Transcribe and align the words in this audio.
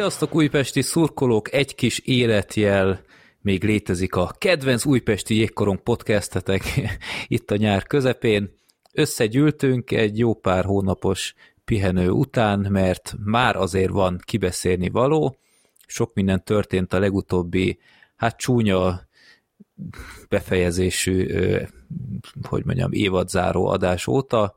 Sziasztok 0.00 0.34
újpesti 0.34 0.82
szurkolók, 0.82 1.52
egy 1.52 1.74
kis 1.74 1.98
életjel 1.98 3.00
még 3.40 3.64
létezik 3.64 4.14
a 4.14 4.34
kedvenc 4.38 4.84
újpesti 4.84 5.36
jégkorong 5.36 5.82
podcastetek 5.82 6.62
itt 7.26 7.50
a 7.50 7.56
nyár 7.56 7.82
közepén. 7.82 8.50
Összegyűltünk 8.92 9.90
egy 9.90 10.18
jó 10.18 10.34
pár 10.34 10.64
hónapos 10.64 11.34
pihenő 11.64 12.10
után, 12.10 12.66
mert 12.70 13.14
már 13.24 13.56
azért 13.56 13.90
van 13.90 14.20
kibeszélni 14.24 14.88
való. 14.88 15.36
Sok 15.86 16.14
minden 16.14 16.44
történt 16.44 16.92
a 16.92 16.98
legutóbbi, 16.98 17.78
hát 18.16 18.36
csúnya 18.36 19.00
befejezésű, 20.28 21.26
hogy 22.42 22.64
mondjam, 22.64 22.92
évadzáró 22.92 23.66
adás 23.66 24.06
óta, 24.06 24.56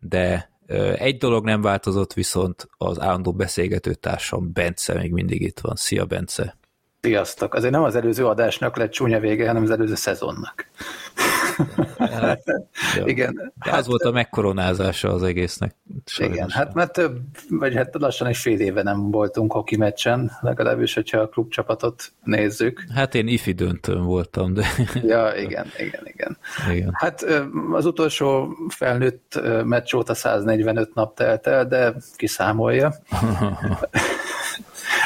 de 0.00 0.55
egy 0.96 1.16
dolog 1.16 1.44
nem 1.44 1.62
változott, 1.62 2.12
viszont 2.12 2.68
az 2.76 3.00
állandó 3.00 3.32
beszélgető 3.32 3.94
társam 3.94 4.52
Bence 4.52 4.94
még 4.94 5.12
mindig 5.12 5.42
itt 5.42 5.60
van. 5.60 5.74
Szia, 5.76 6.04
Bence! 6.04 6.56
Sziasztok! 7.00 7.54
Azért 7.54 7.72
nem 7.72 7.82
az 7.82 7.94
előző 7.94 8.26
adásnak 8.26 8.76
lett 8.76 8.90
csúnya 8.90 9.20
vége, 9.20 9.46
hanem 9.46 9.62
az 9.62 9.70
előző 9.70 9.94
szezonnak. 9.94 10.66
Hát, 12.10 12.42
Igen. 13.04 13.34
De 13.34 13.70
hát, 13.70 13.78
az 13.78 13.86
volt 13.86 14.02
a 14.02 14.10
megkoronázása 14.10 15.12
az 15.12 15.22
egésznek. 15.22 15.74
Sajnos. 16.04 16.36
Igen, 16.36 16.50
hát 16.50 16.74
mert 16.74 16.92
több, 16.92 17.18
vagy 17.48 17.74
hát 17.74 17.94
lassan 17.98 18.26
egy 18.26 18.36
fél 18.36 18.60
éve 18.60 18.82
nem 18.82 19.10
voltunk 19.10 19.52
hoki 19.52 19.76
meccsen, 19.76 20.32
legalábbis, 20.40 20.94
hogyha 20.94 21.18
a 21.18 21.28
klubcsapatot 21.28 22.12
nézzük. 22.24 22.84
Hát 22.94 23.14
én 23.14 23.28
ifi 23.28 23.52
döntőn 23.52 24.04
voltam, 24.04 24.54
de... 24.54 24.66
Ja, 25.02 25.32
igen, 25.34 25.66
igen, 25.78 26.02
igen. 26.04 26.38
igen. 26.70 26.90
Hát 26.92 27.26
az 27.72 27.86
utolsó 27.86 28.56
felnőtt 28.68 29.40
meccs 29.64 29.94
óta 29.94 30.14
145 30.14 30.94
nap 30.94 31.16
telt 31.16 31.46
el, 31.46 31.66
de 31.66 31.94
kiszámolja. 32.16 32.94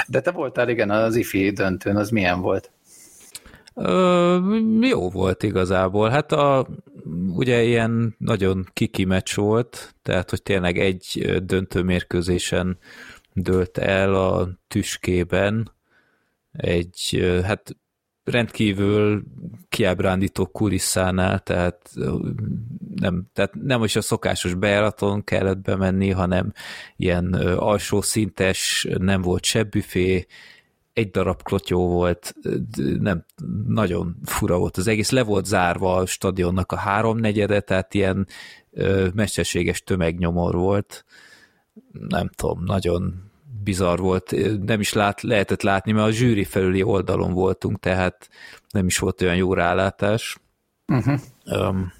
De 0.07 0.21
te 0.21 0.31
voltál, 0.31 0.69
igen, 0.69 0.91
az 0.91 1.17
ifi 1.17 1.51
döntőn, 1.51 1.97
az 1.97 2.11
milyen 2.11 2.41
volt? 2.41 2.71
Ö, 3.83 4.39
jó 4.81 5.11
volt 5.11 5.43
igazából. 5.43 6.09
Hát 6.09 6.33
a, 6.33 6.67
ugye 7.29 7.63
ilyen 7.63 8.15
nagyon 8.19 8.67
kiki 8.73 9.05
meccs 9.05 9.35
volt, 9.35 9.95
tehát 10.03 10.31
hogy 10.31 10.43
tényleg 10.43 10.79
egy 10.79 11.37
döntő 11.45 11.83
mérkőzésen 11.83 12.79
dőlt 13.33 13.79
el 13.79 14.15
a 14.15 14.49
tüskében 14.69 15.73
egy, 16.53 17.25
hát 17.45 17.77
rendkívül 18.25 19.23
kiábrándító 19.69 20.47
kulisszánál, 20.47 21.39
tehát 21.39 21.91
nem, 22.95 23.27
tehát 23.33 23.55
nem 23.55 23.85
is 23.85 23.97
a 23.97 24.01
szokásos 24.01 24.55
bejáraton 24.55 25.25
kellett 25.25 25.59
bemenni, 25.59 26.11
hanem 26.11 26.53
ilyen 26.97 27.33
alsó 27.57 28.01
szintes, 28.01 28.87
nem 28.99 29.23
volt 29.23 29.45
se 29.45 29.63
büfé, 29.63 30.27
egy 31.01 31.11
darab 31.11 31.43
klotyó 31.43 31.89
volt, 31.89 32.35
nem, 33.01 33.25
nagyon 33.67 34.17
fura 34.25 34.59
volt 34.59 34.77
az 34.77 34.87
egész, 34.87 35.11
le 35.11 35.23
volt 35.23 35.45
zárva 35.45 35.95
a 35.95 36.07
stadionnak 36.07 36.73
a 36.73 36.77
háromnegyede, 36.77 37.61
tehát 37.61 37.95
ilyen 37.95 38.27
ö, 38.71 39.09
mesterséges 39.15 39.83
tömegnyomor 39.83 40.55
volt, 40.55 41.05
nem 42.09 42.29
tudom, 42.29 42.65
nagyon 42.65 43.31
bizarr 43.63 43.99
volt, 43.99 44.35
nem 44.65 44.81
is 44.81 44.93
lát, 44.93 45.21
lehetett 45.21 45.63
látni, 45.63 45.93
mert 45.93 46.07
a 46.07 46.13
zsűri 46.13 46.45
felüli 46.45 46.83
oldalon 46.83 47.33
voltunk, 47.33 47.79
tehát 47.79 48.29
nem 48.71 48.87
is 48.87 48.99
volt 48.99 49.23
olyan 49.23 49.37
jó 49.37 49.55
rálátás. 49.55 50.39
Uh-huh. 50.87 51.21
Um, 51.45 51.93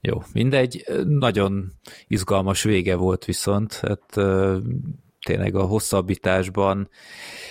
jó, 0.00 0.22
mindegy, 0.32 0.84
nagyon 1.04 1.72
izgalmas 2.06 2.62
vége 2.62 2.94
volt 2.94 3.24
viszont, 3.24 3.72
hát 3.72 4.16
tényleg 5.26 5.54
a 5.54 5.62
hosszabbításban 5.62 6.88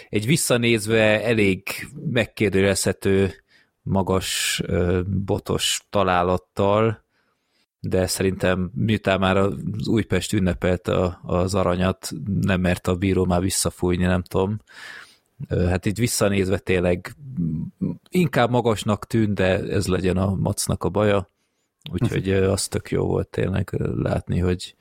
egy 0.09 0.25
visszanézve 0.25 1.23
elég 1.23 1.61
megkérdőjelezhető 2.09 3.33
magas 3.81 4.61
botos 5.05 5.85
találattal, 5.89 7.03
de 7.79 8.07
szerintem 8.07 8.71
miután 8.73 9.19
már 9.19 9.37
az 9.37 9.87
Újpest 9.87 10.33
ünnepelt 10.33 10.87
az 11.21 11.55
aranyat, 11.55 12.11
nem 12.41 12.61
mert 12.61 12.87
a 12.87 12.95
bíró 12.95 13.25
már 13.25 13.41
visszafújni, 13.41 14.03
nem 14.03 14.21
tudom. 14.21 14.61
Hát 15.49 15.85
itt 15.85 15.97
visszanézve 15.97 16.57
tényleg 16.57 17.15
inkább 18.09 18.49
magasnak 18.49 19.07
tűnt, 19.07 19.33
de 19.33 19.59
ez 19.59 19.87
legyen 19.87 20.17
a 20.17 20.35
macnak 20.35 20.83
a 20.83 20.89
baja. 20.89 21.29
Úgyhogy 21.91 22.31
az 22.31 22.67
tök 22.67 22.91
jó 22.91 23.05
volt 23.05 23.27
tényleg 23.27 23.71
látni, 23.95 24.39
hogy, 24.39 24.75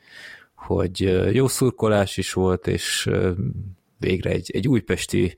hogy 0.67 1.01
jó 1.35 1.49
szurkolás 1.49 2.17
is 2.17 2.33
volt, 2.33 2.67
és 2.67 3.11
végre 3.99 4.31
egy, 4.31 4.51
egy 4.55 4.69
újpesti 4.69 5.37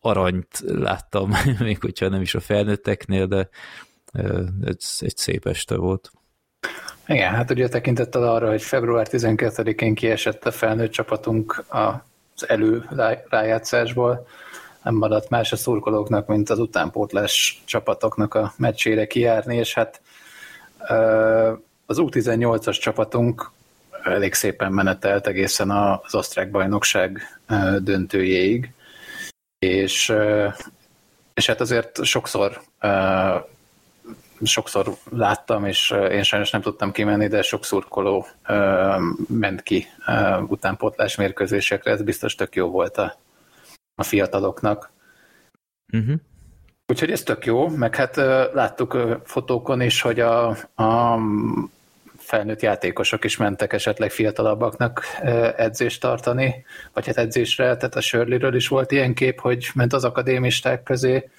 aranyt 0.00 0.62
láttam, 0.66 1.32
még 1.58 1.80
hogyha 1.80 2.08
nem 2.08 2.20
is 2.20 2.34
a 2.34 2.40
felnőtteknél, 2.40 3.26
de 3.26 3.48
ez 4.64 4.96
egy 4.98 5.16
szép 5.16 5.46
este 5.46 5.76
volt. 5.76 6.10
Igen, 7.06 7.34
hát 7.34 7.50
ugye 7.50 7.68
tekintettel 7.68 8.22
arra, 8.22 8.48
hogy 8.48 8.62
február 8.62 9.06
12-én 9.10 9.94
kiesett 9.94 10.46
a 10.46 10.50
felnőtt 10.50 10.90
csapatunk 10.90 11.64
az 11.68 12.48
elő 12.48 12.84
rájátszásból, 13.28 14.26
nem 14.82 14.94
maradt 14.94 15.28
más 15.28 15.52
a 15.52 15.56
szurkolóknak, 15.56 16.26
mint 16.26 16.50
az 16.50 16.58
utánpótlás 16.58 17.62
csapatoknak 17.64 18.34
a 18.34 18.52
meccsére 18.56 19.06
kijárni, 19.06 19.56
és 19.56 19.74
hát 19.74 20.00
az 21.86 21.96
U18-as 22.00 22.80
csapatunk 22.80 23.50
elég 24.12 24.34
szépen 24.34 24.72
menetelt 24.72 25.26
egészen 25.26 25.70
az 25.70 26.14
osztrák 26.14 26.50
bajnokság 26.50 27.38
döntőjéig, 27.78 28.72
és, 29.58 30.12
és 31.34 31.46
hát 31.46 31.60
azért 31.60 32.04
sokszor 32.04 32.60
sokszor 34.42 34.94
láttam, 35.10 35.64
és 35.64 35.90
én 35.90 36.22
sajnos 36.22 36.50
nem 36.50 36.60
tudtam 36.60 36.92
kimenni, 36.92 37.26
de 37.26 37.42
sok 37.42 37.64
szurkoló 37.64 38.26
ment 39.28 39.62
ki 39.62 39.86
utánpótlás 40.46 41.16
mérkőzésekre, 41.16 41.90
ez 41.90 42.02
biztos 42.02 42.34
tök 42.34 42.54
jó 42.54 42.70
volt 42.70 42.96
a, 42.96 43.18
a 43.94 44.02
fiataloknak. 44.02 44.90
Uh-huh. 45.92 46.14
Úgyhogy 46.86 47.10
ez 47.10 47.22
tök 47.22 47.44
jó, 47.44 47.68
meg 47.68 47.94
hát 47.94 48.16
láttuk 48.52 48.98
fotókon 49.24 49.80
is, 49.80 50.00
hogy 50.00 50.20
a, 50.20 50.48
a 50.74 51.18
felnőtt 52.28 52.62
játékosok 52.62 53.24
is 53.24 53.36
mentek 53.36 53.72
esetleg 53.72 54.10
fiatalabbaknak 54.10 55.02
edzést 55.56 56.00
tartani, 56.00 56.64
vagy 56.92 57.06
hát 57.06 57.16
edzésre, 57.16 57.76
tehát 57.76 57.94
a 57.94 58.00
Shirley-ről 58.00 58.54
is 58.54 58.68
volt 58.68 58.92
ilyen 58.92 59.14
kép, 59.14 59.40
hogy 59.40 59.68
ment 59.74 59.92
az 59.92 60.04
akadémisták 60.04 60.82
közé, 60.82 61.30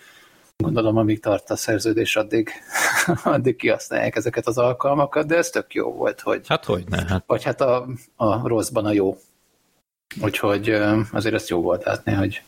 gondolom, 0.58 0.98
amíg 0.98 1.20
tart 1.20 1.50
a 1.50 1.56
szerződés, 1.56 2.16
addig, 2.16 2.50
addig 3.24 3.56
kihasználják 3.56 4.16
ezeket 4.16 4.48
az 4.48 4.58
alkalmakat, 4.58 5.28
de 5.28 5.36
ez 5.36 5.50
tök 5.50 5.74
jó 5.74 5.94
volt, 5.94 6.22
hogy... 6.22 6.48
Hát 6.48 6.66
hogy 6.66 6.84
ne? 6.88 7.06
Hát. 7.08 7.24
Vagy 7.28 7.44
hát 7.44 7.62
a, 7.62 7.88
a 8.16 8.48
rosszban 8.48 8.86
a 8.86 8.92
jó. 8.92 9.18
Úgyhogy 10.22 10.70
azért 11.12 11.36
ezt 11.36 11.50
jó 11.50 11.62
volt 11.62 11.84
látni, 11.84 12.14
hogy 12.14 12.42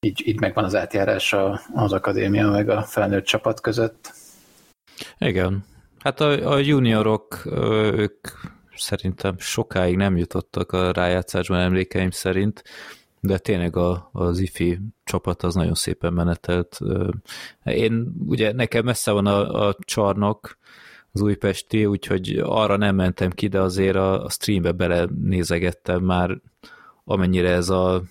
így, 0.00 0.22
így 0.26 0.40
megvan 0.40 0.64
az 0.64 0.74
átjárás 0.74 1.32
az 1.74 1.92
akadémia 1.92 2.50
meg 2.50 2.68
a 2.68 2.82
felnőtt 2.82 3.24
csapat 3.24 3.60
között. 3.60 4.12
Igen, 5.18 5.64
Hát 6.04 6.20
a, 6.20 6.52
a 6.52 6.58
juniorok, 6.58 7.42
ők 7.94 8.28
szerintem 8.76 9.38
sokáig 9.38 9.96
nem 9.96 10.16
jutottak 10.16 10.72
a 10.72 10.92
rájátszásban 10.92 11.60
emlékeim 11.60 12.10
szerint, 12.10 12.62
de 13.20 13.38
tényleg 13.38 13.76
a, 13.76 14.08
az 14.12 14.38
IFI 14.38 14.78
csapat 15.04 15.42
az 15.42 15.54
nagyon 15.54 15.74
szépen 15.74 16.12
menetelt. 16.12 16.78
Én, 17.64 18.12
ugye 18.26 18.52
nekem 18.52 18.84
messze 18.84 19.10
van 19.10 19.26
a, 19.26 19.66
a 19.68 19.76
csarnok, 19.84 20.58
az 21.12 21.20
újpesti, 21.20 21.86
úgyhogy 21.86 22.40
arra 22.42 22.76
nem 22.76 22.94
mentem 22.94 23.30
ki, 23.30 23.48
de 23.48 23.60
azért 23.60 23.96
a, 23.96 24.24
a 24.24 24.30
streambe 24.30 24.72
belenézegettem 24.72 26.02
már, 26.02 26.40
amennyire 27.04 27.50
ez 27.50 27.68
a 27.68 28.02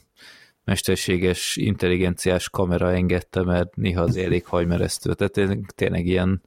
mesterséges 0.63 1.55
intelligenciás 1.55 2.49
kamera 2.49 2.91
engedte, 2.91 3.43
mert 3.43 3.75
néha 3.75 4.01
az 4.01 4.17
elég 4.17 4.45
hajmeresztő. 4.45 5.13
Tehát 5.13 5.63
tényleg 5.75 6.05
ilyen 6.05 6.41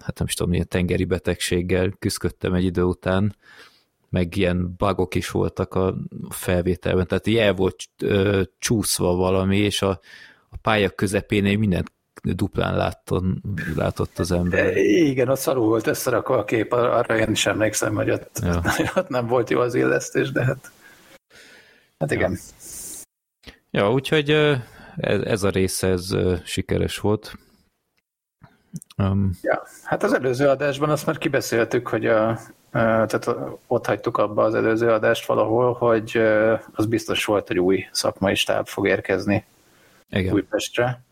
hát 0.00 0.18
nem 0.18 0.26
is 0.26 0.34
tudom, 0.34 0.50
milyen 0.50 0.68
tengeri 0.68 1.04
betegséggel 1.04 1.90
küzdöttem 1.98 2.54
egy 2.54 2.64
idő 2.64 2.82
után, 2.82 3.36
meg 4.10 4.36
ilyen 4.36 4.74
bugok 4.76 5.14
is 5.14 5.30
voltak 5.30 5.74
a 5.74 5.94
felvételben, 6.28 7.06
tehát 7.06 7.26
így 7.26 7.36
el 7.36 7.54
volt 7.54 7.76
ö, 8.02 8.42
csúszva 8.58 9.14
valami, 9.14 9.56
és 9.56 9.82
a, 9.82 10.00
a 10.48 10.56
pálya 10.62 10.90
közepén 10.90 11.58
mindent 11.58 11.92
duplán 12.22 12.76
látton, 12.76 13.42
látott 13.76 14.18
az 14.18 14.32
ember. 14.32 14.76
Igen, 14.76 15.28
ott 15.28 15.38
szarul 15.38 15.66
volt 15.66 15.86
összerakva 15.86 16.38
a 16.38 16.44
kép, 16.44 16.72
arra 16.72 17.18
én 17.18 17.30
is 17.30 17.46
emlékszem, 17.46 17.94
hogy 17.94 18.10
ott, 18.10 18.38
ja. 18.42 18.62
ott 18.94 19.08
nem 19.08 19.26
volt 19.26 19.50
jó 19.50 19.60
az 19.60 19.74
illesztés, 19.74 20.32
de 20.32 20.44
hát, 20.44 20.70
hát 21.98 22.10
igen. 22.10 22.38
Ja, 23.70 23.82
ja 23.82 23.92
úgyhogy 23.92 24.30
ez, 24.96 25.20
ez 25.20 25.42
a 25.42 25.50
része 25.50 25.88
ez 25.88 26.16
sikeres 26.44 26.98
volt. 26.98 27.32
Um, 28.98 29.30
ja, 29.42 29.62
hát 29.84 30.02
az 30.02 30.12
előző 30.12 30.48
adásban 30.48 30.90
azt 30.90 31.06
már 31.06 31.18
kibeszéltük, 31.18 31.88
hogy 31.88 32.06
a, 32.06 32.38
tehát 32.70 33.30
ott 33.66 33.86
hagytuk 33.86 34.16
abba 34.16 34.42
az 34.42 34.54
előző 34.54 34.90
adást 34.90 35.26
valahol, 35.26 35.72
hogy 35.72 36.22
az 36.72 36.86
biztos 36.86 37.24
volt, 37.24 37.46
hogy 37.46 37.58
új 37.58 37.84
szakmai 37.90 38.34
stáb 38.34 38.66
fog 38.66 38.86
érkezni 38.86 39.44
Igen. 40.10 40.34
Újpestre. 40.34 41.02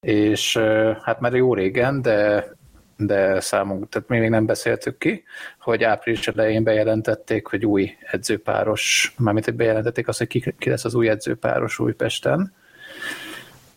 És 0.00 0.56
hát 1.02 1.20
már 1.20 1.34
jó 1.34 1.54
régen, 1.54 2.02
de 2.02 2.48
de 2.96 3.40
számunk, 3.40 3.88
tehát 3.88 4.08
mi 4.08 4.18
még 4.18 4.28
nem 4.28 4.46
beszéltük 4.46 4.98
ki, 4.98 5.24
hogy 5.58 5.82
április 5.82 6.28
elején 6.28 6.64
bejelentették, 6.64 7.46
hogy 7.46 7.66
új 7.66 7.96
edzőpáros, 8.10 9.14
mármint 9.18 9.44
hogy 9.44 9.54
bejelentették 9.54 10.08
azt, 10.08 10.18
hogy 10.18 10.26
ki, 10.26 10.54
ki 10.58 10.70
lesz 10.70 10.84
az 10.84 10.94
új 10.94 11.08
edzőpáros 11.08 11.78
Újpesten, 11.78 12.54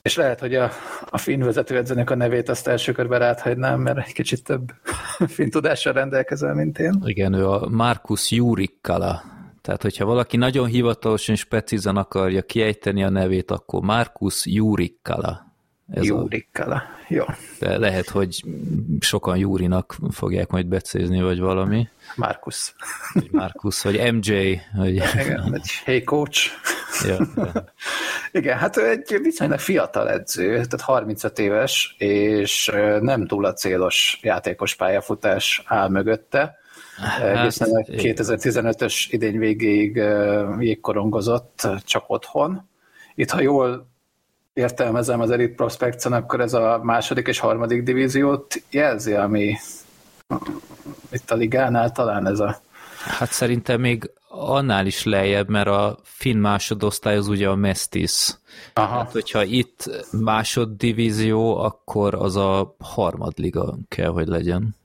és 0.07 0.15
lehet, 0.15 0.39
hogy 0.39 0.55
a, 0.55 0.69
a 1.09 1.17
finn 1.17 1.43
vezetőedzőnek 1.43 2.09
a 2.09 2.15
nevét 2.15 2.49
azt 2.49 2.67
első 2.67 2.91
körben 2.91 3.21
áthagynám, 3.21 3.79
mert 3.79 3.97
egy 3.97 4.13
kicsit 4.13 4.43
több 4.43 4.71
finn 5.35 5.49
tudással 5.49 5.93
rendelkezel, 5.93 6.53
mint 6.53 6.79
én. 6.79 7.01
Igen, 7.05 7.33
ő 7.33 7.47
a 7.47 7.67
Markus 7.69 8.31
Jurikkala. 8.31 9.23
Tehát, 9.61 9.81
hogyha 9.81 10.05
valaki 10.05 10.37
nagyon 10.37 10.67
hivatalosan 10.67 11.35
és 11.35 11.43
precízen 11.43 11.95
akarja 11.95 12.41
kiejteni 12.41 13.03
a 13.03 13.09
nevét, 13.09 13.51
akkor 13.51 13.81
Markus 13.81 14.45
Jurikkala. 14.45 15.46
Ez 15.93 16.03
Júrikkala. 16.03 16.75
A... 16.75 16.83
Jó. 17.07 17.23
De 17.59 17.77
lehet, 17.77 18.09
hogy 18.09 18.43
sokan 18.99 19.37
Júrinak 19.37 19.95
fogják 20.11 20.49
majd 20.49 20.65
becézni, 20.65 21.21
vagy 21.21 21.39
valami. 21.39 21.87
Markus. 22.15 22.75
Vagy 23.13 23.29
Markus, 23.31 23.81
vagy 23.81 24.13
MJ. 24.13 24.59
Vagy... 24.75 24.93
Igen, 24.93 25.53
egy 25.53 25.71
hey 25.83 26.03
coach. 26.03 26.49
Ja, 27.07 27.17
ja. 27.35 27.73
Igen, 28.31 28.57
hát 28.57 28.77
ő 28.77 28.89
egy 28.89 29.19
viszonylag 29.21 29.59
fiatal 29.59 30.09
edző, 30.09 30.51
tehát 30.51 30.81
35 30.81 31.39
éves, 31.39 31.95
és 31.97 32.71
nem 32.99 33.27
túl 33.27 33.45
a 33.45 33.53
célos 33.53 34.19
játékos 34.21 34.75
pályafutás 34.75 35.63
áll 35.65 35.89
mögötte. 35.89 36.55
Hát, 36.97 37.21
Egészen 37.21 37.69
a 37.69 37.81
2015-ös 37.81 39.05
idény 39.09 39.37
végéig 39.37 39.95
jégkorongozott 40.59 41.67
csak 41.83 42.03
otthon. 42.07 42.69
Itt, 43.15 43.29
ha 43.29 43.41
jól 43.41 43.95
értelmezem 44.57 45.19
az 45.19 45.31
Elite 45.31 45.55
prospects 45.55 46.05
akkor 46.05 46.39
ez 46.39 46.53
a 46.53 46.79
második 46.83 47.27
és 47.27 47.39
harmadik 47.39 47.83
divíziót 47.83 48.63
jelzi, 48.69 49.13
ami 49.13 49.55
itt 51.11 51.31
a 51.31 51.35
ligánál 51.35 51.91
talán 51.91 52.27
ez 52.27 52.39
a... 52.39 52.57
Hát 53.05 53.31
szerintem 53.31 53.79
még 53.79 54.11
annál 54.29 54.85
is 54.85 55.03
lejjebb, 55.03 55.49
mert 55.49 55.67
a 55.67 55.97
finn 56.03 56.37
másodosztály 56.37 57.17
az 57.17 57.27
ugye 57.27 57.49
a 57.49 57.55
Mestis. 57.55 58.29
Aha. 58.73 58.97
Hát, 58.97 59.11
hogyha 59.11 59.43
itt 59.43 59.89
másoddivízió, 60.11 61.57
akkor 61.57 62.15
az 62.15 62.35
a 62.35 62.75
harmadliga 62.79 63.77
kell, 63.87 64.09
hogy 64.09 64.27
legyen. 64.27 64.75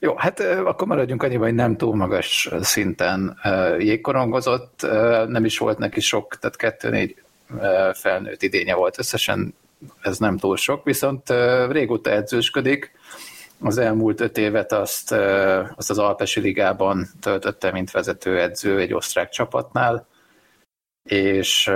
Jó, 0.00 0.16
hát 0.16 0.40
akkor 0.40 0.86
maradjunk 0.86 1.22
annyiban, 1.22 1.46
hogy 1.46 1.54
nem 1.54 1.76
túl 1.76 1.94
magas 1.94 2.50
szinten 2.60 3.38
jégkorongozott, 3.78 4.86
nem 5.28 5.44
is 5.44 5.58
volt 5.58 5.78
neki 5.78 6.00
sok, 6.00 6.36
tehát 6.38 6.56
kettő, 6.56 6.90
négy, 6.90 7.24
felnőtt 7.92 8.42
idénye 8.42 8.74
volt 8.74 8.98
összesen, 8.98 9.54
ez 10.00 10.18
nem 10.18 10.36
túl 10.36 10.56
sok, 10.56 10.84
viszont 10.84 11.32
régóta 11.68 12.10
edzősködik, 12.10 12.92
az 13.60 13.78
elmúlt 13.78 14.20
öt 14.20 14.38
évet 14.38 14.72
azt, 14.72 15.12
azt 15.76 15.90
az 15.90 15.98
Alpesi 15.98 16.40
Ligában 16.40 17.08
töltötte, 17.20 17.72
mint 17.72 17.90
vezetőedző 17.90 18.80
egy 18.80 18.94
osztrák 18.94 19.28
csapatnál, 19.28 20.06
és 21.02 21.70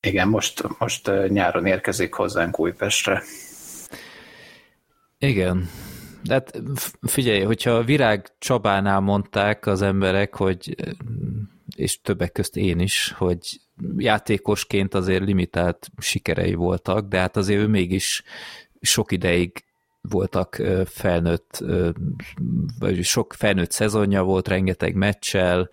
igen, 0.00 0.28
most, 0.28 0.78
most 0.78 1.10
nyáron 1.28 1.66
érkezik 1.66 2.14
hozzánk 2.14 2.58
Újpestre. 2.58 3.22
Igen, 5.18 5.68
de 6.22 6.32
hát 6.32 6.62
figyelj, 7.02 7.42
hogyha 7.42 7.82
Virág 7.82 8.26
Csabánál 8.38 9.00
mondták 9.00 9.66
az 9.66 9.82
emberek, 9.82 10.34
hogy 10.34 10.74
és 11.76 12.00
többek 12.00 12.32
közt 12.32 12.56
én 12.56 12.80
is, 12.80 13.12
hogy 13.16 13.60
játékosként 13.96 14.94
azért 14.94 15.24
limitált 15.24 15.88
sikerei 15.98 16.54
voltak, 16.54 17.08
de 17.08 17.18
hát 17.18 17.36
azért 17.36 17.60
ő 17.60 17.66
mégis 17.66 18.22
sok 18.80 19.12
ideig 19.12 19.64
voltak 20.00 20.62
felnőtt, 20.84 21.64
vagy 22.78 23.04
sok 23.04 23.32
felnőtt 23.32 23.70
szezonja 23.70 24.22
volt, 24.22 24.48
rengeteg 24.48 24.94
meccsel, 24.94 25.70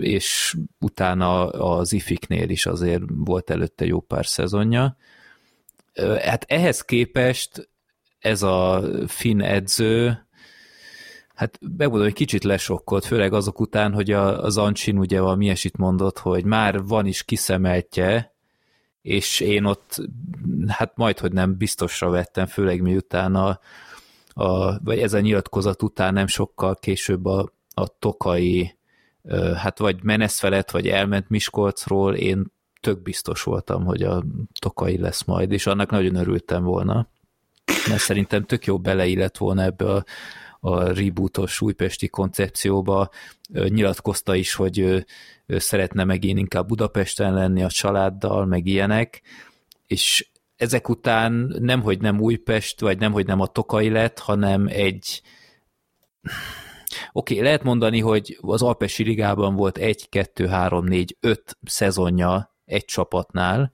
és 0.00 0.56
utána 0.78 1.48
az 1.48 1.92
ifiknél 1.92 2.48
is 2.48 2.66
azért 2.66 3.02
volt 3.08 3.50
előtte 3.50 3.84
jó 3.84 4.00
pár 4.00 4.26
szezonja. 4.26 4.96
Hát 6.20 6.44
ehhez 6.48 6.80
képest 6.80 7.68
ez 8.18 8.42
a 8.42 8.84
finn 9.06 9.40
edző, 9.40 10.26
Hát 11.38 11.58
megmondom, 11.76 12.06
hogy 12.06 12.16
kicsit 12.16 12.44
lesokkolt, 12.44 13.04
főleg 13.04 13.32
azok 13.32 13.60
után, 13.60 13.92
hogy 13.92 14.10
a, 14.10 14.42
az 14.42 14.56
Ancsin 14.56 14.98
ugye 14.98 15.20
valami 15.20 15.44
ilyesit 15.44 15.76
mondott, 15.76 16.18
hogy 16.18 16.44
már 16.44 16.82
van 16.82 17.06
is 17.06 17.24
kiszemeltje, 17.24 18.34
és 19.02 19.40
én 19.40 19.64
ott, 19.64 20.00
hát 20.68 20.96
majd, 20.96 21.18
hogy 21.18 21.32
nem 21.32 21.56
biztosra 21.56 22.10
vettem, 22.10 22.46
főleg 22.46 22.80
miután 22.80 23.34
a, 23.34 23.60
a 24.28 24.78
vagy 24.78 24.98
ez 24.98 25.12
a 25.12 25.20
nyilatkozat 25.20 25.82
után 25.82 26.12
nem 26.12 26.26
sokkal 26.26 26.76
később 26.76 27.24
a, 27.26 27.52
a 27.74 27.98
tokai, 27.98 28.78
hát 29.56 29.78
vagy 29.78 30.02
menesz 30.02 30.38
felett, 30.38 30.70
vagy 30.70 30.88
elment 30.88 31.28
Miskolcról, 31.28 32.14
én 32.14 32.52
tök 32.80 33.02
biztos 33.02 33.42
voltam, 33.42 33.84
hogy 33.84 34.02
a 34.02 34.24
tokai 34.60 34.98
lesz 34.98 35.24
majd, 35.24 35.52
és 35.52 35.66
annak 35.66 35.90
nagyon 35.90 36.14
örültem 36.14 36.62
volna, 36.62 37.08
mert 37.88 38.00
szerintem 38.00 38.44
tök 38.44 38.64
jó 38.64 38.78
beleillett 38.78 39.36
volna 39.36 39.62
ebbe 39.62 39.92
a 39.92 40.04
a 40.60 40.82
rebootos 40.84 41.60
újpesti 41.60 42.08
koncepcióba. 42.08 43.10
Nyilatkozta 43.48 44.34
is, 44.34 44.54
hogy 44.54 44.78
ő, 44.78 45.06
ő 45.46 45.58
szeretne 45.58 46.04
megint 46.04 46.38
inkább 46.38 46.66
Budapesten 46.66 47.34
lenni 47.34 47.62
a 47.62 47.68
családdal, 47.68 48.46
meg 48.46 48.66
ilyenek, 48.66 49.22
és 49.86 50.30
ezek 50.56 50.88
után 50.88 51.54
nemhogy 51.58 52.00
nem 52.00 52.20
Újpest, 52.20 52.80
vagy 52.80 52.98
nemhogy 52.98 53.26
nem 53.26 53.40
a 53.40 53.46
Tokai 53.46 53.88
lett, 53.88 54.18
hanem 54.18 54.66
egy 54.66 55.22
Oké, 57.12 57.34
okay, 57.34 57.44
lehet 57.44 57.62
mondani, 57.62 58.00
hogy 58.00 58.38
az 58.40 58.62
Alpesi 58.62 59.02
Ligában 59.02 59.54
volt 59.54 59.78
egy, 59.78 60.08
kettő, 60.08 60.46
három, 60.46 60.84
négy, 60.84 61.16
öt 61.20 61.58
szezonja 61.62 62.56
egy 62.64 62.84
csapatnál, 62.84 63.72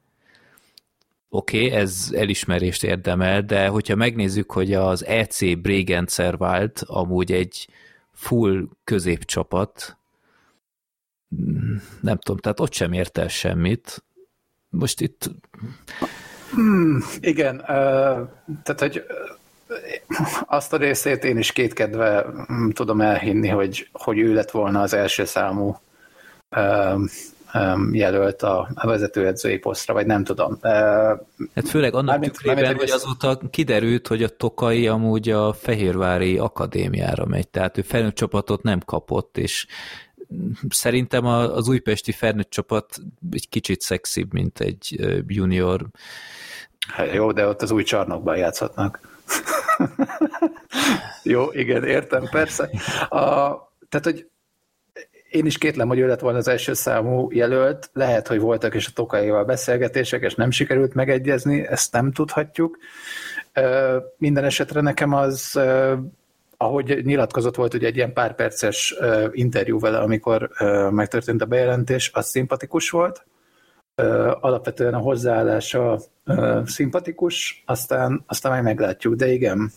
Oké, 1.35 1.67
okay, 1.67 1.79
ez 1.79 2.09
elismerést 2.13 2.85
érdemel, 2.85 3.43
de 3.43 3.67
hogyha 3.67 3.95
megnézzük, 3.95 4.53
hogy 4.53 4.73
az 4.73 5.05
EC 5.05 5.57
Bregenzer 5.59 6.37
amúgy 6.81 7.33
egy 7.33 7.69
full 8.13 8.69
középcsapat, 8.85 9.97
nem 12.01 12.19
tudom, 12.19 12.37
tehát 12.41 12.61
ott 12.61 12.73
sem 12.73 12.93
ért 12.93 13.19
el 13.19 13.29
semmit. 13.29 14.05
Most 14.69 15.01
itt... 15.01 15.31
Hmm, 16.51 17.05
igen, 17.21 17.57
tehát, 18.63 18.81
hogy 18.81 19.05
azt 20.47 20.73
a 20.73 20.77
részét 20.77 21.25
én 21.25 21.39
is 21.39 21.53
kétkedve 21.53 22.27
mm, 22.53 22.69
tudom 22.69 23.01
elhinni, 23.01 23.49
hogy, 23.49 23.89
hogy 23.93 24.19
ő 24.19 24.35
lett 24.35 24.51
volna 24.51 24.81
az 24.81 24.93
első 24.93 25.25
számú 25.25 25.81
jelölt 27.93 28.43
a, 28.43 28.69
a 28.75 28.87
vezetőedzői 28.87 29.59
posztra, 29.59 29.95
vagy 29.95 30.07
nem 30.07 30.25
tudom. 30.25 30.53
Uh, 30.53 30.71
hát 31.55 31.69
főleg 31.69 31.95
annak 31.95 32.07
mármint, 32.07 32.33
tükrében, 32.33 32.63
mármint, 32.63 32.81
hogy 32.81 32.91
azóta 32.91 33.39
kiderült, 33.51 34.07
hogy 34.07 34.23
a 34.23 34.29
Tokai 34.29 34.87
amúgy 34.87 35.31
a 35.31 35.53
Fehérvári 35.53 36.39
Akadémiára 36.39 37.27
megy, 37.27 37.49
tehát 37.49 37.79
ő 37.79 37.83
felnőtt 37.83 38.15
csapatot 38.15 38.63
nem 38.63 38.81
kapott, 38.81 39.39
és 39.39 39.67
szerintem 40.69 41.27
az 41.27 41.69
újpesti 41.69 42.13
felnőtt 42.13 42.51
csapat 42.51 42.99
egy 43.31 43.49
kicsit 43.49 43.81
szexibb, 43.81 44.33
mint 44.33 44.61
egy 44.61 44.97
junior. 45.27 45.87
Hát 46.89 47.13
jó, 47.13 47.33
de 47.33 47.47
ott 47.47 47.63
az 47.63 47.71
új 47.71 47.83
csarnokban 47.83 48.37
játszhatnak. 48.37 49.01
jó, 51.23 51.53
igen, 51.53 51.85
értem, 51.85 52.29
persze. 52.31 52.71
A, 53.09 53.19
tehát, 53.89 54.05
hogy 54.05 54.27
én 55.35 55.47
is 55.47 55.59
kétlem, 55.59 55.89
hogy 55.89 55.99
ő 55.99 56.07
lett 56.07 56.21
volna 56.21 56.39
az 56.39 56.49
első 56.49 56.73
számú 56.73 57.29
jelölt. 57.33 57.91
Lehet, 57.93 58.29
hogy 58.29 58.39
voltak 58.41 58.75
is 58.75 58.87
a 58.87 58.91
Tokaival 58.95 59.45
beszélgetések, 59.45 60.23
és 60.23 60.35
nem 60.35 60.51
sikerült 60.51 60.95
megegyezni, 60.95 61.67
ezt 61.67 61.93
nem 61.93 62.13
tudhatjuk. 62.13 62.79
Minden 64.17 64.45
esetre 64.45 64.81
nekem 64.81 65.13
az, 65.13 65.61
ahogy 66.57 67.01
nyilatkozott 67.05 67.57
volt 67.57 67.75
ugye 67.75 67.87
egy 67.87 67.97
ilyen 67.97 68.13
pár 68.13 68.35
perces 68.35 68.95
interjú 69.33 69.79
vele, 69.79 69.99
amikor 69.99 70.51
megtörtént 70.91 71.43
a 71.43 71.47
bejelentés, 71.47 72.11
az 72.15 72.27
szimpatikus 72.27 72.91
volt. 72.91 73.27
Alapvetően 74.41 74.95
a 74.95 74.99
hozzáállása 74.99 76.01
szimpatikus, 76.65 77.63
aztán, 77.67 78.25
aztán 78.27 78.53
majd 78.53 78.65
meglátjuk, 78.65 79.15
de 79.15 79.33
igen, 79.33 79.73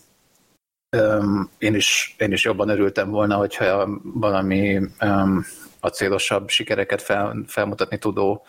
én 1.58 1.76
is, 1.76 2.16
én 2.18 2.32
is 2.32 2.44
jobban 2.44 2.70
örültem 2.70 3.10
volna, 3.10 3.36
hogyha 3.36 3.90
valami 4.04 4.80
um, 5.02 5.46
acélosabb 5.80 6.50
sikereket 6.50 7.02
fel, 7.02 7.44
felmutatni 7.48 7.98
tudó 7.98 8.46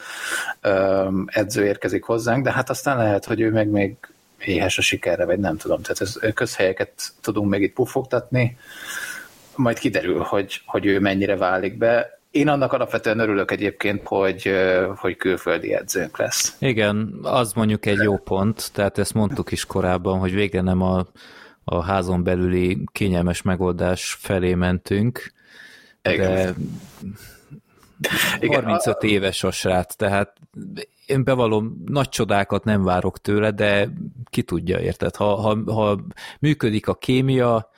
um, 0.64 1.24
edző 1.26 1.64
érkezik 1.64 2.04
hozzánk, 2.04 2.44
de 2.44 2.52
hát 2.52 2.70
aztán 2.70 2.96
lehet, 2.96 3.24
hogy 3.24 3.40
ő 3.40 3.50
meg 3.50 3.68
még 3.68 3.94
éhes 4.38 4.78
a 4.78 4.82
sikerre, 4.82 5.24
vagy 5.24 5.38
nem 5.38 5.56
tudom. 5.56 5.82
Tehát 5.82 6.00
ez, 6.00 6.34
közhelyeket 6.34 7.12
tudunk 7.20 7.50
még 7.50 7.62
itt 7.62 7.74
pufogtatni, 7.74 8.56
majd 9.54 9.78
kiderül, 9.78 10.18
hogy, 10.18 10.62
hogy 10.66 10.86
ő 10.86 11.00
mennyire 11.00 11.36
válik 11.36 11.78
be. 11.78 12.20
Én 12.30 12.48
annak 12.48 12.72
alapvetően 12.72 13.18
örülök 13.18 13.50
egyébként, 13.50 14.00
hogy, 14.04 14.52
hogy 14.96 15.16
külföldi 15.16 15.74
edzőnk 15.74 16.18
lesz. 16.18 16.56
Igen, 16.58 17.18
az 17.22 17.52
mondjuk 17.52 17.86
egy 17.86 18.02
jó 18.02 18.16
pont, 18.16 18.70
tehát 18.72 18.98
ezt 18.98 19.14
mondtuk 19.14 19.52
is 19.52 19.64
korábban, 19.64 20.18
hogy 20.18 20.34
végre 20.34 20.60
nem 20.60 20.82
a, 20.82 21.06
a 21.68 21.82
házon 21.82 22.22
belüli 22.22 22.84
kényelmes 22.92 23.42
megoldás 23.42 24.16
felé 24.20 24.54
mentünk, 24.54 25.32
Igen. 26.02 26.32
de 26.32 26.54
Igen, 28.40 28.64
35 28.70 29.02
a... 29.02 29.06
éves 29.06 29.44
a 29.44 29.50
srác, 29.50 29.94
tehát 29.94 30.32
én 31.06 31.24
bevallom, 31.24 31.82
nagy 31.86 32.08
csodákat 32.08 32.64
nem 32.64 32.84
várok 32.84 33.20
tőle, 33.20 33.50
de 33.50 33.88
ki 34.24 34.42
tudja, 34.42 34.80
érted? 34.80 35.16
Ha, 35.16 35.34
ha, 35.34 35.72
ha 35.72 36.00
működik 36.40 36.88
a 36.88 36.94
kémia, 36.94 37.70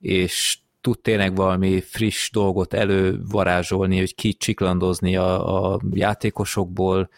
és 0.00 0.58
tud 0.80 1.00
tényleg 1.00 1.36
valami 1.36 1.80
friss 1.80 2.30
dolgot 2.30 2.74
elővarázsolni, 2.74 3.98
hogy 3.98 4.14
kicsiklandozni 4.14 5.16
a, 5.16 5.72
a 5.72 5.80
játékosokból, 5.90 7.10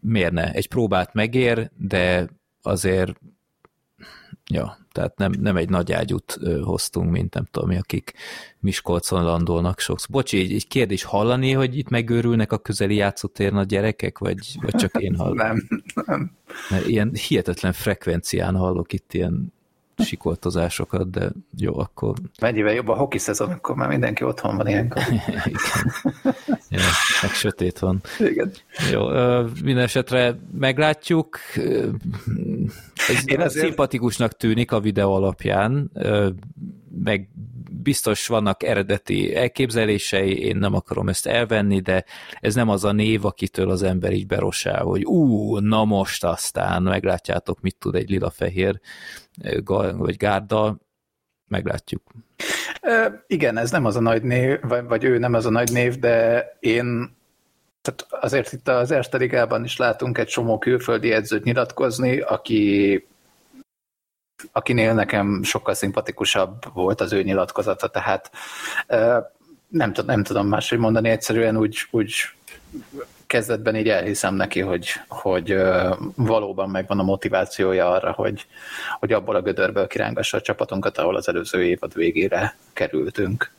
miért 0.00 0.32
ne? 0.32 0.52
Egy 0.52 0.68
próbát 0.68 1.14
megér, 1.14 1.70
de 1.76 2.28
azért 2.62 3.20
ja, 4.46 4.78
tehát 4.92 5.16
nem, 5.16 5.32
nem 5.40 5.56
egy 5.56 5.68
nagy 5.68 5.92
ágyút 5.92 6.38
hoztunk, 6.62 7.10
mint 7.10 7.34
nem 7.34 7.44
tudom 7.50 7.68
mi, 7.68 7.76
akik 7.76 8.12
Miskolcon 8.58 9.24
landolnak 9.24 9.80
sokszor. 9.80 10.10
Bocsi, 10.10 10.38
egy, 10.38 10.52
egy 10.52 10.68
kérdés 10.68 11.02
hallani, 11.02 11.52
hogy 11.52 11.78
itt 11.78 11.88
megőrülnek 11.88 12.52
a 12.52 12.58
közeli 12.58 12.94
játszótéren 12.94 13.56
a 13.56 13.64
gyerekek, 13.64 14.18
vagy, 14.18 14.56
vagy 14.60 14.74
csak 14.74 15.00
én 15.00 15.14
hallom? 15.16 15.36
nem, 15.36 15.68
nem. 16.06 16.36
Mert 16.70 16.86
ilyen 16.86 17.10
hihetetlen 17.14 17.72
frekvencián 17.72 18.56
hallok 18.56 18.92
itt 18.92 19.14
ilyen 19.14 19.52
sikoltozásokat, 20.00 21.10
de 21.10 21.30
jó, 21.56 21.78
akkor... 21.78 22.14
Mennyivel 22.40 22.72
jobb 22.72 22.88
a 22.88 22.94
hoki 22.94 23.18
szezon, 23.18 23.50
akkor 23.50 23.74
már 23.74 23.88
mindenki 23.88 24.24
otthon 24.24 24.56
van 24.56 24.68
ilyenkor. 24.68 25.02
Igen. 25.10 25.60
Ja, 26.68 26.80
meg 27.22 27.30
sötét 27.30 27.78
van. 27.78 28.00
Igen. 28.18 28.52
Jó, 28.92 29.08
minden 29.62 29.84
esetre 29.84 30.38
meglátjuk. 30.58 31.38
Ez 33.08 33.22
Én 33.24 33.40
azért... 33.40 33.64
szimpatikusnak 33.64 34.36
tűnik 34.36 34.72
a 34.72 34.80
videó 34.80 35.14
alapján, 35.14 35.90
meg 37.04 37.28
biztos 37.82 38.26
vannak 38.26 38.62
eredeti 38.62 39.34
elképzelései, 39.34 40.38
én 40.38 40.56
nem 40.56 40.74
akarom 40.74 41.08
ezt 41.08 41.26
elvenni, 41.26 41.80
de 41.80 42.04
ez 42.40 42.54
nem 42.54 42.68
az 42.68 42.84
a 42.84 42.92
név, 42.92 43.24
akitől 43.24 43.70
az 43.70 43.82
ember 43.82 44.12
így 44.12 44.26
berosál, 44.26 44.82
hogy 44.82 45.04
ú, 45.04 45.56
na 45.58 45.84
most 45.84 46.24
aztán 46.24 46.82
meglátjátok, 46.82 47.60
mit 47.60 47.76
tud 47.78 47.94
egy 47.94 48.10
lila-fehér 48.10 48.80
vagy 49.96 50.16
gárda, 50.16 50.76
meglátjuk. 51.48 52.02
E, 52.80 53.24
igen, 53.26 53.56
ez 53.56 53.70
nem 53.70 53.84
az 53.84 53.96
a 53.96 54.00
nagy 54.00 54.22
név, 54.22 54.60
vagy, 54.62 54.84
vagy 54.84 55.04
ő 55.04 55.18
nem 55.18 55.34
az 55.34 55.46
a 55.46 55.50
nagy 55.50 55.72
név, 55.72 55.98
de 55.98 56.46
én 56.60 57.18
tehát 57.82 58.24
azért 58.24 58.52
itt 58.52 58.68
az 58.68 58.90
Erste 58.90 59.16
Ligában 59.16 59.64
is 59.64 59.76
látunk 59.76 60.18
egy 60.18 60.26
csomó 60.26 60.58
külföldi 60.58 61.12
edzőt 61.12 61.44
nyilatkozni, 61.44 62.20
aki 62.20 63.04
akinél 64.52 64.94
nekem 64.94 65.42
sokkal 65.42 65.74
szimpatikusabb 65.74 66.64
volt 66.72 67.00
az 67.00 67.12
ő 67.12 67.22
nyilatkozata, 67.22 67.88
tehát 67.88 68.30
nem, 69.68 69.92
nem 70.06 70.22
tudom 70.22 70.46
máshogy 70.48 70.78
mondani, 70.78 71.08
egyszerűen 71.08 71.56
úgy, 71.56 71.86
úgy 71.90 72.12
kezdetben 73.30 73.76
így 73.76 73.88
elhiszem 73.88 74.34
neki, 74.34 74.60
hogy, 74.60 74.92
hogy 75.08 75.56
valóban 76.14 76.70
megvan 76.70 76.98
a 76.98 77.02
motivációja 77.02 77.90
arra, 77.90 78.12
hogy, 78.12 78.46
hogy 78.98 79.12
abból 79.12 79.36
a 79.36 79.42
gödörből 79.42 79.86
kirángassa 79.86 80.36
a 80.36 80.40
csapatunkat, 80.40 80.98
ahol 80.98 81.16
az 81.16 81.28
előző 81.28 81.64
évad 81.64 81.94
végére 81.94 82.56
kerültünk. 82.72 83.50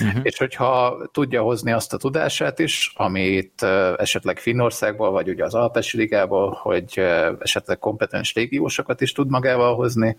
Uh-huh. 0.00 0.20
És 0.22 0.38
hogyha 0.38 0.98
tudja 1.12 1.42
hozni 1.42 1.72
azt 1.72 1.92
a 1.92 1.96
tudását 1.96 2.58
is, 2.58 2.92
amit 2.96 3.62
esetleg 3.96 4.38
Finnországból, 4.38 5.10
vagy 5.10 5.28
ugye 5.28 5.44
az 5.44 5.54
Alpesi 5.54 5.96
Ligából, 5.96 6.58
hogy 6.62 6.98
esetleg 7.38 7.78
kompetens 7.78 8.32
légiósokat 8.32 9.00
is 9.00 9.12
tud 9.12 9.30
magával 9.30 9.74
hozni, 9.74 10.18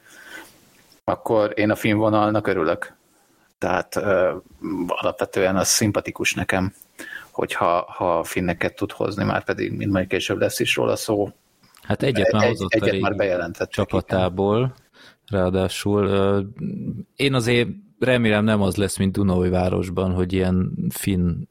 akkor 1.03 1.53
én 1.55 1.69
a 1.69 1.75
finn 1.75 1.97
vonalnak 1.97 2.47
örülök. 2.47 2.93
Tehát 3.57 3.95
alapvetően 4.87 5.55
az 5.55 5.67
szimpatikus 5.67 6.33
nekem 6.33 6.73
hogyha 7.33 7.85
ha 7.97 8.23
finneket 8.23 8.75
tud 8.75 8.91
hozni, 8.91 9.23
már 9.23 9.43
pedig, 9.43 9.71
mint 9.71 9.91
majd 9.91 10.07
később 10.07 10.39
lesz 10.39 10.59
is 10.59 10.75
róla 10.75 10.95
szó. 10.95 11.29
Hát 11.81 12.03
egyet 12.03 12.31
már 12.31 12.47
hozott 12.47 12.73
egy, 12.73 12.87
egyet 12.87 13.01
már 13.01 13.15
bejelentett 13.15 13.69
csapatából, 13.69 14.57
igen. 14.57 15.41
ráadásul 15.41 16.07
én 17.15 17.33
azért 17.33 17.69
remélem 17.99 18.43
nem 18.43 18.61
az 18.61 18.75
lesz, 18.75 18.97
mint 18.97 19.17
városban, 19.49 20.11
hogy 20.11 20.33
ilyen 20.33 20.73
finn 20.89 21.43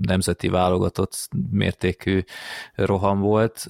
nemzeti 0.00 0.48
válogatott 0.48 1.28
mértékű 1.50 2.20
roham 2.74 3.20
volt. 3.20 3.66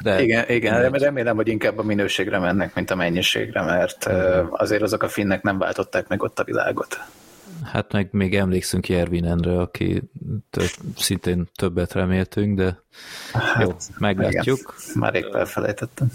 De 0.00 0.22
igen, 0.22 0.48
igen, 0.48 0.88
remélem, 0.90 1.36
hogy 1.36 1.48
inkább 1.48 1.78
a 1.78 1.82
minőségre 1.82 2.38
mennek, 2.38 2.74
mint 2.74 2.90
a 2.90 2.94
mennyiségre, 2.94 3.62
mert 3.62 4.06
azért 4.50 4.82
azok 4.82 5.02
a 5.02 5.08
finnek 5.08 5.42
nem 5.42 5.58
váltották 5.58 6.08
meg 6.08 6.22
ott 6.22 6.38
a 6.38 6.44
világot. 6.44 6.98
Hát 7.64 7.92
meg 7.92 8.08
még 8.12 8.34
emlékszünk 8.34 8.88
Jervinenre, 8.88 9.60
aki 9.60 10.02
több, 10.50 10.70
szintén 10.96 11.48
többet 11.54 11.92
reméltünk, 11.92 12.56
de 12.56 12.82
hát, 13.32 13.62
jó, 13.62 13.76
meglátjuk. 13.98 14.74
Igen, 14.84 14.98
már 14.98 15.14
épp 15.14 15.34
elfelejtettem. 15.34 16.10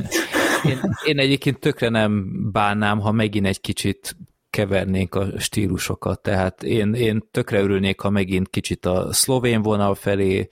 én, 0.70 0.80
én 1.04 1.18
egyébként 1.18 1.58
tökre 1.58 1.88
nem 1.88 2.26
bánnám, 2.52 3.00
ha 3.00 3.12
megint 3.12 3.46
egy 3.46 3.60
kicsit 3.60 4.16
kevernénk 4.50 5.14
a 5.14 5.38
stílusokat, 5.38 6.22
tehát 6.22 6.62
én, 6.62 6.94
én 6.94 7.28
tökre 7.30 7.60
örülnék, 7.60 8.00
ha 8.00 8.10
megint 8.10 8.48
kicsit 8.48 8.86
a 8.86 9.12
szlovén 9.12 9.62
vonal 9.62 9.94
felé 9.94 10.48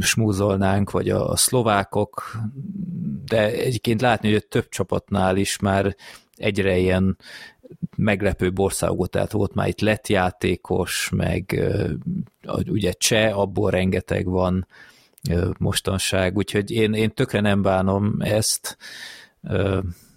smúzolnánk, 0.00 0.90
vagy 0.90 1.08
a 1.08 1.36
szlovákok, 1.36 2.36
de 3.24 3.50
egyébként 3.50 4.00
látni, 4.00 4.28
hogy 4.28 4.42
a 4.44 4.48
több 4.48 4.68
csapatnál 4.68 5.36
is 5.36 5.58
már 5.58 5.96
egyre 6.36 6.76
ilyen 6.78 7.18
meglepő 8.02 8.52
országok, 8.56 9.08
tehát 9.08 9.32
volt 9.32 9.54
már 9.54 9.68
itt 9.68 9.80
lett 9.80 10.08
játékos, 10.08 11.10
meg 11.16 11.60
ugye 12.66 12.92
cseh, 12.92 13.38
abból 13.38 13.70
rengeteg 13.70 14.26
van 14.26 14.66
mostanság, 15.58 16.36
úgyhogy 16.36 16.70
én, 16.70 16.92
én 16.92 17.14
tökre 17.14 17.40
nem 17.40 17.62
bánom 17.62 18.16
ezt, 18.18 18.76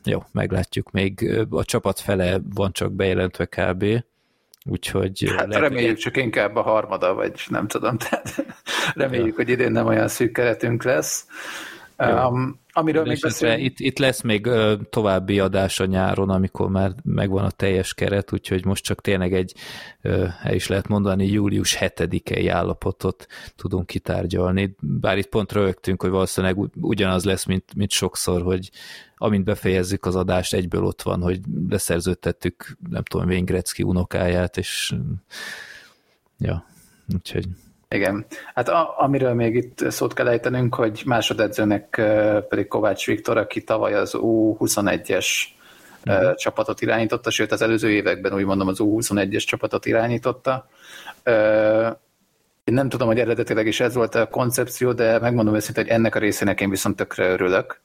jó, 0.03 0.23
meglátjuk 0.31 0.91
még, 0.91 1.45
a 1.49 1.63
csapat 1.63 1.99
fele 1.99 2.39
van 2.53 2.71
csak 2.71 2.91
bejelentve 2.91 3.45
kb. 3.45 3.85
Úgyhogy 4.69 5.23
hát 5.37 5.47
lehet, 5.47 5.69
reméljük 5.69 5.97
csak 5.97 6.17
inkább 6.17 6.55
a 6.55 6.61
harmada, 6.61 7.13
vagy 7.13 7.33
nem 7.47 7.67
tudom, 7.67 7.97
tehát 7.97 8.45
reméljük, 8.93 9.27
ja. 9.27 9.35
hogy 9.35 9.49
idén 9.49 9.71
nem 9.71 9.87
olyan 9.87 10.07
szűk 10.07 10.31
keretünk 10.31 10.83
lesz. 10.83 11.27
Um, 11.97 12.59
amiről 12.71 13.03
még 13.03 13.19
beszélünk. 13.21 13.61
Itt, 13.61 13.79
itt 13.79 13.97
lesz 13.97 14.21
még 14.21 14.49
további 14.89 15.39
adás 15.39 15.79
a 15.79 15.85
nyáron, 15.85 16.29
amikor 16.29 16.69
már 16.69 16.91
megvan 17.03 17.45
a 17.45 17.51
teljes 17.51 17.93
keret, 17.93 18.33
úgyhogy 18.33 18.65
most 18.65 18.83
csak 18.83 19.01
tényleg 19.01 19.33
egy, 19.33 19.53
uh, 20.03 20.29
el 20.43 20.53
is 20.53 20.67
lehet 20.67 20.87
mondani, 20.87 21.27
július 21.27 21.77
7-i 21.79 22.49
állapotot 22.51 23.27
tudunk 23.55 23.85
kitárgyalni. 23.85 24.75
Bár 24.79 25.17
itt 25.17 25.29
pont 25.29 25.51
rögtünk, 25.51 26.01
hogy 26.01 26.11
valószínűleg 26.11 26.57
ugyanaz 26.81 27.25
lesz, 27.25 27.45
mint, 27.45 27.75
mint 27.75 27.91
sokszor, 27.91 28.41
hogy 28.41 28.69
amint 29.17 29.43
befejezzük 29.43 30.05
az 30.05 30.15
adást, 30.15 30.53
egyből 30.53 30.85
ott 30.85 31.01
van, 31.01 31.21
hogy 31.21 31.39
leszerződtettük, 31.69 32.77
nem 32.89 33.03
tudom, 33.03 33.27
Wayne 33.27 33.45
Gretzky 33.45 33.83
unokáját, 33.83 34.57
és 34.57 34.95
ja, 36.37 36.65
úgyhogy 37.13 37.45
igen. 37.89 38.25
Hát 38.53 38.69
a, 38.69 38.93
amiről 38.97 39.33
még 39.33 39.55
itt 39.55 39.91
szót 39.91 40.13
kell 40.13 40.27
ejtenünk, 40.27 40.75
hogy 40.75 41.01
másodedzőnek 41.05 42.01
pedig 42.49 42.67
Kovács 42.67 43.05
Viktor, 43.05 43.37
aki 43.37 43.63
tavaly 43.63 43.93
az 43.93 44.13
U21-es 44.15 45.27
uh-huh. 46.05 46.23
Mhm. 46.23 46.35
csapatot 46.35 46.81
irányította, 46.81 47.29
sőt 47.29 47.51
az 47.51 47.61
előző 47.61 47.89
években 47.89 48.33
úgy 48.33 48.45
mondom 48.45 48.67
az 48.67 48.77
U21-es 48.79 49.43
csapatot 49.43 49.85
irányította. 49.85 50.67
Én 52.63 52.73
nem 52.73 52.89
tudom, 52.89 53.07
hogy 53.07 53.19
eredetileg 53.19 53.67
is 53.67 53.79
ez 53.79 53.93
volt 53.93 54.15
a 54.15 54.27
koncepció, 54.27 54.93
de 54.93 55.19
megmondom 55.19 55.55
őszintén, 55.55 55.83
hogy 55.83 55.93
ennek 55.93 56.15
a 56.15 56.19
részének 56.19 56.61
én 56.61 56.69
viszont 56.69 56.95
tökre 56.95 57.29
örülök, 57.29 57.81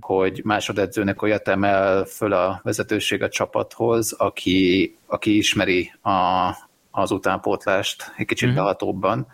hogy 0.00 0.40
másodedzőnek 0.44 1.22
olyat 1.22 1.48
emel 1.48 2.04
föl 2.04 2.32
a 2.32 2.60
vezetőség 2.62 3.22
a 3.22 3.28
csapathoz, 3.28 4.12
aki, 4.12 4.96
aki 5.06 5.36
ismeri 5.36 5.92
a, 6.02 6.10
az 6.96 7.10
utánpótlást 7.10 8.12
egy 8.16 8.26
kicsit 8.26 8.48
uh-huh. 8.48 8.62
behatóbban, 8.62 9.26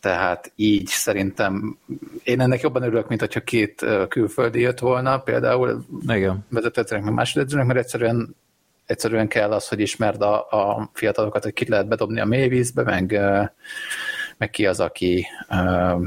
tehát 0.00 0.52
így 0.56 0.86
szerintem 0.86 1.78
én 2.22 2.40
ennek 2.40 2.60
jobban 2.60 2.82
örülök, 2.82 3.08
mint 3.08 3.20
hogyha 3.20 3.40
két 3.40 3.86
külföldi 4.08 4.60
jött 4.60 4.78
volna, 4.78 5.18
például 5.18 5.84
vezetőedzőnek, 6.48 7.04
meg 7.04 7.14
másodedzőnek, 7.14 7.66
mert 7.66 7.78
egyszerűen 7.78 8.36
egyszerűen 8.86 9.28
kell 9.28 9.52
az, 9.52 9.68
hogy 9.68 9.80
ismerd 9.80 10.22
a, 10.22 10.36
a 10.50 10.90
fiatalokat, 10.92 11.42
hogy 11.42 11.52
kit 11.52 11.68
lehet 11.68 11.88
bedobni 11.88 12.20
a 12.20 12.24
mélyvízbe, 12.24 12.82
meg, 12.82 13.20
meg 14.36 14.50
ki 14.50 14.66
az, 14.66 14.80
aki 14.80 15.26
uh, 15.48 16.02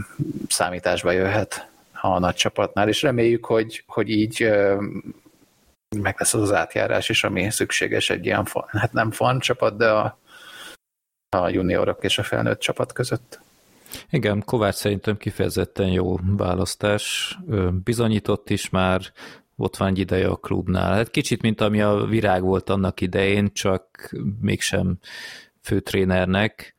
számításba 0.48 1.12
jöhet 1.12 1.68
a 2.02 2.20
nagy 2.20 2.36
csapatnál, 2.36 2.88
és 2.88 3.02
reméljük, 3.02 3.46
hogy, 3.46 3.84
hogy 3.88 4.10
így 4.10 4.50
meg 6.02 6.16
lesz 6.18 6.34
az 6.34 6.42
az 6.42 6.54
átjárás 6.54 7.10
is, 7.10 7.24
ami 7.24 7.50
szükséges 7.50 8.10
egy 8.10 8.26
ilyen, 8.26 8.48
hát 8.68 8.94
nem 8.94 9.12
fan 9.12 9.40
csapat, 9.40 9.78
de 9.78 9.90
a, 9.90 10.18
a 11.42 11.50
juniorok 11.50 12.04
és 12.04 12.18
a 12.18 12.24
felnőtt 12.24 12.60
csapat 12.60 12.94
között. 12.94 13.40
Igen, 14.10 14.44
Kovács 14.46 14.76
szerintem 14.76 15.18
kifejezetten 15.18 15.88
jó 15.88 16.18
választás. 16.38 17.38
Bizonyított 17.84 18.50
is 18.50 18.70
már, 18.70 19.02
ott 19.56 19.78
van 19.78 19.88
egy 19.88 20.00
ideje 20.00 20.28
a 20.28 20.36
klubnál. 20.36 20.94
Hát 20.94 21.12
kicsit, 21.12 21.42
mint 21.42 21.62
ami 21.62 21.82
a 21.82 22.06
virág 22.06 22.42
volt 22.42 22.70
annak 22.70 23.02
idején, 23.02 23.54
csak 23.54 24.14
mégsem 24.42 24.98
főtrénernek, 25.62 26.76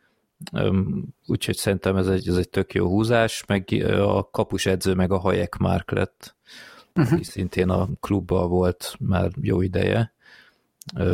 úgyhogy 1.27 1.57
szerintem 1.57 1.97
ez 1.97 2.07
egy, 2.07 2.29
ez 2.29 2.37
egy 2.37 2.49
tök 2.49 2.75
jó 2.75 2.87
húzás, 2.87 3.45
meg 3.47 3.85
a 3.99 4.31
kapus 4.31 4.67
edző 4.67 4.95
meg 4.95 5.13
a 5.13 5.19
Hajek 5.19 5.57
Márk 5.57 5.91
lett, 5.91 6.37
uh-huh. 6.95 7.21
szintén 7.23 7.69
a 7.69 7.89
klubban 8.01 8.49
volt 8.49 8.95
már 8.99 9.31
jó 9.41 9.61
ideje, 9.61 10.14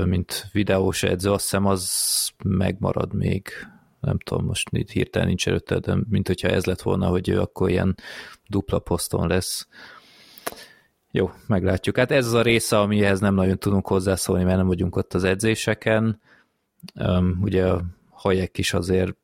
mint 0.05 0.49
videós 0.53 1.03
edző, 1.03 1.31
azt 1.31 1.43
hiszem 1.43 1.67
az 1.67 2.31
megmarad 2.45 3.15
még, 3.15 3.49
nem 4.01 4.19
tudom, 4.19 4.45
most 4.45 4.69
itt 4.73 4.91
hirtelen 4.91 5.29
nincs 5.29 5.49
előtte, 5.49 5.79
de 5.79 5.97
mint 6.09 6.27
hogyha 6.27 6.49
ez 6.49 6.65
lett 6.65 6.83
volna, 6.83 7.07
hogy 7.07 7.29
ő 7.29 7.41
akkor 7.41 7.71
ilyen 7.71 7.97
dupla 8.49 8.79
poszton 8.79 9.29
lesz. 9.29 9.69
Jó, 11.11 11.31
meglátjuk. 11.47 11.97
Hát 11.97 12.11
ez 12.11 12.27
az 12.27 12.33
a 12.33 12.43
része, 12.43 12.79
amihez 12.79 13.21
nem 13.21 13.35
nagyon 13.35 13.59
tudunk 13.59 13.87
hozzászólni, 13.87 14.45
mert 14.45 14.57
nem 14.57 14.67
vagyunk 14.67 14.97
ott 14.97 15.15
az 15.15 15.25
edzéseken. 15.25 16.21
Ugye 17.41 17.69
a 17.69 17.83
Hajek 18.11 18.59
is 18.59 18.73
azért 18.73 19.17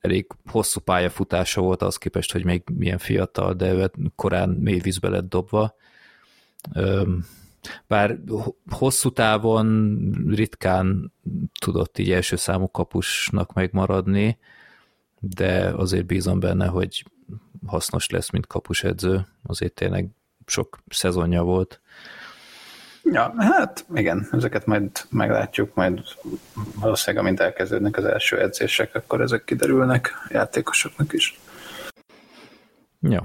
elég 0.00 0.26
hosszú 0.46 0.80
pályafutása 0.80 1.60
volt 1.60 1.82
az 1.82 1.96
képest, 1.96 2.32
hogy 2.32 2.44
még 2.44 2.62
milyen 2.74 2.98
fiatal, 2.98 3.54
de 3.54 3.90
korán 4.14 4.48
mély 4.48 4.78
vízbe 4.78 5.08
lett 5.08 5.28
dobva. 5.28 5.74
Bár 7.86 8.18
hosszú 8.70 9.10
távon 9.10 9.98
ritkán 10.28 11.12
tudott 11.60 11.98
így 11.98 12.12
első 12.12 12.36
számú 12.36 12.70
kapusnak 12.70 13.52
megmaradni, 13.52 14.38
de 15.20 15.72
azért 15.76 16.06
bízom 16.06 16.40
benne, 16.40 16.66
hogy 16.66 17.04
hasznos 17.66 18.10
lesz, 18.10 18.30
mint 18.30 18.46
kapusedző. 18.46 19.26
Azért 19.42 19.72
tényleg 19.72 20.08
sok 20.46 20.78
szezonja 20.88 21.42
volt. 21.42 21.80
Ja, 23.04 23.34
hát 23.38 23.86
igen, 23.94 24.28
ezeket 24.32 24.66
majd 24.66 24.90
meglátjuk, 25.10 25.74
majd 25.74 26.00
valószínűleg 26.74 27.24
amint 27.24 27.40
elkezdődnek 27.40 27.96
az 27.96 28.04
első 28.04 28.40
edzések, 28.40 28.94
akkor 28.94 29.20
ezek 29.20 29.44
kiderülnek 29.44 30.12
játékosoknak 30.28 31.12
is. 31.12 31.40
Jó, 33.00 33.20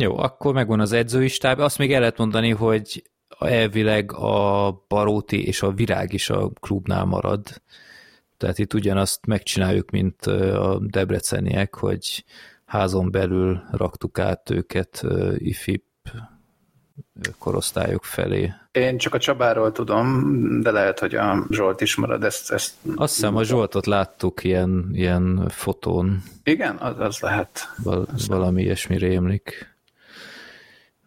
jó, 0.00 0.18
akkor 0.18 0.54
megvan 0.54 0.80
az 0.80 0.92
edzői 0.92 1.28
stáb. 1.28 1.58
Azt 1.58 1.78
még 1.78 1.92
el 1.92 2.00
lehet 2.00 2.18
mondani, 2.18 2.50
hogy 2.50 3.10
elvileg 3.48 4.12
a 4.12 4.70
Baróti 4.88 5.46
és 5.46 5.62
a 5.62 5.70
Virág 5.70 6.12
is 6.12 6.30
a 6.30 6.50
klubnál 6.60 7.04
marad. 7.04 7.62
Tehát 8.36 8.58
itt 8.58 8.74
ugyanazt 8.74 9.26
megcsináljuk, 9.26 9.90
mint 9.90 10.26
a 10.26 10.78
debreceniek, 10.80 11.74
hogy 11.74 12.24
házon 12.64 13.10
belül 13.10 13.62
raktuk 13.70 14.18
át 14.18 14.50
őket 14.50 15.02
IFIP 15.36 15.84
korosztályok 17.38 18.04
felé. 18.04 18.52
Én 18.72 18.98
csak 18.98 19.14
a 19.14 19.18
Csabáról 19.18 19.72
tudom, 19.72 20.36
de 20.60 20.70
lehet, 20.70 20.98
hogy 20.98 21.14
a 21.14 21.46
Zsolt 21.50 21.80
is 21.80 21.96
marad. 21.96 22.24
Ezt, 22.24 22.52
ezt... 22.52 22.74
Azt 22.94 23.14
hiszem, 23.14 23.36
a 23.36 23.44
Zsoltot 23.44 23.86
láttuk 23.86 24.44
ilyen, 24.44 24.90
ilyen 24.92 25.48
fotón. 25.48 26.22
Igen, 26.44 26.76
az, 26.76 26.94
az 26.98 27.20
lehet. 27.20 27.72
Val, 27.82 28.06
valami 28.26 28.62
ilyesmi 28.62 28.96
rémlik. 28.96 29.71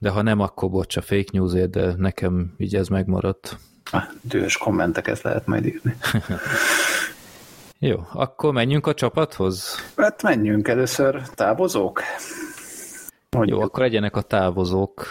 De 0.06 0.12
ha 0.12 0.22
nem, 0.22 0.40
akkor 0.40 0.70
bocs 0.70 0.98
a 0.98 1.02
fake 1.02 1.30
newsért, 1.32 1.70
de 1.70 1.94
nekem 1.98 2.54
így 2.58 2.76
ez 2.76 2.88
megmaradt. 2.88 3.58
Ah, 3.91 4.04
dühös 4.22 4.58
kommenteket 4.58 5.22
lehet 5.22 5.46
majd 5.46 5.65
írni. 5.65 5.96
Jó, 7.89 8.08
akkor 8.13 8.54
menjünk 8.54 8.88
a 8.88 8.94
csapathoz? 8.94 9.76
Hát 9.96 10.24
menjünk 10.24 10.68
először 10.68 11.22
távozók. 11.30 12.02
Mondjuk. 13.30 13.58
Jó, 13.58 13.63
akkor 13.63 13.80
legyenek 13.80 14.15
a 14.15 14.22
távozók. 14.22 15.06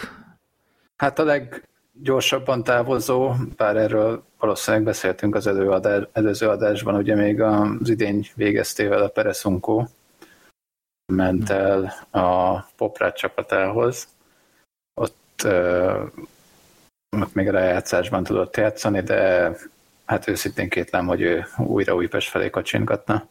Hát 0.95 1.19
a 1.19 1.23
leggyorsabban 1.23 2.63
távozó, 2.63 3.31
bár 3.57 3.75
erről 3.75 4.23
valószínűleg 4.39 4.85
beszéltünk 4.85 5.35
az 5.35 5.47
előadás, 5.47 6.03
előző 6.11 6.47
adásban, 6.47 6.95
ugye 6.95 7.15
még 7.15 7.41
az 7.41 7.89
idény 7.89 8.27
végeztével 8.35 9.01
a 9.01 9.07
Pereszunkó 9.07 9.89
ment 11.13 11.49
el 11.49 11.93
a 12.11 12.59
Poprát 12.61 13.17
csapatához. 13.17 14.13
Ott, 15.43 17.33
még 17.33 17.47
a 17.47 17.51
rájátszásban 17.51 18.23
tudott 18.23 18.57
játszani, 18.57 19.01
de 19.01 19.51
hát 20.05 20.27
őszintén 20.27 20.69
kétlem, 20.69 21.07
hogy 21.07 21.21
ő 21.21 21.45
újra 21.57 21.95
Újpest 21.95 22.29
felé 22.29 22.49
kacsingatna 22.49 23.27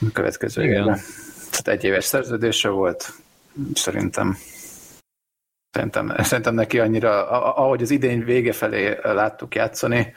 a 0.00 0.12
következő 0.12 0.64
évben. 0.64 1.00
Tehát 1.50 1.68
egy 1.68 1.84
éves 1.84 2.04
szerződése 2.04 2.68
volt, 2.68 3.12
szerintem 3.74 4.36
Szerintem, 5.70 6.14
szerintem 6.18 6.54
neki 6.54 6.78
annyira, 6.78 7.28
ahogy 7.54 7.82
az 7.82 7.90
idény 7.90 8.24
vége 8.24 8.52
felé 8.52 8.98
láttuk 9.02 9.54
játszani, 9.54 10.14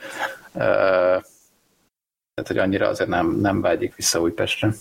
tehát, 2.34 2.48
hogy 2.48 2.58
annyira 2.58 2.88
azért 2.88 3.10
nem, 3.10 3.32
nem 3.32 3.62
vágyik 3.62 3.96
vissza 3.96 4.22
Újpestre. 4.22 4.74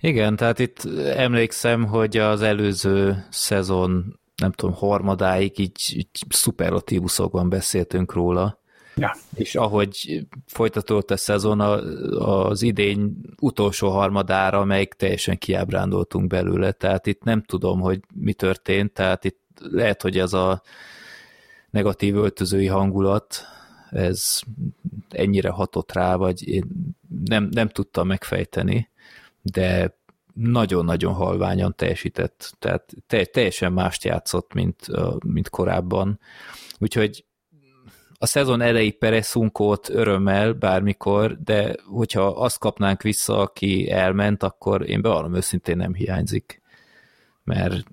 Igen, 0.00 0.36
tehát 0.36 0.58
itt 0.58 0.84
emlékszem, 1.16 1.84
hogy 1.84 2.16
az 2.16 2.42
előző 2.42 3.26
szezon, 3.30 4.20
nem 4.36 4.52
tudom, 4.52 4.74
harmadáig 4.74 5.58
így, 5.58 5.92
így 5.94 6.08
szuperlatívuszokban 6.28 7.48
beszéltünk 7.48 8.12
róla. 8.12 8.62
Ja. 8.96 9.16
És 9.34 9.54
ahogy 9.54 10.26
folytatódott 10.46 11.10
a 11.10 11.16
szezon, 11.16 11.60
az 12.18 12.62
idény 12.62 13.16
utolsó 13.40 13.90
harmadára, 13.90 14.60
amelyik 14.60 14.94
teljesen 14.94 15.38
kiábrándoltunk 15.38 16.26
belőle, 16.26 16.72
tehát 16.72 17.06
itt 17.06 17.22
nem 17.22 17.42
tudom, 17.42 17.80
hogy 17.80 18.00
mi 18.14 18.32
történt, 18.32 18.92
tehát 18.92 19.24
itt 19.24 19.40
lehet, 19.60 20.02
hogy 20.02 20.18
ez 20.18 20.32
a 20.32 20.62
negatív 21.70 22.16
öltözői 22.16 22.66
hangulat, 22.66 23.44
ez 23.90 24.40
ennyire 25.08 25.48
hatott 25.48 25.92
rá, 25.92 26.16
vagy 26.16 26.48
én 26.48 26.64
nem, 27.24 27.48
nem 27.50 27.68
tudtam 27.68 28.06
megfejteni, 28.06 28.90
de 29.42 29.96
nagyon-nagyon 30.34 31.12
halványan 31.12 31.74
teljesített, 31.76 32.56
tehát 32.58 32.94
teljesen 33.32 33.72
mást 33.72 34.04
játszott, 34.04 34.52
mint, 34.52 34.86
mint 35.24 35.48
korábban. 35.48 36.20
Úgyhogy 36.78 37.24
a 38.18 38.26
szezon 38.26 38.60
elejé 38.60 38.90
Pereszunkót 38.90 39.88
örömmel 39.88 40.52
bármikor, 40.52 41.38
de 41.42 41.74
hogyha 41.84 42.26
azt 42.26 42.58
kapnánk 42.58 43.02
vissza, 43.02 43.38
aki 43.38 43.90
elment, 43.90 44.42
akkor 44.42 44.88
én 44.88 45.02
bevallom 45.02 45.34
őszintén 45.34 45.76
nem 45.76 45.94
hiányzik. 45.94 46.62
Mert 47.44 47.84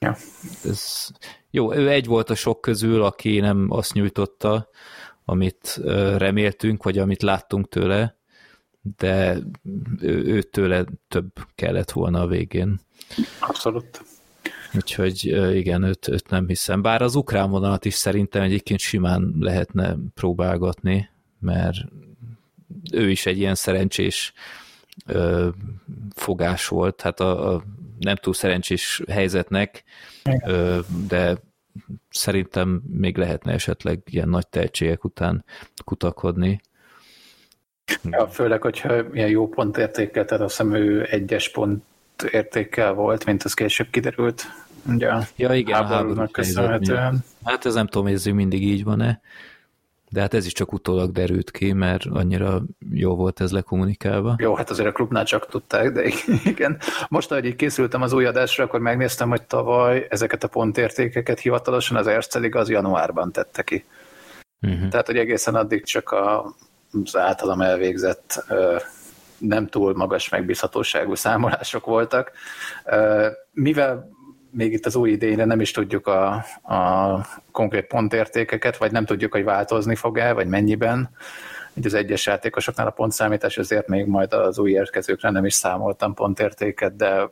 Ja. 0.00 0.16
Ez, 0.64 1.08
jó, 1.50 1.74
ő 1.74 1.88
egy 1.88 2.06
volt 2.06 2.30
a 2.30 2.34
sok 2.34 2.60
közül, 2.60 3.02
aki 3.02 3.40
nem 3.40 3.66
azt 3.70 3.92
nyújtotta, 3.92 4.68
amit 5.24 5.80
reméltünk, 6.16 6.82
vagy 6.82 6.98
amit 6.98 7.22
láttunk 7.22 7.68
tőle, 7.68 8.17
de 8.96 9.38
ő, 10.00 10.24
ő 10.24 10.42
tőle 10.42 10.84
több 11.08 11.32
kellett 11.54 11.90
volna 11.90 12.20
a 12.20 12.26
végén. 12.26 12.80
Abszolút. 13.40 14.02
Úgyhogy 14.74 15.24
igen, 15.54 15.82
őt, 15.82 16.08
őt 16.08 16.30
nem 16.30 16.46
hiszem. 16.46 16.82
Bár 16.82 17.02
az 17.02 17.14
ukrán 17.14 17.50
vonalat 17.50 17.84
is 17.84 17.94
szerintem 17.94 18.42
egyébként 18.42 18.80
simán 18.80 19.34
lehetne 19.38 19.96
próbálgatni, 20.14 21.08
mert 21.38 21.76
ő 22.92 23.10
is 23.10 23.26
egy 23.26 23.38
ilyen 23.38 23.54
szerencsés 23.54 24.32
ö, 25.06 25.48
fogás 26.14 26.68
volt. 26.68 27.00
Hát 27.00 27.20
a, 27.20 27.54
a 27.54 27.62
nem 27.98 28.16
túl 28.16 28.34
szerencsés 28.34 29.02
helyzetnek, 29.08 29.84
Igen. 30.24 30.84
de 31.08 31.36
szerintem 32.10 32.82
még 32.90 33.16
lehetne 33.16 33.52
esetleg 33.52 34.02
ilyen 34.04 34.28
nagy 34.28 34.48
tehetségek 34.48 35.04
után 35.04 35.44
kutakodni. 35.84 36.60
Ja, 38.10 38.28
főleg, 38.28 38.62
hogyha 38.62 38.94
ilyen 39.12 39.28
jó 39.28 39.48
pontértékkel, 39.48 40.24
tehát 40.24 40.44
azt 40.44 40.56
hiszem 40.56 40.74
ő 40.74 41.06
egyes 41.10 41.50
pont 41.50 41.82
értékkel 42.30 42.92
volt, 42.92 43.24
mint 43.24 43.42
az 43.42 43.54
később 43.54 43.86
kiderült. 43.90 44.44
Ugye 44.88 45.12
ja, 45.36 45.54
igen, 45.54 45.80
a 45.80 45.84
háborúnak 45.84 46.32
köszönhetően. 46.32 47.24
Hát 47.44 47.66
ez 47.66 47.74
nem 47.74 47.86
tudom, 47.86 48.06
ez 48.06 48.24
mindig 48.24 48.62
így 48.62 48.84
van-e, 48.84 49.20
de 50.10 50.20
hát 50.20 50.34
ez 50.34 50.46
is 50.46 50.52
csak 50.52 50.72
utólag 50.72 51.12
derült 51.12 51.50
ki, 51.50 51.72
mert 51.72 52.04
annyira 52.04 52.62
jó 52.92 53.14
volt 53.14 53.40
ez 53.40 53.52
lekommunikálva. 53.52 54.34
Jó, 54.38 54.54
hát 54.54 54.70
azért 54.70 54.88
a 54.88 54.92
klubnál 54.92 55.24
csak 55.24 55.46
tudták, 55.46 55.92
de 55.92 56.02
igen. 56.44 56.78
Most, 57.08 57.30
ahogy 57.30 57.44
így 57.44 57.56
készültem 57.56 58.02
az 58.02 58.12
új 58.12 58.24
adásra, 58.24 58.64
akkor 58.64 58.80
megnéztem, 58.80 59.28
hogy 59.28 59.42
tavaly 59.42 60.06
ezeket 60.10 60.44
a 60.44 60.48
pontértékeket 60.48 61.40
hivatalosan 61.40 61.96
az 61.96 62.06
Ercelig 62.06 62.54
az 62.54 62.68
januárban 62.68 63.32
tette 63.32 63.62
ki. 63.62 63.84
Uh-huh. 64.60 64.88
Tehát, 64.88 65.06
hogy 65.06 65.16
egészen 65.16 65.54
addig 65.54 65.84
csak 65.84 66.10
a, 66.10 66.54
az 67.04 67.16
általam 67.16 67.60
elvégzett 67.60 68.44
nem 69.38 69.66
túl 69.66 69.94
magas 69.94 70.28
megbízhatóságú 70.28 71.14
számolások 71.14 71.86
voltak. 71.86 72.32
Mivel 73.52 74.16
még 74.50 74.72
itt 74.72 74.86
az 74.86 74.96
új 74.96 75.10
idényre 75.10 75.44
nem 75.44 75.60
is 75.60 75.70
tudjuk 75.70 76.06
a, 76.06 76.32
a 76.62 77.26
konkrét 77.52 77.86
pontértékeket, 77.86 78.76
vagy 78.76 78.92
nem 78.92 79.04
tudjuk, 79.04 79.32
hogy 79.32 79.44
változni 79.44 79.94
fog-e, 79.94 80.32
vagy 80.32 80.46
mennyiben. 80.46 81.10
Így 81.74 81.86
az 81.86 81.94
egyes 81.94 82.26
játékosoknál 82.26 82.86
a 82.86 82.90
pontszámítás, 82.90 83.58
ezért 83.58 83.88
még 83.88 84.06
majd 84.06 84.32
az 84.32 84.58
új 84.58 84.70
érkezőkre 84.70 85.30
nem 85.30 85.44
is 85.44 85.54
számoltam 85.54 86.14
pontértéket, 86.14 86.96
de 86.96 87.30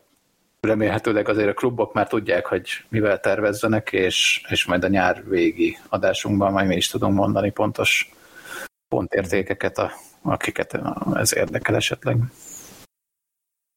remélhetőleg 0.61 1.29
azért 1.29 1.49
a 1.49 1.55
klubok 1.55 1.93
már 1.93 2.07
tudják, 2.09 2.47
hogy 2.47 2.85
mivel 2.89 3.21
tervezzenek, 3.21 3.93
és, 3.93 4.45
és 4.49 4.65
majd 4.65 4.85
a 4.85 4.89
nyár 4.89 5.23
végi 5.29 5.79
adásunkban 5.89 6.53
majd 6.53 6.67
mi 6.67 6.77
is 6.77 6.89
tudunk 6.89 7.15
mondani 7.15 7.51
pontos 7.51 8.11
pontértékeket, 8.97 9.79
a, 9.79 9.91
akiket 10.23 10.81
ez 11.15 11.37
érdekel 11.37 11.75
esetleg. 11.75 12.17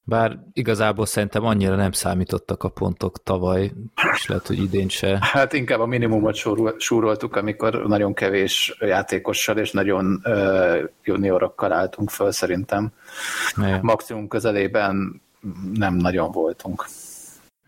Bár 0.03 0.39
igazából 0.53 1.05
szerintem 1.05 1.45
annyira 1.45 1.75
nem 1.75 1.91
számítottak 1.91 2.63
a 2.63 2.69
pontok 2.69 3.23
tavaly, 3.23 3.71
és 4.13 4.27
lehet, 4.27 4.47
hogy 4.47 4.58
idén 4.58 4.89
se. 4.89 5.17
Hát 5.21 5.53
inkább 5.53 5.79
a 5.79 5.86
minimumot 5.86 6.36
súroltuk, 6.77 7.36
amikor 7.36 7.88
nagyon 7.88 8.13
kevés 8.13 8.77
játékossal 8.79 9.58
és 9.58 9.71
nagyon 9.71 10.21
uh, 10.23 10.89
juniorokkal 11.03 11.71
álltunk 11.71 12.10
föl 12.10 12.32
szerintem. 12.32 12.91
Ne. 13.55 13.82
Maximum 13.82 14.27
közelében 14.27 15.21
nem 15.73 15.93
nagyon 15.93 16.32
voltunk. 16.32 16.86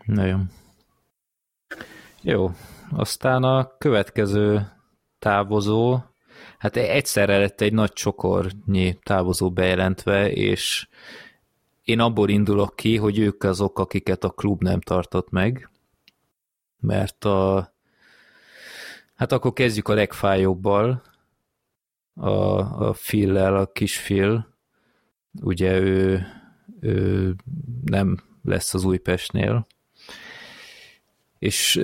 Nagyon. 0.04 0.50
Jó, 2.20 2.50
aztán 2.96 3.42
a 3.42 3.76
következő 3.78 4.72
távozó, 5.18 5.98
hát 6.62 6.76
egyszerre 6.76 7.38
lett 7.38 7.60
egy 7.60 7.72
nagy 7.72 7.92
csokornyi 7.92 8.98
távozó 9.02 9.50
bejelentve, 9.50 10.30
és 10.30 10.88
én 11.84 12.00
abból 12.00 12.28
indulok 12.28 12.76
ki, 12.76 12.96
hogy 12.96 13.18
ők 13.18 13.42
azok, 13.42 13.78
akiket 13.78 14.24
a 14.24 14.30
klub 14.30 14.62
nem 14.62 14.80
tartott 14.80 15.30
meg, 15.30 15.70
mert 16.80 17.24
a 17.24 17.72
hát 19.14 19.32
akkor 19.32 19.52
kezdjük 19.52 19.88
a 19.88 19.94
legfájóbbal, 19.94 21.02
a, 22.14 22.30
a 22.86 22.90
Phil-lel, 22.90 23.56
a 23.56 23.66
kis 23.66 24.00
Phil, 24.00 24.46
ugye 25.40 25.80
ő, 25.80 26.26
ő 26.80 27.34
nem 27.84 28.16
lesz 28.42 28.74
az 28.74 28.84
Újpestnél, 28.84 29.66
és 31.38 31.80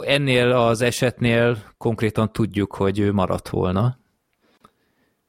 ennél 0.00 0.50
az 0.50 0.80
esetnél 0.80 1.62
konkrétan 1.78 2.32
tudjuk, 2.32 2.74
hogy 2.74 2.98
ő 2.98 3.12
maradt 3.12 3.48
volna, 3.48 3.98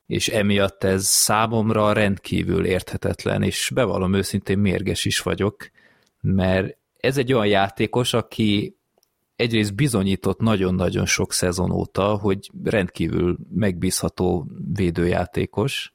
és 0.09 0.27
emiatt 0.27 0.83
ez 0.83 1.05
számomra 1.05 1.93
rendkívül 1.93 2.65
érthetetlen, 2.65 3.43
és 3.43 3.71
bevallom 3.73 4.13
őszintén 4.13 4.57
mérges 4.57 5.05
is 5.05 5.19
vagyok, 5.19 5.69
mert 6.21 6.77
ez 6.99 7.17
egy 7.17 7.33
olyan 7.33 7.47
játékos, 7.47 8.13
aki 8.13 8.77
egyrészt 9.35 9.75
bizonyított 9.75 10.39
nagyon-nagyon 10.39 11.05
sok 11.05 11.33
szezon 11.33 11.71
óta, 11.71 12.17
hogy 12.17 12.49
rendkívül 12.63 13.37
megbízható 13.53 14.47
védőjátékos, 14.73 15.93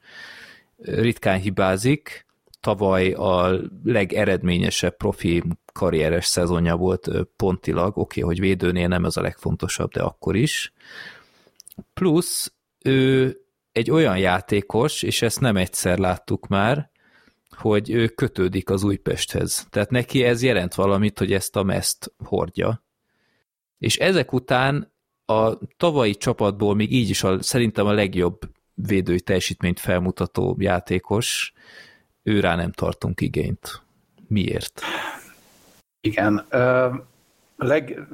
ritkán 0.76 1.40
hibázik, 1.40 2.26
tavaly 2.60 3.12
a 3.12 3.60
legeredményesebb 3.84 4.96
profi 4.96 5.42
karrieres 5.72 6.26
szezonja 6.26 6.76
volt 6.76 7.10
pontilag, 7.36 7.98
oké, 7.98 8.22
okay, 8.22 8.34
hogy 8.34 8.40
védőnél 8.40 8.88
nem 8.88 9.04
ez 9.04 9.16
a 9.16 9.22
legfontosabb, 9.22 9.90
de 9.90 10.02
akkor 10.02 10.36
is. 10.36 10.72
Plusz 11.94 12.52
ő 12.82 13.38
egy 13.74 13.90
olyan 13.90 14.18
játékos, 14.18 15.02
és 15.02 15.22
ezt 15.22 15.40
nem 15.40 15.56
egyszer 15.56 15.98
láttuk 15.98 16.46
már, 16.46 16.90
hogy 17.50 17.90
ő 17.90 18.08
kötődik 18.08 18.70
az 18.70 18.82
Újpesthez. 18.82 19.66
Tehát 19.70 19.90
neki 19.90 20.24
ez 20.24 20.42
jelent 20.42 20.74
valamit, 20.74 21.18
hogy 21.18 21.32
ezt 21.32 21.56
a 21.56 21.62
meszt 21.62 22.12
hordja. 22.24 22.82
És 23.78 23.96
ezek 23.96 24.32
után 24.32 24.92
a 25.26 25.58
tavalyi 25.76 26.14
csapatból 26.14 26.74
még 26.74 26.92
így 26.92 27.08
is 27.08 27.22
a, 27.22 27.42
szerintem 27.42 27.86
a 27.86 27.92
legjobb 27.92 28.38
védői 28.74 29.20
teljesítményt 29.20 29.80
felmutató 29.80 30.56
játékos, 30.58 31.52
ő 32.22 32.40
rá 32.40 32.54
nem 32.56 32.72
tartunk 32.72 33.20
igényt. 33.20 33.82
Miért? 34.28 34.80
Igen. 36.00 36.36
A 36.36 37.64
leg, 37.64 38.06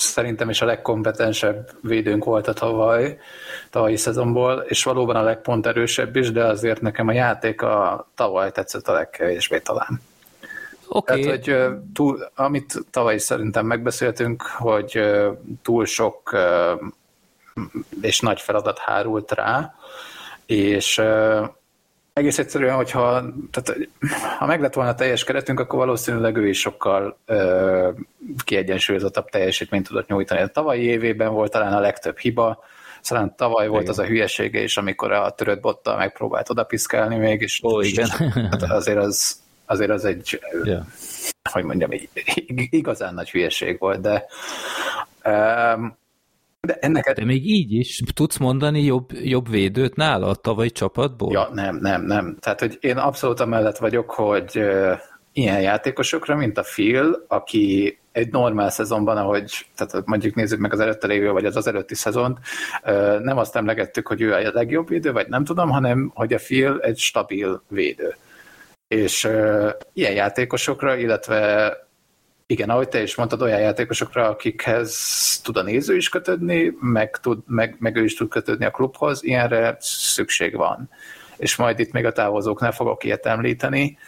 szerintem 0.00 0.50
is 0.50 0.60
a 0.60 0.66
legkompetensebb 0.66 1.70
védőnk 1.82 2.24
volt 2.24 2.48
a 2.48 2.52
tavaly, 2.52 3.18
tavalyi 3.70 3.96
szezonból, 3.96 4.64
és 4.68 4.84
valóban 4.84 5.16
a 5.16 5.22
legpont 5.22 5.66
erősebb 5.66 6.16
is, 6.16 6.32
de 6.32 6.44
azért 6.44 6.80
nekem 6.80 7.08
a 7.08 7.12
játék 7.12 7.62
a 7.62 8.08
tavaly 8.14 8.50
tetszett 8.50 8.88
a 8.88 8.92
legkevésbé 8.92 9.58
talán. 9.58 10.00
Okay. 10.88 11.22
Tehát, 11.22 11.44
hogy 11.44 11.76
túl, 11.94 12.30
amit 12.34 12.74
tavaly 12.90 13.18
szerintem 13.18 13.66
megbeszéltünk, 13.66 14.42
hogy 14.42 15.00
túl 15.62 15.84
sok 15.84 16.36
és 18.00 18.20
nagy 18.20 18.40
feladat 18.40 18.78
hárult 18.78 19.32
rá, 19.32 19.74
és 20.46 21.02
egész 22.12 22.38
egyszerűen, 22.38 22.74
hogyha 22.74 23.24
tehát, 23.50 23.88
ha 24.38 24.46
meg 24.46 24.60
lett 24.60 24.74
volna 24.74 24.90
a 24.90 24.94
teljes 24.94 25.24
keretünk, 25.24 25.60
akkor 25.60 25.78
valószínűleg 25.78 26.36
ő 26.36 26.48
is 26.48 26.60
sokkal 26.60 27.18
ö, 27.26 27.90
kiegyensúlyozottabb 28.44 29.28
teljesítményt 29.28 29.86
tudott 29.86 30.08
nyújtani. 30.08 30.40
A 30.40 30.46
tavalyi 30.46 30.82
évében 30.82 31.32
volt 31.32 31.52
talán 31.52 31.72
a 31.72 31.80
legtöbb 31.80 32.18
hiba, 32.18 32.64
talán 33.08 33.34
tavaly 33.36 33.68
volt 33.68 33.82
igen. 33.82 33.92
az 33.92 33.98
a 33.98 34.06
hülyesége 34.06 34.62
is, 34.62 34.76
amikor 34.76 35.12
a 35.12 35.30
törött 35.30 35.60
bottal 35.60 35.96
megpróbált 35.96 36.50
odapiszkálni 36.50 37.16
még, 37.16 37.40
és, 37.40 37.60
Ó, 37.62 37.80
igen. 37.80 38.08
hát 38.50 38.62
azért 38.62 38.98
az, 38.98 39.40
azért 39.66 39.90
az 39.90 40.04
egy, 40.04 40.40
yeah. 40.64 40.84
hogy 41.50 41.64
mondjam, 41.64 41.90
igazán 42.70 43.14
nagy 43.14 43.30
hülyeség 43.30 43.78
volt, 43.78 44.00
de 44.00 44.24
um, 45.24 45.98
de, 46.60 46.74
ennek... 46.80 47.12
De 47.12 47.24
még 47.24 47.46
így 47.46 47.72
is 47.72 48.02
tudsz 48.14 48.36
mondani 48.36 48.82
jobb, 48.82 49.12
jobb 49.12 49.48
védőt 49.48 49.96
nála 49.96 50.26
a 50.26 50.34
tavalyi 50.34 50.70
csapatból? 50.70 51.32
Ja, 51.32 51.48
nem, 51.52 51.76
nem, 51.76 52.02
nem. 52.02 52.36
Tehát, 52.40 52.60
hogy 52.60 52.78
én 52.80 52.96
abszolút 52.96 53.40
amellett 53.40 53.78
vagyok, 53.78 54.10
hogy 54.10 54.50
uh, 54.54 54.98
ilyen 55.32 55.60
játékosokra, 55.60 56.36
mint 56.36 56.58
a 56.58 56.62
Phil, 56.62 57.24
aki 57.28 57.98
egy 58.12 58.30
normál 58.30 58.70
szezonban, 58.70 59.16
ahogy, 59.16 59.66
tehát 59.76 60.06
mondjuk 60.06 60.34
nézzük 60.34 60.58
meg 60.58 60.72
az 60.72 60.80
előtte 60.80 61.06
lévő, 61.06 61.30
vagy 61.30 61.44
az 61.44 61.56
az 61.56 61.66
előtti 61.66 61.94
szezont, 61.94 62.38
uh, 62.84 63.18
nem 63.20 63.38
azt 63.38 63.56
emlegettük, 63.56 64.06
hogy 64.06 64.20
ő 64.20 64.32
a 64.32 64.50
legjobb 64.52 64.88
védő, 64.88 65.12
vagy 65.12 65.28
nem 65.28 65.44
tudom, 65.44 65.70
hanem 65.70 66.10
hogy 66.14 66.32
a 66.32 66.38
Phil 66.38 66.78
egy 66.80 66.98
stabil 66.98 67.62
védő. 67.68 68.14
És 68.88 69.24
uh, 69.24 69.70
ilyen 69.92 70.12
játékosokra, 70.12 70.96
illetve 70.96 71.72
igen, 72.50 72.70
ahogy 72.70 72.88
te 72.88 73.02
is 73.02 73.14
mondtad, 73.14 73.42
olyan 73.42 73.60
játékosokra, 73.60 74.28
akikhez 74.28 75.40
tud 75.42 75.56
a 75.56 75.62
néző 75.62 75.96
is 75.96 76.08
kötődni, 76.08 76.76
meg, 76.80 77.16
tud, 77.16 77.38
meg, 77.46 77.76
meg 77.78 77.96
ő 77.96 78.04
is 78.04 78.14
tud 78.14 78.28
kötődni 78.28 78.64
a 78.64 78.70
klubhoz, 78.70 79.24
ilyenre 79.24 79.76
szükség 79.80 80.56
van. 80.56 80.90
És 81.36 81.56
majd 81.56 81.78
itt 81.78 81.92
még 81.92 82.04
a 82.04 82.12
távozóknál 82.12 82.72
fogok 82.72 83.04
ilyet 83.04 83.26
említeni. 83.26 83.98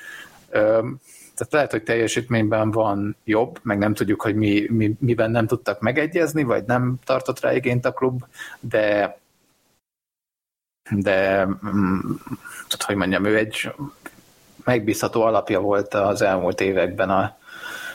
Tehát 0.50 1.48
lehet, 1.50 1.70
hogy 1.70 1.82
teljesítményben 1.82 2.70
van 2.70 3.16
jobb, 3.24 3.58
meg 3.62 3.78
nem 3.78 3.94
tudjuk, 3.94 4.22
hogy 4.22 4.34
mi, 4.34 4.66
mi, 4.68 4.94
miben 4.98 5.30
nem 5.30 5.46
tudtak 5.46 5.80
megegyezni, 5.80 6.42
vagy 6.42 6.64
nem 6.64 6.96
tartott 7.04 7.40
rá 7.40 7.54
igényt 7.54 7.86
a 7.86 7.92
klub, 7.92 8.24
de 8.60 9.20
de 10.90 11.44
mm, 11.46 12.00
tehát, 12.68 12.82
hogy 12.86 12.96
mondjam, 12.96 13.24
ő 13.24 13.36
egy 13.36 13.74
megbízható 14.64 15.22
alapja 15.22 15.60
volt 15.60 15.94
az 15.94 16.22
elmúlt 16.22 16.60
években 16.60 17.10
a, 17.10 17.36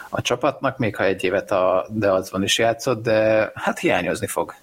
a 0.09 0.21
csapatnak, 0.21 0.77
még 0.77 0.95
ha 0.95 1.03
egy 1.03 1.23
évet 1.23 1.51
a 1.51 1.87
de 1.89 2.11
azban 2.11 2.43
is 2.43 2.57
játszott, 2.57 3.03
de 3.03 3.51
hát 3.55 3.79
hiányozni 3.79 4.27
fog. 4.27 4.53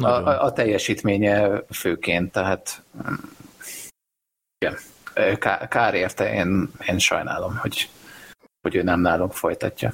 A, 0.00 0.06
a, 0.06 0.42
a 0.42 0.52
teljesítménye 0.52 1.62
főként, 1.70 2.32
tehát 2.32 2.82
igen, 4.58 4.76
kár, 5.38 5.68
kár 5.68 5.94
érte, 5.94 6.32
én, 6.32 6.70
én 6.86 6.98
sajnálom, 6.98 7.56
hogy, 7.56 7.88
hogy 8.62 8.74
ő 8.74 8.82
nem 8.82 9.00
nálunk 9.00 9.32
folytatja. 9.32 9.92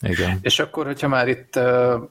Igen. 0.00 0.38
És 0.42 0.58
akkor, 0.58 0.86
hogyha 0.86 1.08
már 1.08 1.28
itt 1.28 1.56
uh, 1.56 2.02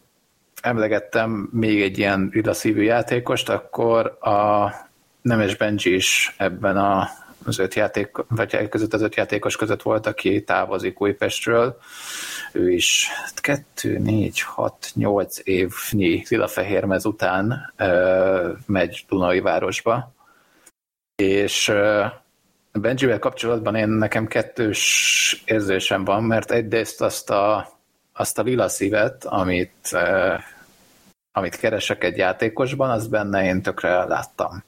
emlegettem 0.61 1.49
még 1.51 1.81
egy 1.81 1.97
ilyen 1.97 2.29
üdaszívű 2.33 2.81
játékost, 2.81 3.49
akkor 3.49 4.17
a 4.19 4.69
Nemes 5.21 5.55
Benji 5.55 5.93
is 5.93 6.35
ebben 6.37 6.77
a 6.77 7.09
az 7.45 7.59
öt 7.59 7.73
játék, 7.73 8.09
vagy 8.27 8.69
között 8.69 8.93
az 8.93 9.01
öt 9.01 9.15
játékos 9.15 9.55
között 9.55 9.81
volt, 9.81 10.05
aki 10.05 10.43
távozik 10.43 11.01
Újpestről. 11.01 11.77
Ő 12.51 12.71
is 12.71 13.07
2, 13.35 13.97
4, 13.97 14.41
6, 14.41 14.91
8 14.93 15.37
évnyi 15.43 16.23
lila-fehérmez 16.29 17.05
után 17.05 17.73
ö, 17.77 18.51
megy 18.65 19.05
Dunai 19.09 19.39
városba. 19.39 20.13
És 21.15 21.67
ö, 21.67 22.05
Benjivel 22.71 23.19
kapcsolatban 23.19 23.75
én 23.75 23.89
nekem 23.89 24.27
kettős 24.27 25.43
érzésem 25.45 26.03
van, 26.03 26.23
mert 26.23 26.51
egyrészt 26.51 27.01
azt 27.01 27.29
a, 27.29 27.69
azt 28.13 28.39
a 28.39 28.41
lila 28.41 28.67
szívet, 28.67 29.25
amit, 29.25 29.89
ö, 29.91 30.33
amit 31.31 31.55
keresek 31.55 32.03
egy 32.03 32.17
játékosban, 32.17 32.89
az 32.89 33.07
benne 33.07 33.43
én 33.43 33.61
tökre 33.61 34.03
láttam 34.03 34.63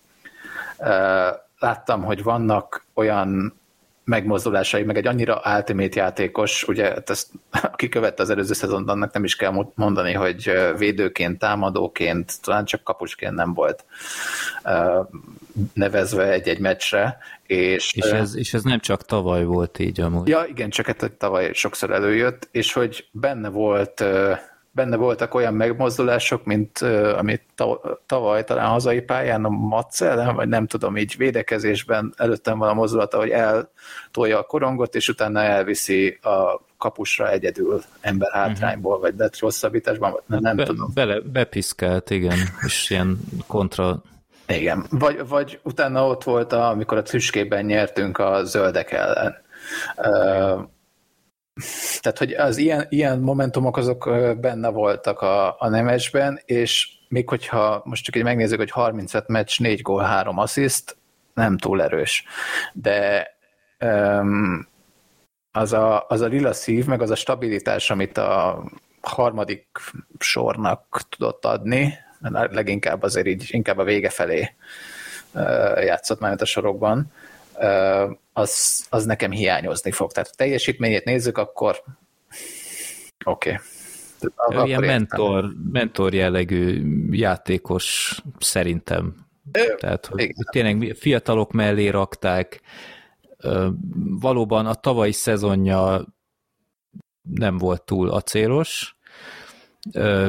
láttam, 1.63 2.03
hogy 2.03 2.23
vannak 2.23 2.85
olyan 2.93 3.61
megmozdulásai, 4.03 4.83
meg 4.83 4.97
egy 4.97 5.07
annyira 5.07 5.41
ultimate 5.55 5.99
játékos, 5.99 6.67
ugye 6.67 6.83
hát 6.83 7.09
ezt, 7.09 7.29
aki 7.71 7.89
követte 7.89 8.23
az 8.23 8.29
előző 8.29 8.53
szezont, 8.53 8.89
annak 8.89 9.13
nem 9.13 9.23
is 9.23 9.35
kell 9.35 9.65
mondani, 9.75 10.13
hogy 10.13 10.51
védőként, 10.77 11.39
támadóként, 11.39 12.41
talán 12.41 12.65
csak 12.65 12.83
kapusként 12.83 13.33
nem 13.33 13.53
volt 13.53 13.85
nevezve 15.73 16.31
egy-egy 16.31 16.59
meccsre. 16.59 17.17
És, 17.45 17.93
és, 17.93 18.05
ez, 18.05 18.35
és 18.35 18.53
ez 18.53 18.63
nem 18.63 18.79
csak 18.79 19.05
tavaly 19.05 19.43
volt 19.43 19.79
így 19.79 20.01
amúgy. 20.01 20.27
Ja, 20.27 20.45
igen, 20.49 20.69
csak 20.69 20.87
ez 20.87 21.09
tavaly 21.17 21.53
sokszor 21.53 21.91
előjött, 21.91 22.47
és 22.51 22.73
hogy 22.73 23.07
benne 23.11 23.49
volt 23.49 24.03
benne 24.75 24.95
voltak 24.95 25.33
olyan 25.33 25.53
megmozdulások, 25.53 26.45
mint 26.45 26.81
uh, 26.81 27.17
amit 27.17 27.41
tavaly 28.05 28.43
talán 28.43 28.69
hazai 28.69 29.01
pályán 29.01 29.45
a 29.45 29.49
Maccel, 29.49 30.33
vagy 30.33 30.47
nem 30.47 30.67
tudom, 30.67 30.97
így 30.97 31.17
védekezésben 31.17 32.13
előttem 32.17 32.57
van 32.57 32.69
a 32.69 32.73
mozdulata, 32.73 33.17
hogy 33.17 33.29
eltolja 33.29 34.39
a 34.39 34.43
korongot, 34.43 34.95
és 34.95 35.09
utána 35.09 35.41
elviszi 35.41 36.17
a 36.21 36.61
kapusra 36.77 37.31
egyedül 37.31 37.81
ember 38.01 38.29
mhm. 38.29 38.39
hátrányból, 38.39 38.99
vagy 38.99 39.13
lett 39.17 39.39
hosszabbításban, 39.39 40.19
nem, 40.25 40.39
nem 40.39 40.55
Be, 40.55 40.63
tudom. 40.63 40.91
Bele, 40.93 41.19
bepiszkált, 41.19 42.09
igen, 42.09 42.37
és 42.65 42.89
ilyen 42.89 43.19
kontra 43.47 44.01
igen, 44.47 44.85
vagy, 44.89 45.27
vagy 45.27 45.59
utána 45.63 46.07
ott 46.07 46.23
volt, 46.23 46.53
a, 46.53 46.69
amikor 46.69 46.97
a 46.97 47.01
tüskében 47.01 47.65
nyertünk 47.65 48.17
a 48.17 48.43
zöldek 48.43 48.91
ellen. 48.91 49.35
Uh, 49.97 50.61
tehát, 52.01 52.17
hogy 52.17 52.33
az 52.33 52.57
ilyen, 52.57 52.85
ilyen 52.89 53.19
momentumok 53.19 53.77
azok 53.77 54.09
benne 54.39 54.69
voltak 54.69 55.21
a, 55.21 55.59
a 55.59 55.69
nemesben, 55.69 56.39
és 56.45 56.87
még 57.07 57.29
hogyha 57.29 57.81
most 57.85 58.03
csak 58.03 58.15
így 58.15 58.23
megnézzük, 58.23 58.57
hogy 58.57 58.71
35 58.71 59.27
meccs, 59.27 59.59
4 59.59 59.81
gól, 59.81 60.03
3 60.03 60.37
assziszt, 60.37 60.97
nem 61.33 61.57
túl 61.57 61.81
erős. 61.81 62.23
De 62.73 63.27
um, 63.79 64.67
az, 65.51 65.73
a, 65.73 66.05
az 66.07 66.21
a 66.21 66.27
lila 66.27 66.53
szív, 66.53 66.85
meg 66.85 67.01
az 67.01 67.09
a 67.09 67.15
stabilitás, 67.15 67.89
amit 67.89 68.17
a 68.17 68.63
harmadik 69.01 69.67
sornak 70.19 71.01
tudott 71.09 71.45
adni, 71.45 71.93
leginkább 72.29 73.03
azért 73.03 73.27
így, 73.27 73.45
inkább 73.47 73.77
a 73.77 73.83
vége 73.83 74.09
felé 74.09 74.55
játszott 75.75 76.19
már 76.19 76.41
a 76.41 76.45
sorokban, 76.45 77.11
az, 78.33 78.85
az 78.89 79.05
nekem 79.05 79.31
hiányozni 79.31 79.91
fog. 79.91 80.11
Tehát 80.11 80.29
a 80.31 80.35
teljesítményét 80.35 81.03
nézzük, 81.03 81.37
akkor 81.37 81.83
oké. 83.25 83.59
Okay. 84.35 84.67
Ilyen 84.67 84.83
mentor, 84.83 85.53
mentor 85.71 86.13
jellegű 86.13 86.83
játékos 87.11 88.17
szerintem. 88.39 89.25
Tehát, 89.77 90.05
hogy 90.05 90.21
igen. 90.21 90.45
tényleg 90.51 90.95
fiatalok 90.95 91.51
mellé 91.51 91.87
rakták. 91.87 92.61
Valóban 94.19 94.65
a 94.65 94.73
tavalyi 94.73 95.11
szezonja 95.11 96.05
nem 97.21 97.57
volt 97.57 97.81
túl 97.81 98.09
acélos, 98.09 98.97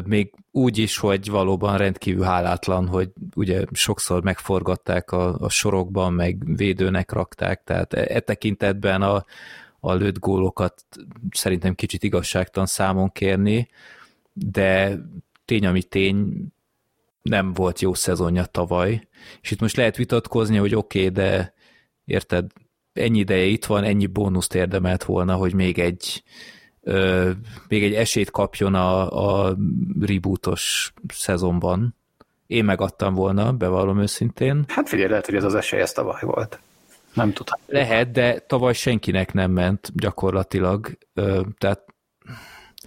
még 0.05 0.35
úgy 0.51 0.79
is, 0.79 0.97
hogy 0.97 1.31
valóban 1.31 1.77
rendkívül 1.77 2.25
hálátlan, 2.25 2.87
hogy 2.89 3.11
ugye 3.35 3.65
sokszor 3.73 4.23
megforgatták 4.23 5.11
a, 5.13 5.39
a 5.39 5.49
sorokban, 5.49 6.13
meg 6.13 6.57
védőnek 6.57 7.13
rakták, 7.13 7.63
tehát 7.65 7.93
e, 7.93 8.07
e 8.09 8.21
tekintetben 8.21 9.03
a, 9.03 9.25
a 9.81 9.93
lőtt 9.93 10.19
gólokat 10.19 10.85
szerintem 11.31 11.75
kicsit 11.75 12.03
igazságtan 12.03 12.67
számon 12.67 13.13
kérni, 13.13 13.69
de 14.33 14.99
tény, 15.45 15.67
ami 15.67 15.83
tény, 15.83 16.47
nem 17.23 17.53
volt 17.53 17.81
jó 17.81 17.95
szezonja 17.95 18.45
tavaly, 18.45 19.09
és 19.41 19.51
itt 19.51 19.61
most 19.61 19.77
lehet 19.77 19.97
vitatkozni, 19.97 20.57
hogy 20.57 20.75
oké, 20.75 20.99
okay, 20.99 21.11
de 21.11 21.55
érted, 22.05 22.51
ennyi 22.93 23.19
ideje 23.19 23.45
itt 23.45 23.65
van, 23.65 23.85
ennyi 23.85 24.07
bónuszt 24.07 24.55
érdemelt 24.55 25.05
volna, 25.05 25.35
hogy 25.35 25.55
még 25.55 25.79
egy 25.79 26.23
ö, 26.85 27.31
még 27.69 27.85
egy 27.85 27.95
esélyt 27.95 28.31
kapjon 28.31 28.75
a, 28.75 29.11
a 29.47 29.57
rebootos 30.01 30.93
szezonban. 31.09 31.95
Én 32.47 32.65
megadtam 32.65 33.15
volna, 33.15 33.53
bevallom 33.53 34.01
őszintén. 34.01 34.65
Hát 34.69 34.89
figyelj, 34.89 35.09
lehet, 35.09 35.27
hogy 35.27 35.35
ez 35.35 35.45
az 35.45 35.55
esély 35.55 35.81
ez 35.81 35.93
tavaly 35.93 36.21
volt. 36.21 36.59
Nem 37.15 37.33
tudom. 37.33 37.61
Lehet, 37.67 38.11
de 38.11 38.39
tavaly 38.39 38.73
senkinek 38.73 39.33
nem 39.33 39.51
ment 39.51 39.91
gyakorlatilag. 39.95 40.99
Ö, 41.15 41.41
tehát, 41.59 41.85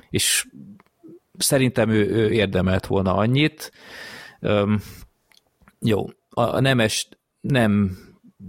és 0.10 0.48
szerintem 1.38 1.90
ő, 1.90 2.10
ő 2.10 2.32
érdemelt 2.32 2.86
volna 2.86 3.16
annyit. 3.16 3.72
Ö, 4.40 4.76
jó, 5.80 6.06
a 6.30 6.60
nemes 6.60 7.10
nem 7.40 7.98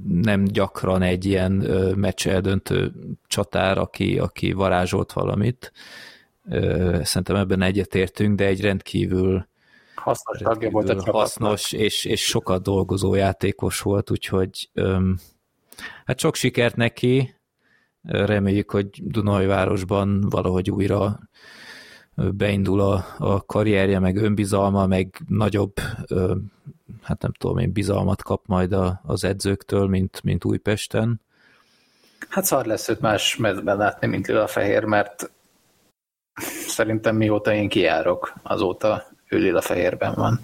nem 0.08 0.44
gyakran 0.44 1.02
egy 1.02 1.24
ilyen 1.24 1.52
meccs 1.96 2.28
eldöntő 2.28 2.92
csatár, 3.26 3.78
aki, 3.78 4.18
aki 4.18 4.52
varázsolt 4.52 5.12
valamit. 5.12 5.72
Szerintem 7.02 7.36
ebben 7.36 7.62
egyetértünk, 7.62 8.36
de 8.36 8.44
egy 8.44 8.60
rendkívül 8.60 9.46
hasznos 9.94 10.38
tagja 10.38 10.70
volt 10.70 10.88
a 10.88 11.12
hasznos 11.12 11.72
és, 11.72 12.04
és 12.04 12.24
sokat 12.24 12.62
dolgozó 12.62 13.14
játékos 13.14 13.80
volt, 13.80 14.10
úgyhogy 14.10 14.70
hát 16.04 16.18
sok 16.18 16.34
sikert 16.34 16.76
neki, 16.76 17.34
reméljük, 18.02 18.70
hogy 18.70 18.88
Dunajvárosban 19.02 20.20
valahogy 20.20 20.70
újra 20.70 21.18
beindul 22.14 22.80
a, 22.80 23.04
a 23.18 23.44
karrierje, 23.44 23.98
meg 23.98 24.16
önbizalma, 24.16 24.86
meg 24.86 25.20
nagyobb, 25.28 25.72
hát 27.08 27.22
nem 27.22 27.32
tudom 27.32 27.58
én, 27.58 27.72
bizalmat 27.72 28.22
kap 28.22 28.46
majd 28.46 28.72
a, 28.72 29.00
az 29.04 29.24
edzőktől, 29.24 29.86
mint, 29.86 30.22
mint 30.22 30.44
Újpesten. 30.44 31.20
Hát 32.28 32.44
szar 32.44 32.66
lesz 32.66 32.88
őt 32.88 33.00
más 33.00 33.36
mezben 33.36 33.76
látni, 33.76 34.06
mint 34.06 34.26
Lila 34.26 34.46
Fehér, 34.46 34.84
mert 34.84 35.30
szerintem 36.66 37.16
mióta 37.16 37.52
én 37.52 37.68
kijárok, 37.68 38.32
azóta 38.42 39.06
ő 39.28 39.38
Lila 39.38 39.60
Fehérben 39.60 40.14
van. 40.14 40.40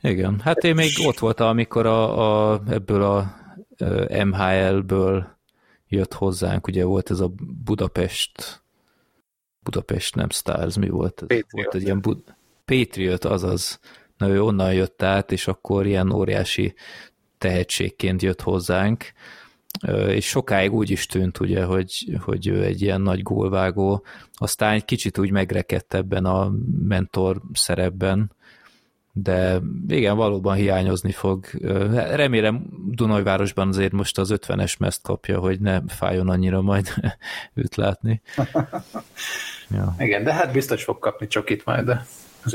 Igen, 0.00 0.40
hát 0.40 0.64
én 0.64 0.74
még 0.74 0.90
ott 1.06 1.18
voltam, 1.18 1.48
amikor 1.48 1.86
a, 1.86 2.52
a, 2.52 2.62
ebből 2.68 3.02
a 3.02 3.36
MHL-ből 4.24 5.36
jött 5.88 6.12
hozzánk, 6.12 6.66
ugye 6.66 6.84
volt 6.84 7.10
ez 7.10 7.20
a 7.20 7.32
Budapest 7.64 8.62
Budapest 9.60 10.14
nem 10.14 10.30
Stars, 10.30 10.76
mi 10.76 10.88
volt? 10.88 11.14
Patriot. 11.14 11.50
Volt 11.50 11.74
egy 11.74 11.82
ilyen 11.82 12.00
Bud- 12.00 12.36
Patriot, 12.64 13.24
azaz. 13.24 13.80
Na 14.18 14.28
ő 14.28 14.42
onnan 14.42 14.72
jött 14.72 15.02
át, 15.02 15.32
és 15.32 15.46
akkor 15.48 15.86
ilyen 15.86 16.12
óriási 16.12 16.74
tehetségként 17.38 18.22
jött 18.22 18.40
hozzánk, 18.40 19.12
és 20.08 20.26
sokáig 20.26 20.72
úgy 20.72 20.90
is 20.90 21.06
tűnt, 21.06 21.40
ugye, 21.40 21.64
hogy, 21.64 22.18
hogy 22.20 22.46
ő 22.46 22.64
egy 22.64 22.82
ilyen 22.82 23.00
nagy 23.00 23.22
gólvágó, 23.22 24.04
aztán 24.34 24.72
egy 24.72 24.84
kicsit 24.84 25.18
úgy 25.18 25.30
megrekedt 25.30 25.94
ebben 25.94 26.24
a 26.24 26.52
mentor 26.88 27.40
szerepben, 27.52 28.36
de 29.12 29.60
igen, 29.88 30.16
valóban 30.16 30.56
hiányozni 30.56 31.12
fog. 31.12 31.46
Remélem 31.92 32.66
Dunajvárosban 32.86 33.68
azért 33.68 33.92
most 33.92 34.18
az 34.18 34.34
50-es 34.34 34.78
mezt 34.78 35.02
kapja, 35.02 35.38
hogy 35.38 35.60
ne 35.60 35.80
fájjon 35.86 36.28
annyira 36.28 36.60
majd 36.60 36.94
őt 37.54 37.76
látni. 37.76 38.20
Ja. 39.70 39.94
Igen, 39.98 40.24
de 40.24 40.32
hát 40.32 40.52
biztos 40.52 40.84
fog 40.84 40.98
kapni 40.98 41.26
csokit 41.26 41.64
majd 41.64 42.00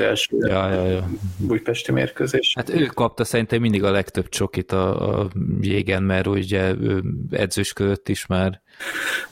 első 0.00 0.36
ja, 0.40 0.70
ja, 0.70 0.84
ja. 0.84 1.08
újpesti 1.48 1.92
mérkőzés. 1.92 2.52
Hát 2.56 2.68
ő 2.68 2.86
kapta 2.86 3.24
szerintem 3.24 3.60
mindig 3.60 3.84
a 3.84 3.90
legtöbb 3.90 4.28
csokit 4.28 4.72
a, 4.72 5.20
a 5.20 5.28
jégen, 5.60 6.02
mert 6.02 6.26
ugye 6.26 6.74
ő 6.80 7.02
edzősködött 7.30 8.08
is 8.08 8.26
már. 8.26 8.60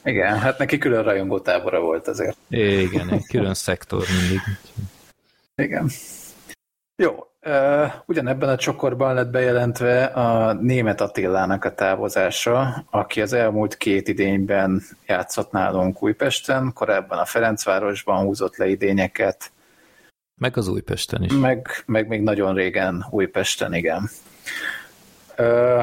Igen, 0.04 0.38
hát 0.38 0.58
neki 0.58 0.78
külön 0.78 1.02
rajongó 1.02 1.40
tábora 1.40 1.80
volt 1.80 2.08
azért. 2.08 2.36
Igen, 2.48 3.22
külön 3.30 3.54
szektor 3.54 4.04
mindig. 4.20 4.40
Igen. 5.54 5.90
Jó, 6.96 7.26
ugyanebben 8.06 8.48
a 8.48 8.56
csokorban 8.56 9.14
lett 9.14 9.30
bejelentve 9.30 10.04
a 10.04 10.52
német 10.52 11.00
Attilának 11.00 11.64
a 11.64 11.74
távozása, 11.74 12.84
aki 12.90 13.20
az 13.20 13.32
elmúlt 13.32 13.76
két 13.76 14.08
idényben 14.08 14.82
játszott 15.06 15.50
nálunk 15.50 16.02
Újpesten, 16.02 16.72
korábban 16.74 17.18
a 17.18 17.24
Ferencvárosban 17.24 18.24
húzott 18.24 18.56
le 18.56 18.66
idényeket. 18.66 19.51
Meg 20.42 20.56
az 20.56 20.68
Újpesten 20.68 21.22
is. 21.22 21.32
Meg, 21.32 21.68
meg 21.86 22.08
még 22.08 22.22
nagyon 22.22 22.54
régen 22.54 23.06
Újpesten, 23.10 23.74
igen. 23.74 24.10
Ö, 25.36 25.82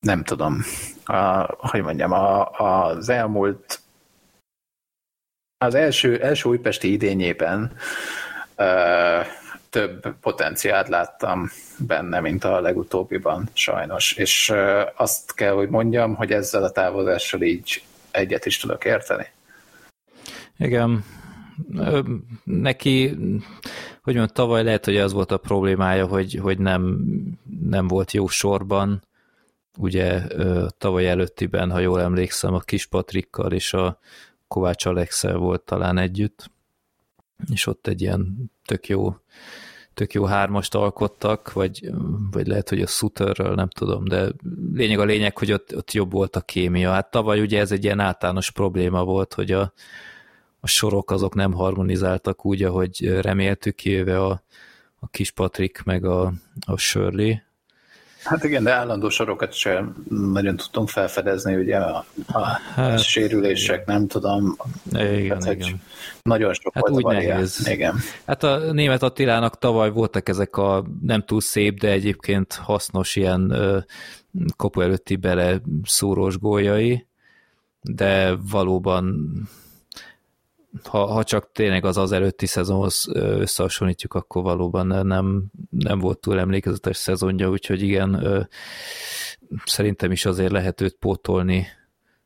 nem 0.00 0.24
tudom, 0.24 0.62
a, 1.04 1.42
hogy 1.68 1.82
mondjam, 1.82 2.12
a, 2.12 2.50
az 2.50 3.08
elmúlt 3.08 3.80
az 5.58 5.74
első, 5.74 6.22
első 6.22 6.48
újpesti 6.48 6.92
idényében 6.92 7.76
több 9.70 10.14
potenciált 10.20 10.88
láttam 10.88 11.50
benne, 11.78 12.20
mint 12.20 12.44
a 12.44 12.60
legutóbbiban, 12.60 13.48
sajnos. 13.52 14.12
És 14.12 14.52
azt 14.94 15.34
kell, 15.34 15.52
hogy 15.52 15.68
mondjam, 15.68 16.14
hogy 16.14 16.32
ezzel 16.32 16.64
a 16.64 16.70
távozással 16.70 17.42
így 17.42 17.84
egyet 18.10 18.46
is 18.46 18.58
tudok 18.58 18.84
érteni. 18.84 19.26
Igen. 20.56 21.04
Neki, 22.44 23.08
hogy 24.02 24.14
mondjam, 24.14 24.26
tavaly 24.26 24.62
lehet, 24.62 24.84
hogy 24.84 24.96
az 24.96 25.12
volt 25.12 25.32
a 25.32 25.36
problémája, 25.36 26.06
hogy, 26.06 26.34
hogy 26.34 26.58
nem, 26.58 27.04
nem 27.60 27.88
volt 27.88 28.12
jó 28.12 28.26
sorban, 28.26 29.02
ugye 29.78 30.22
tavaly 30.78 31.08
előttiben, 31.08 31.70
ha 31.70 31.78
jól 31.78 32.00
emlékszem, 32.00 32.54
a 32.54 32.60
Kis 32.60 32.86
Patrikkal 32.86 33.52
és 33.52 33.72
a 33.72 33.98
Kovács 34.48 34.84
Alexel 34.84 35.36
volt 35.36 35.62
talán 35.62 35.98
együtt, 35.98 36.50
és 37.52 37.66
ott 37.66 37.86
egy 37.86 38.00
ilyen 38.00 38.50
tök 38.64 38.88
jó, 38.88 39.16
tök 39.94 40.12
jó 40.12 40.24
hármast 40.24 40.74
alkottak, 40.74 41.52
vagy, 41.52 41.90
vagy 42.30 42.46
lehet, 42.46 42.68
hogy 42.68 42.80
a 42.80 42.86
Sutterről, 42.86 43.54
nem 43.54 43.68
tudom, 43.68 44.04
de 44.04 44.28
lényeg 44.74 44.98
a 44.98 45.04
lényeg, 45.04 45.38
hogy 45.38 45.52
ott, 45.52 45.76
ott 45.76 45.92
jobb 45.92 46.12
volt 46.12 46.36
a 46.36 46.40
kémia. 46.40 46.90
Hát 46.90 47.10
tavaly 47.10 47.40
ugye 47.40 47.60
ez 47.60 47.72
egy 47.72 47.84
ilyen 47.84 48.00
általános 48.00 48.50
probléma 48.50 49.04
volt, 49.04 49.34
hogy 49.34 49.52
a, 49.52 49.72
a 50.64 50.66
sorok 50.66 51.10
azok 51.10 51.34
nem 51.34 51.52
harmonizáltak 51.52 52.44
úgy, 52.44 52.62
ahogy 52.62 53.20
reméltük, 53.20 53.74
kivéve 53.74 54.24
a, 54.24 54.42
a 55.00 55.08
kis 55.08 55.30
Patrik 55.30 55.82
meg 55.84 56.04
a, 56.04 56.32
a 56.66 56.76
Shirley, 56.76 57.34
Hát 58.24 58.44
igen, 58.44 58.62
de 58.62 58.72
állandó 58.72 59.08
sorokat 59.08 59.52
sem 59.52 60.04
nagyon 60.08 60.56
tudtunk 60.56 60.88
felfedezni, 60.88 61.54
ugye 61.54 61.76
a, 61.76 62.04
a, 62.26 62.46
hát, 62.74 63.02
sérülések, 63.02 63.86
nem 63.86 64.06
tudom. 64.06 64.56
Igen, 64.92 65.42
hát, 65.42 65.54
igen. 65.54 65.80
Nagyon 66.22 66.54
sok 66.54 66.74
hát 66.74 66.88
volt 66.88 67.04
úgy 67.04 67.12
nehéz. 67.12 67.68
Igen. 67.68 67.94
Hát 68.26 68.42
a 68.42 68.72
német 68.72 69.02
Attilának 69.02 69.58
tavaly 69.58 69.90
voltak 69.90 70.28
ezek 70.28 70.56
a 70.56 70.84
nem 71.02 71.22
túl 71.22 71.40
szép, 71.40 71.78
de 71.78 71.88
egyébként 71.88 72.52
hasznos 72.52 73.16
ilyen 73.16 73.54
kopu 74.56 74.80
előtti 74.80 75.16
bele 75.16 75.60
szúrós 75.84 76.38
góljai, 76.38 77.06
de 77.80 78.36
valóban 78.50 79.32
ha, 80.84 81.06
ha 81.06 81.24
csak 81.24 81.52
tényleg 81.52 81.84
az 81.84 81.96
az 81.96 82.12
előtti 82.12 82.46
szezonhoz 82.46 83.08
összehasonlítjuk, 83.14 84.14
akkor 84.14 84.42
valóban 84.42 84.86
nem, 84.86 85.44
nem 85.70 85.98
volt 85.98 86.18
túl 86.18 86.38
emlékezetes 86.38 86.96
szezonja, 86.96 87.50
úgyhogy 87.50 87.82
igen, 87.82 88.48
szerintem 89.64 90.12
is 90.12 90.24
azért 90.24 90.52
lehet 90.52 90.80
őt 90.80 90.96
pótolni 90.98 91.66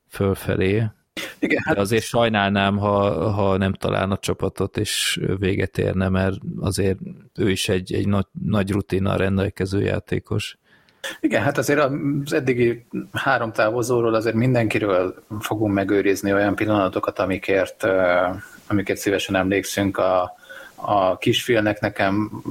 fölfelé. 0.08 0.84
Igen, 1.38 1.62
hát... 1.64 1.74
De 1.74 1.80
azért 1.80 2.04
sajnálnám, 2.04 2.76
ha, 2.78 3.30
ha 3.30 3.56
nem 3.56 3.72
találna 3.72 4.18
csapatot, 4.18 4.76
és 4.76 5.20
véget 5.38 5.78
érne, 5.78 6.08
mert 6.08 6.36
azért 6.60 6.98
ő 7.34 7.50
is 7.50 7.68
egy, 7.68 7.92
egy 7.92 8.08
nagy, 8.08 8.26
nagy 8.44 8.70
rutinnal 8.70 9.16
rendelkező 9.16 9.82
játékos. 9.82 10.58
Igen, 11.20 11.42
hát 11.42 11.58
azért 11.58 11.78
az 12.24 12.32
eddigi 12.32 12.86
három 13.12 13.52
távozóról 13.52 14.14
azért 14.14 14.34
mindenkiről 14.34 15.14
fogunk 15.40 15.74
megőrizni 15.74 16.32
olyan 16.32 16.54
pillanatokat, 16.54 17.18
amikért, 17.18 17.86
amikért 18.66 18.98
szívesen 18.98 19.36
emlékszünk. 19.36 19.98
A, 19.98 20.36
a 20.74 21.18
kisfilnek 21.18 21.80
nekem 21.80 22.42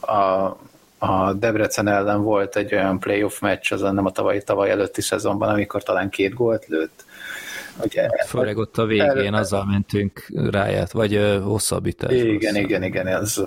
a, 0.00 0.56
a 0.98 1.32
Debrecen 1.32 1.88
ellen 1.88 2.22
volt 2.22 2.56
egy 2.56 2.74
olyan 2.74 2.98
playoff 2.98 3.40
meccs, 3.40 3.72
az 3.72 3.80
nem 3.80 4.06
a 4.06 4.10
tavalyi, 4.10 4.42
tavaly 4.42 4.70
előtti 4.70 5.00
szezonban, 5.00 5.48
amikor 5.48 5.82
talán 5.82 6.10
két 6.10 6.34
gólt 6.34 6.66
lőtt. 6.66 7.04
Ugye, 7.84 8.08
Főleg 8.26 8.56
ott 8.56 8.78
a 8.78 8.86
végén 8.86 9.34
el, 9.34 9.34
azzal 9.34 9.64
mentünk 9.64 10.32
ráját, 10.50 10.92
vagy 10.92 11.38
hosszabbítás. 11.42 12.12
Igen, 12.12 12.56
igen, 12.56 12.82
igen, 12.82 13.06
ez 13.06 13.40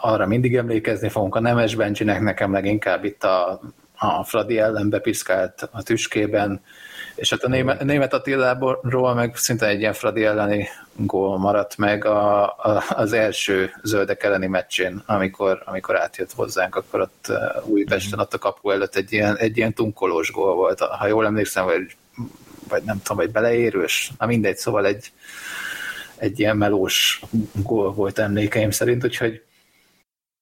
arra 0.00 0.26
mindig 0.26 0.56
emlékezni 0.56 1.08
fogunk. 1.08 1.34
A 1.34 1.40
Nemes 1.40 1.74
Bencsinek 1.74 2.20
nekem 2.20 2.52
leginkább 2.52 3.04
itt 3.04 3.24
a, 3.24 3.60
a 3.96 4.24
Fradi 4.24 4.58
ellen 4.58 4.88
bepiszkált 4.88 5.68
a 5.72 5.82
tüskében, 5.82 6.60
és 7.14 7.30
hát 7.30 7.42
a 7.42 7.48
német, 7.48 7.84
német 7.84 8.12
Attilából 8.14 9.14
meg 9.14 9.36
szinte 9.36 9.66
egy 9.66 9.80
ilyen 9.80 9.92
Fradi 9.92 10.24
elleni 10.24 10.68
gól 10.96 11.38
maradt 11.38 11.76
meg 11.76 12.04
a, 12.04 12.42
a, 12.44 12.82
az 12.88 13.12
első 13.12 13.70
zöldek 13.82 14.22
elleni 14.22 14.46
meccsén, 14.46 15.02
amikor, 15.06 15.62
amikor 15.64 16.00
átjött 16.00 16.32
hozzánk, 16.32 16.76
akkor 16.76 17.00
ott 17.00 17.32
Újpesten 17.64 18.18
ott 18.18 18.34
a 18.34 18.38
kapu 18.38 18.70
előtt 18.70 18.94
egy 18.94 19.12
ilyen, 19.12 19.36
egy 19.36 19.56
ilyen 19.56 19.72
tunkolós 19.72 20.30
gól 20.30 20.54
volt, 20.54 20.80
ha 20.80 21.06
jól 21.06 21.26
emlékszem, 21.26 21.64
vagy, 21.64 21.96
vagy 22.68 22.82
nem 22.82 23.02
tudom, 23.02 23.16
vagy 23.16 23.30
beleérős, 23.30 24.12
na 24.18 24.26
mindegy, 24.26 24.56
szóval 24.56 24.86
egy, 24.86 25.12
egy 26.16 26.40
ilyen 26.40 26.56
melós 26.56 27.22
gól 27.62 27.92
volt 27.92 28.18
emlékeim 28.18 28.70
szerint, 28.70 29.04
úgyhogy 29.04 29.42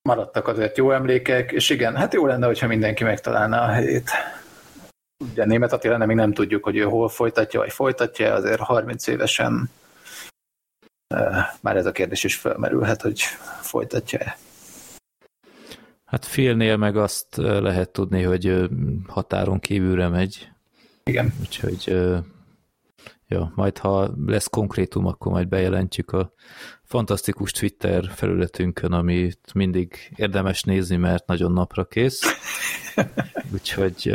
maradtak 0.08 0.48
azért 0.48 0.76
jó 0.76 0.92
emlékek, 0.92 1.52
és 1.52 1.70
igen, 1.70 1.96
hát 1.96 2.14
jó 2.14 2.26
lenne, 2.26 2.46
hogyha 2.46 2.66
mindenki 2.66 3.04
megtalálná 3.04 3.62
a 3.62 3.72
helyét. 3.72 4.10
Ugye 5.30 5.44
német 5.44 5.72
Attila 5.72 6.06
még 6.06 6.16
nem 6.16 6.32
tudjuk, 6.32 6.64
hogy 6.64 6.76
ő 6.76 6.82
hol 6.82 7.08
folytatja, 7.08 7.60
vagy 7.60 7.72
folytatja, 7.72 8.34
azért 8.34 8.60
30 8.60 9.06
évesen 9.06 9.70
már 11.60 11.76
ez 11.76 11.86
a 11.86 11.92
kérdés 11.92 12.24
is 12.24 12.36
felmerülhet, 12.36 13.02
hogy 13.02 13.20
folytatja-e. 13.60 14.36
Hát 16.04 16.28
Philnél 16.28 16.76
meg 16.76 16.96
azt 16.96 17.36
lehet 17.36 17.90
tudni, 17.90 18.22
hogy 18.22 18.68
határon 19.06 19.60
kívülre 19.60 20.08
megy. 20.08 20.48
Igen. 21.04 21.34
Úgyhogy 21.40 21.96
Ja, 23.30 23.52
majd 23.54 23.78
ha 23.78 24.10
lesz 24.26 24.46
konkrétum, 24.46 25.06
akkor 25.06 25.32
majd 25.32 25.48
bejelentjük 25.48 26.10
a 26.10 26.32
fantasztikus 26.82 27.50
Twitter 27.50 28.10
felületünkön, 28.10 28.92
amit 28.92 29.54
mindig 29.54 30.12
érdemes 30.16 30.62
nézni, 30.62 30.96
mert 30.96 31.26
nagyon 31.26 31.52
napra 31.52 31.84
kész. 31.84 32.20
Úgyhogy, 33.52 34.14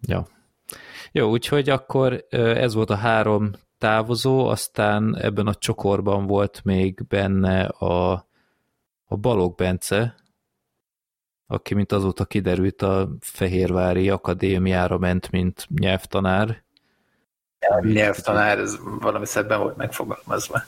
ja. 0.00 0.26
Jó, 1.12 1.30
úgyhogy 1.30 1.70
akkor 1.70 2.26
ez 2.30 2.74
volt 2.74 2.90
a 2.90 2.96
három 2.96 3.50
távozó, 3.78 4.46
aztán 4.46 5.16
ebben 5.16 5.46
a 5.46 5.54
csokorban 5.54 6.26
volt 6.26 6.60
még 6.64 7.06
benne 7.08 7.64
a, 7.64 8.12
a 9.04 9.16
Balog 9.16 9.54
Bence, 9.54 10.14
aki, 11.46 11.74
mint 11.74 11.92
azóta 11.92 12.24
kiderült, 12.24 12.82
a 12.82 13.08
Fehérvári 13.20 14.10
Akadémiára 14.10 14.98
ment, 14.98 15.30
mint 15.30 15.66
nyelvtanár, 15.74 16.63
nyelvtanár, 17.80 18.58
ez 18.58 18.76
valami 19.00 19.26
szebben 19.26 19.58
volt 19.58 19.76
megfogalmazva. 19.76 20.62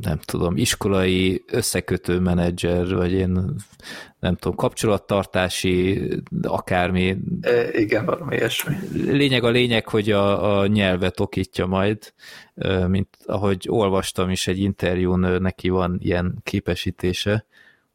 Nem 0.00 0.18
tudom, 0.18 0.56
iskolai 0.56 1.44
összekötő 1.46 2.18
menedzser, 2.18 2.94
vagy 2.94 3.12
én 3.12 3.54
nem 4.18 4.36
tudom, 4.36 4.56
kapcsolattartási, 4.56 6.08
akármi. 6.42 7.16
E, 7.40 7.78
igen, 7.78 8.04
valami 8.04 8.36
ilyesmi. 8.36 8.76
Lényeg 8.92 9.44
a 9.44 9.48
lényeg, 9.48 9.88
hogy 9.88 10.10
a, 10.10 10.58
a 10.58 10.66
nyelvet 10.66 11.20
okítja 11.20 11.66
majd, 11.66 12.12
mint 12.86 13.08
ahogy 13.26 13.66
olvastam 13.68 14.30
is 14.30 14.46
egy 14.46 14.58
interjún, 14.58 15.20
neki 15.20 15.68
van 15.68 15.98
ilyen 16.02 16.38
képesítése, 16.42 17.46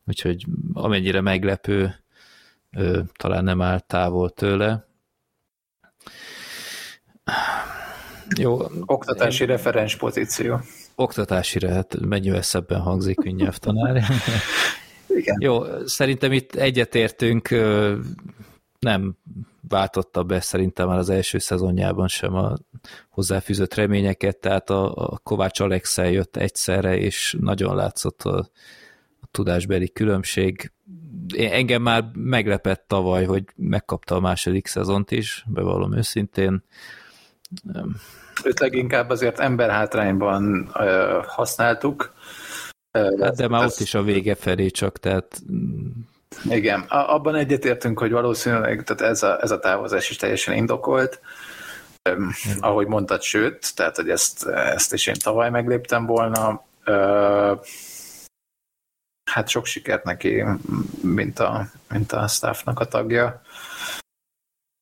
úgyhogy 0.08 0.46
amennyire 0.74 1.22
meglepő, 1.22 1.96
talán 3.14 3.44
nem 3.44 3.62
áll 3.62 3.80
távol 3.80 4.30
tőle. 4.30 4.88
Jó. 8.38 8.60
Oktatási 8.86 9.42
én... 9.42 9.48
referens 9.48 9.96
pozíció. 9.96 10.60
Oktatási, 10.96 11.68
hát 11.68 12.00
mennyivel 12.00 12.42
szebben 12.42 12.80
hangzik, 12.80 13.18
mint 13.18 13.40
nyelvtanár. 13.40 14.04
Igen. 15.08 15.38
Jó, 15.40 15.64
szerintem 15.86 16.32
itt 16.32 16.56
egyetértünk, 16.56 17.50
nem 18.80 19.18
váltotta 19.68 20.24
be 20.24 20.40
szerintem 20.40 20.88
már 20.88 20.98
az 20.98 21.10
első 21.10 21.38
szezonjában 21.38 22.08
sem 22.08 22.34
a 22.36 22.54
hozzáfűzött 23.10 23.74
reményeket, 23.74 24.38
tehát 24.38 24.70
a, 24.70 24.96
a 24.96 25.18
Kovács 25.18 25.60
Alexel 25.60 26.10
jött 26.12 26.36
egyszerre, 26.36 26.98
és 26.98 27.36
nagyon 27.40 27.76
látszott 27.76 28.22
a, 28.22 28.38
a 29.22 29.28
tudásbeli 29.32 29.92
különbség. 29.92 30.72
Én, 31.36 31.52
engem 31.52 31.82
már 31.82 32.06
meglepett 32.14 32.86
tavaly, 32.88 33.26
hogy 33.26 33.44
megkapta 33.56 34.16
a 34.16 34.20
második 34.20 34.68
szezont 34.68 35.12
is, 35.12 35.46
bevallom 35.48 35.98
őszintén. 35.98 36.64
Őt 38.44 38.60
leginkább 38.60 39.10
azért 39.10 39.40
emberhátrányban 39.40 40.70
ö, 40.74 41.20
használtuk. 41.28 42.14
Hát 42.92 43.36
de 43.36 43.48
már 43.48 43.66
ott 43.66 43.80
is 43.80 43.94
a 43.94 44.04
vége 44.04 44.36
felé 44.36 44.70
csak, 44.70 45.00
tehát... 45.00 45.42
Igen, 46.50 46.80
abban 46.90 47.36
egyetértünk, 47.36 48.00
hogy 48.00 48.12
valószínűleg 48.12 48.84
tehát 48.84 49.12
ez, 49.12 49.24
a, 49.24 49.42
ez 49.42 49.52
a 49.52 49.60
távozás 49.60 50.10
is 50.10 50.16
teljesen 50.16 50.56
indokolt. 50.56 51.22
Öm, 52.10 52.32
ahogy 52.60 52.88
mondtad, 52.88 53.22
sőt, 53.22 53.76
tehát 53.76 53.96
hogy 53.96 54.10
ezt, 54.10 54.48
ezt 54.48 54.94
is 54.94 55.08
én 55.08 55.16
tavaly 55.24 55.50
megléptem 55.50 56.06
volna. 56.06 56.64
Ö, 56.84 57.56
hát 59.32 59.50
sok 59.50 59.66
sikert 59.66 60.04
neki, 60.04 60.44
mint 61.02 61.40
a, 61.40 61.68
mint 61.90 62.12
a 62.12 62.28
staffnak 62.28 62.80
a 62.80 62.86
tagja. 62.86 63.42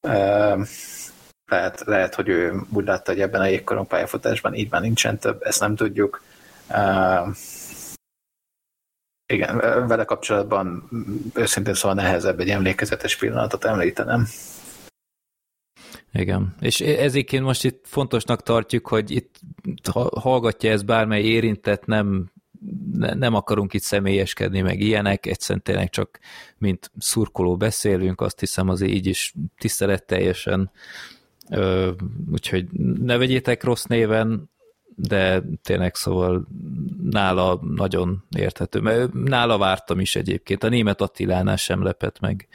Ö, 0.07 0.61
lehet, 1.51 1.83
lehet, 1.85 2.15
hogy 2.15 2.27
ő 2.27 2.61
úgy 2.69 2.85
látta, 2.85 3.11
hogy 3.11 3.21
ebben 3.21 3.41
a 3.41 3.45
jégkorong 3.45 3.87
pályafutásban 3.87 4.53
így 4.53 4.71
már 4.71 4.81
nincsen 4.81 5.19
több, 5.19 5.41
ezt 5.41 5.59
nem 5.59 5.75
tudjuk. 5.75 6.21
Uh, 6.69 7.35
igen, 9.25 9.57
vele 9.87 10.03
kapcsolatban 10.03 10.89
őszintén 11.33 11.73
szóval 11.73 11.95
nehezebb 11.95 12.39
egy 12.39 12.49
emlékezetes 12.49 13.17
pillanatot 13.17 13.65
említenem. 13.65 14.27
Igen, 16.13 16.55
és 16.59 16.81
ezért 16.81 17.39
most 17.39 17.63
itt 17.63 17.85
fontosnak 17.87 18.43
tartjuk, 18.43 18.87
hogy 18.87 19.11
itt 19.11 19.35
hallgatja 20.13 20.71
ez 20.71 20.83
bármely 20.83 21.23
érintett, 21.23 21.85
nem 21.85 22.31
ne, 22.93 23.13
nem 23.13 23.33
akarunk 23.33 23.73
itt 23.73 23.81
személyeskedni, 23.81 24.61
meg 24.61 24.79
ilyenek, 24.79 25.25
egyszerűen 25.25 25.63
tényleg 25.63 25.89
csak 25.89 26.19
mint 26.57 26.91
szurkoló 26.97 27.57
beszélünk, 27.57 28.21
azt 28.21 28.39
hiszem 28.39 28.69
azért 28.69 28.91
így 28.91 29.05
is 29.05 29.33
tiszteletteljesen, 29.57 30.71
úgyhogy 32.31 32.65
ne 33.01 33.17
vegyétek 33.17 33.63
rossz 33.63 33.83
néven, 33.83 34.49
de 34.95 35.43
tényleg 35.63 35.95
szóval 35.95 36.47
nála 37.09 37.59
nagyon 37.75 38.23
érthető, 38.37 38.79
mert 38.79 39.13
nála 39.13 39.57
vártam 39.57 39.99
is 39.99 40.15
egyébként, 40.15 40.63
a 40.63 40.69
német 40.69 41.01
Attilánál 41.01 41.55
sem 41.55 41.83
lepett 41.83 42.19
meg, 42.19 42.47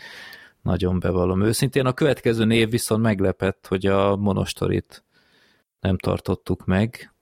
nagyon 0.62 1.00
bevallom 1.00 1.42
őszintén. 1.42 1.86
A 1.86 1.92
következő 1.92 2.44
név 2.44 2.70
viszont 2.70 3.02
meglepett, 3.02 3.66
hogy 3.68 3.86
a 3.86 4.16
monostorit 4.16 5.04
nem 5.80 5.98
tartottuk 5.98 6.64
meg. 6.64 7.12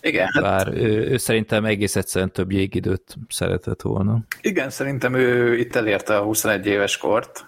Igen. 0.00 0.28
Hát... 0.32 0.42
Bár 0.42 0.68
ő, 0.74 1.10
ő 1.10 1.16
szerintem 1.16 1.64
egész 1.64 1.96
egyszerűen 1.96 2.32
több 2.32 2.52
jégidőt 2.52 3.16
szeretett 3.28 3.82
volna. 3.82 4.24
Igen, 4.40 4.70
szerintem 4.70 5.14
ő 5.14 5.58
itt 5.58 5.74
elérte 5.74 6.16
a 6.16 6.22
21 6.22 6.66
éves 6.66 6.96
kort, 6.96 7.46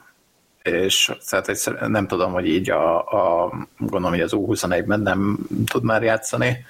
és 0.64 1.12
tehát 1.28 1.88
nem 1.88 2.06
tudom, 2.06 2.32
hogy 2.32 2.46
így 2.46 2.70
a, 2.70 2.98
a 2.98 3.52
gondolom, 3.78 4.10
hogy 4.10 4.20
az 4.20 4.32
U21-ben 4.34 5.00
nem 5.00 5.38
tud 5.66 5.82
már 5.82 6.02
játszani, 6.02 6.64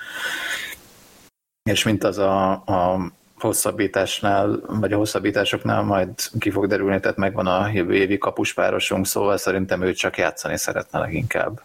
és 1.71 1.83
mint 1.83 2.05
az 2.05 2.19
a, 2.19 2.51
a 2.51 3.13
hosszabbításnál, 3.39 4.61
vagy 4.67 4.93
a 4.93 4.97
hosszabbításoknál 4.97 5.83
majd 5.83 6.11
ki 6.39 6.51
fog 6.51 6.67
derülni, 6.67 7.01
tehát 7.01 7.17
megvan 7.17 7.47
a 7.47 7.69
jövő 7.69 7.95
évi 7.95 8.19
kapuspárosunk, 8.19 9.07
szóval 9.07 9.37
szerintem 9.37 9.83
ő 9.83 9.93
csak 9.93 10.19
játszani 10.19 10.57
szeretne 10.57 10.99
leginkább. 10.99 11.63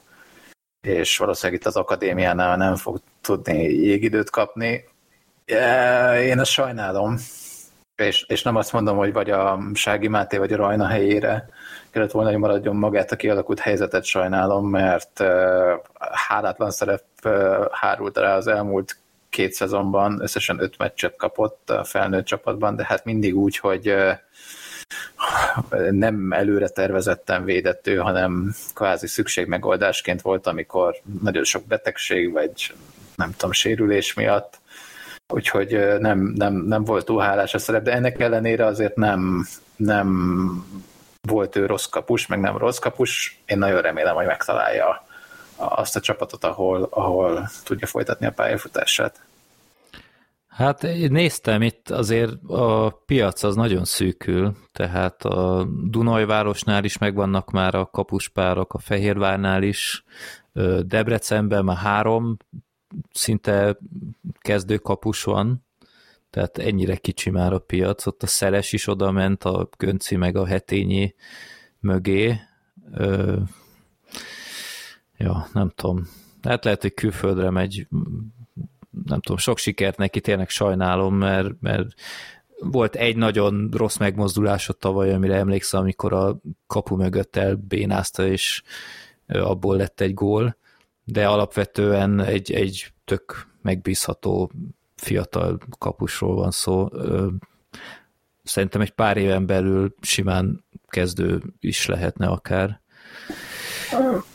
És 0.88 1.18
valószínűleg 1.18 1.60
itt 1.60 1.68
az 1.68 1.76
akadémiánál 1.76 2.58
nem 2.58 2.76
fog 2.76 3.02
tudni 3.22 3.64
jégidőt 3.64 4.30
kapni. 4.30 4.84
Én 6.26 6.40
ezt 6.40 6.52
sajnálom, 6.52 7.18
és, 8.00 8.26
és 8.28 8.44
nem 8.44 8.56
azt 8.56 8.74
mondom, 8.74 8.98
hogy 8.98 9.14
vagy 9.14 9.30
a 9.30 9.60
Sági 9.74 10.08
Máté, 10.08 10.38
vagy 10.38 10.54
a 10.54 10.58
Rajna 10.58 10.88
helyére 10.88 11.50
kellett 11.92 12.12
volna, 12.12 12.30
hogy 12.30 12.40
maradjon 12.40 12.76
magát 12.76 13.12
a 13.12 13.16
kialakult 13.16 13.60
helyzetet 13.60 14.04
sajnálom, 14.04 14.70
mert 14.70 15.20
uh, 15.20 15.28
hálátlan 16.12 16.72
szerep 16.72 17.04
uh, 17.24 17.66
hárult 17.72 18.18
rá 18.18 18.36
az 18.36 18.48
elmúlt 18.48 18.98
két 19.30 19.54
szezonban, 19.54 20.22
összesen 20.22 20.62
öt 20.62 20.78
meccset 20.78 21.16
kapott 21.16 21.70
a 21.70 21.84
felnőtt 21.84 22.26
csapatban, 22.26 22.76
de 22.76 22.86
hát 22.86 23.06
mindig 23.06 23.38
úgy, 23.38 23.58
hogy 23.58 23.96
nem 25.92 26.32
előre 26.32 26.68
tervezetten 26.68 27.44
védett 27.44 27.88
ő, 27.88 27.96
hanem 27.98 28.56
kvázi 28.74 29.08
szükségmegoldásként 29.08 30.22
volt, 30.22 30.48
amikor 30.48 30.96
nagyon 31.22 31.44
sok 31.44 31.66
betegség, 31.66 32.32
vagy 32.32 32.74
nem 33.16 33.32
tudom, 33.32 33.52
sérülés 33.52 34.14
miatt, 34.14 34.59
úgyhogy 35.30 36.00
nem, 36.00 36.20
nem, 36.36 36.54
nem 36.54 36.84
volt 36.84 37.06
túl 37.06 37.22
hálás 37.22 37.54
a 37.54 37.58
szerep, 37.58 37.84
de 37.84 37.94
ennek 37.94 38.20
ellenére 38.20 38.66
azért 38.66 38.96
nem, 38.96 39.46
nem 39.76 40.08
volt 41.22 41.56
ő 41.56 41.66
rossz 41.66 41.86
kapus, 41.86 42.28
meg 42.28 42.40
nem 42.40 42.58
rossz 42.58 42.78
kapus. 42.78 43.40
Én 43.46 43.58
nagyon 43.58 43.82
remélem, 43.82 44.16
hogy 44.16 44.26
megtalálja 44.26 45.06
azt 45.56 45.96
a 45.96 46.00
csapatot, 46.00 46.44
ahol, 46.44 46.88
ahol 46.90 47.50
tudja 47.64 47.88
folytatni 47.88 48.26
a 48.26 48.32
pályafutását. 48.32 49.22
Hát 50.48 50.82
néztem 51.10 51.62
itt, 51.62 51.90
azért 51.90 52.32
a 52.48 52.90
piac 53.06 53.44
az 53.44 53.56
nagyon 53.56 53.86
szűkül, 53.86 54.56
tehát 54.72 55.24
a 55.24 55.68
Dunajvárosnál 55.84 56.84
is 56.84 56.98
megvannak 56.98 57.52
már 57.52 57.76
a 57.76 57.86
kapuspárok, 57.86 58.74
a 58.74 58.80
Fehérvárnál 58.80 59.64
is, 59.64 60.04
Debrecenben 60.82 61.64
már 61.64 61.78
három 61.78 62.38
szinte 63.12 63.78
kezdő 64.40 64.78
kapus 64.78 65.24
van, 65.24 65.66
tehát 66.30 66.58
ennyire 66.58 66.96
kicsi 66.96 67.30
már 67.30 67.54
a 67.54 67.60
piac, 67.60 68.06
ott 68.06 68.24
a 68.24 68.28
Szeles 68.28 68.74
is 68.74 68.88
oda 68.88 69.12
ment, 69.12 69.44
a 69.44 69.70
Gönci 69.78 70.16
meg 70.16 70.36
a 70.36 70.46
Hetényi 70.46 71.16
mögé, 71.80 72.40
ja, 75.18 75.48
nem 75.54 75.70
tudom. 75.76 76.08
Hát 76.42 76.64
lehet, 76.64 76.82
hogy 76.82 76.94
külföldre 76.94 77.50
megy, 77.50 77.88
nem 79.06 79.20
tudom, 79.20 79.38
sok 79.38 79.58
sikert 79.58 79.98
neki, 79.98 80.22
tényleg 80.22 80.50
sajnálom, 80.50 81.16
mert, 81.16 81.62
mert 81.62 81.88
volt 82.60 82.96
egy 82.96 83.16
nagyon 83.16 83.70
rossz 83.74 83.98
megmozdulásod 83.98 84.78
tavaly, 84.78 85.14
amire 85.14 85.36
emlékszem, 85.36 85.82
amikor 85.82 86.14
a 86.14 86.40
kapu 86.68 86.96
mögött 86.96 87.36
elbénázta, 87.36 88.28
és 88.28 88.64
abból 89.28 89.78
lett 89.78 90.02
egy 90.02 90.14
gól, 90.14 90.58
de 91.12 91.28
alapvetően 91.28 92.20
egy, 92.20 92.52
egy 92.52 92.94
tök 93.06 93.48
megbízható 93.62 94.52
fiatal 94.96 95.58
kapusról 95.78 96.36
van 96.36 96.52
szó. 96.52 96.88
Szerintem 98.44 98.82
egy 98.82 98.92
pár 98.92 99.18
éven 99.18 99.46
belül 99.46 99.96
simán 100.02 100.66
kezdő 100.88 101.42
is 101.60 101.86
lehetne 101.86 102.28
akár. 102.28 102.82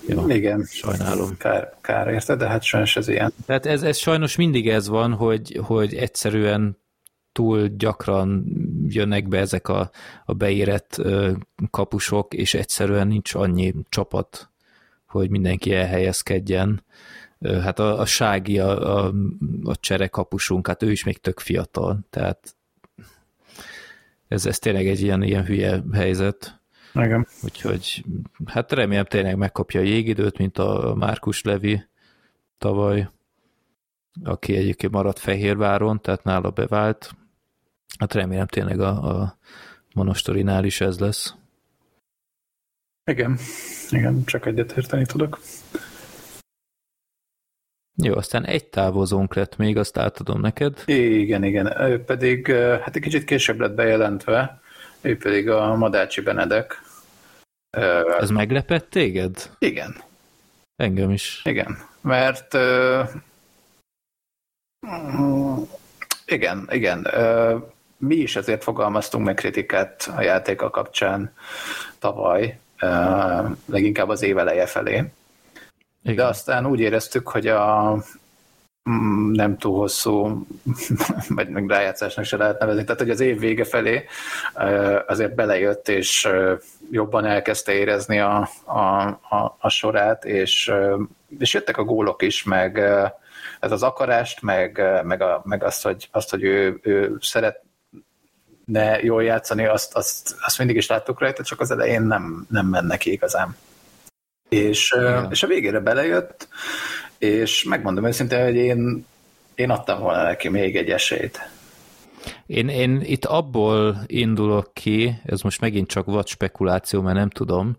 Ja, 0.08 0.24
Igen. 0.28 0.64
Sajnálom. 0.64 1.36
Kár, 1.36 1.74
kár 1.80 2.08
érte, 2.08 2.36
de 2.36 2.48
hát 2.48 2.62
sajnos 2.62 2.96
ez 2.96 3.08
ilyen. 3.08 3.32
Tehát 3.46 3.66
ez, 3.66 3.82
ez 3.82 3.96
sajnos 3.96 4.36
mindig 4.36 4.68
ez 4.68 4.88
van, 4.88 5.12
hogy, 5.12 5.60
hogy 5.62 5.94
egyszerűen 5.94 6.78
túl 7.32 7.66
gyakran 7.66 8.44
jönnek 8.88 9.28
be 9.28 9.38
ezek 9.38 9.68
a, 9.68 9.90
a 10.24 10.32
beérett 10.32 11.02
kapusok, 11.70 12.34
és 12.34 12.54
egyszerűen 12.54 13.06
nincs 13.06 13.34
annyi 13.34 13.74
csapat, 13.88 14.50
hogy 15.18 15.30
mindenki 15.30 15.74
elhelyezkedjen. 15.74 16.82
Hát 17.40 17.78
a, 17.78 17.98
a 17.98 18.06
Sági, 18.06 18.58
a, 18.58 18.96
a, 18.96 19.12
a 19.64 19.76
cserekapusunk, 19.76 20.66
hát 20.66 20.82
ő 20.82 20.90
is 20.90 21.04
még 21.04 21.18
tök 21.18 21.40
fiatal, 21.40 21.98
tehát 22.10 22.56
ez, 24.28 24.46
ez 24.46 24.58
tényleg 24.58 24.86
egy 24.86 25.00
ilyen, 25.00 25.22
ilyen 25.22 25.44
hülye 25.44 25.82
helyzet. 25.92 26.60
Igen. 26.94 27.26
Úgyhogy 27.42 28.04
hát 28.46 28.72
remélem 28.72 29.04
tényleg 29.04 29.36
megkapja 29.36 29.80
a 29.80 29.84
jégidőt, 29.84 30.38
mint 30.38 30.58
a 30.58 30.94
Márkus 30.96 31.42
Levi 31.42 31.84
tavaly, 32.58 33.08
aki 34.24 34.56
egyébként 34.56 34.92
maradt 34.92 35.18
Fehérváron, 35.18 36.00
tehát 36.00 36.24
nála 36.24 36.50
bevált. 36.50 37.14
Hát 37.98 38.14
remélem 38.14 38.46
tényleg 38.46 38.80
a, 38.80 39.20
a 39.20 39.38
Monostorinál 39.94 40.64
is 40.64 40.80
ez 40.80 40.98
lesz. 40.98 41.34
Igen, 43.04 43.38
igen, 43.90 44.24
csak 44.24 44.46
egyetérteni 44.46 45.06
tudok. 45.06 45.40
Jó, 48.02 48.14
aztán 48.14 48.44
egy 48.44 48.64
távozónk 48.64 49.34
lett 49.34 49.56
még, 49.56 49.76
azt 49.76 49.96
átadom 49.96 50.40
neked. 50.40 50.82
Igen, 50.86 51.44
igen, 51.44 51.80
ő 51.80 52.04
pedig 52.04 52.52
hát 52.52 52.96
egy 52.96 53.02
kicsit 53.02 53.24
később 53.24 53.60
lett 53.60 53.74
bejelentve, 53.74 54.60
ő 55.00 55.16
pedig 55.16 55.50
a 55.50 55.74
Madácsi 55.74 56.20
Benedek, 56.20 56.82
ez 58.18 58.30
meglepett 58.30 58.90
téged? 58.90 59.50
Igen. 59.58 60.02
Engem 60.76 61.10
is. 61.10 61.42
Igen, 61.44 61.78
mert 62.00 62.54
igen, 66.26 66.68
igen. 66.70 67.06
Mi 67.96 68.14
is 68.14 68.36
ezért 68.36 68.62
fogalmaztunk 68.62 69.24
meg 69.24 69.34
kritikát 69.34 70.12
a 70.16 70.20
játéka 70.20 70.70
kapcsán 70.70 71.34
tavaly, 71.98 72.58
leginkább 73.66 74.08
az 74.08 74.22
éveleje 74.22 74.66
felé. 74.66 75.04
Igen. 76.02 76.16
De 76.16 76.24
aztán 76.24 76.66
úgy 76.66 76.80
éreztük, 76.80 77.28
hogy 77.28 77.46
a 77.46 77.96
Mm, 78.90 79.30
nem 79.30 79.58
túl 79.58 79.78
hosszú, 79.78 80.46
vagy 81.28 81.48
meg 81.48 81.68
rájátszásnak 81.68 82.24
se 82.24 82.36
lehet 82.36 82.58
nevezni. 82.58 82.84
Tehát, 82.84 83.00
hogy 83.00 83.10
az 83.10 83.20
év 83.20 83.38
vége 83.38 83.64
felé 83.64 84.04
azért 85.06 85.34
belejött, 85.34 85.88
és 85.88 86.28
jobban 86.90 87.24
elkezdte 87.24 87.72
érezni 87.72 88.18
a, 88.20 88.48
a, 88.64 89.06
a, 89.08 89.56
a 89.58 89.68
sorát, 89.68 90.24
és, 90.24 90.72
és 91.38 91.54
jöttek 91.54 91.76
a 91.76 91.84
gólok 91.84 92.22
is, 92.22 92.42
meg 92.42 92.78
ez 93.60 93.72
az 93.72 93.82
akarást, 93.82 94.42
meg, 94.42 94.82
meg, 95.02 95.22
a, 95.22 95.42
meg 95.44 95.64
azt, 95.64 95.82
hogy, 95.82 96.08
azt, 96.12 96.30
hogy 96.30 96.42
ő, 96.42 96.78
ő 96.82 97.16
szeretne 98.66 99.02
jól 99.02 99.22
játszani, 99.22 99.66
azt, 99.66 99.94
azt, 99.94 100.36
azt 100.46 100.58
mindig 100.58 100.76
is 100.76 100.86
láttuk 100.86 101.20
rajta, 101.20 101.42
csak 101.42 101.60
az 101.60 101.70
elején 101.70 102.02
nem, 102.02 102.46
nem 102.50 102.66
mennek 102.66 102.98
ki 102.98 103.12
igazán. 103.12 103.56
És, 104.48 104.94
és 105.30 105.42
a 105.42 105.46
végére 105.46 105.80
belejött, 105.80 106.48
és 107.18 107.64
megmondom 107.64 108.06
őszintén, 108.06 108.44
hogy 108.44 108.56
én, 108.56 109.06
én 109.54 109.70
adtam 109.70 110.00
volna 110.00 110.22
neki 110.22 110.48
még 110.48 110.76
egy 110.76 110.90
esélyt. 110.90 111.48
Én, 112.46 112.68
én 112.68 113.00
itt 113.00 113.24
abból 113.24 114.02
indulok 114.06 114.74
ki, 114.74 115.20
ez 115.24 115.40
most 115.40 115.60
megint 115.60 115.88
csak 115.88 116.06
vad 116.06 116.26
spekuláció, 116.26 117.00
mert 117.00 117.16
nem 117.16 117.30
tudom, 117.30 117.76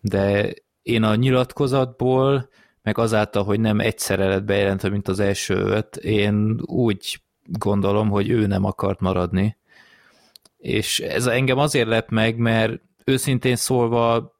de 0.00 0.52
én 0.82 1.02
a 1.02 1.14
nyilatkozatból, 1.14 2.48
meg 2.82 2.98
azáltal, 2.98 3.44
hogy 3.44 3.60
nem 3.60 3.80
egyszerre 3.80 4.28
lett 4.28 4.44
bejelentve, 4.44 4.88
mint 4.88 5.08
az 5.08 5.20
első 5.20 5.54
öt, 5.54 5.96
én 5.96 6.60
úgy 6.66 7.20
gondolom, 7.46 8.10
hogy 8.10 8.30
ő 8.30 8.46
nem 8.46 8.64
akart 8.64 9.00
maradni. 9.00 9.56
És 10.64 11.00
ez 11.00 11.26
engem 11.26 11.58
azért 11.58 11.88
lep 11.88 12.10
meg, 12.10 12.36
mert 12.36 12.80
őszintén 13.04 13.56
szólva 13.56 14.32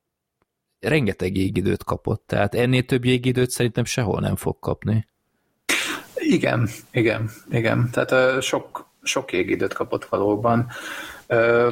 rengeteg 0.81 1.37
jégidőt 1.37 1.85
kapott, 1.85 2.25
tehát 2.27 2.55
ennél 2.55 2.85
több 2.85 3.05
jégidőt 3.05 3.51
szerintem 3.51 3.85
sehol 3.85 4.21
nem 4.21 4.37
fog 4.37 4.59
kapni. 4.59 5.07
Igen, 6.15 6.69
igen, 6.91 7.31
igen. 7.51 7.91
Tehát 7.93 8.43
sok 8.43 8.89
sok 9.03 9.33
égidőt 9.33 9.73
kapott 9.73 10.05
valóban. 10.05 10.69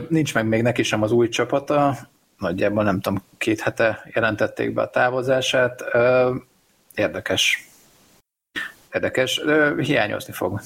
Nincs 0.09 0.35
meg 0.35 0.47
még 0.47 0.63
neki 0.63 0.83
sem 0.83 1.03
az 1.03 1.13
új 1.13 1.29
csapata, 1.29 1.97
nagyjából 2.39 2.85
nem 2.85 3.01
tudom, 3.01 3.23
két 3.39 3.61
hete 3.61 4.11
jelentették 4.15 4.73
be 4.73 4.83
a 4.83 4.91
távozását. 4.91 5.85
Érdekes. 6.95 7.69
Érdekes. 8.93 9.41
Hiányozni 9.79 10.33
fog. 10.33 10.61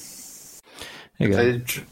Igen. 1.17 1.39
Egy, 1.39 1.85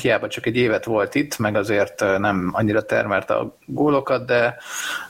hiába 0.00 0.28
csak 0.28 0.46
egy 0.46 0.56
évet 0.56 0.84
volt 0.84 1.14
itt, 1.14 1.38
meg 1.38 1.56
azért 1.56 2.00
nem 2.00 2.50
annyira 2.52 2.84
termelt 2.84 3.30
a 3.30 3.56
gólokat, 3.66 4.26
de 4.26 4.56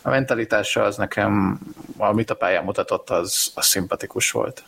a 0.03 0.11
mentalitása 0.11 0.83
az 0.83 0.97
nekem, 0.97 1.61
amit 1.97 2.31
a 2.31 2.35
pályán 2.35 2.65
mutatott, 2.65 3.11
az, 3.11 3.53
az 3.55 3.67
szimpatikus 3.67 4.31
volt. 4.31 4.65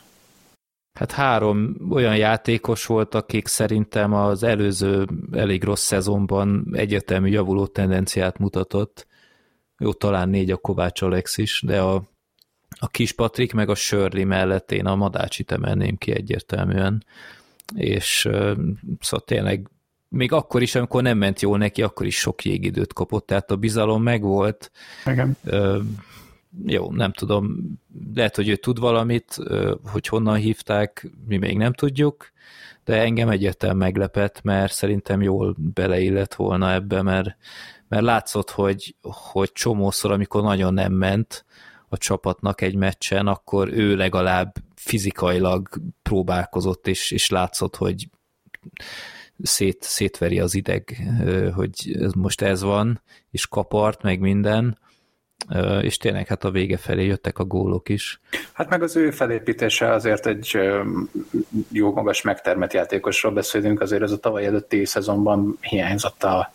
Hát 0.99 1.13
három 1.13 1.77
olyan 1.91 2.17
játékos 2.17 2.87
volt, 2.87 3.15
akik 3.15 3.47
szerintem 3.47 4.13
az 4.13 4.43
előző 4.43 5.07
elég 5.33 5.65
rossz 5.65 5.85
szezonban 5.85 6.67
egyetemű 6.73 7.29
javuló 7.29 7.67
tendenciát 7.67 8.39
mutatott. 8.39 9.07
Jó, 9.79 9.93
talán 9.93 10.29
négy 10.29 10.51
a 10.51 10.57
Kovács 10.57 11.03
Alex 11.03 11.37
is, 11.37 11.63
de 11.67 11.81
a, 11.81 12.03
a 12.79 12.89
kis 12.89 13.13
Patrik 13.13 13.53
meg 13.53 13.69
a 13.69 13.75
Sörli 13.75 14.25
mellett 14.25 14.73
én 14.73 14.87
a 14.87 14.97
Madácsit 14.97 15.53
emelném 15.53 15.97
ki 15.97 16.13
egyértelműen. 16.13 17.05
És 17.75 18.29
szóval 19.01 19.25
tényleg 19.25 19.71
még 20.09 20.33
akkor 20.33 20.63
is, 20.63 20.75
amikor 20.75 21.03
nem 21.03 21.19
ment 21.19 21.41
jól 21.41 21.59
neki, 21.59 21.83
akkor 21.83 22.07
is 22.07 22.19
sok 22.19 22.45
jégidőt 22.45 22.93
kapott, 22.93 23.27
tehát 23.27 23.51
a 23.51 23.57
bizalom 23.57 24.03
megvolt. 24.03 24.71
Igen. 25.07 25.37
Jó, 26.65 26.93
nem 26.93 27.13
tudom, 27.13 27.57
lehet, 28.15 28.37
hogy 28.37 28.49
ő 28.49 28.57
tud 28.57 28.79
valamit, 28.79 29.37
hogy 29.85 30.07
honnan 30.07 30.37
hívták, 30.37 31.11
mi 31.27 31.37
még 31.37 31.57
nem 31.57 31.73
tudjuk, 31.73 32.33
de 32.85 33.01
engem 33.01 33.29
egyértelműen 33.29 33.87
meglepett, 33.87 34.43
mert 34.43 34.73
szerintem 34.73 35.23
jól 35.23 35.57
beleillett 35.59 36.35
volna 36.35 36.73
ebbe, 36.73 37.03
mert, 37.03 37.37
mert 37.89 38.03
látszott, 38.03 38.51
hogy, 38.51 38.97
hogy 39.03 39.53
csomószor, 39.53 40.13
amikor 40.13 40.43
nagyon 40.43 40.75
nem 40.75 40.93
ment 40.93 41.45
a 41.89 41.97
csapatnak 41.97 42.61
egy 42.61 42.75
meccsen, 42.75 43.27
akkor 43.27 43.73
ő 43.73 43.97
legalább 43.97 44.55
fizikailag 44.79 45.69
próbálkozott, 46.03 46.87
és, 46.87 47.11
és 47.11 47.31
látszott, 47.31 47.77
hogy 47.77 48.09
szét, 49.43 49.83
szétveri 49.83 50.41
az 50.41 50.55
ideg, 50.55 50.97
hogy 51.55 51.97
most 52.17 52.41
ez 52.41 52.63
van, 52.63 53.03
és 53.31 53.47
kapart, 53.47 54.03
meg 54.03 54.21
minden, 54.21 54.79
és 55.83 55.97
tényleg 55.97 56.27
hát 56.27 56.45
a 56.45 56.51
vége 56.51 56.77
felé 56.77 57.07
jöttek 57.07 57.39
a 57.39 57.45
gólok 57.45 57.89
is. 57.89 58.21
Hát 58.53 58.69
meg 58.69 58.83
az 58.83 58.97
ő 58.97 59.11
felépítése 59.11 59.93
azért 59.93 60.27
egy 60.27 60.59
jó 61.73 61.93
magas 61.93 62.23
megtermett 62.23 62.73
játékosról 62.73 63.33
beszélünk, 63.33 63.81
azért 63.81 64.03
ez 64.03 64.13
a 64.13 64.19
tavaly 64.19 64.47
előtti 64.47 64.85
szezonban 64.85 65.59
hiányzott 65.61 66.23
a, 66.23 66.53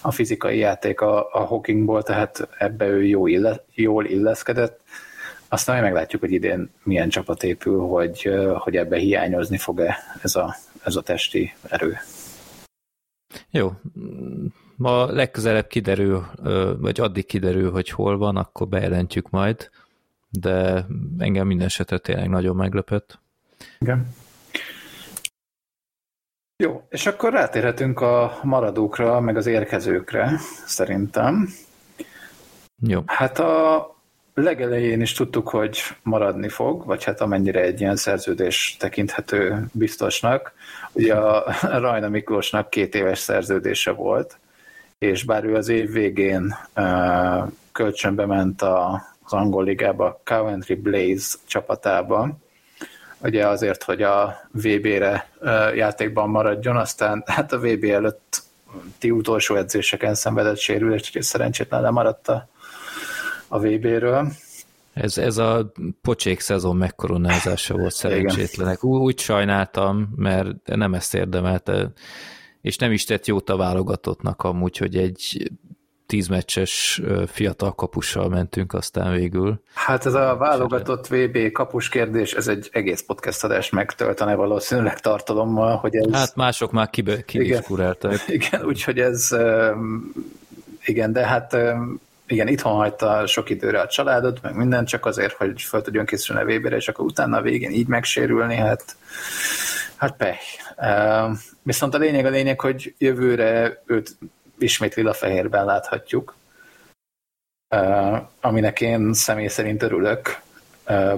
a 0.00 0.10
fizikai 0.10 0.58
játék 0.58 1.00
a, 1.00 1.28
a 1.32 1.44
Hawkingból, 1.44 2.02
tehát 2.02 2.48
ebbe 2.58 2.86
ő 2.86 3.04
jó 3.04 3.26
ille, 3.26 3.64
jól 3.74 4.04
illeszkedett. 4.04 4.80
Aztán 5.54 5.74
majd 5.74 5.92
meglátjuk, 5.92 6.20
hogy 6.20 6.32
idén 6.32 6.70
milyen 6.82 7.08
csapat 7.08 7.42
épül, 7.42 7.80
hogy, 7.80 8.30
hogy 8.58 8.76
ebbe 8.76 8.96
hiányozni 8.96 9.58
fog-e 9.58 9.96
ez 10.22 10.34
a, 10.34 10.56
ez 10.84 10.96
a 10.96 11.02
testi 11.02 11.54
erő. 11.68 11.96
Jó, 13.50 13.72
ma 14.76 15.12
legközelebb 15.12 15.66
kiderül, 15.66 16.26
vagy 16.78 17.00
addig 17.00 17.26
kiderül, 17.26 17.70
hogy 17.70 17.90
hol 17.90 18.18
van, 18.18 18.36
akkor 18.36 18.68
bejelentjük 18.68 19.30
majd, 19.30 19.70
de 20.30 20.86
engem 21.18 21.46
minden 21.46 21.66
esetre 21.66 21.98
tényleg 21.98 22.28
nagyon 22.28 22.56
meglepett. 22.56 23.18
Igen. 23.78 24.08
Jó, 26.56 26.86
és 26.88 27.06
akkor 27.06 27.32
rátérhetünk 27.32 28.00
a 28.00 28.38
maradókra, 28.42 29.20
meg 29.20 29.36
az 29.36 29.46
érkezőkre, 29.46 30.38
szerintem. 30.66 31.48
Jó. 32.82 33.02
Hát 33.06 33.38
a 33.38 33.93
legelején 34.34 35.00
is 35.00 35.12
tudtuk, 35.12 35.48
hogy 35.48 35.78
maradni 36.02 36.48
fog, 36.48 36.84
vagy 36.84 37.04
hát 37.04 37.20
amennyire 37.20 37.60
egy 37.60 37.80
ilyen 37.80 37.96
szerződés 37.96 38.76
tekinthető 38.78 39.66
biztosnak. 39.72 40.52
Ugye 40.92 41.14
a 41.14 41.54
Rajna 41.80 42.08
Miklósnak 42.08 42.70
két 42.70 42.94
éves 42.94 43.18
szerződése 43.18 43.90
volt, 43.90 44.38
és 44.98 45.24
bár 45.24 45.44
ő 45.44 45.54
az 45.54 45.68
év 45.68 45.90
végén 45.92 46.56
kölcsönbe 47.72 48.26
ment 48.26 48.62
a, 48.62 49.02
az 49.24 49.32
angol 49.32 49.64
ligába, 49.64 50.20
Coventry 50.24 50.74
Blaze 50.74 51.36
csapatába, 51.46 52.36
ugye 53.18 53.46
azért, 53.46 53.82
hogy 53.82 54.02
a 54.02 54.40
VB-re 54.50 55.28
uh, 55.40 55.76
játékban 55.76 56.28
maradjon, 56.28 56.76
aztán 56.76 57.22
hát 57.26 57.52
a 57.52 57.58
VB 57.58 57.84
előtt 57.84 58.42
ti 58.98 59.10
utolsó 59.10 59.54
edzéseken 59.54 60.14
szenvedett 60.14 60.58
sérülést, 60.58 61.04
úgyhogy 61.06 61.22
szerencsétlen 61.22 61.80
lemaradt 61.80 62.28
a, 62.28 62.48
a 63.48 63.58
VB-ről. 63.58 64.32
Ez, 64.92 65.18
ez 65.18 65.38
a 65.38 65.72
pocsék 66.02 66.40
szezon 66.40 66.76
megkoronázása 66.76 67.76
volt 67.76 67.94
szerencsétlenek. 67.94 68.84
Úgy, 68.84 69.00
úgy 69.00 69.18
sajnáltam, 69.18 70.08
mert 70.16 70.66
nem 70.66 70.94
ezt 70.94 71.14
érdemelte 71.14 71.92
és 72.64 72.76
nem 72.76 72.92
is 72.92 73.04
tett 73.04 73.26
jót 73.26 73.50
a 73.50 73.56
válogatottnak 73.56 74.42
amúgy, 74.42 74.76
hogy 74.76 74.96
egy 74.96 75.50
tízmeccses 76.06 77.02
fiatal 77.26 77.74
kapussal 77.74 78.28
mentünk 78.28 78.72
aztán 78.72 79.12
végül. 79.12 79.60
Hát 79.74 80.06
ez 80.06 80.14
a 80.14 80.36
válogatott 80.36 81.06
VB 81.06 81.52
kapus 81.52 81.88
kérdés, 81.88 82.32
ez 82.32 82.48
egy 82.48 82.68
egész 82.72 83.02
podcast 83.02 83.44
adás 83.44 83.70
megtöltene 83.70 84.34
valószínűleg 84.34 85.00
tartalommal, 85.00 85.76
hogy 85.76 85.94
ez... 85.94 86.12
Hát 86.12 86.36
mások 86.36 86.72
már 86.72 86.90
kidiskuráltak. 87.26 88.12
Igen, 88.12 88.40
igen 88.40 88.64
úgyhogy 88.66 88.98
ez 88.98 89.36
igen, 90.84 91.12
de 91.12 91.26
hát 91.26 91.56
igen, 92.26 92.48
itthon 92.48 92.74
hagyta 92.74 93.26
sok 93.26 93.50
időre 93.50 93.80
a 93.80 93.86
családot, 93.86 94.42
meg 94.42 94.54
minden, 94.54 94.84
csak 94.84 95.06
azért, 95.06 95.32
hogy 95.32 95.62
fel 95.62 95.82
tudjon 95.82 96.04
készülni 96.04 96.42
a 96.42 96.58
VB-re, 96.58 96.76
és 96.76 96.88
akkor 96.88 97.04
utána 97.04 97.36
a 97.36 97.42
végén 97.42 97.70
így 97.70 97.86
megsérülni, 97.86 98.56
hát 98.56 98.96
hát 99.96 100.16
pech. 100.16 100.42
Viszont 101.62 101.94
a 101.94 101.98
lényeg 101.98 102.26
a 102.26 102.30
lényeg, 102.30 102.60
hogy 102.60 102.94
jövőre 102.98 103.82
őt 103.86 104.16
ismét 104.58 104.94
lila-fehérben 104.94 105.64
láthatjuk, 105.64 106.36
aminek 108.40 108.80
én 108.80 109.12
személy 109.12 109.48
szerint 109.48 109.82
örülök, 109.82 110.40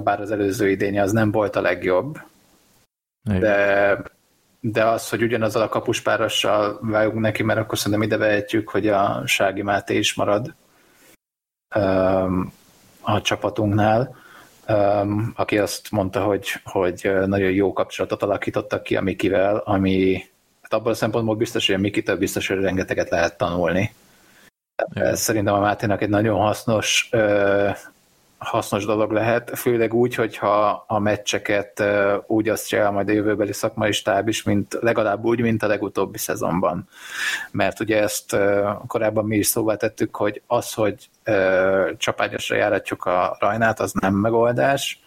bár 0.03 0.21
az 0.21 0.31
előző 0.31 0.71
idénye 0.71 1.03
az 1.03 1.13
nem 1.13 1.31
volt 1.31 1.57
a 1.57 1.61
legjobb, 1.61 2.19
de, 3.23 3.99
de 4.61 4.85
az, 4.85 5.09
hogy 5.09 5.23
ugyanazzal 5.23 5.63
a 5.63 5.69
kapuspárossal 5.69 6.79
vágunk 6.83 7.21
neki, 7.21 7.43
mert 7.43 7.59
akkor 7.59 7.79
szerintem 7.79 8.03
ide 8.03 8.17
vehetjük, 8.17 8.69
hogy 8.69 8.89
a 8.89 9.23
Sági 9.27 9.63
Máté 9.63 9.99
is 9.99 10.15
marad 10.15 10.55
a 13.01 13.21
csapatunknál, 13.23 14.17
aki 15.35 15.59
azt 15.59 15.91
mondta, 15.91 16.23
hogy, 16.23 16.49
hogy 16.65 17.13
nagyon 17.27 17.51
jó 17.51 17.73
kapcsolatot 17.73 18.23
alakítottak 18.23 18.83
ki 18.83 18.97
a 18.97 19.01
Mikivel, 19.01 19.57
ami 19.57 20.25
hát 20.63 20.73
abban 20.73 20.93
a 20.93 20.97
szempontból 20.97 21.37
biztos, 21.37 21.67
hogy 21.67 21.75
a 21.75 21.79
Mikitől 21.79 22.17
biztos, 22.17 22.49
hogy 22.49 22.61
rengeteget 22.61 23.11
lehet 23.11 23.37
tanulni. 23.37 23.95
Ez 24.95 25.21
szerintem 25.21 25.55
a 25.55 25.61
Máténak 25.61 26.03
egy 26.03 26.09
nagyon 26.09 26.39
hasznos 26.39 27.11
hasznos 28.39 28.85
dolog 28.85 29.13
lehet, 29.13 29.59
főleg 29.59 29.95
úgy, 29.95 30.15
hogyha 30.15 30.85
a 30.87 30.99
meccseket 30.99 31.83
úgy 32.27 32.49
azt 32.49 32.73
el 32.73 32.91
majd 32.91 33.09
a 33.09 33.13
jövőbeli 33.13 33.53
szakmai 33.53 33.93
stáb 33.93 34.29
is, 34.29 34.43
mint 34.43 34.79
legalább 34.81 35.25
úgy, 35.25 35.41
mint 35.41 35.63
a 35.63 35.67
legutóbbi 35.67 36.19
szezonban. 36.19 36.89
Mert 37.51 37.81
ugye 37.81 38.03
ezt 38.03 38.37
korábban 38.87 39.25
mi 39.25 39.37
is 39.37 39.47
szóvá 39.47 39.77
tettük, 39.77 40.17
hogy 40.17 40.43
az, 40.47 40.73
hogy 40.73 41.09
csapágyasra 41.97 42.57
járatjuk 42.57 43.05
a 43.05 43.37
rajnát, 43.41 43.81
az 43.81 43.93
nem 43.93 44.15
megoldás, 44.15 45.01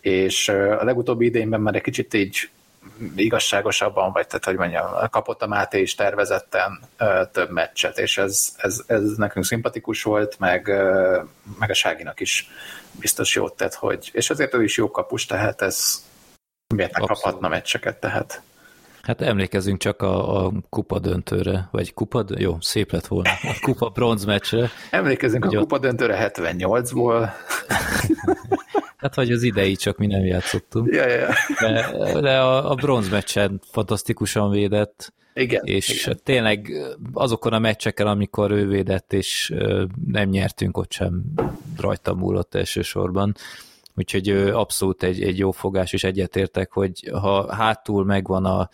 és 0.00 0.48
a 0.48 0.84
legutóbbi 0.84 1.24
idényben 1.24 1.60
már 1.60 1.74
egy 1.74 1.82
kicsit 1.82 2.14
így 2.14 2.50
igazságosabban, 3.16 4.12
vagy 4.12 4.26
tehát, 4.26 4.44
hogy 4.44 4.56
mondjam, 4.56 5.08
kapott 5.10 5.42
a 5.42 5.46
Máté 5.46 5.80
is 5.80 5.94
tervezetten 5.94 6.80
ö, 6.98 7.22
több 7.32 7.50
meccset, 7.50 7.98
és 7.98 8.18
ez, 8.18 8.54
ez, 8.56 8.82
ez 8.86 9.02
nekünk 9.16 9.44
szimpatikus 9.44 10.02
volt, 10.02 10.38
meg, 10.38 10.68
ö, 10.68 11.20
meg 11.58 11.70
a 11.70 11.74
Ságinak 11.74 12.20
is 12.20 12.50
biztos 12.92 13.34
jót 13.34 13.56
tett, 13.56 13.74
hogy, 13.74 14.10
és 14.12 14.30
azért 14.30 14.54
ő 14.54 14.62
is 14.62 14.76
jó 14.76 14.90
kapus, 14.90 15.26
tehát 15.26 15.62
ez 15.62 16.04
miért 16.74 16.98
ne 16.98 17.06
kaphatna 17.06 17.48
meccseket, 17.48 17.96
tehát. 17.96 18.42
Hát 19.06 19.20
emlékezünk 19.20 19.78
csak 19.78 20.02
a, 20.02 20.44
a 20.44 20.52
kupa 20.68 20.98
döntőre, 20.98 21.68
vagy 21.70 21.94
kupa, 21.94 22.24
jó, 22.36 22.56
szép 22.60 22.92
lett 22.92 23.06
volna, 23.06 23.30
a 23.30 23.56
kupa 23.60 23.88
bronz 23.88 24.24
meccsre. 24.24 24.68
Emlékezünk 24.90 25.44
a 25.44 25.48
kupa 25.48 25.78
döntőre 25.78 26.32
78-ból. 26.34 27.28
Hát 28.96 29.14
vagy 29.14 29.32
az 29.32 29.42
idei, 29.42 29.76
csak 29.76 29.96
mi 29.96 30.06
nem 30.06 30.24
játszottunk. 30.24 30.94
Ja, 30.94 31.08
ja. 31.08 31.28
De, 31.60 32.20
de 32.20 32.38
a, 32.40 32.70
a 32.70 32.74
bronz 32.74 33.08
meccsen 33.08 33.60
fantasztikusan 33.70 34.50
védett. 34.50 35.12
Igen. 35.34 35.64
És 35.64 36.04
igen. 36.04 36.20
tényleg 36.24 36.72
azokon 37.12 37.52
a 37.52 37.58
meccseken, 37.58 38.06
amikor 38.06 38.50
ő 38.50 38.68
védett, 38.68 39.12
és 39.12 39.54
nem 40.06 40.28
nyertünk, 40.28 40.76
ott 40.76 40.92
sem 40.92 41.22
rajta 41.76 42.14
múlott 42.14 42.54
elsősorban. 42.54 43.34
Úgyhogy 43.96 44.28
abszolút 44.30 45.02
egy, 45.02 45.22
egy 45.22 45.38
jó 45.38 45.50
fogás, 45.50 45.92
és 45.92 46.04
egyetértek, 46.04 46.72
hogy 46.72 47.10
ha 47.12 47.54
hátul 47.54 48.04
megvan 48.04 48.44
a, 48.44 48.68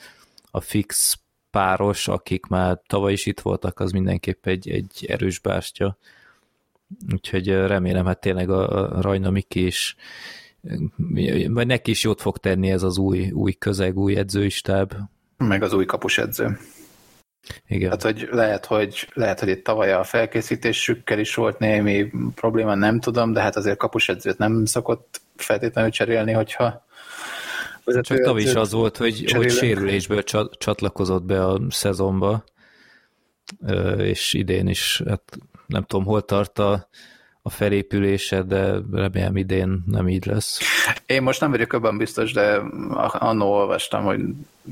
a 0.54 0.60
fix 0.60 1.18
páros, 1.50 2.08
akik 2.08 2.46
már 2.46 2.80
tavaly 2.86 3.12
is 3.12 3.26
itt 3.26 3.40
voltak, 3.40 3.80
az 3.80 3.90
mindenképp 3.90 4.46
egy, 4.46 4.70
egy 4.70 5.06
erős 5.08 5.38
bástya. 5.38 5.98
Úgyhogy 7.12 7.48
remélem, 7.48 8.06
hát 8.06 8.20
tényleg 8.20 8.50
a, 8.50 9.00
Rajna 9.00 9.30
Miki 9.30 9.66
is 9.66 9.96
vagy 11.48 11.66
neki 11.66 11.90
is 11.90 12.02
jót 12.02 12.20
fog 12.20 12.38
tenni 12.38 12.70
ez 12.70 12.82
az 12.82 12.98
új, 12.98 13.30
új 13.30 13.52
közeg, 13.52 13.98
új 13.98 14.16
edzőistáb. 14.16 14.92
Meg 15.36 15.62
az 15.62 15.72
új 15.72 15.84
kapus 15.84 16.18
edző. 16.18 16.58
Igen. 17.66 17.90
Hát, 17.90 18.02
hogy 18.02 18.28
lehet, 18.30 18.66
hogy 18.66 19.08
lehet, 19.12 19.40
hogy 19.40 19.48
itt 19.48 19.64
tavaly 19.64 19.92
a 19.92 20.04
felkészítésükkel 20.04 21.18
is 21.18 21.34
volt 21.34 21.58
némi 21.58 22.10
probléma, 22.34 22.74
nem 22.74 23.00
tudom, 23.00 23.32
de 23.32 23.40
hát 23.40 23.56
azért 23.56 23.78
kapusedzőt 23.78 24.38
nem 24.38 24.64
szokott 24.64 25.20
feltétlenül 25.36 25.90
cserélni, 25.90 26.32
hogyha 26.32 26.84
Csak 27.84 28.20
tavaly 28.20 28.42
is 28.42 28.54
az 28.54 28.72
volt, 28.72 28.96
hogy, 28.96 29.32
hogy 29.32 29.50
sérülésből 29.50 30.22
csatlakozott 30.58 31.22
be 31.22 31.46
a 31.46 31.60
szezonba, 31.68 32.44
és 33.98 34.32
idén 34.32 34.68
is, 34.68 35.02
hát 35.08 35.38
nem 35.66 35.82
tudom, 35.82 36.04
hol 36.04 36.24
tart 36.24 36.58
a, 36.58 36.88
a 37.42 37.50
felépülése, 37.50 38.42
de 38.42 38.74
remélem 38.92 39.36
idén 39.36 39.82
nem 39.86 40.08
így 40.08 40.26
lesz. 40.26 40.60
Én 41.06 41.22
most 41.22 41.40
nem 41.40 41.50
vagyok 41.50 41.72
abban 41.72 41.96
biztos, 41.96 42.32
de 42.32 42.60
annó 43.12 43.52
olvastam, 43.52 44.04
hogy 44.04 44.20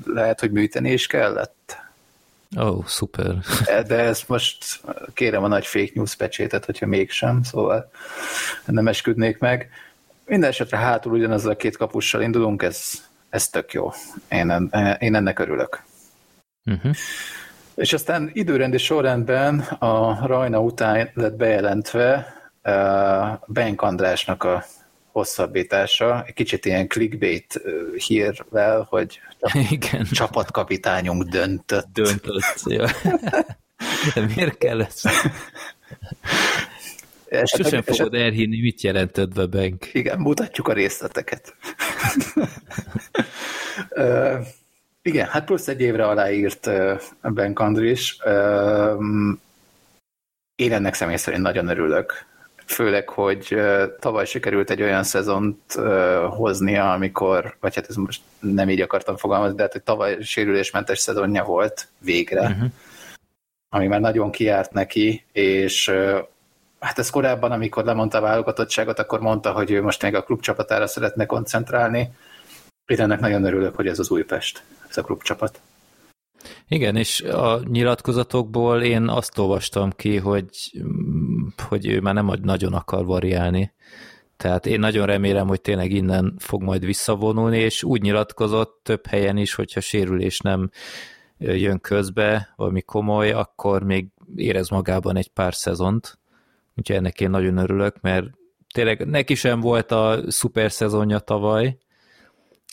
lehet, 0.05 0.41
hogy 0.41 0.51
műteni 0.51 0.93
is 0.93 1.07
kellett. 1.07 1.77
Ó, 2.59 2.63
oh, 2.63 2.87
szuper. 2.87 3.39
De 3.87 3.99
ezt 3.99 4.29
most 4.29 4.81
kérem 5.15 5.45
a 5.45 5.49
nagy 5.49 5.67
fake 5.67 5.91
news 5.95 6.15
pecsétet, 6.15 6.65
hogyha 6.65 6.87
mégsem, 6.87 7.43
szóval 7.43 7.91
nem 8.65 8.89
esküdnék 8.89 9.39
meg. 9.39 9.71
Minden 10.31 10.49
esetre 10.51 10.77
hátul 10.77 11.13
ugyanazzal 11.13 11.53
a 11.53 11.57
két 11.57 11.77
kapussal 11.77 12.23
indulunk, 12.23 12.63
ez, 12.63 12.91
ez 13.31 13.49
tök 13.49 13.73
jó. 13.73 13.93
Én, 14.29 14.71
én 14.99 15.15
ennek 15.15 15.39
örülök. 15.39 15.83
Uh-huh. 16.65 16.95
És 17.75 17.93
aztán 17.93 18.31
időrendi 18.33 18.79
sorrendben 18.79 19.59
a 19.59 20.27
Rajna 20.27 20.61
után 20.61 21.11
lett 21.15 21.37
bejelentve 21.37 22.35
Benk 23.47 23.83
Andrásnak 23.83 24.45
a 24.45 24.65
hosszabbítása, 25.13 26.25
egy 26.27 26.35
kicsit 26.35 26.65
ilyen 26.65 26.89
clickbait 26.89 27.61
hírvel, 28.07 28.87
hogy 28.91 29.21
Igen. 29.71 30.05
csapatkapitányunk 30.05 31.23
döntött. 31.23 31.87
Döntött, 31.93 32.63
ja. 32.65 32.89
De 34.15 34.21
miért 34.35 34.59
kell 34.59 34.81
ezt? 34.81 35.09
És 37.31 37.51
sosem 37.51 37.79
eset... 37.79 37.97
fogod 37.97 38.15
elhinni, 38.15 38.61
mit 38.61 38.81
jelentett 38.81 39.35
be 39.35 39.47
Benk. 39.47 39.95
Igen, 39.95 40.19
mutatjuk 40.19 40.69
a 40.69 40.73
részleteket. 40.73 41.55
uh, 43.91 44.47
igen, 45.03 45.27
hát 45.27 45.45
plusz 45.45 45.69
egy 45.69 45.81
évre 45.81 46.07
aláírt 46.07 46.67
uh, 46.67 47.01
Benk 47.23 47.59
Andris. 47.59 48.19
Uh, 48.25 49.03
én 50.55 50.73
ennek 50.73 50.95
személy 50.95 51.17
szerint 51.17 51.43
nagyon 51.43 51.69
örülök 51.69 52.29
főleg, 52.71 53.09
hogy 53.09 53.57
tavaly 54.01 54.27
sikerült 54.27 54.71
egy 54.71 54.83
olyan 54.83 55.03
szezont 55.03 55.73
hoznia, 56.29 56.93
amikor, 56.93 57.57
vagy 57.61 57.75
hát 57.75 57.89
ez 57.89 57.97
most 57.97 58.23
nem 58.41 58.69
így 58.69 58.81
akartam 58.81 59.17
fogalmazni, 59.17 59.57
de 59.57 59.63
hát 59.63 59.73
hogy 59.73 59.83
tavaly 59.83 60.23
sérülésmentes 60.23 60.99
szezonja 60.99 61.45
volt 61.45 61.89
végre, 61.99 62.41
uh-huh. 62.41 62.71
ami 63.69 63.87
már 63.87 64.01
nagyon 64.01 64.31
kiárt 64.31 64.73
neki, 64.73 65.25
és 65.33 65.93
hát 66.81 66.99
ez 66.99 67.11
korábban, 67.11 67.53
amikor 67.53 67.85
lemondta 67.85 68.19
a 68.19 68.21
válogatottságot, 68.21 68.99
akkor 68.99 69.21
mondta, 69.21 69.53
hogy 69.53 69.71
ő 69.71 69.83
most 69.83 70.03
még 70.03 70.15
a 70.15 70.23
klubcsapatára 70.23 70.87
szeretne 70.87 71.27
koncentrálni. 71.27 72.13
Én 72.87 73.01
ennek 73.01 73.21
nagyon 73.21 73.45
örülök, 73.45 73.77
hogy 73.77 73.87
ez 73.87 73.99
az 73.99 74.11
Újpest, 74.11 74.63
ez 74.89 74.97
a 74.97 75.03
klubcsapat. 75.03 75.61
Igen, 76.69 76.97
és 76.97 77.21
a 77.21 77.61
nyilatkozatokból 77.65 78.83
én 78.83 79.09
azt 79.09 79.39
olvastam 79.39 79.91
ki, 79.91 80.17
hogy, 80.17 80.81
hogy 81.69 81.87
ő 81.87 82.01
már 82.01 82.15
nem 82.15 82.31
nagyon 82.43 82.73
akar 82.73 83.05
variálni. 83.05 83.73
Tehát 84.37 84.67
én 84.67 84.79
nagyon 84.79 85.07
remélem, 85.07 85.47
hogy 85.47 85.61
tényleg 85.61 85.93
innen 85.93 86.35
fog 86.39 86.63
majd 86.63 86.85
visszavonulni, 86.85 87.59
és 87.59 87.83
úgy 87.83 88.03
nyilatkozott 88.03 88.81
több 88.83 89.07
helyen 89.07 89.37
is, 89.37 89.55
hogyha 89.55 89.81
sérülés 89.81 90.39
nem 90.39 90.71
jön 91.39 91.81
közbe, 91.81 92.53
valami 92.57 92.83
komoly, 92.83 93.31
akkor 93.31 93.83
még 93.83 94.07
érez 94.37 94.69
magában 94.69 95.17
egy 95.17 95.29
pár 95.29 95.55
szezont. 95.55 96.20
Úgyhogy 96.81 96.97
ennek 96.97 97.21
én 97.21 97.31
nagyon 97.31 97.57
örülök, 97.57 98.01
mert 98.01 98.27
tényleg 98.75 99.07
neki 99.07 99.35
sem 99.35 99.61
volt 99.61 99.93
a 99.93 100.23
szuper 100.27 100.73
szezonja 100.73 101.19
tavaly, 101.19 101.77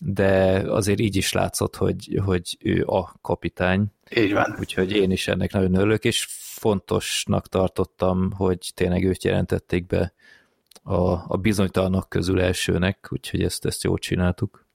de 0.05 0.63
azért 0.67 0.99
így 0.99 1.15
is 1.15 1.33
látszott, 1.33 1.75
hogy, 1.75 2.19
hogy 2.25 2.57
ő 2.59 2.83
a 2.85 3.13
kapitány. 3.21 3.85
Így 4.15 4.33
van. 4.33 4.55
Úgyhogy 4.59 4.91
én 4.91 5.11
is 5.11 5.27
ennek 5.27 5.51
nagyon 5.51 5.75
örülök, 5.75 6.03
és 6.03 6.27
fontosnak 6.29 7.47
tartottam, 7.47 8.31
hogy 8.31 8.71
tényleg 8.75 9.03
őt 9.03 9.23
jelentették 9.23 9.85
be 9.85 10.13
a, 10.83 11.11
a 11.27 11.37
bizonytalanok 11.41 12.09
közül 12.09 12.41
elsőnek, 12.41 13.07
úgyhogy 13.09 13.43
ezt, 13.43 13.65
ezt 13.65 13.83
jól 13.83 13.97
csináltuk. 13.97 14.65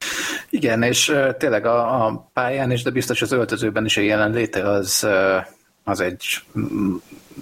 Igen, 0.51 0.83
és 0.83 1.15
tényleg 1.39 1.67
a, 1.67 2.07
a 2.07 2.31
pályán 2.33 2.71
is, 2.71 2.83
de 2.83 2.91
biztos 2.91 3.23
az 3.23 3.33
öltözőben 3.33 3.85
is 3.85 3.97
a 3.97 4.01
jelenléte 4.01 4.69
az, 4.69 5.07
az 5.85 6.01
egy 6.01 6.25
mm, 6.59 6.95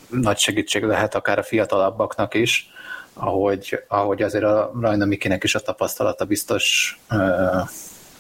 nagy 0.09 0.39
segítség 0.39 0.83
lehet 0.83 1.15
akár 1.15 1.39
a 1.39 1.43
fiatalabbaknak 1.43 2.35
is 2.35 2.71
ahogy, 3.15 3.85
ahogy 3.89 4.23
azért 4.23 4.45
a 4.45 4.73
Rajna 4.81 5.05
Mikinek 5.05 5.45
is 5.45 5.55
a 5.55 5.61
tapasztalata 5.61 6.25
biztos, 6.25 6.99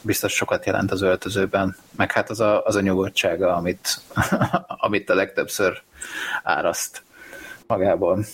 biztos 0.02 0.32
sokat 0.32 0.66
jelent 0.66 0.90
az 0.90 1.02
öltözőben, 1.02 1.76
meg 1.96 2.12
hát 2.12 2.30
az 2.30 2.40
a, 2.40 2.64
az 2.64 2.76
a 2.76 2.80
nyugodtsága, 2.80 3.54
amit, 3.54 4.00
amit 4.86 5.10
a 5.10 5.14
legtöbbször 5.14 5.82
áraszt 6.42 7.02
magából. 7.66 8.24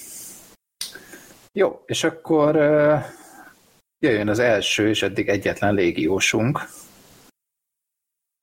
Jó, 1.53 1.83
és 1.87 2.05
akkor 2.05 2.57
jöjjön 3.99 4.29
az 4.29 4.39
első 4.39 4.89
és 4.89 5.03
eddig 5.03 5.29
egyetlen 5.29 5.75
légiósunk, 5.75 6.69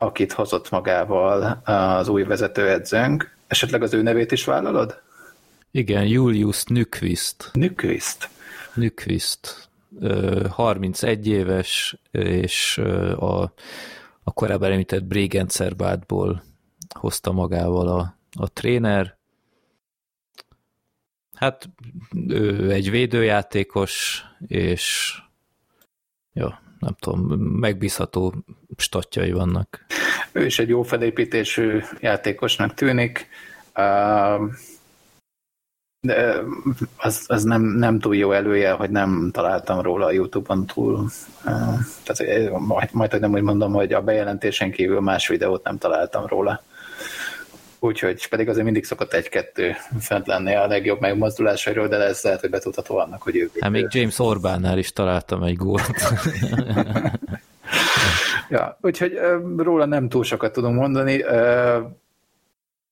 akit 0.03 0.31
hozott 0.31 0.69
magával 0.69 1.61
az 1.63 2.07
új 2.07 2.23
vezetőedzőnk. 2.23 3.35
Esetleg 3.47 3.81
az 3.81 3.93
ő 3.93 4.01
nevét 4.01 4.31
is 4.31 4.45
vállalod? 4.45 5.01
Igen, 5.71 6.05
Julius 6.05 6.65
Nyquist. 6.65 7.49
Nyquist. 7.53 8.29
Nyquist. 8.75 9.69
31 10.49 11.27
éves, 11.27 11.97
és 12.11 12.77
a, 13.17 13.41
a 14.23 14.31
korábban 14.33 14.71
említett 14.71 15.03
Bregenzervádból 15.03 16.43
hozta 16.99 17.31
magával 17.31 17.87
a, 17.87 18.17
a 18.39 18.47
tréner. 18.47 19.17
Hát 21.33 21.69
ő 22.27 22.71
egy 22.71 22.89
védőjátékos, 22.89 24.23
és 24.47 25.15
jó, 26.33 26.47
nem 26.84 26.95
tudom, 26.99 27.39
megbízható 27.39 28.34
statjai 28.77 29.31
vannak. 29.31 29.86
Ő 30.31 30.45
is 30.45 30.59
egy 30.59 30.69
jó 30.69 30.84
felépítésű 30.84 31.79
játékosnak 31.99 32.73
tűnik. 32.73 33.27
De 35.99 36.43
az, 36.97 37.23
az 37.27 37.43
nem, 37.43 37.61
nem 37.61 37.99
túl 37.99 38.15
jó 38.15 38.31
elője, 38.31 38.71
hogy 38.71 38.89
nem 38.89 39.29
találtam 39.34 39.81
róla 39.81 40.05
a 40.05 40.11
Youtube-on 40.11 40.65
túl. 40.65 41.09
Tehát 42.03 42.49
majd, 42.59 42.89
majd 42.91 43.19
nem 43.19 43.34
úgy 43.34 43.41
mondom, 43.41 43.73
hogy 43.73 43.93
a 43.93 44.01
bejelentésen 44.01 44.71
kívül 44.71 44.99
más 44.99 45.27
videót 45.27 45.63
nem 45.63 45.77
találtam 45.77 46.25
róla. 46.25 46.63
Úgyhogy 47.84 48.27
pedig 48.27 48.49
azért 48.49 48.63
mindig 48.63 48.84
szokott 48.84 49.13
egy-kettő 49.13 49.75
fent 49.99 50.27
lenni 50.27 50.55
a 50.55 50.67
legjobb 50.67 50.99
megmozdulásairól, 50.99 51.88
de 51.88 51.97
ez 51.97 52.23
lehet, 52.23 52.39
hogy 52.39 52.49
betudható 52.49 52.97
annak, 52.97 53.21
hogy 53.21 53.36
ő... 53.36 53.49
Hát 53.59 53.71
még 53.71 53.88
James 53.89 54.19
Orbánnál 54.19 54.77
is 54.77 54.93
találtam 54.93 55.43
egy 55.43 55.55
gólt. 55.55 55.89
ja, 58.49 58.77
úgyhogy 58.81 59.19
róla 59.57 59.86
nem 59.86 60.09
túl 60.09 60.23
sokat 60.23 60.53
tudunk 60.53 60.75
mondani. 60.75 61.23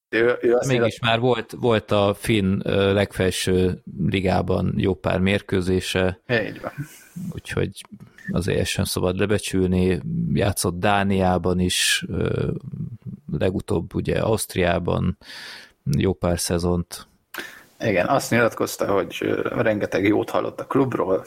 Ő, 0.09 0.37
ő 0.41 0.57
Mégis 0.67 0.99
már 0.99 1.19
volt, 1.19 1.53
volt 1.59 1.91
a 1.91 2.15
finn 2.19 2.61
legfelső 2.93 3.81
ligában 4.07 4.73
jó 4.77 4.93
pár 4.93 5.19
mérkőzése. 5.19 6.19
Így 6.27 6.61
van. 6.61 6.71
Úgyhogy 7.33 7.69
azért 8.31 8.67
sem 8.67 8.83
szabad 8.83 9.17
lebecsülni. 9.17 10.01
Játszott 10.33 10.79
Dániában 10.79 11.59
is, 11.59 12.05
legutóbb 13.37 13.95
ugye 13.95 14.19
Ausztriában 14.19 15.17
jó 15.97 16.13
pár 16.13 16.39
szezont. 16.39 17.07
Igen, 17.79 18.07
azt 18.07 18.31
nyilatkozta, 18.31 18.91
hogy 18.91 19.41
rengeteg 19.43 20.07
jót 20.07 20.29
hallott 20.29 20.59
a 20.59 20.65
klubról. 20.65 21.25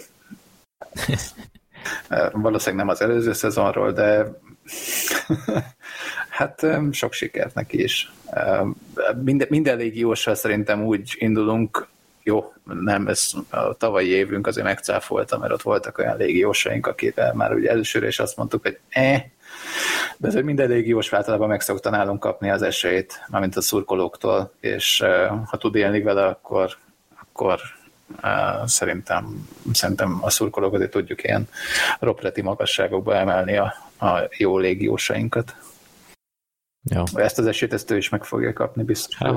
Valószínűleg 2.32 2.84
nem 2.84 2.94
az 2.94 3.00
előző 3.00 3.32
szezonról, 3.32 3.92
de 3.92 4.26
hát 6.38 6.66
sok 6.90 7.12
sikert 7.12 7.54
neki 7.54 7.82
is. 7.82 8.12
Minden, 9.22 9.46
minden 9.50 9.76
légióssal 9.76 10.34
szerintem 10.34 10.84
úgy 10.84 11.14
indulunk 11.18 11.88
jó, 12.22 12.52
nem, 12.64 13.06
ez 13.06 13.32
a 13.50 13.74
tavalyi 13.74 14.08
évünk 14.08 14.46
azért 14.46 14.66
megcáfolta, 14.66 15.38
mert 15.38 15.52
ott 15.52 15.62
voltak 15.62 15.98
olyan 15.98 16.16
légiósaink, 16.16 16.86
akikkel 16.86 17.34
már 17.34 17.54
ugye 17.54 17.70
elsőre 17.70 18.06
is 18.06 18.18
azt 18.18 18.36
mondtuk, 18.36 18.62
hogy 18.62 18.78
eh, 18.88 19.24
de 20.16 20.28
ez 20.28 20.34
minden 20.34 20.68
légiós 20.68 21.12
általában 21.12 21.48
meg 21.48 21.60
szokta 21.60 21.90
nálunk 21.90 22.20
kapni 22.20 22.50
az 22.50 22.62
esélyt, 22.62 23.24
mármint 23.28 23.56
a 23.56 23.60
szurkolóktól, 23.60 24.52
és 24.60 25.04
ha 25.44 25.56
tud 25.56 25.74
élni 25.74 26.02
vele, 26.02 26.26
akkor, 26.26 26.76
akkor 27.20 27.60
szerintem, 28.64 29.48
szerintem 29.72 30.18
a 30.20 30.30
szurkolók 30.30 30.74
azért 30.74 30.90
tudjuk 30.90 31.24
ilyen 31.24 31.48
ropreti 32.00 32.42
magasságokba 32.42 33.16
emelni 33.16 33.56
a, 33.56 33.74
a 33.98 34.28
jó 34.36 34.58
légiósainkat. 34.58 35.56
Ja. 36.82 37.02
Ezt 37.14 37.38
az 37.38 37.46
esélyt 37.46 37.72
ezt 37.72 37.90
ő 37.90 37.96
is 37.96 38.08
meg 38.08 38.24
fogja 38.24 38.52
kapni 38.52 38.82
biztos. 38.82 39.16
Há, 39.16 39.32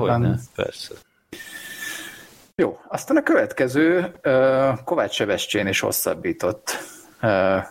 persze. 0.54 0.94
Jó, 2.54 2.80
aztán 2.88 3.16
a 3.16 3.22
következő 3.22 4.12
Kovács 4.84 5.14
Sebestyén 5.14 5.66
is 5.66 5.80
hosszabbított 5.80 6.78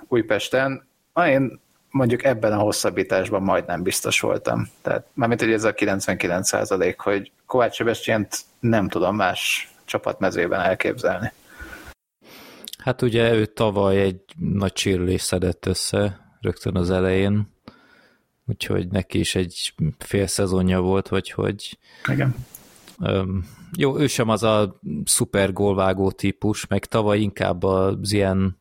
Újpesten. 0.08 0.88
Én 1.26 1.62
mondjuk 1.98 2.24
ebben 2.24 2.54
a 2.54 2.58
hosszabbításban 2.58 3.41
majdnem 3.41 3.84
biztos 3.84 4.20
voltam. 4.20 4.70
Tehát 4.82 5.06
mármint, 5.14 5.41
hogy 5.41 5.52
ez 5.52 5.64
a 5.64 5.74
99 5.74 6.48
százalék, 6.48 7.00
hogy 7.00 7.32
Kovács 7.45 7.76
Sebestyént 7.76 8.39
nem 8.60 8.88
tudom 8.88 9.16
más 9.16 9.72
csapatmezőben 9.86 10.60
elképzelni. 10.60 11.32
Hát 12.78 13.02
ugye 13.02 13.34
ő 13.34 13.45
tavaly 13.45 14.02
egy 14.02 14.22
nagy 14.38 14.78
sérülés 14.78 15.22
szedett 15.22 15.66
össze 15.66 16.20
rögtön 16.41 16.76
az 16.76 16.89
elején, 16.89 17.54
úgyhogy 18.45 18.88
neki 18.88 19.20
is 19.20 19.36
egy 19.36 19.74
fél 19.98 20.28
szezonja 20.28 20.80
volt, 20.80 21.08
vagy 21.08 21.32
hogy... 21.32 21.78
Igen. 22.08 22.36
Um, 23.00 23.45
jó, 23.78 24.00
ő 24.00 24.08
sem 24.08 24.30
az 24.30 24.43
a 24.43 24.80
szuper 25.06 25.54
gólvágó 25.54 26.12
típus, 26.12 26.68
meg 26.68 26.86
tavaly 26.86 27.20
inkább 27.20 27.64
az 27.64 28.12
ilyen, 28.12 28.57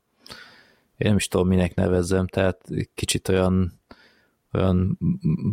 én 0.97 1.09
nem 1.09 1.16
is 1.16 1.28
tudom, 1.28 1.49
minek 1.49 1.74
nevezzem, 1.74 2.26
tehát 2.26 2.61
kicsit 2.94 3.28
olyan 3.28 3.72
olyan 4.57 4.99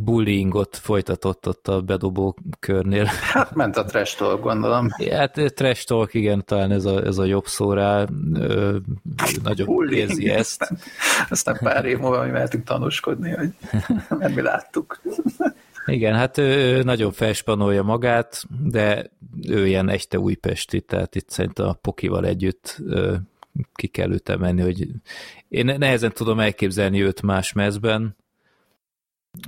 bullyingot 0.03 0.77
folytatott 0.77 1.47
ott 1.47 1.67
a 1.67 1.81
bedobó 1.81 2.35
körnél. 2.59 3.05
Hát 3.33 3.55
ment 3.55 3.77
a 3.77 3.85
trash 3.85 4.17
talk, 4.17 4.41
gondolom. 4.41 4.89
Hát 5.11 5.53
trash 5.55 5.85
talk, 5.85 6.13
igen, 6.13 6.45
talán 6.45 6.71
ez 6.71 6.85
a, 6.85 7.05
ez 7.05 7.17
a 7.17 7.25
jobb 7.25 7.45
szó 7.45 7.73
rá. 7.73 8.05
Ö, 8.33 8.77
nagyon 9.43 9.89
érzi 9.89 10.29
ezt. 10.29 10.61
Aztán, 10.61 10.77
aztán 11.29 11.57
pár 11.61 11.85
év 11.85 11.97
múlva 11.97 12.23
mi 12.23 12.29
mehetünk 12.29 12.63
tanúskodni, 12.63 13.31
hogy 13.31 13.49
mert 14.19 14.35
mi 14.35 14.41
láttuk. 14.41 15.01
Igen, 15.85 16.15
hát 16.15 16.37
ő 16.37 16.83
nagyon 16.83 17.11
felspanolja 17.11 17.83
magát, 17.83 18.43
de 18.63 19.11
ő 19.47 19.67
ilyen 19.67 19.89
echte 19.89 20.19
újpesti, 20.19 20.81
tehát 20.81 21.15
itt 21.15 21.29
szerintem 21.29 21.67
a 21.67 21.73
Pokival 21.73 22.25
együtt 22.25 22.81
ki 23.73 23.87
kell 23.87 24.11
őt 24.11 24.29
emelni, 24.29 24.61
hogy 24.61 24.87
én 25.47 25.65
nehezen 25.65 26.11
tudom 26.11 26.39
elképzelni 26.39 27.03
őt 27.03 27.21
más 27.21 27.53
mezben, 27.53 28.15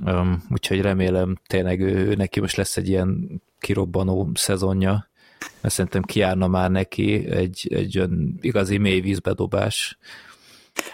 Um, 0.04 0.42
úgyhogy 0.50 0.80
remélem 0.80 1.36
tényleg 1.46 1.80
ő, 1.80 2.06
ő 2.06 2.14
neki 2.14 2.40
most 2.40 2.56
lesz 2.56 2.76
egy 2.76 2.88
ilyen 2.88 3.42
kirobbanó 3.58 4.30
szezonja, 4.34 5.08
mert 5.60 5.74
szerintem 5.74 6.02
kiárna 6.02 6.46
már 6.46 6.70
neki 6.70 7.30
egy, 7.30 7.68
egy 7.70 7.98
olyan 7.98 8.38
igazi 8.40 8.78
mély 8.78 9.00
vízbedobás. 9.00 9.98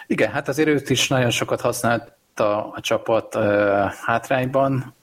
Igen, 0.07 0.31
hát 0.31 0.47
azért 0.47 0.67
őt 0.67 0.89
is 0.89 1.07
nagyon 1.07 1.29
sokat 1.29 1.61
használta 1.61 2.71
a 2.71 2.81
csapat 2.81 3.35
uh, 3.35 3.43
hátrányban. 4.05 4.93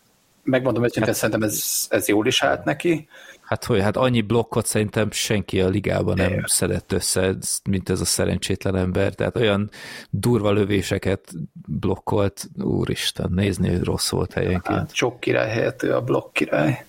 Megmondom 0.42 0.82
hogy 0.82 0.98
hát, 0.98 1.14
szerintem 1.14 1.42
ez, 1.42 1.86
ez 1.88 2.08
jól 2.08 2.26
is 2.26 2.42
állt 2.42 2.64
neki. 2.64 3.08
Hát 3.50 3.64
hogy, 3.64 3.80
hát 3.80 3.96
annyi 3.96 4.20
blokkot 4.20 4.66
szerintem 4.66 5.10
senki 5.10 5.60
a 5.60 5.68
ligában 5.68 6.16
nem 6.16 6.32
é. 6.32 6.42
szedett 6.44 6.92
össze, 6.92 7.34
mint 7.70 7.88
ez 7.88 8.00
a 8.00 8.04
szerencsétlen 8.04 8.76
ember, 8.76 9.14
tehát 9.14 9.36
olyan 9.36 9.70
durva 10.10 10.50
lövéseket 10.50 11.32
blokkolt, 11.66 12.48
úristen, 12.62 13.30
nézni, 13.34 13.68
hogy 13.68 13.82
rossz 13.82 14.10
volt 14.10 14.32
helyenként. 14.32 14.78
Hát, 14.78 14.94
sok 14.94 15.20
király 15.20 15.48
helyett 15.48 15.82
ő 15.82 15.94
a 15.94 16.02
blokk 16.02 16.32
király. 16.32 16.84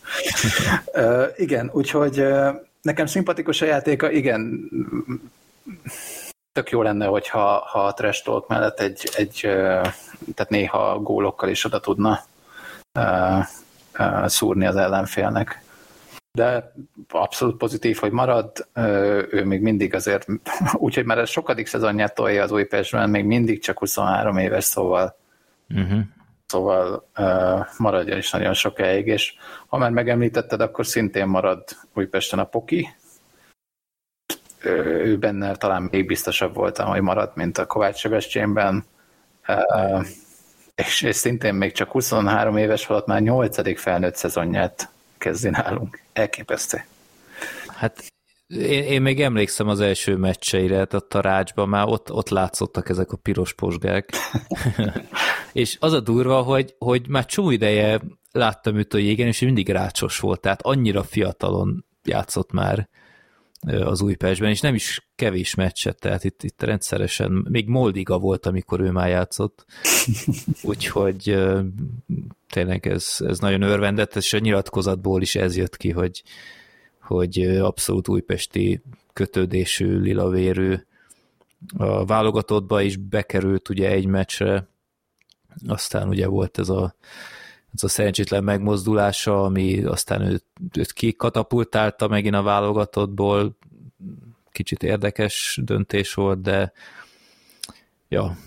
uh, 0.94 1.24
igen, 1.36 1.70
úgyhogy 1.74 2.20
uh, 2.20 2.48
nekem 2.82 3.06
szimpatikus 3.06 3.62
a 3.62 3.66
játéka, 3.66 4.12
igen, 4.12 4.70
tök 6.54 6.70
jó 6.70 6.82
lenne, 6.82 7.06
hogyha 7.06 7.68
ha 7.72 7.86
a 7.86 7.94
trash 7.94 8.24
talk 8.24 8.48
mellett 8.48 8.80
egy, 8.80 9.10
egy 9.16 9.40
tehát 10.36 10.50
néha 10.50 11.00
gólokkal 11.00 11.50
is 11.50 11.66
oda 11.66 11.80
tudna 11.80 12.24
uh, 13.00 13.46
uh, 14.00 14.28
szúrni 14.28 14.66
az 14.66 14.76
ellenfélnek 14.76 15.64
de 16.32 16.74
abszolút 17.10 17.58
pozitív, 17.58 17.98
hogy 17.98 18.12
marad, 18.12 18.68
ő 19.30 19.44
még 19.46 19.62
mindig 19.62 19.94
azért, 19.94 20.26
úgyhogy 20.74 21.06
már 21.06 21.18
ez 21.18 21.30
sokadik 21.30 21.68
szezonját 21.68 22.16
tolja 22.16 22.44
az 22.44 22.52
Újpestben, 22.52 23.10
még 23.10 23.26
mindig 23.26 23.62
csak 23.62 23.80
23 23.80 24.38
éves, 24.38 24.64
szóval 24.64 25.18
uh-huh. 25.70 26.00
szóval 26.46 27.10
uh, 27.18 27.66
maradja 27.78 28.18
is 28.18 28.32
nagyon 28.32 28.54
sokáig, 28.54 29.08
és 29.08 29.34
ha 29.68 29.78
már 29.78 29.92
megemlítetted, 29.92 30.62
akkor 30.62 30.86
szintén 30.86 31.28
marad 31.28 31.64
Újpesten 31.94 32.40
a 32.40 32.44
Poki, 32.46 32.90
ő 34.64 35.18
benne 35.18 35.56
talán 35.56 35.88
még 35.92 36.06
biztosabb 36.06 36.54
voltam, 36.54 36.88
hogy 36.88 37.02
marad, 37.02 37.32
mint 37.36 37.58
a 37.58 37.66
Kovács 37.66 37.98
Sebestyénben, 37.98 38.86
uh, 39.48 40.06
és, 40.76 41.02
és 41.02 41.16
szintén 41.16 41.54
még 41.54 41.72
csak 41.72 41.92
23 41.92 42.58
éves 42.58 42.86
volt, 42.88 43.06
már 43.06 43.22
8. 43.22 43.80
felnőtt 43.80 44.16
szezonját 44.16 44.90
kezdi 45.18 45.50
nálunk. 45.50 46.01
Elképesztő. 46.14 46.86
Hát 47.68 48.12
én, 48.48 48.84
én 48.84 49.02
még 49.02 49.22
emlékszem 49.22 49.68
az 49.68 49.80
első 49.80 50.16
meccseire, 50.16 50.88
ott 50.94 51.14
a 51.14 51.22
rácsban 51.22 51.70
már 51.70 51.88
ott, 51.88 52.12
ott 52.12 52.30
látszottak 52.30 52.90
ezek 52.90 53.12
a 53.12 53.18
piros 53.18 53.54
posgák. 53.54 54.10
és 55.54 55.78
az 55.80 55.94
a 55.94 56.00
durva, 56.00 56.42
hogy, 56.42 56.76
hogy 56.78 57.08
már 57.08 57.26
csú 57.26 57.50
ideje 57.50 58.02
láttam 58.32 58.76
őt 58.76 58.94
a 58.94 58.98
jégen, 58.98 59.28
és 59.28 59.40
mindig 59.40 59.70
rácsos 59.70 60.20
volt, 60.20 60.42
tehát 60.42 60.62
annyira 60.62 61.04
fiatalon 61.04 61.86
játszott 62.04 62.52
már 62.52 62.90
az 63.68 64.02
Újpestben, 64.02 64.50
és 64.50 64.60
nem 64.60 64.76
is 64.76 65.08
kevés 65.16 65.56
meccset, 65.56 66.00
tehát 66.00 66.24
itt, 66.24 66.44
itt 66.44 66.64
rendszeresen, 66.64 67.48
még 67.50 67.68
Moldiga 67.68 68.20
volt, 68.20 68.46
amikor 68.46 68.80
ő 68.80 68.92
már 68.92 69.10
játszott, 69.10 69.66
úgyhogy 70.64 71.38
tényleg 72.50 72.88
ez, 72.88 73.16
ez 73.20 73.40
nagyon 73.40 73.62
örvendett, 73.62 74.16
és 74.16 74.34
a 74.34 74.40
nyilatkozatból 74.40 75.22
is 75.22 75.36
ez 75.36 75.58
jött 75.58 75.78
ki, 75.78 75.90
hogy, 75.92 76.24
hogy 77.02 77.40
abszolút 77.42 78.08
újpesti 78.08 78.82
kötődésű, 79.14 80.00
lilavérű 80.00 80.76
a 81.78 82.06
válogatottba 82.06 82.82
is 82.82 82.96
bekerült 82.96 83.70
ugye 83.70 83.90
egy 83.90 84.06
meccsre, 84.06 84.68
aztán 85.68 86.08
ugye 86.08 86.28
volt 86.28 86.60
ez 86.60 86.70
a, 86.70 86.96
ez 87.74 87.84
a 87.84 87.88
szerencsétlen 87.88 88.44
megmozdulása, 88.44 89.44
ami 89.44 89.84
aztán 89.84 90.22
őt, 90.22 90.46
őt 90.78 90.94
kikatapultálta 90.94 92.08
megint 92.08 92.36
a 92.36 92.42
válogatottból, 92.42 93.58
kicsit 94.52 94.84
érdekes 94.84 95.60
döntés 95.64 96.14
volt, 96.14 96.42
de 96.42 96.72
ja, 98.10 98.38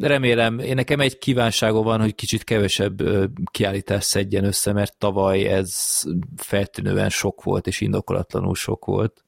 remélem, 0.00 0.58
én 0.58 0.74
nekem 0.74 1.00
egy 1.00 1.18
kívánságom 1.18 1.84
van, 1.84 2.00
hogy 2.00 2.14
kicsit 2.14 2.44
kevesebb 2.44 3.02
kiállítás 3.44 4.04
szedjen 4.04 4.44
össze, 4.44 4.72
mert 4.72 4.98
tavaly 4.98 5.44
ez 5.44 6.02
feltűnően 6.36 7.08
sok 7.08 7.42
volt, 7.42 7.66
és 7.66 7.80
indokolatlanul 7.80 8.54
sok 8.54 8.84
volt. 8.84 9.24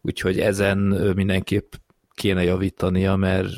Úgyhogy 0.00 0.40
ezen 0.40 0.78
mindenképp 1.16 1.72
kéne 2.14 2.42
javítania, 2.42 3.16
mert 3.16 3.48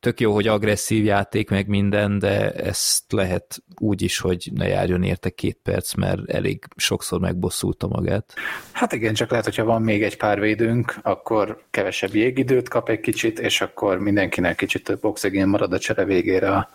tök 0.00 0.20
jó, 0.20 0.32
hogy 0.32 0.46
agresszív 0.46 1.04
játék, 1.04 1.50
meg 1.50 1.66
minden, 1.66 2.18
de 2.18 2.52
ezt 2.52 3.12
lehet 3.12 3.62
úgy 3.78 4.02
is, 4.02 4.18
hogy 4.18 4.50
ne 4.54 4.66
járjon 4.66 5.02
érte 5.02 5.30
két 5.30 5.58
perc, 5.62 5.94
mert 5.94 6.30
elég 6.30 6.64
sokszor 6.76 7.20
megbosszulta 7.20 7.86
magát. 7.86 8.34
Hát 8.72 8.92
igen, 8.92 9.14
csak 9.14 9.30
lehet, 9.30 9.44
hogyha 9.44 9.64
van 9.64 9.82
még 9.82 10.02
egy 10.02 10.16
pár 10.16 10.40
védőnk, 10.40 10.98
akkor 11.02 11.62
kevesebb 11.70 12.14
jégidőt 12.14 12.68
kap 12.68 12.88
egy 12.88 13.00
kicsit, 13.00 13.38
és 13.38 13.60
akkor 13.60 13.98
mindenkinek 13.98 14.56
kicsit 14.56 14.84
több 14.84 15.04
oxigén 15.04 15.48
marad 15.48 15.72
a 15.72 15.78
csere 15.78 16.04
végére 16.04 16.50
a 16.50 16.68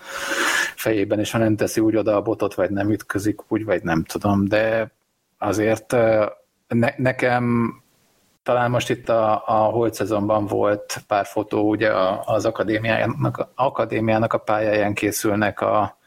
fejében, 0.76 1.20
és 1.20 1.32
ha 1.32 1.38
nem 1.38 1.56
teszi 1.56 1.82
úgy 1.82 1.96
oda 1.96 2.16
a 2.16 2.22
botot, 2.22 2.54
vagy 2.54 2.70
nem 2.70 2.92
ütközik 2.92 3.52
úgy, 3.52 3.66
vagy 3.66 3.84
nem 3.84 4.04
tudom, 4.04 4.48
de 4.48 4.92
azért 5.38 5.92
ne, 6.68 6.90
nekem 6.98 7.74
talán 8.44 8.70
most 8.70 8.90
itt 8.90 9.10
a, 9.10 9.44
a 9.46 9.54
holt 9.54 9.94
szezonban 9.94 10.46
volt 10.46 11.04
pár 11.08 11.26
fotó, 11.26 11.70
ugye 11.70 11.92
az 12.26 12.46
akadémiának, 12.46 13.50
akadémiának 13.56 14.34
a 14.34 14.38
pályáján 14.38 14.94
készülnek 14.94 15.62
a, 15.62 15.98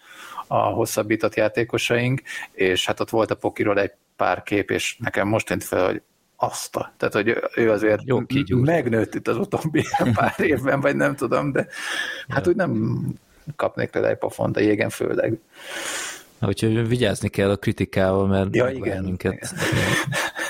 a 0.46 0.56
hosszabbított 0.58 1.34
játékosaink, 1.34 2.22
és 2.52 2.86
hát 2.86 3.00
ott 3.00 3.10
volt 3.10 3.30
a 3.30 3.34
Pokiról 3.34 3.78
egy 3.78 3.92
pár 4.16 4.42
kép, 4.42 4.70
és 4.70 4.96
nekem 4.98 5.28
most 5.28 5.46
tűnt 5.46 5.64
fel, 5.64 5.86
hogy 5.86 6.02
azt 6.36 6.76
a, 6.76 6.92
tehát 6.96 7.14
hogy 7.14 7.42
ő 7.54 7.70
azért 7.70 8.00
Jó, 8.04 8.20
megnőtt 8.48 9.14
itt 9.14 9.28
az 9.28 9.36
utóbbi 9.36 9.84
pár 10.14 10.34
évben, 10.36 10.80
vagy 10.80 10.96
nem 10.96 11.14
tudom, 11.14 11.52
de 11.52 11.66
hát 12.28 12.46
úgy 12.46 12.56
nem 12.56 13.02
kapnék 13.56 13.90
tőle 13.90 14.08
egy 14.08 14.18
pofont 14.18 14.56
a 14.56 14.60
jégen 14.60 14.90
főleg. 14.90 15.38
Úgyhogy 16.40 16.88
vigyázni 16.88 17.28
kell 17.28 17.50
a 17.50 17.56
kritikával, 17.56 18.26
mert 18.26 18.56
ja, 18.56 18.68
igen, 18.68 19.04
minket. 19.04 19.32
Igen. 19.32 19.88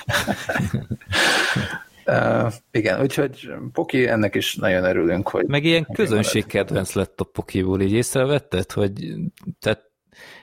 Uh, 2.07 2.53
igen, 2.71 3.01
úgyhogy 3.01 3.49
Poki, 3.73 4.09
ennek 4.09 4.35
is 4.35 4.55
nagyon 4.55 4.85
örülünk, 4.85 5.29
hogy... 5.29 5.47
Meg 5.47 5.65
ilyen 5.65 5.87
közönségkedvenc 5.93 6.93
lett 6.93 7.21
a 7.21 7.25
Pokiból, 7.25 7.81
így 7.81 7.93
észrevetted, 7.93 8.73
hogy 8.73 8.93
tehát 9.61 9.86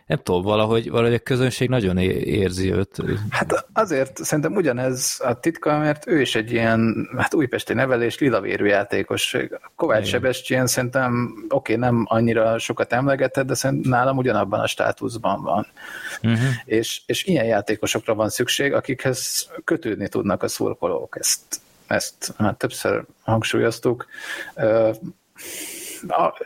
nem 0.05 0.19
tudom, 0.23 0.41
valahogy, 0.41 0.89
valahogy 0.89 1.13
a 1.13 1.19
közönség 1.19 1.69
nagyon 1.69 1.97
érzi 1.97 2.73
őt. 2.73 2.97
Hát 3.29 3.65
azért 3.73 4.23
szerintem 4.23 4.55
ugyanez 4.55 5.21
a 5.23 5.39
titka, 5.39 5.77
mert 5.77 6.07
ő 6.07 6.21
is 6.21 6.35
egy 6.35 6.51
ilyen 6.51 7.09
hát 7.17 7.33
újpesti 7.33 7.73
nevelés, 7.73 8.19
lilavérű 8.19 8.65
játékos. 8.65 9.37
Kovács 9.75 10.07
Sebestyén 10.07 10.67
szerintem 10.67 11.33
oké, 11.49 11.75
okay, 11.75 11.89
nem 11.89 12.05
annyira 12.07 12.59
sokat 12.59 12.93
emlegetett, 12.93 13.45
de 13.45 13.53
szerintem 13.53 13.91
nálam 13.91 14.17
ugyanabban 14.17 14.59
a 14.59 14.67
státuszban 14.67 15.41
van. 15.41 15.67
Uh-huh. 16.23 16.49
És, 16.65 17.01
és 17.05 17.25
ilyen 17.25 17.45
játékosokra 17.45 18.15
van 18.15 18.29
szükség, 18.29 18.73
akikhez 18.73 19.49
kötődni 19.63 20.07
tudnak 20.07 20.43
a 20.43 20.47
szurkolók. 20.47 21.17
Ezt, 21.19 21.41
ezt 21.87 22.33
már 22.37 22.55
többször 22.55 23.05
hangsúlyoztuk 23.21 24.05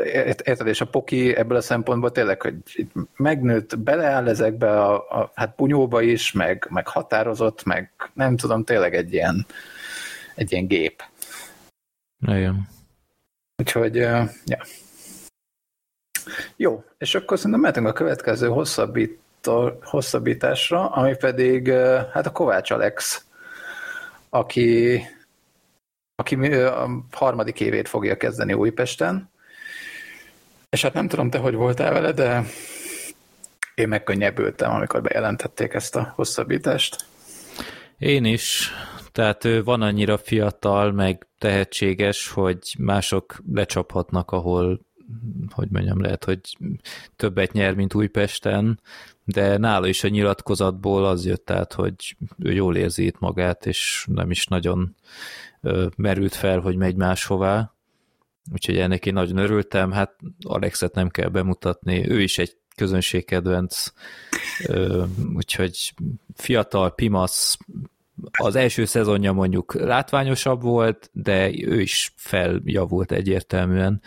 érted, 0.04 0.68
és 0.68 0.82
a 0.82 0.88
Poki 0.88 1.36
ebből 1.36 1.58
a 1.58 1.62
szempontból 1.62 2.12
tényleg, 2.12 2.42
hogy 2.42 2.56
megnőtt, 3.16 3.80
beleáll 3.80 4.28
ezekbe 4.28 4.82
a, 4.82 4.94
a 4.96 5.32
hát 5.36 5.56
bunyóba 5.56 6.02
is, 6.02 6.32
meg, 6.32 6.68
meg 6.70 6.88
határozott, 6.88 7.64
meg 7.64 7.92
nem 8.14 8.38
tudom, 8.38 8.64
tényleg 8.64 8.96
egy 8.96 9.14
ilyen, 9.14 9.46
egy 10.36 10.52
ilyen 10.52 10.68
gép. 10.68 11.04
Igen. 12.20 12.68
Úgyhogy, 13.58 13.96
ja. 13.96 14.64
Jó, 16.56 16.84
és 16.98 17.16
akkor 17.16 17.38
szerintem 17.38 17.60
mehetünk 17.60 17.88
a 17.88 17.94
következő 17.94 18.48
hosszabbító, 18.48 19.80
hosszabbításra, 19.84 20.90
ami 20.90 21.16
pedig 21.16 21.72
hát 22.14 22.26
a 22.26 22.32
Kovács 22.32 22.72
Alex, 22.72 23.26
aki, 24.30 25.02
aki 26.16 26.36
a 26.54 26.90
harmadik 27.12 27.60
évét 27.60 27.88
fogja 27.88 28.18
kezdeni 28.18 28.54
Újpesten, 28.54 29.30
és 30.70 30.82
hát 30.82 30.94
nem 30.94 31.08
tudom 31.08 31.30
te, 31.30 31.38
hogy 31.38 31.54
voltál 31.54 31.94
vele, 31.94 32.12
de 32.12 32.44
én 33.76 33.88
megkönnyebbültem, 33.88 34.72
amikor 34.72 35.02
bejelentették 35.02 35.74
ezt 35.74 35.96
a 35.96 36.14
hosszabbítást. 36.16 37.06
Én 37.98 38.26
is. 38.26 38.72
Tehát 39.12 39.46
ő 39.46 39.64
van 39.64 39.82
annyira 39.82 40.18
fiatal, 40.18 40.92
meg 40.92 41.28
tehetséges, 41.38 42.30
hogy 42.30 42.76
mások 42.80 43.42
lecsaphatnak, 43.54 44.32
ahol, 44.32 44.80
hogy 45.50 45.68
mondjam, 45.70 46.02
lehet, 46.02 46.24
hogy 46.24 46.40
többet 47.16 47.52
nyer, 47.52 47.74
mint 47.74 47.94
Újpesten, 47.94 48.80
de 49.24 49.58
nála 49.58 49.88
is 49.88 50.04
a 50.04 50.08
nyilatkozatból 50.08 51.06
az 51.06 51.26
jött 51.26 51.50
át, 51.50 51.74
hogy 51.74 52.16
ő 52.38 52.52
jól 52.52 52.76
érzi 52.76 53.06
itt 53.06 53.20
magát, 53.20 53.66
és 53.66 54.06
nem 54.10 54.32
is 54.32 54.46
nagyon 54.46 54.96
merült 55.96 56.36
fel, 56.36 56.60
hogy 56.60 56.76
megy 56.76 56.96
máshová 56.96 57.77
úgyhogy 58.54 58.78
ennek 58.78 59.06
én 59.06 59.14
nagyon 59.14 59.38
örültem, 59.38 59.92
hát 59.92 60.16
Alexet 60.46 60.94
nem 60.94 61.10
kell 61.10 61.30
bemutatni, 61.30 62.10
ő 62.10 62.22
is 62.22 62.38
egy 62.38 62.58
közönségkedvenc, 62.76 63.92
úgyhogy 65.36 65.94
fiatal, 66.36 66.96
pimasz, 66.96 67.58
az 68.32 68.56
első 68.56 68.86
szezonja 68.86 69.34
mondjuk 69.34 69.74
látványosabb 69.74 70.62
volt, 70.62 71.10
de 71.14 71.50
ő 71.64 71.82
is 71.82 72.14
feljavult 72.16 73.12
egyértelműen, 73.12 74.02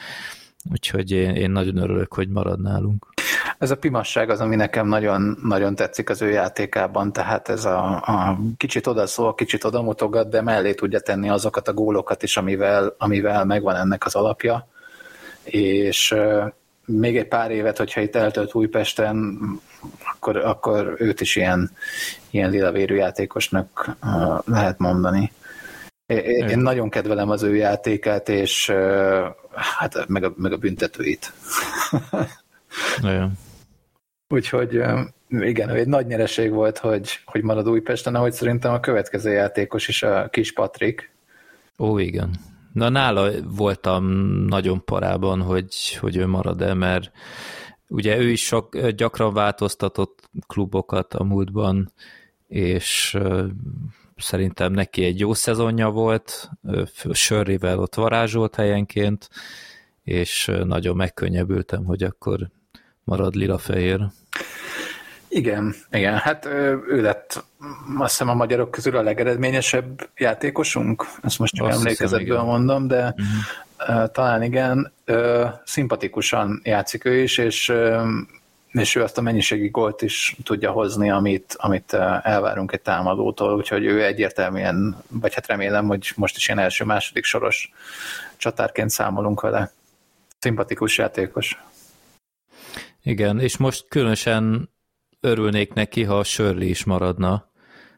úgyhogy 0.70 1.10
én, 1.10 1.34
én 1.34 1.50
nagyon 1.50 1.76
örülök, 1.76 2.14
hogy 2.14 2.28
marad 2.28 2.60
nálunk. 2.60 3.09
Ez 3.58 3.70
a 3.70 3.76
pimasság 3.76 4.30
az, 4.30 4.40
ami 4.40 4.56
nekem 4.56 4.86
nagyon, 4.86 5.38
nagyon 5.42 5.74
tetszik 5.74 6.10
az 6.10 6.22
ő 6.22 6.30
játékában, 6.30 7.12
tehát 7.12 7.48
ez 7.48 7.64
a, 7.64 7.94
a 7.94 8.38
kicsit 8.56 8.86
odaszól, 8.86 9.34
kicsit 9.34 9.64
odamutogat, 9.64 10.28
de 10.28 10.42
mellé 10.42 10.74
tudja 10.74 11.00
tenni 11.00 11.28
azokat 11.28 11.68
a 11.68 11.72
gólokat 11.72 12.22
is, 12.22 12.36
amivel, 12.36 12.94
amivel 12.98 13.44
megvan 13.44 13.76
ennek 13.76 14.04
az 14.04 14.14
alapja. 14.14 14.68
És 15.44 16.14
még 16.84 17.16
egy 17.16 17.28
pár 17.28 17.50
évet, 17.50 17.76
hogyha 17.76 18.00
itt 18.00 18.16
eltölt 18.16 18.54
Újpesten, 18.54 19.38
akkor, 20.14 20.36
akkor 20.36 20.94
őt 20.98 21.20
is 21.20 21.36
ilyen, 21.36 21.70
ilyen 22.30 22.50
lilavérű 22.50 22.94
játékosnak 22.94 23.96
lehet 24.44 24.78
mondani. 24.78 25.32
Én, 26.06 26.48
én 26.48 26.58
nagyon 26.58 26.88
kedvelem 26.88 27.30
az 27.30 27.42
ő 27.42 27.54
játékát, 27.56 28.28
és 28.28 28.72
hát 29.54 30.08
meg 30.08 30.24
a, 30.24 30.32
meg 30.36 30.52
a 30.52 30.56
büntetőit. 30.56 31.32
Úgyhogy 34.28 34.82
igen, 35.28 35.68
egy 35.68 35.86
nagy 35.86 36.06
nyereség 36.06 36.50
volt, 36.50 36.78
hogy, 36.78 37.18
hogy 37.24 37.42
marad 37.42 37.68
Újpesten, 37.68 38.14
ahogy 38.14 38.32
szerintem 38.32 38.72
a 38.72 38.80
következő 38.80 39.30
játékos 39.30 39.88
is 39.88 40.02
a 40.02 40.28
kis 40.28 40.52
Patrik. 40.52 41.14
Ó, 41.78 41.98
igen. 41.98 42.30
Na 42.72 42.88
nála 42.88 43.30
voltam 43.42 44.04
nagyon 44.46 44.84
parában, 44.84 45.42
hogy, 45.42 45.96
hogy 46.00 46.16
ő 46.16 46.26
marad-e, 46.26 46.74
mert 46.74 47.10
ugye 47.88 48.18
ő 48.18 48.30
is 48.30 48.44
sok, 48.44 48.86
gyakran 48.88 49.32
változtatott 49.32 50.30
klubokat 50.46 51.14
a 51.14 51.24
múltban, 51.24 51.92
és 52.46 53.18
szerintem 54.16 54.72
neki 54.72 55.04
egy 55.04 55.18
jó 55.20 55.34
szezonja 55.34 55.90
volt, 55.90 56.50
Sörrivel 57.12 57.78
ott 57.78 57.94
varázsolt 57.94 58.54
helyenként, 58.54 59.28
és 60.02 60.50
nagyon 60.64 60.96
megkönnyebbültem, 60.96 61.84
hogy 61.84 62.02
akkor 62.02 62.50
marad 63.10 63.34
lila-fehér. 63.34 64.00
Igen, 65.28 65.74
igen, 65.90 66.16
hát 66.16 66.44
ő 66.88 67.00
lett 67.00 67.44
azt 67.98 68.10
hiszem 68.10 68.28
a 68.28 68.34
magyarok 68.34 68.70
közül 68.70 68.96
a 68.96 69.02
legeredményesebb 69.02 70.08
játékosunk, 70.16 71.04
ezt 71.22 71.38
most 71.38 71.54
csak 71.54 71.66
azt 71.66 71.78
emlékezetből 71.78 72.36
hiszem, 72.36 72.46
mondom, 72.46 72.86
de 72.86 73.14
uh-huh. 73.16 74.10
talán 74.12 74.42
igen, 74.42 74.92
szimpatikusan 75.64 76.60
játszik 76.64 77.04
ő 77.04 77.22
is, 77.22 77.38
és 77.38 77.72
és 78.70 78.94
ő 78.94 79.02
azt 79.02 79.18
a 79.18 79.20
mennyiségi 79.20 79.68
gólt 79.68 80.02
is 80.02 80.36
tudja 80.44 80.70
hozni, 80.70 81.10
amit, 81.10 81.54
amit 81.58 81.92
elvárunk 82.22 82.72
egy 82.72 82.80
támadótól, 82.80 83.56
úgyhogy 83.56 83.84
ő 83.84 84.04
egyértelműen, 84.04 84.96
vagy 85.08 85.34
hát 85.34 85.46
remélem, 85.46 85.86
hogy 85.86 86.12
most 86.16 86.36
is 86.36 86.46
ilyen 86.46 86.58
első-második 86.58 87.24
soros 87.24 87.72
csatárként 88.36 88.90
számolunk 88.90 89.40
vele. 89.40 89.70
Szimpatikus 90.38 90.98
játékos. 90.98 91.58
Igen, 93.02 93.40
és 93.40 93.56
most 93.56 93.88
különösen 93.88 94.70
örülnék 95.20 95.72
neki, 95.72 96.04
ha 96.04 96.18
a 96.18 96.24
Shirley 96.24 96.68
is 96.68 96.84
maradna, 96.84 97.50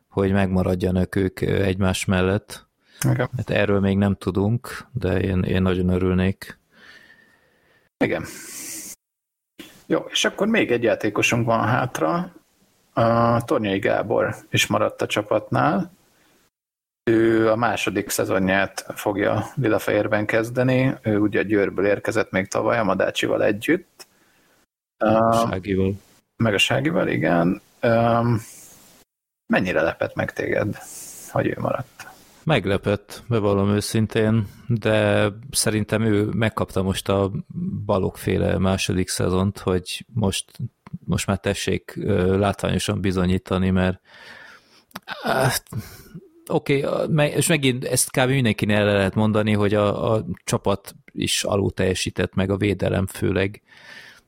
hogy 0.09 0.33
megmaradjanak 0.33 1.15
ők 1.15 1.41
egymás 1.41 2.05
mellett. 2.05 2.67
Igen. 3.11 3.29
Hát 3.37 3.51
erről 3.51 3.81
még 3.81 3.97
nem 3.97 4.15
tudunk, 4.15 4.87
de 4.93 5.21
én, 5.21 5.43
én 5.43 5.63
nagyon 5.63 5.89
örülnék. 5.89 6.59
Igen. 8.05 8.25
Jó, 9.87 10.07
és 10.11 10.25
akkor 10.25 10.47
még 10.47 10.71
egy 10.71 10.83
játékosunk 10.83 11.47
van 11.47 11.61
hátra. 11.61 12.33
A 12.93 13.45
Tornyai 13.45 13.79
Gábor 13.79 14.35
is 14.51 14.67
maradt 14.67 15.03
a 15.03 15.07
csapatnál. 15.07 15.93
Ő 17.11 17.51
a 17.51 17.57
második 17.57 18.09
szezonját 18.09 18.87
fogja 18.95 19.45
Lilafehérben 19.55 20.27
kezdeni. 20.27 20.95
Ő 21.03 21.19
ugye 21.19 21.39
a 21.39 21.43
Győrből 21.43 21.87
érkezett 21.87 22.31
még 22.31 22.49
tavaly 22.49 22.79
a 22.79 22.85
Madácsival 22.85 23.45
együtt. 23.45 24.07
A 25.03 25.33
Ságival. 25.33 25.93
Meg 26.37 26.55
a 26.55 26.59
Ságival, 26.59 27.09
igen. 27.09 27.61
Mennyire 29.47 29.83
lepett 29.83 30.15
meg 30.15 30.33
téged, 30.33 30.79
hogy 31.31 31.47
ő 31.47 31.57
maradt? 31.59 32.07
Meglepett, 32.45 33.23
bevallom 33.29 33.69
őszintén, 33.69 34.47
de 34.67 35.29
szerintem 35.51 36.03
ő 36.03 36.25
megkapta 36.25 36.83
most 36.83 37.09
a 37.09 37.31
balokféle 37.85 38.59
második 38.59 39.09
szezont, 39.09 39.59
hogy 39.59 40.07
most, 40.15 40.51
most 41.05 41.27
már 41.27 41.39
tessék 41.39 41.95
látványosan 42.27 43.01
bizonyítani, 43.01 43.71
mert 43.71 44.01
hát, 45.23 45.63
oké, 46.49 46.85
okay, 46.85 47.29
és 47.29 47.47
megint 47.47 47.85
ezt 47.85 48.11
kb. 48.11 48.29
mindenkinél 48.29 48.77
el 48.77 48.97
lehet 48.97 49.15
mondani, 49.15 49.53
hogy 49.53 49.75
a, 49.75 50.15
a 50.15 50.25
csapat 50.45 50.95
is 51.13 51.45
alul 51.45 51.71
teljesített, 51.71 52.35
meg 52.35 52.51
a 52.51 52.57
védelem 52.57 53.07
főleg 53.07 53.63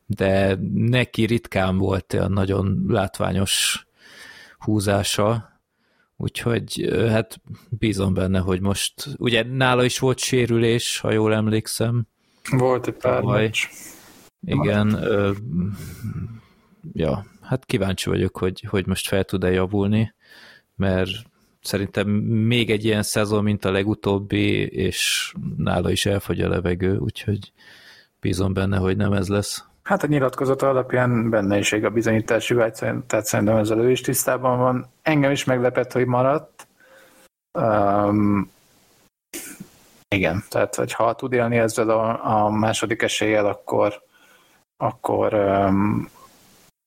de 0.06 0.58
neki 0.74 1.24
ritkán 1.24 1.78
volt 1.78 2.12
olyan 2.12 2.32
nagyon 2.32 2.84
látványos 2.88 3.86
húzása, 4.58 5.60
úgyhogy 6.16 6.88
hát 7.08 7.40
bízom 7.68 8.14
benne, 8.14 8.38
hogy 8.38 8.60
most, 8.60 9.08
ugye 9.16 9.42
nála 9.42 9.84
is 9.84 9.98
volt 9.98 10.18
sérülés, 10.18 10.98
ha 10.98 11.12
jól 11.12 11.34
emlékszem. 11.34 12.06
Volt 12.50 12.86
egy 12.86 12.94
pár 12.94 13.22
meccs. 13.22 13.58
Igen, 14.46 14.92
ö, 14.92 15.32
ja, 16.92 17.24
hát 17.40 17.64
kíváncsi 17.64 18.08
vagyok, 18.08 18.36
hogy, 18.36 18.60
hogy 18.68 18.86
most 18.86 19.08
fel 19.08 19.24
tud-e 19.24 19.50
javulni, 19.50 20.14
mert 20.76 21.10
szerintem 21.60 22.08
még 22.08 22.70
egy 22.70 22.84
ilyen 22.84 23.02
szezon, 23.02 23.42
mint 23.42 23.64
a 23.64 23.70
legutóbbi, 23.70 24.66
és 24.66 25.32
nála 25.56 25.90
is 25.90 26.06
elfogy 26.06 26.40
a 26.40 26.48
levegő, 26.48 26.96
úgyhogy 26.96 27.52
bízom 28.20 28.52
benne, 28.52 28.76
hogy 28.76 28.96
nem 28.96 29.12
ez 29.12 29.28
lesz. 29.28 29.64
Hát 29.88 30.02
a 30.02 30.06
nyilatkozat 30.06 30.62
alapján 30.62 31.30
benne 31.30 31.58
is 31.58 31.72
a 31.72 31.90
bizonyítási 31.90 32.54
vágy, 32.54 32.72
tehát 33.06 33.24
szerintem 33.24 33.56
ezzel 33.56 33.78
ő 33.78 33.90
is 33.90 34.00
tisztában 34.00 34.58
van. 34.58 34.86
Engem 35.02 35.30
is 35.30 35.44
meglepett, 35.44 35.92
hogy 35.92 36.06
maradt, 36.06 36.66
Um, 37.58 38.52
igen, 40.08 40.44
tehát 40.48 40.74
hogy 40.74 40.92
ha 40.92 41.14
tud 41.14 41.32
élni 41.32 41.58
ezzel 41.58 41.90
a, 41.90 42.44
a 42.44 42.50
második 42.50 43.02
eséllyel, 43.02 43.46
akkor, 43.46 44.02
akkor, 44.76 45.34
um, 45.34 46.10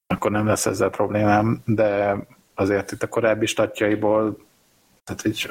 akkor 0.08 0.32
nem 0.32 0.45
lesz 0.45 0.66
ezzel 0.66 0.89
problémám, 0.89 1.62
de 1.66 2.18
azért 2.54 2.91
itt 2.91 3.04
a 3.04 3.10
korábbi 3.10 3.45
statjaiból 3.45 4.45
tehát 5.04 5.26
így 5.26 5.50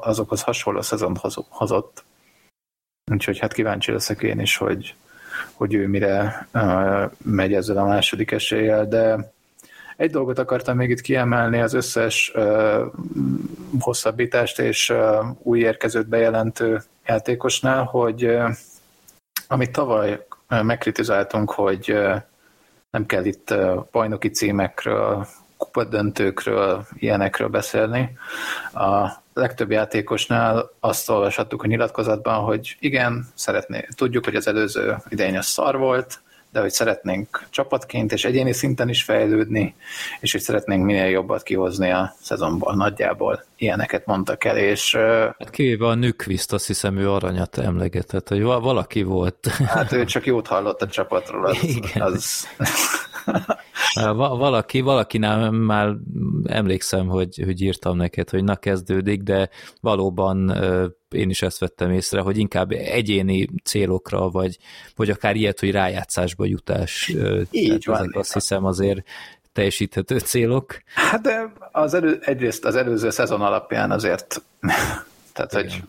azokhoz 0.00 0.42
hasonló 0.42 0.80
szezont 0.80 1.18
hozott. 1.48 2.04
Úgyhogy 3.12 3.38
hát 3.38 3.52
kíváncsi 3.52 3.92
leszek 3.92 4.22
én 4.22 4.40
is, 4.40 4.56
hogy, 4.56 4.94
hogy 5.52 5.74
ő 5.74 5.88
mire 5.88 6.48
megy 7.22 7.52
ezzel 7.52 7.76
a 7.76 7.86
második 7.86 8.30
eséllyel, 8.30 8.88
de 8.88 9.32
egy 9.96 10.10
dolgot 10.10 10.38
akartam 10.38 10.76
még 10.76 10.90
itt 10.90 11.00
kiemelni, 11.00 11.60
az 11.60 11.74
összes 11.74 12.32
uh, 12.34 12.80
hosszabbítást 13.80 14.58
és 14.58 14.90
uh, 14.90 15.26
új 15.42 15.60
érkezőt 15.60 16.08
bejelentő 16.08 16.82
játékosnál, 17.06 17.84
hogy 17.84 18.38
amit 19.48 19.72
tavaly 19.72 20.26
megkritizáltunk, 20.48 21.50
hogy 21.50 21.96
nem 22.90 23.06
kell 23.06 23.24
itt 23.24 23.54
bajnoki 23.90 24.28
címekről, 24.28 25.26
kupadöntőkről, 25.64 26.86
ilyenekről 26.94 27.48
beszélni. 27.48 28.16
A 28.72 29.08
legtöbb 29.34 29.70
játékosnál 29.70 30.70
azt 30.80 31.10
olvashattuk 31.10 31.62
a 31.62 31.66
nyilatkozatban, 31.66 32.44
hogy 32.44 32.76
igen, 32.80 33.26
szeretné, 33.34 33.86
tudjuk, 33.96 34.24
hogy 34.24 34.34
az 34.34 34.46
előző 34.46 34.96
idején 35.08 35.38
az 35.38 35.46
szar 35.46 35.78
volt, 35.78 36.22
de 36.54 36.60
hogy 36.60 36.70
szeretnénk 36.70 37.46
csapatként 37.50 38.12
és 38.12 38.24
egyéni 38.24 38.52
szinten 38.52 38.88
is 38.88 39.02
fejlődni, 39.02 39.74
és 40.20 40.32
hogy 40.32 40.40
szeretnénk 40.40 40.84
minél 40.84 41.06
jobbat 41.06 41.42
kihozni 41.42 41.90
a 41.90 42.14
szezonból 42.20 42.74
nagyjából. 42.74 43.44
Ilyeneket 43.56 44.06
mondtak 44.06 44.44
el, 44.44 44.56
és... 44.56 44.94
Hát 45.38 45.50
kivéve 45.50 45.86
a 45.86 45.94
Nükviszt, 45.94 46.52
azt 46.52 46.66
hiszem 46.66 46.98
ő 46.98 47.10
aranyat 47.10 47.58
emlegetett, 47.58 48.28
hogy 48.28 48.42
valaki 48.42 49.02
volt. 49.02 49.46
Hát 49.46 49.92
ő 49.92 50.04
csak 50.04 50.26
jót 50.26 50.46
hallott 50.46 50.82
a 50.82 50.86
csapatról, 50.86 51.46
az... 51.46 51.62
Igen. 51.76 52.02
az... 52.02 52.48
valaki, 54.14 54.80
valakinál 54.80 55.50
már 55.50 55.94
emlékszem, 56.44 57.06
hogy, 57.06 57.42
hogy 57.44 57.60
írtam 57.60 57.96
neked, 57.96 58.30
hogy 58.30 58.44
na 58.44 58.56
kezdődik, 58.56 59.22
de 59.22 59.48
valóban 59.80 60.56
én 61.10 61.30
is 61.30 61.42
ezt 61.42 61.58
vettem 61.58 61.90
észre, 61.90 62.20
hogy 62.20 62.38
inkább 62.38 62.70
egyéni 62.70 63.48
célokra, 63.64 64.30
vagy, 64.30 64.58
vagy 64.96 65.10
akár 65.10 65.36
ilyet, 65.36 65.60
hogy 65.60 65.70
rájátszásba 65.70 66.44
jutás. 66.44 67.14
Így 67.50 67.84
van. 67.84 67.96
Ezek 67.96 68.16
azt 68.16 68.32
hiszem 68.32 68.64
azért 68.64 69.02
teljesíthető 69.52 70.18
célok. 70.18 70.82
Hát 70.94 71.20
de 71.20 71.52
az 71.72 71.94
elő, 71.94 72.18
egyrészt 72.20 72.64
az 72.64 72.76
előző 72.76 73.10
szezon 73.10 73.40
alapján 73.40 73.90
azért 73.90 74.42
tehát 75.34 75.52
hogy 75.52 75.82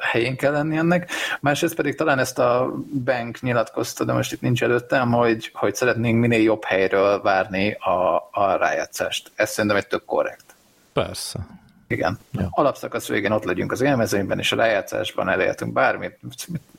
helyén 0.00 0.36
kell 0.36 0.52
lenni 0.52 0.76
ennek. 0.76 1.10
Másrészt 1.40 1.74
pedig 1.74 1.94
talán 1.94 2.18
ezt 2.18 2.38
a 2.38 2.74
bank 3.04 3.40
nyilatkozta, 3.40 4.04
de 4.04 4.12
most 4.12 4.32
itt 4.32 4.40
nincs 4.40 4.62
előttem, 4.62 5.12
hogy, 5.12 5.50
hogy 5.54 5.74
szeretnénk 5.74 6.20
minél 6.20 6.42
jobb 6.42 6.64
helyről 6.64 7.20
várni 7.22 7.72
a, 7.72 8.28
a 8.30 8.56
rájátszást. 8.56 9.32
Ez 9.34 9.50
szerintem 9.50 9.78
egy 9.78 9.86
tök 9.86 10.04
korrekt. 10.04 10.44
Persze. 10.92 11.38
Igen. 11.88 12.18
Ja. 12.32 12.48
Alapszakasz 12.50 13.08
végén 13.08 13.30
ott 13.30 13.44
legyünk 13.44 13.72
az 13.72 13.80
élmezőnyben, 13.80 14.38
és 14.38 14.52
a 14.52 14.56
rájátszásban 14.56 15.28
elértünk 15.28 15.72
bármit. 15.72 16.18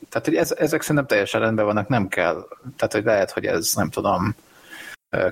Tehát, 0.10 0.28
hogy 0.28 0.36
ez, 0.36 0.52
ezek 0.52 0.82
szerintem 0.82 1.06
teljesen 1.06 1.42
rendben 1.42 1.66
vannak, 1.66 1.88
nem 1.88 2.08
kell. 2.08 2.48
Tehát, 2.78 2.94
hogy 2.94 3.04
lehet, 3.04 3.32
hogy 3.32 3.46
ez, 3.46 3.74
nem 3.76 3.90
tudom, 3.90 4.36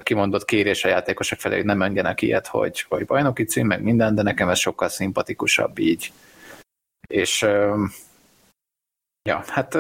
kimondott 0.04 0.46
kérés 0.46 0.84
a 0.84 0.88
játékosok 0.88 1.40
felé, 1.40 1.56
hogy 1.56 1.66
nem 1.66 1.78
menjenek 1.78 2.22
ilyet, 2.22 2.48
hogy, 2.48 2.86
hogy 2.90 3.06
bajnoki 3.06 3.44
cím, 3.44 3.68
meg 3.68 3.82
minden, 3.82 4.16
de 4.16 4.22
nekem 4.22 4.50
ez 4.50 4.60
sokkal 4.60 4.90
szimpatikusabb 4.90 5.80
így. 5.80 6.12
És 7.06 7.42
ja, 9.24 9.44
hát 9.48 9.78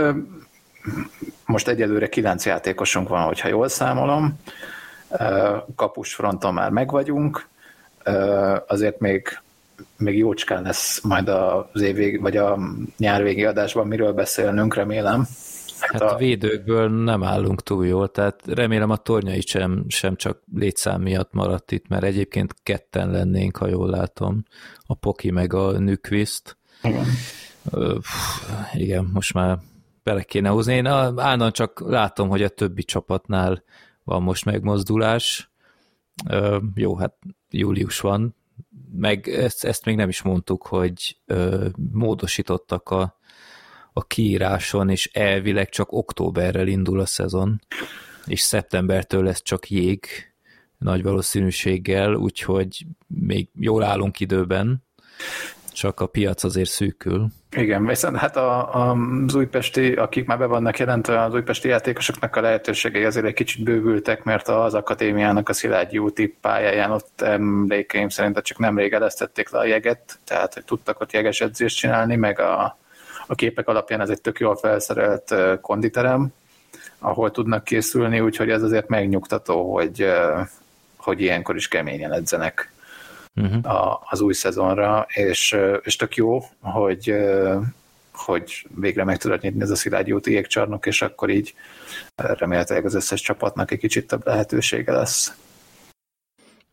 most 1.45 1.67
egyelőre 1.67 2.09
kilenc 2.09 2.45
játékosunk 2.45 3.09
van, 3.09 3.26
hogyha 3.26 3.47
jól 3.47 3.67
számolom. 3.67 4.39
Kapus 5.76 6.13
fronton 6.13 6.53
már 6.53 6.69
megvagyunk, 6.69 7.47
azért 8.67 8.99
még 8.99 9.39
még 9.97 10.17
jócskán 10.17 10.63
lesz 10.63 11.01
majd 11.01 11.28
az 11.28 11.82
év 11.82 11.95
vég, 11.95 12.21
vagy 12.21 12.38
a 12.38 12.59
nyár 12.97 13.23
végi 13.23 13.45
adásban, 13.45 13.88
miről 13.88 14.13
beszélnünk, 14.13 14.76
remélem. 14.76 15.28
Hát 15.80 16.01
a 16.01 16.15
védőkből 16.15 16.89
nem 16.89 17.23
állunk 17.23 17.63
túl 17.63 17.86
jól, 17.86 18.11
tehát 18.11 18.41
remélem 18.45 18.89
a 18.89 18.97
tornyai 18.97 19.41
sem, 19.41 19.86
sem 19.88 20.15
csak 20.15 20.41
létszám 20.53 21.01
miatt 21.01 21.34
maradt 21.34 21.71
itt, 21.71 21.88
mert 21.88 22.03
egyébként 22.03 22.55
ketten 22.63 23.11
lennénk, 23.11 23.57
ha 23.57 23.67
jól 23.67 23.89
látom, 23.89 24.43
a 24.86 24.93
Poki 24.93 25.32
meg 25.32 25.53
a 25.53 25.71
Nükviszt. 25.71 26.57
Igen. 28.73 29.09
most 29.13 29.33
már 29.33 29.57
bele 30.03 30.23
kéne 30.23 30.49
hozni. 30.49 30.73
Én 30.73 30.86
állandóan 30.86 31.51
csak 31.51 31.79
látom, 31.79 32.29
hogy 32.29 32.43
a 32.43 32.49
többi 32.49 32.83
csapatnál 32.83 33.63
van 34.03 34.23
most 34.23 34.45
megmozdulás. 34.45 35.51
Jó, 36.75 36.97
hát 36.97 37.13
július 37.49 37.99
van, 37.99 38.36
meg 38.91 39.27
ezt, 39.27 39.63
ezt 39.63 39.86
még 39.86 39.95
nem 39.95 40.09
is 40.09 40.21
mondtuk, 40.21 40.67
hogy 40.67 41.17
módosítottak 41.91 42.89
a, 42.89 43.19
a 43.93 44.03
kiíráson, 44.03 44.89
és 44.89 45.09
elvileg 45.13 45.69
csak 45.69 45.91
októberrel 45.91 46.67
indul 46.67 46.99
a 46.99 47.05
szezon, 47.05 47.61
és 48.25 48.41
szeptembertől 48.41 49.23
lesz 49.23 49.41
csak 49.41 49.69
jég 49.69 50.05
nagy 50.77 51.03
valószínűséggel, 51.03 52.13
úgyhogy 52.13 52.86
még 53.07 53.49
jól 53.53 53.83
állunk 53.83 54.19
időben, 54.19 54.83
csak 55.76 55.99
a 55.99 56.05
piac 56.05 56.43
azért 56.43 56.69
szűkül. 56.69 57.28
Igen, 57.51 57.86
viszont 57.86 58.17
hát 58.17 58.36
a, 58.38 58.76
a, 58.76 58.97
az 59.26 59.36
újpesti, 59.36 59.93
akik 59.93 60.26
már 60.26 60.38
be 60.38 60.45
vannak 60.45 60.80
jelentve, 60.80 61.21
az 61.23 61.34
újpesti 61.34 61.67
játékosoknak 61.67 62.36
a 62.36 62.41
lehetőségei 62.41 63.03
azért 63.03 63.26
egy 63.26 63.34
kicsit 63.34 63.63
bővültek, 63.63 64.23
mert 64.23 64.47
az 64.47 64.73
akadémiának 64.73 65.49
a 65.49 65.53
Szilágyi 65.53 65.97
úti 65.97 66.38
pályáján 66.41 66.91
ott 66.91 67.21
emlékeim 67.21 68.09
szerint 68.09 68.41
csak 68.41 68.57
nemrég 68.57 68.93
elesztették 68.93 69.49
le 69.49 69.59
a 69.59 69.65
jeget, 69.65 70.19
tehát 70.23 70.53
hogy 70.53 70.65
tudtak 70.65 70.99
ott 70.99 71.11
jeges 71.11 71.41
edzést 71.41 71.78
csinálni, 71.78 72.15
meg 72.15 72.39
a, 72.39 72.78
a 73.28 73.36
képek 73.36 73.67
alapján 73.67 74.01
ez 74.01 74.09
egy 74.09 74.21
tök 74.21 74.39
jól 74.39 74.55
felszerelt 74.55 75.36
konditerem, 75.61 76.34
ahol 76.99 77.32
tudnak 77.32 77.63
készülni, 77.63 78.19
úgyhogy 78.19 78.49
ez 78.49 78.63
azért 78.63 78.88
megnyugtató, 78.88 79.73
hogy, 79.73 80.05
hogy 80.97 81.21
ilyenkor 81.21 81.55
is 81.55 81.67
keményen 81.67 82.13
edzenek 82.13 82.73
uh-huh. 83.36 83.71
a, 83.75 84.01
az 84.09 84.21
új 84.21 84.33
szezonra, 84.33 85.05
és, 85.09 85.57
és 85.81 85.95
tök 85.95 86.15
jó, 86.15 86.43
hogy, 86.61 87.13
hogy 88.13 88.67
végre 88.75 89.03
meg 89.03 89.17
tudod 89.17 89.41
nyitni 89.41 89.61
ez 89.61 89.69
a 89.69 89.75
Szilágyi 89.75 90.11
úti 90.11 90.31
jégcsarnok, 90.31 90.86
és 90.86 91.01
akkor 91.01 91.29
így 91.29 91.53
remélhetőleg 92.15 92.86
az 92.86 92.95
összes 92.95 93.21
csapatnak 93.21 93.71
egy 93.71 93.79
kicsit 93.79 94.07
több 94.07 94.25
lehetősége 94.25 94.91
lesz. 94.91 95.38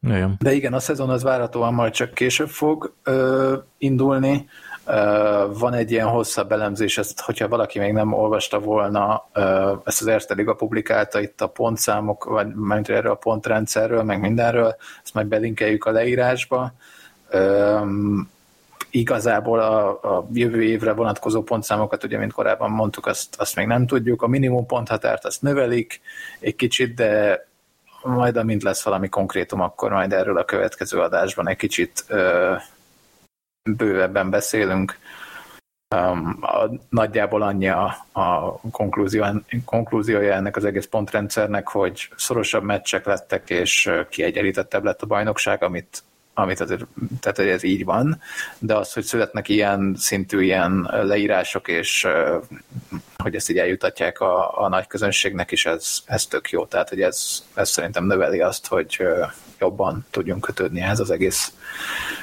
Igen. 0.02 0.36
De 0.38 0.52
igen, 0.52 0.72
a 0.72 0.80
szezon 0.80 1.10
az 1.10 1.22
várhatóan 1.22 1.74
majd 1.74 1.92
csak 1.92 2.14
később 2.14 2.48
fog 2.48 2.94
ö, 3.02 3.56
indulni, 3.78 4.48
van 5.58 5.74
egy 5.74 5.90
ilyen 5.90 6.06
hosszabb 6.06 6.52
elemzés, 6.52 6.98
ezt, 6.98 7.20
hogyha 7.20 7.48
valaki 7.48 7.78
még 7.78 7.92
nem 7.92 8.12
olvasta 8.12 8.58
volna, 8.60 9.28
ezt 9.84 10.00
az 10.00 10.06
Erste 10.06 10.34
Liga 10.34 10.54
publikálta 10.54 11.20
itt 11.20 11.40
a 11.40 11.46
pontszámok, 11.46 12.24
vagy 12.24 12.54
mert 12.54 12.88
erről 12.88 13.10
a 13.10 13.14
pontrendszerről, 13.14 14.02
meg 14.02 14.20
mindenről, 14.20 14.76
ezt 15.04 15.14
majd 15.14 15.26
belinkeljük 15.26 15.84
a 15.84 15.90
leírásba. 15.90 16.72
Igazából 18.90 19.60
a, 19.60 19.88
a 19.88 20.28
jövő 20.32 20.62
évre 20.62 20.92
vonatkozó 20.92 21.42
pontszámokat, 21.42 22.04
ugye, 22.04 22.18
mint 22.18 22.32
korábban 22.32 22.70
mondtuk, 22.70 23.06
azt, 23.06 23.40
azt 23.40 23.56
még 23.56 23.66
nem 23.66 23.86
tudjuk. 23.86 24.22
A 24.22 24.26
minimum 24.26 24.66
ponthatárt 24.66 25.24
azt 25.24 25.42
növelik 25.42 26.00
egy 26.40 26.56
kicsit, 26.56 26.94
de 26.94 27.46
majd 28.02 28.36
amint 28.36 28.62
lesz 28.62 28.82
valami 28.82 29.08
konkrétum, 29.08 29.60
akkor 29.60 29.90
majd 29.90 30.12
erről 30.12 30.38
a 30.38 30.44
következő 30.44 30.98
adásban 30.98 31.48
egy 31.48 31.56
kicsit 31.56 32.04
bővebben 33.70 34.30
beszélünk. 34.30 34.98
Um, 35.96 36.38
a, 36.40 36.70
nagyjából 36.88 37.42
annyi 37.42 37.68
a, 37.68 38.06
a 38.12 38.58
konklúzió, 38.70 39.24
konklúziója 39.64 40.34
ennek 40.34 40.56
az 40.56 40.64
egész 40.64 40.86
pontrendszernek, 40.86 41.68
hogy 41.68 42.08
szorosabb 42.16 42.62
meccsek 42.62 43.04
lettek, 43.04 43.50
és 43.50 43.90
kiegyenlítettebb 44.08 44.84
lett 44.84 45.02
a 45.02 45.06
bajnokság, 45.06 45.62
amit, 45.62 46.02
amit 46.34 46.60
azért, 46.60 46.84
tehát 47.20 47.38
ez 47.38 47.62
így 47.62 47.84
van, 47.84 48.20
de 48.58 48.76
az, 48.76 48.92
hogy 48.92 49.02
születnek 49.02 49.48
ilyen 49.48 49.94
szintű 49.98 50.42
ilyen 50.42 50.88
leírások, 50.90 51.68
és 51.68 52.06
hogy 53.22 53.34
ezt 53.34 53.50
így 53.50 53.58
eljutatják 53.58 54.20
a, 54.20 54.62
a 54.62 54.68
nagy 54.68 54.86
közönségnek 54.86 55.50
is, 55.50 55.66
ez, 55.66 55.98
ez 56.04 56.26
tök 56.26 56.50
jó. 56.50 56.66
Tehát, 56.66 56.88
hogy 56.88 57.00
ez, 57.00 57.44
ez 57.54 57.68
szerintem 57.68 58.04
növeli 58.04 58.40
azt, 58.40 58.66
hogy 58.66 59.02
jobban 59.58 60.06
tudjunk 60.10 60.40
kötődni 60.40 60.80
ehhez 60.80 61.00
az 61.00 61.10
egész 61.10 61.52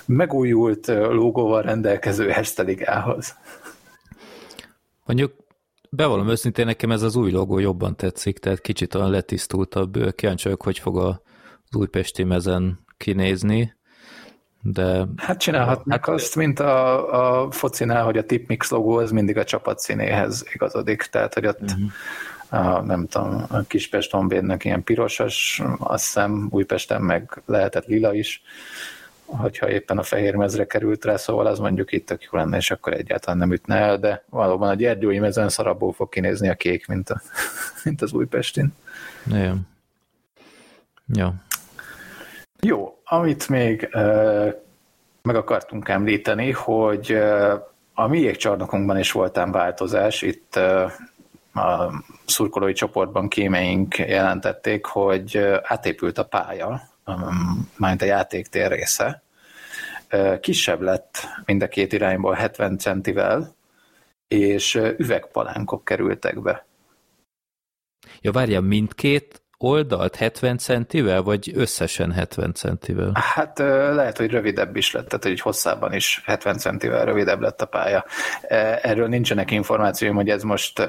megújult 0.06 0.88
logóval 0.88 1.62
rendelkező 1.62 2.30
Herzteligához. 2.30 3.36
Mondjuk 5.06 5.34
bevallom 5.90 6.30
őszintén, 6.30 6.66
nekem 6.66 6.92
ez 6.92 7.02
az 7.02 7.16
új 7.16 7.32
logó 7.32 7.60
jobban 7.60 7.96
tetszik, 7.96 8.40
tehát 8.40 8.62
kicsit 8.62 8.96
olyan 8.96 9.10
letisztultabb. 9.10 10.16
Kíváncsi 10.16 10.56
hogy 10.58 10.80
fog 10.80 10.98
az 10.98 11.76
újpesti 11.76 12.24
mezen 12.24 12.80
kinézni. 12.98 13.78
De... 14.62 15.06
Hát 15.18 15.40
csinálhatnak 15.40 16.06
hát, 16.06 16.16
azt, 16.16 16.36
mint 16.36 16.60
a, 16.60 17.44
a 17.44 17.52
focinál, 17.52 18.04
hogy 18.04 18.18
a 18.18 18.26
tipmix 18.26 18.70
logó 18.70 18.98
az 18.98 19.12
mindig 19.12 19.38
a 19.38 19.44
csapat 19.44 19.80
színéhez 19.80 20.46
igazodik, 20.54 21.02
tehát 21.02 21.34
hogy 21.34 21.48
ott 21.48 21.62
uh-huh. 21.62 22.76
a, 22.76 22.82
nem 22.82 23.08
tudom, 23.08 23.46
a 23.50 23.62
Kispest 23.62 24.12
Honvédnek 24.12 24.66
ilyen 24.66 24.84
pirosas, 24.84 25.62
azt 25.78 26.04
hiszem 26.04 26.48
Újpesten 26.52 27.02
meg 27.02 27.42
lehetett 27.46 27.86
lila 27.86 28.14
is, 28.14 28.42
hogyha 29.26 29.70
éppen 29.70 29.98
a 29.98 30.04
fehér 30.04 30.36
mezre 30.36 30.66
került 30.66 31.06
rá, 31.06 31.16
szóval 31.16 31.46
az 31.46 31.60
mondjuk 31.60 31.92
itt 31.92 32.06
tök 32.06 32.24
jó 32.24 32.40
lenne, 32.40 32.58
és 32.58 32.72
akkor 32.72 32.94
egyáltalán 32.94 33.38
nem 33.38 33.54
ütne 33.54 33.76
el, 33.76 33.98
de 33.98 34.24
valóban 34.30 34.70
a 34.70 34.74
gyergyói 34.74 35.20
mezen 35.20 35.50
szarabból 35.50 35.94
fog 35.94 36.10
kinézni 36.10 36.50
a 36.50 36.56
kék, 36.56 36.88
mint, 36.88 37.10
a, 37.10 37.22
mint 37.84 38.02
az 38.02 38.14
Újpestin. 38.14 38.74
Ja. 39.32 39.56
ja. 41.08 41.34
Jó, 42.62 43.00
amit 43.04 43.50
még 43.50 43.90
uh, 43.94 44.54
meg 45.22 45.36
akartunk 45.36 45.90
említeni, 45.90 46.52
hogy 46.52 47.14
uh, 47.14 47.54
a 47.94 48.08
mi 48.08 48.20
jégcsarnokunkban 48.20 48.98
is 48.98 49.12
voltán 49.12 49.52
változás, 49.52 50.22
itt 50.22 50.56
uh, 50.56 50.92
a 51.64 52.04
szurkolói 52.26 52.74
csoportban 52.74 53.28
kémeink 53.28 53.98
jelentették, 53.98 54.86
hogy 54.86 55.38
átépült 55.64 56.18
a 56.18 56.26
pálya, 56.26 56.82
um, 57.06 57.70
majd 57.78 58.02
a 58.02 58.06
játéktér 58.06 58.72
része. 58.72 59.24
Kisebb 60.40 60.82
lett 60.82 61.18
mind 61.46 61.62
a 61.62 61.68
két 61.68 61.94
irányból 61.94 62.34
70 62.34 62.78
centivel, 62.78 63.56
és 64.28 64.76
üvegpalánkok 64.76 65.86
kerültek 65.86 66.42
be. 66.42 66.66
Ja, 68.22 68.32
várja, 68.32 68.62
mindkét 68.62 69.42
oldalt 69.62 70.16
70 70.16 70.58
centivel, 70.58 71.22
vagy 71.22 71.52
összesen 71.56 72.12
70 72.12 72.54
centivel? 72.54 73.12
Hát 73.14 73.60
lehet, 73.94 74.18
hogy 74.18 74.30
rövidebb 74.30 74.76
is 74.76 74.92
lett, 74.92 75.08
tehát 75.08 75.24
hogy 75.24 75.42
hosszában 75.42 75.94
is 75.94 76.22
70 76.26 76.58
centivel 76.58 77.06
rövidebb 77.06 77.42
lett 77.42 77.62
a 77.62 77.66
pálya. 77.66 78.06
Erről 78.82 79.08
nincsenek 79.08 79.52
információim, 79.52 80.16
hogy 80.16 80.30
ez 80.30 80.44
most 80.44 80.88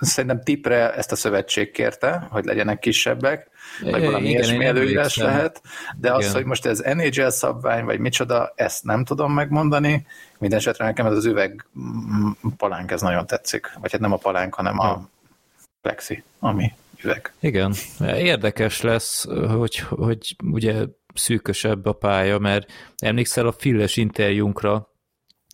szerintem 0.00 0.42
tipre 0.42 0.94
ezt 0.94 1.12
a 1.12 1.16
szövetség 1.16 1.70
kérte, 1.70 2.26
hogy 2.30 2.44
legyenek 2.44 2.78
kisebbek, 2.78 3.50
vagy 3.82 4.04
valami 4.04 4.28
ilyesmi 4.28 4.64
előírás 4.64 5.16
lehet, 5.16 5.60
de 5.96 6.08
Igen. 6.08 6.18
az, 6.20 6.32
hogy 6.32 6.44
most 6.44 6.66
ez 6.66 6.78
NHL 6.78 7.28
szabvány, 7.28 7.84
vagy 7.84 7.98
micsoda, 7.98 8.52
ezt 8.56 8.84
nem 8.84 9.04
tudom 9.04 9.32
megmondani. 9.32 10.06
Mindenesetre 10.38 10.84
nekem 10.84 11.06
ez 11.06 11.12
az 11.12 11.24
üveg 11.24 11.66
palánk, 12.56 12.90
ez 12.90 13.00
nagyon 13.00 13.26
tetszik. 13.26 13.72
Vagy 13.80 13.92
hát 13.92 14.00
nem 14.00 14.12
a 14.12 14.16
palánk, 14.16 14.54
hanem 14.54 14.78
a 14.78 15.08
plexi, 15.88 16.22
ami 16.38 16.72
üveg. 17.02 17.32
Igen, 17.40 17.74
érdekes 18.00 18.80
lesz, 18.80 19.24
hogy, 19.48 19.76
hogy 19.78 20.36
ugye 20.44 20.84
szűkösebb 21.14 21.86
a 21.86 21.92
pálya, 21.92 22.38
mert 22.38 22.72
emlékszel 22.96 23.46
a 23.46 23.52
Filles 23.52 23.96
interjúnkra, 23.96 24.92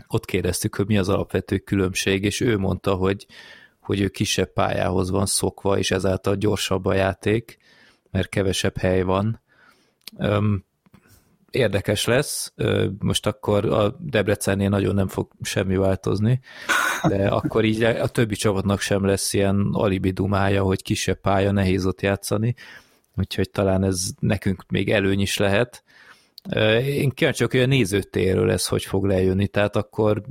ott 0.09 0.25
kérdeztük, 0.25 0.75
hogy 0.75 0.87
mi 0.87 0.99
az 0.99 1.09
alapvető 1.09 1.59
különbség, 1.59 2.25
és 2.25 2.41
ő 2.41 2.59
mondta, 2.59 2.95
hogy, 2.95 3.27
hogy 3.81 4.01
ő 4.01 4.09
kisebb 4.09 4.53
pályához 4.53 5.11
van 5.11 5.27
szokva, 5.27 5.79
és 5.79 5.91
ezáltal 5.91 6.35
gyorsabb 6.35 6.85
a 6.85 6.95
játék, 6.95 7.59
mert 8.11 8.29
kevesebb 8.29 8.77
hely 8.77 9.03
van. 9.03 9.41
Érdekes 11.55 12.05
lesz, 12.05 12.53
most 12.99 13.27
akkor 13.27 13.65
a 13.65 13.97
Debrecennél 14.01 14.69
nagyon 14.69 14.95
nem 14.95 15.09
fog 15.09 15.31
semmi 15.43 15.77
változni, 15.77 16.41
de 17.09 17.29
akkor 17.29 17.65
így 17.65 17.83
a 17.83 18.07
többi 18.07 18.35
csapatnak 18.35 18.81
sem 18.81 19.05
lesz 19.05 19.33
ilyen 19.33 19.69
alibi 19.73 20.11
dumája, 20.11 20.63
hogy 20.63 20.83
kisebb 20.83 21.21
pálya, 21.21 21.51
nehéz 21.51 21.87
ott 21.87 22.01
játszani, 22.01 22.55
úgyhogy 23.17 23.51
talán 23.51 23.85
ez 23.85 24.07
nekünk 24.21 24.65
még 24.69 24.91
előny 24.91 25.21
is 25.21 25.37
lehet. 25.37 25.85
Én 26.85 27.11
kíváncsi 27.11 27.45
hogy 27.51 27.61
a 27.61 27.67
nézőtérről 27.67 28.51
ez 28.51 28.67
hogy 28.67 28.85
fog 28.85 29.05
lejönni, 29.05 29.49
tehát 29.49 29.77
akkor 29.77 30.23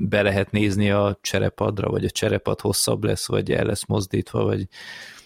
be 0.00 0.22
lehet 0.22 0.50
nézni 0.50 0.90
a 0.90 1.18
cserepadra, 1.20 1.90
vagy 1.90 2.04
a 2.04 2.10
cserepad 2.10 2.60
hosszabb 2.60 3.04
lesz, 3.04 3.28
vagy 3.28 3.52
el 3.52 3.64
lesz 3.64 3.86
mozdítva, 3.86 4.44
vagy, 4.44 4.66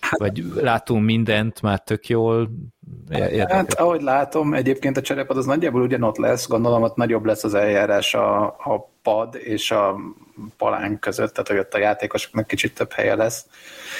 hát, 0.00 0.18
vagy 0.18 0.44
látunk 0.54 1.04
mindent 1.04 1.62
már 1.62 1.80
tök 1.80 2.08
jól. 2.08 2.50
Érdekes. 3.10 3.50
Hát 3.50 3.74
ahogy 3.74 4.02
látom, 4.02 4.54
egyébként 4.54 4.96
a 4.96 5.00
cserepad 5.00 5.36
az 5.36 5.46
nagyjából 5.46 5.82
ugyanott 5.82 6.16
lesz, 6.16 6.48
gondolom 6.48 6.82
ott 6.82 6.96
nagyobb 6.96 7.24
lesz 7.24 7.44
az 7.44 7.54
eljárás 7.54 8.14
a, 8.14 8.44
a 8.44 8.90
pad 9.02 9.36
és 9.42 9.70
a 9.70 9.96
palánk 10.56 11.00
között, 11.00 11.32
tehát 11.32 11.48
hogy 11.48 11.58
ott 11.58 11.74
a 11.74 11.78
játékosoknak 11.78 12.46
kicsit 12.46 12.74
több 12.74 12.92
helye 12.92 13.14
lesz. 13.14 13.46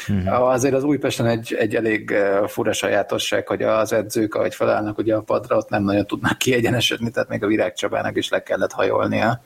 Hmm. 0.07 0.26
Azért 0.26 0.74
az 0.74 0.84
Újpesten 0.84 1.26
egy, 1.26 1.55
egy 1.59 1.74
elég 1.74 2.11
eh, 2.11 2.47
fura 2.47 2.72
sajátosság, 2.72 3.47
hogy 3.47 3.62
az 3.62 3.93
edzők, 3.93 4.34
ahogy 4.34 4.55
felállnak 4.55 4.99
ugye 4.99 5.14
a 5.14 5.20
padra, 5.20 5.57
ott 5.57 5.68
nem 5.68 5.82
nagyon 5.82 6.07
tudnak 6.07 6.38
kiegyenesedni, 6.38 7.11
tehát 7.11 7.28
még 7.28 7.43
a 7.43 7.47
Virágcsabának 7.47 8.16
is 8.16 8.28
le 8.28 8.43
kellett 8.43 8.72
hajolnia 8.72 9.40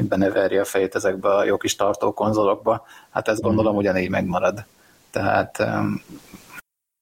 hogy 0.00 0.08
beneverje 0.08 0.60
a 0.60 0.64
fejét 0.64 0.94
ezekbe 0.94 1.28
a 1.28 1.44
jó 1.44 1.56
kis 1.56 1.76
tartó 1.76 2.12
konzolokba. 2.12 2.86
Hát 3.10 3.28
ezt 3.28 3.40
gondolom 3.40 3.72
mhm. 3.72 3.80
ugyanígy 3.80 4.10
megmarad. 4.10 4.64
Tehát 5.10 5.56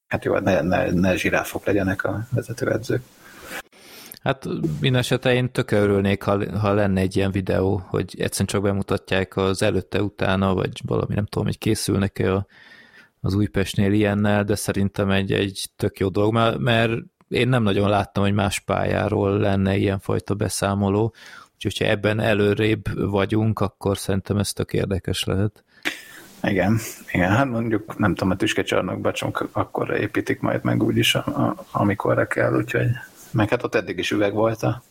hát 0.07 0.25
jó, 0.25 0.37
ne, 0.37 0.61
ne, 0.61 0.91
ne 0.91 1.15
zsiráfok 1.15 1.65
legyenek 1.65 2.03
a 2.03 2.27
vezetőedzők. 2.31 3.03
Hát 4.23 4.45
minden 4.79 5.01
esetre 5.01 5.33
én 5.33 5.51
tök 5.51 5.71
örülnék, 5.71 6.23
ha, 6.23 6.59
ha 6.59 6.73
lenne 6.73 7.01
egy 7.01 7.15
ilyen 7.15 7.31
videó, 7.31 7.83
hogy 7.87 8.15
egyszerűen 8.17 8.47
csak 8.47 8.61
bemutatják 8.61 9.35
az 9.35 9.61
előtte-utána, 9.61 10.53
vagy 10.53 10.81
valami, 10.85 11.15
nem 11.15 11.25
tudom, 11.25 11.47
hogy 11.47 11.57
készülnek-e 11.57 12.33
a, 12.33 12.45
az 13.21 13.33
Újpestnél 13.33 13.93
ilyennel, 13.93 14.43
de 14.43 14.55
szerintem 14.55 15.09
egy, 15.09 15.31
egy 15.31 15.69
tök 15.75 15.99
jó 15.99 16.09
dolog, 16.09 16.57
mert 16.57 16.91
én 17.27 17.47
nem 17.47 17.63
nagyon 17.63 17.89
láttam, 17.89 18.23
hogy 18.23 18.33
más 18.33 18.59
pályáról 18.59 19.37
lenne 19.37 19.75
ilyenfajta 19.75 20.33
beszámoló, 20.33 21.13
Úgyhogy 21.65 21.77
ha 21.87 21.93
ebben 21.93 22.19
előrébb 22.19 23.09
vagyunk, 23.09 23.59
akkor 23.59 23.97
szerintem 23.97 24.37
ez 24.37 24.53
tök 24.53 24.73
érdekes 24.73 25.23
lehet. 25.23 25.63
Igen, 26.43 26.79
igen, 27.11 27.31
hát 27.31 27.49
mondjuk 27.49 27.97
nem 27.97 28.15
tudom, 28.15 28.33
a 28.33 28.35
tüskecsarnokba 28.35 29.11
csak 29.11 29.47
akkor 29.51 29.99
építik 29.99 30.39
majd 30.39 30.63
meg 30.63 30.83
úgyis, 30.83 31.15
a, 31.15 31.19
a, 31.19 31.55
amikorra 31.71 32.27
kell, 32.27 32.55
úgyhogy 32.55 32.87
meg 33.31 33.49
hát 33.49 33.63
ott 33.63 33.75
eddig 33.75 33.97
is 33.97 34.11
üveg 34.11 34.33
volt 34.33 34.63
a 34.63 34.81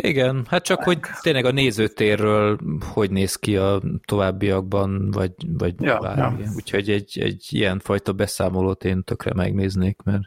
igen, 0.00 0.46
hát 0.48 0.64
csak, 0.64 0.82
hogy 0.82 0.98
tényleg 1.20 1.44
a 1.44 1.50
nézőtérről 1.50 2.58
hogy 2.80 3.10
néz 3.10 3.36
ki 3.36 3.56
a 3.56 3.82
továbbiakban, 4.04 5.10
vagy, 5.10 5.32
vagy 5.46 5.74
ja, 5.80 5.98
bármi. 5.98 6.42
Ja. 6.42 6.50
Úgyhogy 6.54 6.90
egy, 6.90 7.18
egy 7.20 7.46
ilyen 7.48 7.78
fajta 7.78 8.12
beszámolót 8.12 8.84
én 8.84 9.04
tökre 9.04 9.32
megnéznék, 9.34 10.02
mert 10.04 10.22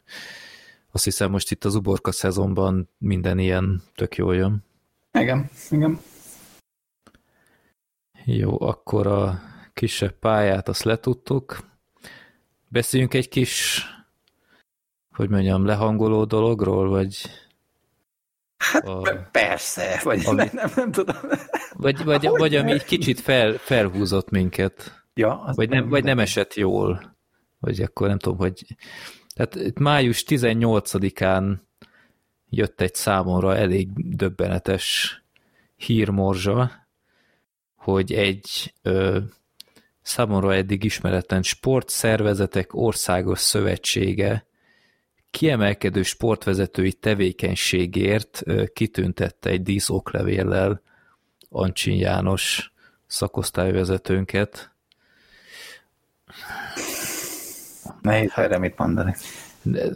azt 0.92 1.04
hiszem 1.04 1.32
most 1.32 1.52
itt 1.52 1.66
az 1.66 1.76
uborka 1.76 2.12
szezonban 2.12 2.90
minden 2.98 3.40
ilyen 3.40 3.82
tök 3.96 4.16
jól 4.16 4.36
jön. 4.36 4.64
Igen, 5.20 5.50
igen. 5.70 6.00
Jó, 8.26 8.62
akkor 8.62 9.08
a 9.08 9.42
kisebb 9.74 10.20
pályát 10.20 10.68
azt 10.68 10.84
letudtuk. 10.84 11.60
Beszéljünk 12.68 13.14
egy 13.14 13.30
kis, 13.30 13.84
hogy 15.16 15.30
mondjam, 15.30 15.66
lehangoló 15.66 16.26
dologról, 16.26 16.90
vagy... 16.90 17.22
Hát 18.58 18.88
a, 18.88 19.28
persze, 19.32 20.00
vagy 20.04 20.26
ami, 20.26 20.44
nem, 20.52 20.72
nem 20.76 20.92
tudom. 20.92 21.16
Vagy, 21.74 22.04
vagy, 22.04 22.28
vagy 22.28 22.56
ami 22.56 22.72
egy 22.72 22.84
kicsit 22.84 23.20
fel, 23.20 23.54
felhúzott 23.54 24.30
minket. 24.30 25.04
Ja, 25.14 25.52
vagy, 25.56 25.70
nem, 25.70 25.90
vagy 25.90 26.04
nem 26.04 26.20
esett 26.20 26.54
jól. 26.54 27.16
Vagy 27.60 27.82
akkor 27.82 28.08
nem 28.08 28.20
tudom, 28.20 28.38
hogy... 28.38 28.66
Tehát 29.36 29.56
itt 29.56 29.80
május 29.80 30.24
18-án 30.28 31.58
jött 32.54 32.82
egy 32.82 32.96
számomra 32.96 33.56
elég 33.56 34.16
döbbenetes 34.16 35.16
hírmorzsa, 35.76 36.72
hogy 37.76 38.14
egy 38.14 38.74
ö, 38.82 39.20
számomra 40.02 40.54
eddig 40.54 40.84
ismeretlen 40.84 41.42
sportszervezetek 41.42 42.74
országos 42.74 43.40
szövetsége 43.40 44.46
kiemelkedő 45.30 46.04
sportvezetői 46.04 46.94
tevékenységért 46.94 48.42
ö, 48.46 48.64
kitüntette 48.74 49.50
egy 49.50 49.64
díszoklevéllel 49.64 50.82
Ancsin 51.50 51.98
János 51.98 52.74
szakosztályvezetőnket. 53.08 54.72
Nehéz 58.02 58.32
erre 58.36 58.58
mit 58.58 58.78
mondani. 58.78 59.16
De, 59.62 59.90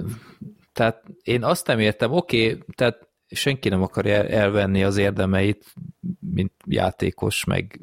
tehát 0.76 1.04
én 1.24 1.44
azt 1.44 1.68
nem 1.68 1.80
értem, 1.80 2.12
oké, 2.12 2.46
okay, 2.46 2.64
tehát 2.76 3.08
senki 3.28 3.70
nem 3.70 3.82
akarja 3.82 4.24
elvenni 4.24 4.84
az 4.84 4.98
érdemeit, 4.98 5.74
mint 6.20 6.52
játékos, 6.66 7.44
meg 7.44 7.82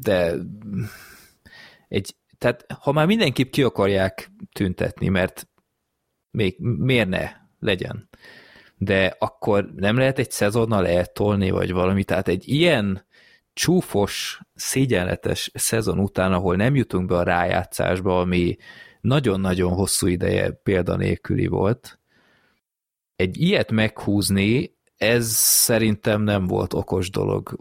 de 0.00 0.34
egy, 1.88 2.14
tehát 2.38 2.66
ha 2.78 2.92
már 2.92 3.06
mindenképp 3.06 3.50
ki 3.50 3.62
akarják 3.62 4.30
tüntetni, 4.52 5.08
mert 5.08 5.48
még 6.30 6.56
miért 6.58 7.08
ne 7.08 7.30
legyen, 7.60 8.08
de 8.76 9.16
akkor 9.18 9.72
nem 9.76 9.96
lehet 9.96 10.18
egy 10.18 10.30
szezonnal 10.30 10.86
eltolni, 10.86 11.50
vagy 11.50 11.72
valami, 11.72 12.04
tehát 12.04 12.28
egy 12.28 12.48
ilyen 12.48 13.06
csúfos, 13.52 14.40
szégyenletes 14.54 15.50
szezon 15.54 15.98
után, 15.98 16.32
ahol 16.32 16.56
nem 16.56 16.74
jutunk 16.74 17.08
be 17.08 17.16
a 17.16 17.22
rájátszásba, 17.22 18.20
ami 18.20 18.56
nagyon-nagyon 19.04 19.72
hosszú 19.72 20.06
ideje 20.06 20.50
példanélküli 20.50 21.46
volt, 21.46 21.98
egy 23.16 23.40
ilyet 23.40 23.70
meghúzni, 23.70 24.74
ez 24.96 25.26
szerintem 25.36 26.22
nem 26.22 26.46
volt 26.46 26.72
okos 26.72 27.10
dolog. 27.10 27.58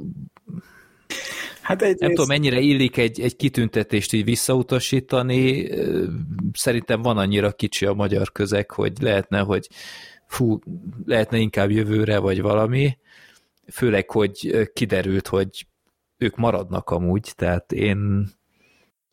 Hát 1.62 1.82
egy 1.82 2.00
nem 2.00 2.10
tudom, 2.10 2.28
mennyire 2.28 2.60
illik 2.60 2.98
egy, 2.98 3.22
egy 3.22 3.36
kitüntetést 3.36 4.14
így 4.14 4.24
visszautasítani. 4.24 5.70
Szerintem 6.54 7.02
van 7.02 7.18
annyira 7.18 7.52
kicsi 7.52 7.86
a 7.86 7.94
magyar 7.94 8.32
közeg, 8.32 8.72
hogy 8.72 8.94
lehetne, 9.02 9.40
hogy 9.40 9.70
fú, 10.28 10.60
lehetne 11.06 11.38
inkább 11.38 11.72
jövőre, 11.72 12.18
vagy 12.18 12.42
valami. 12.42 12.98
Főleg, 13.72 14.10
hogy 14.10 14.70
kiderült, 14.74 15.28
hogy 15.28 15.68
ők 16.18 16.36
maradnak 16.36 16.90
amúgy, 16.90 17.32
tehát 17.36 17.72
én 17.72 18.30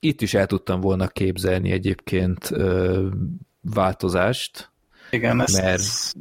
itt 0.00 0.20
is 0.20 0.34
el 0.34 0.46
tudtam 0.46 0.80
volna 0.80 1.08
képzelni 1.08 1.70
egyébként 1.70 2.50
ö, 2.50 3.08
változást. 3.60 4.70
Igen, 5.10 5.40
ezt... 5.40 5.62
Mert 5.62 6.14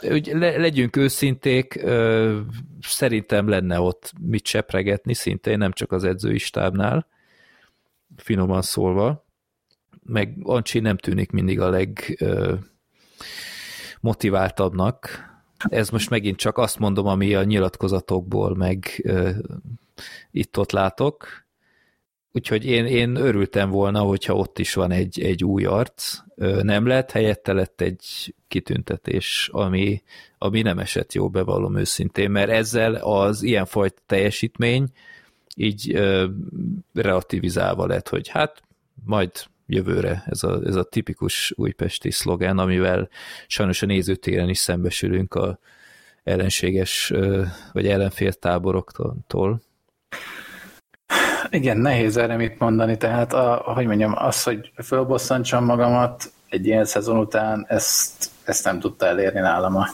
hogy 0.00 0.30
le, 0.32 0.56
legyünk 0.56 0.96
őszinték, 0.96 1.82
ö, 1.82 2.40
szerintem 2.80 3.48
lenne 3.48 3.80
ott 3.80 4.12
mit 4.20 4.46
sepregetni, 4.46 5.14
szintén 5.14 5.58
nem 5.58 5.72
csak 5.72 5.92
az 5.92 6.04
edzői 6.04 6.38
stábnál, 6.38 7.06
finoman 8.16 8.62
szólva, 8.62 9.24
meg 10.02 10.36
Ancsi 10.42 10.78
nem 10.80 10.96
tűnik 10.96 11.30
mindig 11.30 11.60
a 11.60 11.68
leg 11.68 12.16
ö, 12.18 12.54
motiváltabbnak. 14.00 15.24
Ez 15.68 15.88
most 15.88 16.10
megint 16.10 16.36
csak 16.36 16.58
azt 16.58 16.78
mondom, 16.78 17.06
ami 17.06 17.34
a 17.34 17.44
nyilatkozatokból 17.44 18.54
meg 18.56 19.00
ö, 19.04 19.30
itt-ott 20.30 20.72
látok, 20.72 21.45
Úgyhogy 22.36 22.66
én, 22.66 22.86
én 22.86 23.14
örültem 23.14 23.70
volna, 23.70 24.00
hogyha 24.00 24.34
ott 24.34 24.58
is 24.58 24.74
van 24.74 24.90
egy, 24.90 25.20
egy 25.20 25.44
új 25.44 25.64
arc. 25.64 26.18
Nem 26.62 26.86
lett, 26.86 27.10
helyette 27.10 27.52
lett 27.52 27.80
egy 27.80 28.34
kitüntetés, 28.48 29.48
ami, 29.52 30.02
ami 30.38 30.62
nem 30.62 30.78
esett 30.78 31.12
jó, 31.12 31.28
bevallom 31.28 31.76
őszintén, 31.76 32.30
mert 32.30 32.50
ezzel 32.50 32.94
az 32.94 33.42
ilyenfajta 33.42 34.02
teljesítmény 34.06 34.88
így 35.54 35.94
ö, 35.94 36.26
relativizálva 36.94 37.86
lett, 37.86 38.08
hogy 38.08 38.28
hát 38.28 38.62
majd 39.04 39.30
jövőre 39.66 40.22
ez 40.26 40.42
a, 40.42 40.60
ez 40.64 40.74
a 40.74 40.84
tipikus 40.84 41.52
újpesti 41.54 42.10
szlogán, 42.10 42.58
amivel 42.58 43.08
sajnos 43.46 43.82
a 43.82 43.86
nézőtéren 43.86 44.48
is 44.48 44.58
szembesülünk 44.58 45.34
a 45.34 45.58
ellenséges 46.24 47.12
vagy 47.72 47.86
ellenfél 47.86 48.32
táboroktól. 48.32 49.60
Igen, 51.56 51.76
nehéz 51.78 52.16
erre 52.16 52.36
mit 52.36 52.58
mondani, 52.58 52.96
tehát 52.96 53.32
a, 53.32 53.54
hogy 53.54 53.86
mondjam, 53.86 54.14
az, 54.16 54.42
hogy 54.42 54.72
fölbosszantsam 54.84 55.64
magamat 55.64 56.32
egy 56.48 56.66
ilyen 56.66 56.84
szezon 56.84 57.18
után, 57.18 57.64
ezt, 57.68 58.30
ezt 58.44 58.64
nem 58.64 58.80
tudta 58.80 59.06
elérni 59.06 59.40
nálam 59.40 59.76
a, 59.76 59.88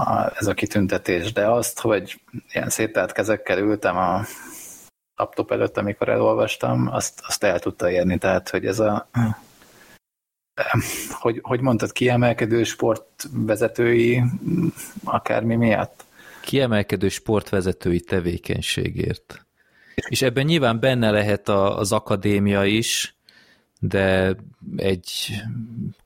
a, 0.00 0.32
ez 0.38 0.46
a 0.46 0.54
kitüntetés, 0.54 1.32
de 1.32 1.50
azt, 1.50 1.80
hogy 1.80 2.20
ilyen 2.52 2.68
szételt 2.68 3.12
kezekkel 3.12 3.58
ültem 3.58 3.96
a 3.96 4.24
laptop 5.16 5.50
előtt, 5.50 5.76
amikor 5.76 6.08
elolvastam, 6.08 6.88
azt, 6.92 7.20
azt 7.26 7.44
el 7.44 7.58
tudta 7.58 7.90
érni, 7.90 8.18
tehát 8.18 8.48
hogy 8.48 8.66
ez 8.66 8.78
a 8.78 9.08
hogy, 11.10 11.38
hogy 11.42 11.60
mondtad, 11.60 11.92
kiemelkedő 11.92 12.64
sportvezetői 12.64 14.22
akármi 15.04 15.56
miatt? 15.56 16.04
Kiemelkedő 16.40 17.08
sportvezetői 17.08 18.00
tevékenységért. 18.00 19.45
És 20.08 20.22
ebben 20.22 20.44
nyilván 20.44 20.80
benne 20.80 21.10
lehet 21.10 21.48
a, 21.48 21.78
az 21.78 21.92
akadémia 21.92 22.64
is, 22.64 23.16
de 23.80 24.36
egy 24.76 25.32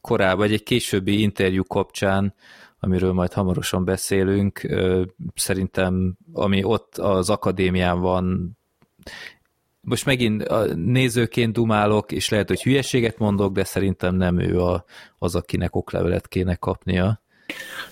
korábban, 0.00 0.38
vagy 0.38 0.52
egy 0.52 0.62
későbbi 0.62 1.20
interjú 1.20 1.64
kapcsán, 1.64 2.34
amiről 2.80 3.12
majd 3.12 3.32
hamarosan 3.32 3.84
beszélünk, 3.84 4.60
szerintem 5.34 6.16
ami 6.32 6.64
ott 6.64 6.98
az 6.98 7.30
akadémián 7.30 8.00
van, 8.00 8.56
most 9.80 10.06
megint 10.06 10.42
a 10.42 10.74
nézőként 10.74 11.52
dumálok, 11.52 12.12
és 12.12 12.28
lehet, 12.28 12.48
hogy 12.48 12.62
hülyeséget 12.62 13.18
mondok, 13.18 13.52
de 13.52 13.64
szerintem 13.64 14.14
nem 14.14 14.38
ő 14.38 14.60
a, 14.60 14.84
az, 15.18 15.34
akinek 15.34 15.76
oklevelet 15.76 16.28
kéne 16.28 16.54
kapnia. 16.54 17.22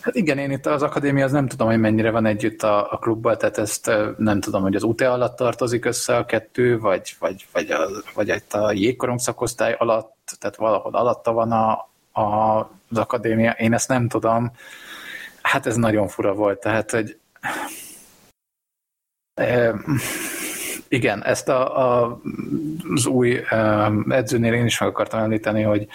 Hát 0.00 0.14
igen, 0.14 0.38
én 0.38 0.50
itt 0.50 0.66
az 0.66 0.82
akadémia 0.82 1.24
az 1.24 1.32
nem 1.32 1.48
tudom, 1.48 1.68
hogy 1.68 1.78
mennyire 1.80 2.10
van 2.10 2.26
együtt 2.26 2.62
a, 2.62 2.92
a 2.92 2.98
klubbal, 2.98 3.36
tehát 3.36 3.58
ezt 3.58 3.90
nem 4.16 4.40
tudom, 4.40 4.62
hogy 4.62 4.74
az 4.74 4.82
UTE 4.82 5.10
alatt 5.10 5.36
tartozik 5.36 5.84
össze 5.84 6.16
a 6.16 6.24
kettő, 6.24 6.78
vagy, 6.78 7.16
vagy, 7.18 7.46
vagy, 7.52 7.70
a, 7.70 7.88
vagy 8.14 8.28
itt 8.28 8.52
a 8.52 8.72
jégkorong 8.72 9.18
szakosztály 9.18 9.74
alatt, 9.78 10.36
tehát 10.38 10.56
valahol 10.56 10.94
alatta 10.94 11.32
van 11.32 11.52
a, 11.52 11.88
a, 12.20 12.58
az 12.90 12.98
akadémia, 12.98 13.50
én 13.50 13.72
ezt 13.72 13.88
nem 13.88 14.08
tudom. 14.08 14.52
Hát 15.42 15.66
ez 15.66 15.76
nagyon 15.76 16.08
fura 16.08 16.34
volt, 16.34 16.60
tehát, 16.60 16.90
hogy 16.90 17.18
igen, 20.88 21.24
ezt 21.24 21.48
a, 21.48 21.78
a, 21.78 22.20
az 22.94 23.06
új 23.06 23.40
edzőnél 24.08 24.52
én 24.52 24.64
is 24.64 24.80
meg 24.80 24.88
akartam 24.88 25.20
említeni, 25.20 25.62
hogy 25.62 25.86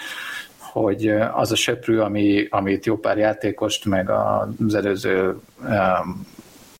hogy 0.74 1.08
az 1.08 1.52
a 1.52 1.56
söprű, 1.56 1.98
ami, 1.98 2.46
amit 2.50 2.86
jó 2.86 2.96
pár 2.96 3.18
játékost, 3.18 3.84
meg 3.84 4.10
az 4.10 4.74
előző 4.74 5.40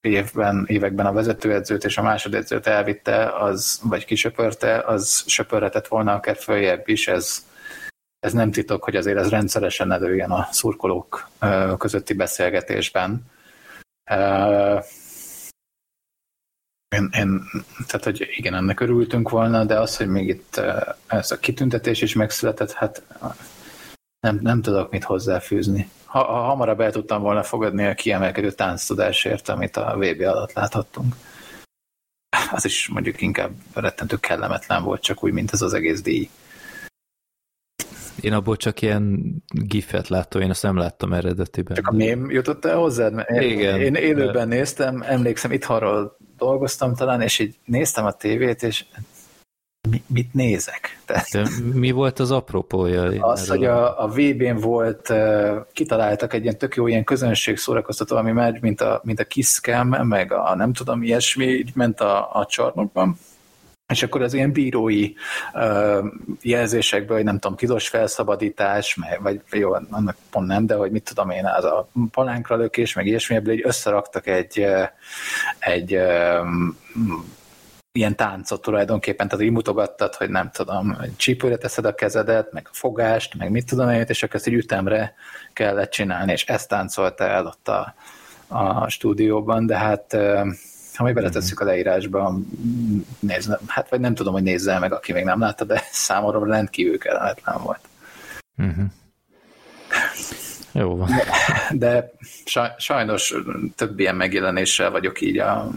évben, 0.01 0.65
években 0.69 1.07
a 1.07 1.13
vezetőedzőt 1.13 1.85
és 1.85 1.99
a 1.99 2.03
másodedzőt 2.03 2.67
elvitte, 2.67 3.39
az, 3.39 3.81
vagy 3.83 4.05
kisöpörte, 4.05 4.79
az 4.79 5.25
söpörhetett 5.27 5.87
volna 5.87 6.13
akár 6.13 6.37
följebb 6.37 6.89
is, 6.89 7.09
ez, 7.09 7.47
ez 8.19 8.33
nem 8.33 8.51
titok, 8.51 8.85
hogy 8.85 8.97
azért 8.97 9.19
ez 9.19 9.29
rendszeresen 9.29 9.93
előjön 9.93 10.31
a 10.31 10.49
szurkolók 10.51 11.29
közötti 11.79 12.15
beszélgetésben. 12.15 13.23
Én, 16.97 17.09
én, 17.19 17.43
tehát, 17.87 18.05
hogy 18.05 18.27
igen, 18.31 18.55
ennek 18.55 18.81
örültünk 18.81 19.31
volna, 19.31 19.65
de 19.65 19.81
az, 19.81 19.97
hogy 19.97 20.09
még 20.09 20.29
itt 20.29 20.61
ez 21.07 21.31
a 21.31 21.39
kitüntetés 21.39 22.03
is 22.03 22.15
megszületett, 22.15 22.73
hát 22.73 23.03
nem, 24.25 24.39
nem 24.43 24.63
tudok 24.63 24.91
mit 24.91 25.05
hozzáfűzni. 25.05 25.89
Ha, 26.05 26.25
ha 26.25 26.41
hamarabb 26.41 26.81
el 26.81 26.93
tudtam 26.93 27.23
volna 27.23 27.43
fogadni 27.43 27.87
a 27.87 27.95
kiemelkedő 27.95 28.53
tánctudásért, 28.53 29.49
amit 29.49 29.77
a 29.77 29.97
VB 29.97 30.21
alatt 30.21 30.53
láthattunk. 30.53 31.15
Az 32.53 32.65
is 32.65 32.89
mondjuk 32.89 33.21
inkább 33.21 33.51
rettentő 33.75 34.17
kellemetlen 34.17 34.83
volt, 34.83 35.03
csak 35.03 35.25
úgy, 35.25 35.33
mint 35.33 35.53
ez 35.53 35.63
az 35.63 35.73
egész 35.73 36.03
díj. 36.03 36.29
Én 38.21 38.33
abból 38.33 38.57
csak 38.57 38.83
ilyen 38.83 39.35
gifet 39.49 40.09
láttam, 40.09 40.41
én 40.41 40.51
azt 40.51 40.63
nem 40.63 40.77
láttam 40.77 41.13
eredetiben. 41.13 41.75
Csak 41.77 41.89
a 41.89 41.93
mém 41.93 42.31
jutott 42.31 42.65
el 42.65 42.77
hozzád? 42.77 43.13
Mert 43.13 43.43
Igen. 43.43 43.81
Én 43.81 43.95
élőben 43.95 44.49
néztem, 44.49 45.03
emlékszem, 45.03 45.53
itthonról 45.53 46.17
dolgoztam 46.37 46.95
talán, 46.95 47.21
és 47.21 47.39
így 47.39 47.59
néztem 47.65 48.05
a 48.05 48.13
tévét, 48.13 48.63
és 48.63 48.85
mi, 49.91 50.03
mit 50.07 50.35
nézek. 50.35 50.99
Tehát, 51.05 51.29
De 51.33 51.49
mi 51.73 51.91
volt 51.91 52.19
az 52.19 52.31
apropója? 52.31 53.27
Az, 53.27 53.49
hogy 53.49 53.65
a, 53.65 54.03
a 54.03 54.09
VB-n 54.09 54.57
volt, 54.57 55.13
kitaláltak 55.73 56.33
egy 56.33 56.43
ilyen 56.43 56.59
tök 56.59 56.75
jó 56.75 56.87
ilyen 56.87 57.05
közönség 57.05 57.57
szórakoztató, 57.57 58.17
ami 58.17 58.33
megy, 58.33 58.61
mint 58.61 58.81
a, 58.81 59.01
mint 59.05 59.21
a 59.21 59.25
Kisscam, 59.25 59.89
meg 59.89 60.33
a 60.33 60.55
nem 60.57 60.73
tudom, 60.73 61.03
ilyesmi, 61.03 61.47
így 61.47 61.71
ment 61.75 62.01
a, 62.01 62.29
a 62.33 62.47
csarnokban. 62.47 63.19
És 63.89 64.03
akkor 64.03 64.23
az 64.23 64.35
ilyen 64.35 64.53
bírói 64.53 65.13
uh, 65.55 66.05
jelzésekből, 66.43 67.17
hogy 67.17 67.25
nem 67.25 67.39
tudom, 67.39 67.57
tilos 67.57 67.89
felszabadítás, 67.89 68.95
meg, 68.95 69.23
vagy 69.23 69.41
jó, 69.51 69.73
annak 69.73 70.17
pont 70.31 70.47
nem, 70.47 70.67
de 70.67 70.75
hogy 70.75 70.91
mit 70.91 71.05
tudom 71.05 71.31
én, 71.31 71.47
az 71.47 71.65
a 71.65 71.89
palánkra 72.11 72.57
lökés, 72.57 72.95
meg 72.95 73.07
ilyesmi, 73.07 73.37
ebből 73.37 73.55
így 73.55 73.65
összeraktak 73.65 74.27
egy, 74.27 74.67
egy 75.59 75.97
um, 75.97 76.79
ilyen 77.97 78.17
táncot 78.17 78.63
tulajdonképpen, 78.63 79.29
tehát 79.29 79.45
így 79.45 79.51
mutogattad, 79.51 80.15
hogy 80.15 80.31
nem 80.31 80.51
tudom, 80.51 80.97
csípőre 81.17 81.57
teszed 81.57 81.85
a 81.85 81.95
kezedet, 81.95 82.53
meg 82.53 82.67
a 82.71 82.75
fogást, 82.75 83.35
meg 83.35 83.51
mit 83.51 83.67
tudom 83.67 83.91
én, 83.91 84.05
és 84.09 84.23
akkor 84.23 84.35
ezt 84.35 84.47
egy 84.47 84.53
ütemre 84.53 85.15
kellett 85.53 85.91
csinálni, 85.91 86.33
és 86.33 86.45
ezt 86.45 86.69
táncolta 86.69 87.25
el 87.25 87.47
ott 87.47 87.69
a, 87.69 87.95
a 88.49 88.89
stúdióban, 88.89 89.67
de 89.67 89.77
hát 89.79 90.17
ha 90.95 91.05
mi 91.05 91.13
beletesszük 91.13 91.61
a 91.61 91.65
leírásba, 91.65 92.39
nézd, 93.19 93.59
hát 93.67 93.89
vagy 93.89 94.01
nem 94.01 94.15
tudom, 94.15 94.33
hogy 94.33 94.43
nézzel 94.43 94.81
meg, 94.81 94.93
aki 94.93 95.13
még 95.13 95.25
nem 95.25 95.41
látta, 95.41 95.65
de 95.65 95.83
számomra 95.93 96.47
rendkívül 96.47 96.99
kellemetlen 96.99 97.63
volt. 97.63 97.81
Uh-huh. 98.57 98.85
Jó 100.73 100.97
van. 100.97 101.09
De, 101.09 101.25
de 101.71 102.13
sajnos 102.77 103.35
több 103.75 103.99
ilyen 103.99 104.17
megjelenéssel 104.17 104.91
vagyok 104.91 105.21
így 105.21 105.39
a 105.39 105.71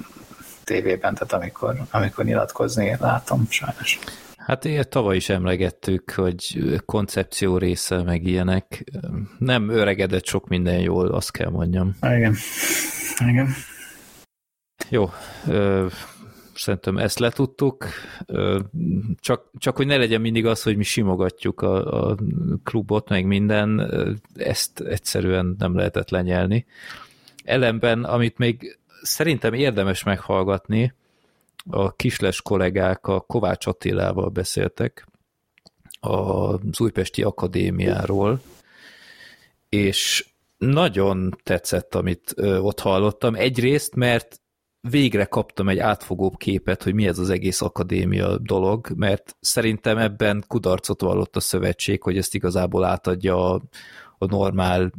tévében, 0.67 1.13
tehát 1.13 1.33
amikor, 1.33 1.75
amikor 1.91 2.25
nyilatkozni 2.25 2.95
látom, 2.99 3.45
sajnos. 3.49 3.99
Hát 4.37 4.65
ilyet 4.65 4.89
tavaly 4.89 5.15
is 5.15 5.29
emlegettük, 5.29 6.11
hogy 6.11 6.59
koncepció 6.85 7.57
része, 7.57 8.03
meg 8.03 8.23
ilyenek. 8.23 8.83
Nem 9.39 9.69
öregedett 9.69 10.25
sok 10.25 10.47
minden 10.47 10.79
jól, 10.79 11.07
azt 11.07 11.31
kell 11.31 11.49
mondjam. 11.49 11.95
Igen. 12.01 12.35
Igen. 13.27 13.47
Jó. 14.89 15.09
szerintem 16.55 16.97
ezt 16.97 17.19
letudtuk, 17.19 17.85
csak, 19.19 19.51
csak 19.57 19.75
hogy 19.75 19.87
ne 19.87 19.97
legyen 19.97 20.21
mindig 20.21 20.45
az, 20.45 20.63
hogy 20.63 20.77
mi 20.77 20.83
simogatjuk 20.83 21.61
a, 21.61 22.09
a 22.09 22.17
klubot, 22.63 23.09
meg 23.09 23.25
minden, 23.25 23.91
ezt 24.35 24.79
egyszerűen 24.79 25.55
nem 25.57 25.75
lehetett 25.75 26.09
lenyelni. 26.09 26.65
Ellenben, 27.43 28.03
amit 28.03 28.37
még 28.37 28.79
szerintem 29.01 29.53
érdemes 29.53 30.03
meghallgatni, 30.03 30.93
a 31.69 31.91
kisles 31.91 32.41
kollégák 32.41 33.07
a 33.07 33.19
Kovács 33.19 33.65
Attilával 33.65 34.29
beszéltek 34.29 35.07
az 35.99 36.79
Újpesti 36.79 37.23
Akadémiáról, 37.23 38.41
és 39.69 40.29
nagyon 40.57 41.35
tetszett, 41.43 41.95
amit 41.95 42.33
ott 42.37 42.79
hallottam. 42.79 43.35
Egyrészt, 43.35 43.95
mert 43.95 44.41
végre 44.89 45.25
kaptam 45.25 45.69
egy 45.69 45.77
átfogóbb 45.77 46.37
képet, 46.37 46.83
hogy 46.83 46.93
mi 46.93 47.07
ez 47.07 47.19
az 47.19 47.29
egész 47.29 47.61
akadémia 47.61 48.37
dolog, 48.37 48.91
mert 48.95 49.35
szerintem 49.39 49.97
ebben 49.97 50.43
kudarcot 50.47 51.01
vallott 51.01 51.35
a 51.35 51.39
szövetség, 51.39 52.01
hogy 52.01 52.17
ezt 52.17 52.35
igazából 52.35 52.83
átadja 52.83 53.53
a, 53.53 53.61
a 54.17 54.25
normál 54.25 54.91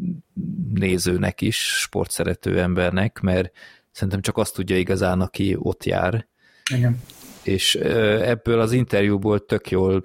nézőnek 0.74 1.40
is, 1.40 1.78
sportszerető 1.80 2.60
embernek, 2.60 3.20
mert 3.20 3.52
szerintem 3.98 4.20
csak 4.20 4.36
azt 4.36 4.54
tudja 4.54 4.76
igazán, 4.76 5.20
aki 5.20 5.56
ott 5.58 5.84
jár. 5.84 6.28
Igen. 6.74 7.00
És 7.42 7.74
ebből 7.74 8.60
az 8.60 8.72
interjúból 8.72 9.44
tök 9.44 9.70
jól 9.70 10.02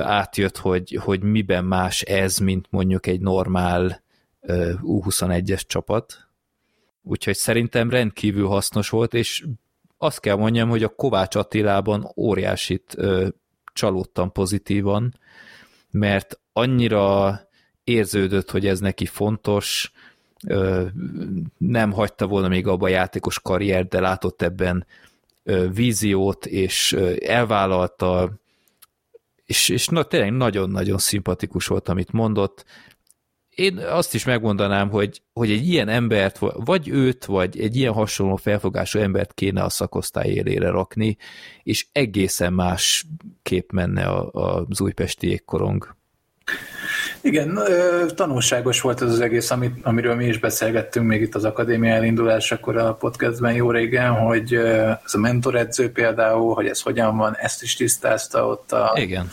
átjött, 0.00 0.56
hogy, 0.58 0.98
hogy 1.00 1.22
miben 1.22 1.64
más 1.64 2.00
ez, 2.02 2.38
mint 2.38 2.66
mondjuk 2.70 3.06
egy 3.06 3.20
normál 3.20 4.02
U21-es 4.82 5.60
csapat. 5.66 6.28
Úgyhogy 7.02 7.36
szerintem 7.36 7.90
rendkívül 7.90 8.46
hasznos 8.46 8.88
volt, 8.88 9.14
és 9.14 9.44
azt 9.98 10.20
kell 10.20 10.36
mondjam, 10.36 10.68
hogy 10.68 10.82
a 10.82 10.94
Kovács 10.94 11.34
Attilában 11.34 12.12
óriásit 12.16 12.96
csalódtam 13.72 14.32
pozitívan, 14.32 15.18
mert 15.90 16.40
annyira 16.52 17.40
érződött, 17.84 18.50
hogy 18.50 18.66
ez 18.66 18.80
neki 18.80 19.06
fontos, 19.06 19.92
nem 21.58 21.92
hagyta 21.92 22.26
volna 22.26 22.48
még 22.48 22.66
abba 22.66 22.86
a 22.86 22.88
játékos 22.88 23.40
karriert, 23.40 23.88
de 23.88 24.00
látott 24.00 24.42
ebben 24.42 24.86
víziót, 25.72 26.46
és 26.46 26.92
elvállalta, 27.26 28.32
és, 29.44 29.68
és 29.68 29.88
na, 29.88 30.02
tényleg 30.02 30.32
nagyon-nagyon 30.32 30.98
szimpatikus 30.98 31.66
volt, 31.66 31.88
amit 31.88 32.12
mondott. 32.12 32.64
Én 33.48 33.78
azt 33.78 34.14
is 34.14 34.24
megmondanám, 34.24 34.90
hogy, 34.90 35.22
hogy 35.32 35.50
egy 35.50 35.68
ilyen 35.68 35.88
embert, 35.88 36.38
vagy 36.38 36.88
őt, 36.88 37.24
vagy 37.24 37.60
egy 37.60 37.76
ilyen 37.76 37.92
hasonló 37.92 38.36
felfogású 38.36 38.98
embert 38.98 39.34
kéne 39.34 39.62
a 39.62 39.68
szakosztály 39.68 40.28
élére 40.28 40.70
rakni, 40.70 41.16
és 41.62 41.86
egészen 41.92 42.52
más 42.52 43.06
kép 43.42 43.72
menne 43.72 44.04
a, 44.04 44.30
a, 44.32 44.66
az 44.68 44.80
újpesti 44.80 45.30
égkorong. 45.30 45.96
Igen, 47.24 47.58
tanulságos 48.14 48.80
volt 48.80 49.02
ez 49.02 49.10
az 49.10 49.20
egész, 49.20 49.50
amit, 49.50 49.74
amiről 49.82 50.14
mi 50.14 50.24
is 50.24 50.38
beszélgettünk 50.38 51.06
még 51.06 51.20
itt 51.20 51.34
az 51.34 51.44
akadémia 51.44 51.94
elindulásakor 51.94 52.76
a 52.76 52.94
podcastben 52.94 53.52
jó 53.52 53.70
régen, 53.70 54.12
hogy 54.12 54.54
ez 55.04 55.14
a 55.14 55.18
mentoredző 55.18 55.90
például, 55.92 56.54
hogy 56.54 56.66
ez 56.66 56.80
hogyan 56.80 57.16
van, 57.16 57.36
ezt 57.36 57.62
is 57.62 57.74
tisztázta 57.76 58.46
ott 58.46 58.72
a... 58.72 58.92
Igen. 58.94 59.30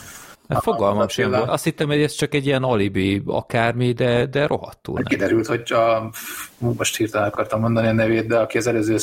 Fogalmam 0.48 1.08
sem 1.08 1.30
volt. 1.30 1.48
Azt 1.48 1.64
hittem, 1.64 1.86
hogy 1.86 2.02
ez 2.02 2.12
csak 2.12 2.34
egy 2.34 2.46
ilyen 2.46 2.62
alibi 2.62 3.22
akármi, 3.26 3.92
de, 3.92 4.26
de 4.26 4.46
rohadtul 4.46 4.96
hát 4.96 5.08
Kiderült, 5.08 5.46
hogy 5.46 5.72
a, 5.72 6.10
most 6.58 6.96
hirtelen 6.96 7.26
akartam 7.26 7.60
mondani 7.60 7.86
a 7.86 7.92
nevét, 7.92 8.26
de 8.26 8.38
aki 8.38 8.58
az 8.58 8.66
előző... 8.66 8.96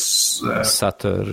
Sutter 0.64 1.26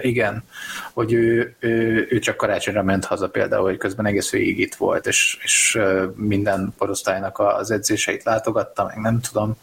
igen, 0.00 0.44
hogy 0.92 1.12
ő, 1.12 1.56
ő, 1.58 2.06
ő 2.10 2.18
csak 2.18 2.36
karácsonyra 2.36 2.82
ment 2.82 3.04
haza 3.04 3.28
például, 3.28 3.64
hogy 3.64 3.76
közben 3.76 4.06
egész 4.06 4.30
végig 4.30 4.58
itt 4.58 4.74
volt, 4.74 5.06
és, 5.06 5.38
és 5.42 5.80
minden 6.14 6.74
porosztálynak 6.78 7.38
az 7.38 7.70
edzéseit 7.70 8.24
látogatta, 8.24 8.84
meg 8.84 8.96
nem 8.96 9.20
tudom. 9.20 9.56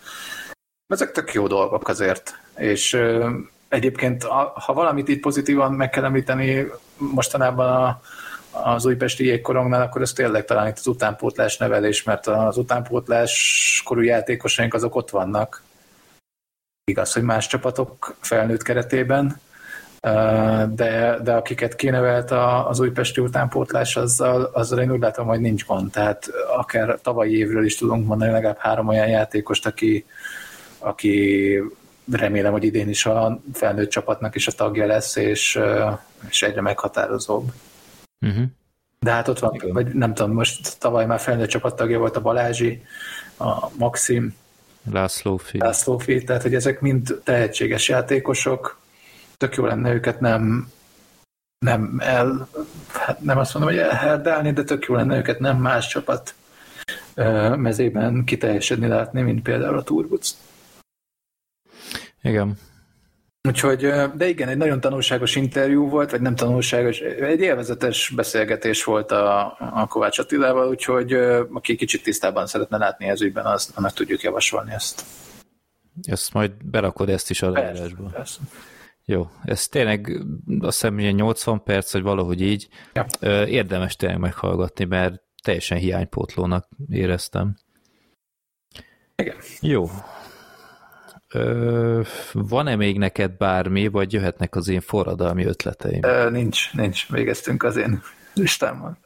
Ezek 0.88 1.11
tök 1.11 1.34
jó 1.34 1.48
dolgok 1.48 1.88
azért, 1.88 2.39
és 2.57 2.98
egyébként 3.68 4.23
ha 4.53 4.73
valamit 4.73 5.07
itt 5.07 5.22
pozitívan 5.22 5.73
meg 5.73 5.89
kell 5.89 6.03
említeni 6.03 6.68
mostanában 6.98 7.68
a, 7.68 8.02
az 8.52 8.85
újpesti 8.85 9.26
jégkorongnál, 9.26 9.81
akkor 9.81 10.02
ez 10.02 10.14
tényleg 10.14 10.45
talán 10.45 10.68
itt 10.68 10.77
az 10.77 10.88
utánpótlás 10.88 11.57
nevelés, 11.57 12.03
mert 12.03 12.27
az 12.27 12.57
utánpótlás 12.57 13.81
korú 13.85 14.02
játékosaink 14.02 14.73
azok 14.73 14.95
ott 14.95 15.10
vannak. 15.10 15.64
Igaz, 16.84 17.14
hogy 17.14 17.23
más 17.23 17.48
csapatok 17.48 18.15
felnőtt 18.19 18.61
keretében, 18.61 19.39
de, 20.76 21.19
de 21.23 21.34
akiket 21.34 21.76
kinevelt 21.76 22.32
az 22.68 22.80
újpesti 22.80 23.22
utánpótlás, 23.22 23.95
azzal, 23.95 24.44
azzal 24.44 24.80
én 24.80 24.91
úgy 24.91 24.99
látom, 24.99 25.28
hogy 25.28 25.40
nincs 25.40 25.65
gond. 25.65 25.91
Tehát 25.91 26.30
akár 26.57 26.99
tavalyi 27.02 27.38
évről 27.38 27.65
is 27.65 27.78
tudunk 27.78 28.07
mondani 28.07 28.32
legalább 28.32 28.57
három 28.57 28.88
olyan 28.88 29.07
játékost, 29.07 29.65
aki, 29.65 30.06
aki 30.80 31.57
remélem, 32.11 32.52
hogy 32.52 32.64
idén 32.64 32.90
is 32.90 33.06
a 33.06 33.40
felnőtt 33.53 33.90
csapatnak 33.90 34.36
is 34.36 34.48
a 34.48 34.52
tagja 34.52 34.86
lesz, 34.86 35.15
és, 35.15 35.60
és 36.30 36.44
egyre 36.44 36.61
meghatározóbb. 36.61 37.52
Uh-huh. 38.26 38.45
De 38.99 39.11
hát 39.11 39.28
ott 39.28 39.40
van, 39.40 39.53
Igen. 39.53 39.73
vagy 39.73 39.94
nem 39.94 40.14
tudom, 40.14 40.32
most 40.32 40.80
tavaly 40.80 41.06
már 41.06 41.19
felnőtt 41.19 41.49
csapattagja 41.49 41.99
volt 41.99 42.15
a 42.15 42.22
Balázsi, 42.22 42.84
a 43.38 43.69
Maxim, 43.78 44.40
Lászlófi. 44.91 45.57
Lászlófi, 45.57 46.23
tehát 46.23 46.41
hogy 46.41 46.56
ezek 46.56 46.82
mind 46.82 47.22
tehetséges 47.23 47.90
játékosok, 47.90 48.80
tök 49.41 49.55
jó 49.55 49.65
lenne 49.65 49.93
őket 49.93 50.19
nem 50.19 50.72
nem 51.65 51.97
el, 51.99 52.47
hát 52.93 53.19
nem 53.19 53.38
azt 53.38 53.53
mondom, 53.53 53.73
hogy 53.73 53.81
elherdálni, 53.81 54.51
de 54.51 54.63
tök 54.63 54.85
jó 54.85 54.95
lenne 54.95 55.18
őket 55.18 55.39
nem 55.39 55.57
más 55.57 55.88
csapat 55.88 56.35
mezében 57.55 58.23
kiteljesedni 58.23 58.88
látni, 58.88 59.22
mint 59.22 59.41
például 59.41 59.77
a 59.77 59.84
Turbuc. 59.84 60.35
Igen. 62.22 62.57
Úgyhogy, 63.47 63.80
de 64.15 64.27
igen, 64.27 64.49
egy 64.49 64.57
nagyon 64.57 64.80
tanulságos 64.80 65.35
interjú 65.35 65.89
volt, 65.89 66.11
vagy 66.11 66.22
nem 66.22 66.35
tanulságos, 66.35 66.99
egy 66.99 67.41
élvezetes 67.41 68.09
beszélgetés 68.15 68.84
volt 68.84 69.11
a, 69.11 69.57
a 69.59 69.88
Kovács 69.88 70.19
Attilával, 70.19 70.68
úgyhogy 70.68 71.13
aki 71.53 71.76
kicsit 71.76 72.03
tisztában 72.03 72.47
szeretne 72.47 72.77
látni 72.77 73.07
ez 73.07 73.22
ügyben, 73.22 73.45
az, 73.45 73.72
annak 73.76 73.93
tudjuk 73.93 74.22
javasolni 74.22 74.72
ezt. 74.72 75.03
Ezt 76.03 76.34
majd 76.34 76.51
berakod 76.63 77.09
ezt 77.09 77.30
is 77.30 77.41
a 77.41 77.49
leírásba. 77.49 78.03
Persze, 78.03 78.15
persze. 78.15 78.39
Jó, 79.06 79.30
ez 79.44 79.68
tényleg 79.68 80.22
azt 80.60 80.82
hiszem, 80.82 80.99
hogy 80.99 81.15
80 81.15 81.64
perc, 81.64 81.94
vagy 81.94 82.02
valahogy 82.02 82.41
így. 82.41 82.68
Ja. 82.94 83.06
Érdemes 83.45 83.95
tényleg 83.95 84.19
meghallgatni, 84.19 84.86
mert 84.86 85.22
teljesen 85.44 85.78
hiánypótlónak 85.78 86.68
éreztem. 86.90 87.56
Igen. 89.15 89.36
Jó. 89.61 89.90
van-e 92.34 92.76
még 92.76 92.98
neked 92.98 93.32
bármi, 93.38 93.88
vagy 93.88 94.14
jöhetnek 94.14 94.56
az 94.56 94.68
én 94.68 94.82
forradalmi 94.82 95.45
ötleteim? 95.45 96.03
Ö, 96.03 96.30
nincs, 96.30 96.73
nincs. 96.73 97.11
Végeztünk 97.11 97.64
az 97.64 97.76
én 97.76 98.02
listámmal. 98.34 98.98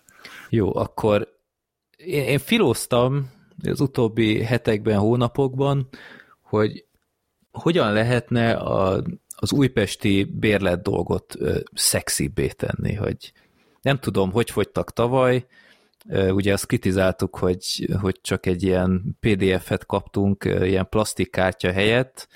Jó, 0.50 0.76
akkor 0.76 1.28
én, 1.98 2.24
én 2.24 2.40
filóztam 2.40 3.30
az 3.64 3.82
utóbbi 3.82 4.44
hetekben, 4.44 4.98
hónapokban, 4.98 5.88
hogy 6.42 6.86
hogyan 7.52 7.94
lehetne 7.94 8.54
a 8.54 9.04
az 9.36 9.52
újpesti 9.52 10.24
bérlet 10.24 10.82
dolgot 10.82 11.36
ö, 11.40 11.60
szexibbé 11.74 12.48
tenni, 12.48 12.94
hogy 12.94 13.34
nem 13.82 14.00
tudom, 14.00 14.32
hogy 14.32 14.52
fogytak 14.52 14.94
tavaly, 14.94 15.46
ugye 16.10 16.54
azt 16.54 16.66
kritizáltuk, 16.66 17.36
hogy, 17.36 17.90
hogy 18.02 18.20
csak 18.22 18.46
egy 18.46 18.64
ilyen 18.64 19.18
PDF-et 19.20 19.86
kaptunk 19.86 20.44
ilyen 20.44 20.90
plastikkártya 20.90 21.72
helyett, 21.72 22.28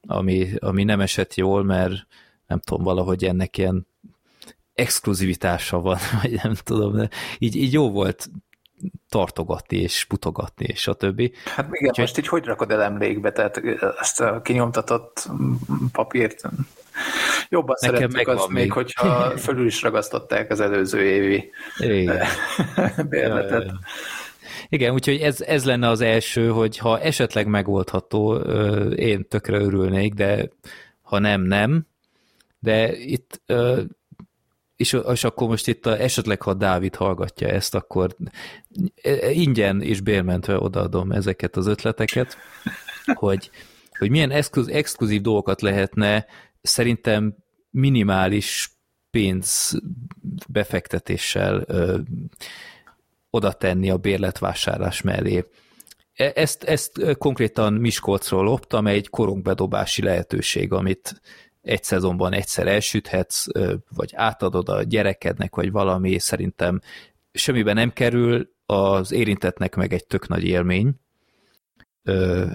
ami, 0.00 0.50
ami 0.58 0.84
nem 0.84 1.00
esett 1.00 1.34
jól, 1.34 1.64
mert 1.64 2.06
nem 2.46 2.60
tudom, 2.60 2.84
valahogy 2.84 3.24
ennek 3.24 3.58
ilyen 3.58 3.86
exkluzivitása 4.74 5.80
van, 5.80 5.98
vagy 6.22 6.40
nem 6.42 6.54
tudom, 6.54 6.96
de 6.96 7.08
így, 7.38 7.56
így 7.56 7.72
jó 7.72 7.90
volt 7.90 8.30
tartogatni 9.08 9.76
és 9.76 10.04
putogatni, 10.04 10.66
és 10.68 10.80
stb. 10.80 11.30
Hát 11.44 11.66
igen, 11.70 11.70
Úgyhogy... 11.70 11.98
most 11.98 12.18
így 12.18 12.28
hogy 12.28 12.44
rakod 12.44 12.70
el 12.70 12.82
emlékbe, 12.82 13.32
tehát 13.32 13.60
ezt 13.98 14.20
a 14.20 14.40
kinyomtatott 14.42 15.28
papírt 15.92 16.42
jobban 17.48 17.76
Nekem 17.80 17.96
szeretjük 17.96 18.28
azt 18.28 18.48
még, 18.48 18.62
még, 18.62 18.72
hogyha 18.72 19.38
fölül 19.38 19.66
is 19.66 19.82
ragasztották 19.82 20.50
az 20.50 20.60
előző 20.60 21.02
évi 21.02 21.50
igen. 21.78 22.26
bérletet. 23.08 23.50
Ja, 23.50 23.58
ja, 23.58 23.64
ja. 23.64 23.78
Igen, 24.68 24.92
úgyhogy 24.92 25.20
ez, 25.20 25.40
ez 25.40 25.64
lenne 25.64 25.88
az 25.88 26.00
első, 26.00 26.48
hogy 26.48 26.78
ha 26.78 27.00
esetleg 27.00 27.46
megoldható, 27.46 28.34
én 28.94 29.28
tökre 29.28 29.58
örülnék, 29.58 30.14
de 30.14 30.48
ha 31.02 31.18
nem, 31.18 31.42
nem. 31.42 31.86
De 32.58 32.96
itt 32.96 33.40
és, 34.76 34.98
és 35.12 35.24
akkor 35.24 35.48
most 35.48 35.68
itt 35.68 35.86
a, 35.86 36.00
esetleg, 36.00 36.42
ha 36.42 36.54
Dávid 36.54 36.94
hallgatja 36.94 37.48
ezt, 37.48 37.74
akkor 37.74 38.16
ingyen 39.32 39.82
és 39.82 40.00
bérmentve 40.00 40.58
odaadom 40.58 41.12
ezeket 41.12 41.56
az 41.56 41.66
ötleteket, 41.66 42.36
hogy, 43.14 43.50
hogy 43.98 44.10
milyen 44.10 44.30
exkluz, 44.30 44.68
exkluzív 44.68 45.20
dolgokat 45.20 45.60
lehetne 45.60 46.26
szerintem 46.62 47.36
minimális 47.70 48.70
pénz 49.10 49.78
befektetéssel 50.48 51.64
ö, 51.66 51.98
oda 53.30 53.52
tenni 53.52 53.90
a 53.90 53.96
bérletvásárlás 53.96 55.02
mellé. 55.02 55.44
E, 56.12 56.32
ezt, 56.34 56.64
ezt 56.64 57.16
konkrétan 57.18 57.72
Miskolcról 57.72 58.44
loptam, 58.44 58.86
egy 58.86 59.08
korongbedobási 59.08 60.02
lehetőség, 60.02 60.72
amit 60.72 61.20
egy 61.66 61.82
szezonban 61.82 62.32
egyszer 62.32 62.66
elsüthetsz, 62.66 63.46
vagy 63.96 64.12
átadod 64.14 64.68
a 64.68 64.82
gyerekednek, 64.82 65.54
vagy 65.54 65.70
valami, 65.70 66.18
szerintem 66.18 66.80
semmiben 67.32 67.74
nem 67.74 67.92
kerül, 67.92 68.54
az 68.66 69.12
érintetnek 69.12 69.74
meg 69.74 69.92
egy 69.92 70.06
tök 70.06 70.28
nagy 70.28 70.44
élmény. 70.44 70.90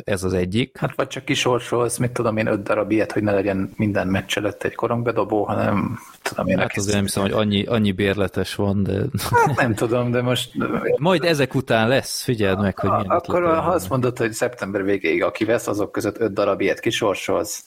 Ez 0.03 0.23
az 0.23 0.33
egyik. 0.33 0.77
Hát 0.77 0.95
vagy 0.95 1.07
csak 1.07 1.25
kisorsolsz, 1.25 1.97
mit 1.97 2.11
tudom 2.11 2.37
én, 2.37 2.47
öt 2.47 2.63
darab 2.63 2.91
ilyet, 2.91 3.11
hogy 3.11 3.23
ne 3.23 3.33
legyen 3.33 3.73
minden 3.75 4.07
meccs 4.07 4.37
előtt 4.37 4.63
egy 4.63 4.75
korongbedobó, 4.75 5.43
hanem 5.43 5.99
tudom 6.21 6.47
én. 6.47 6.57
Hát 6.57 6.77
azért 6.77 6.95
nem 6.95 7.03
hiszem, 7.03 7.23
hogy 7.23 7.31
annyi, 7.31 7.63
annyi 7.65 7.91
bérletes 7.91 8.55
van, 8.55 8.83
de... 8.83 9.03
Hát 9.31 9.55
nem 9.55 9.73
tudom, 9.73 10.11
de 10.11 10.21
most... 10.21 10.51
Majd 10.97 11.23
ezek 11.23 11.55
után 11.55 11.87
lesz, 11.87 12.23
figyeld 12.23 12.61
meg, 12.61 12.79
hogy 12.79 12.89
milyen 12.89 13.09
Akkor 13.09 13.43
ha 13.43 13.71
azt 13.71 13.89
mondod, 13.89 14.17
hogy 14.17 14.31
szeptember 14.31 14.83
végéig 14.83 15.23
aki 15.23 15.45
vesz, 15.45 15.67
azok 15.67 15.91
között 15.91 16.19
öt 16.19 16.33
darab 16.33 16.61
ilyet 16.61 16.79
kisorsolsz, 16.79 17.65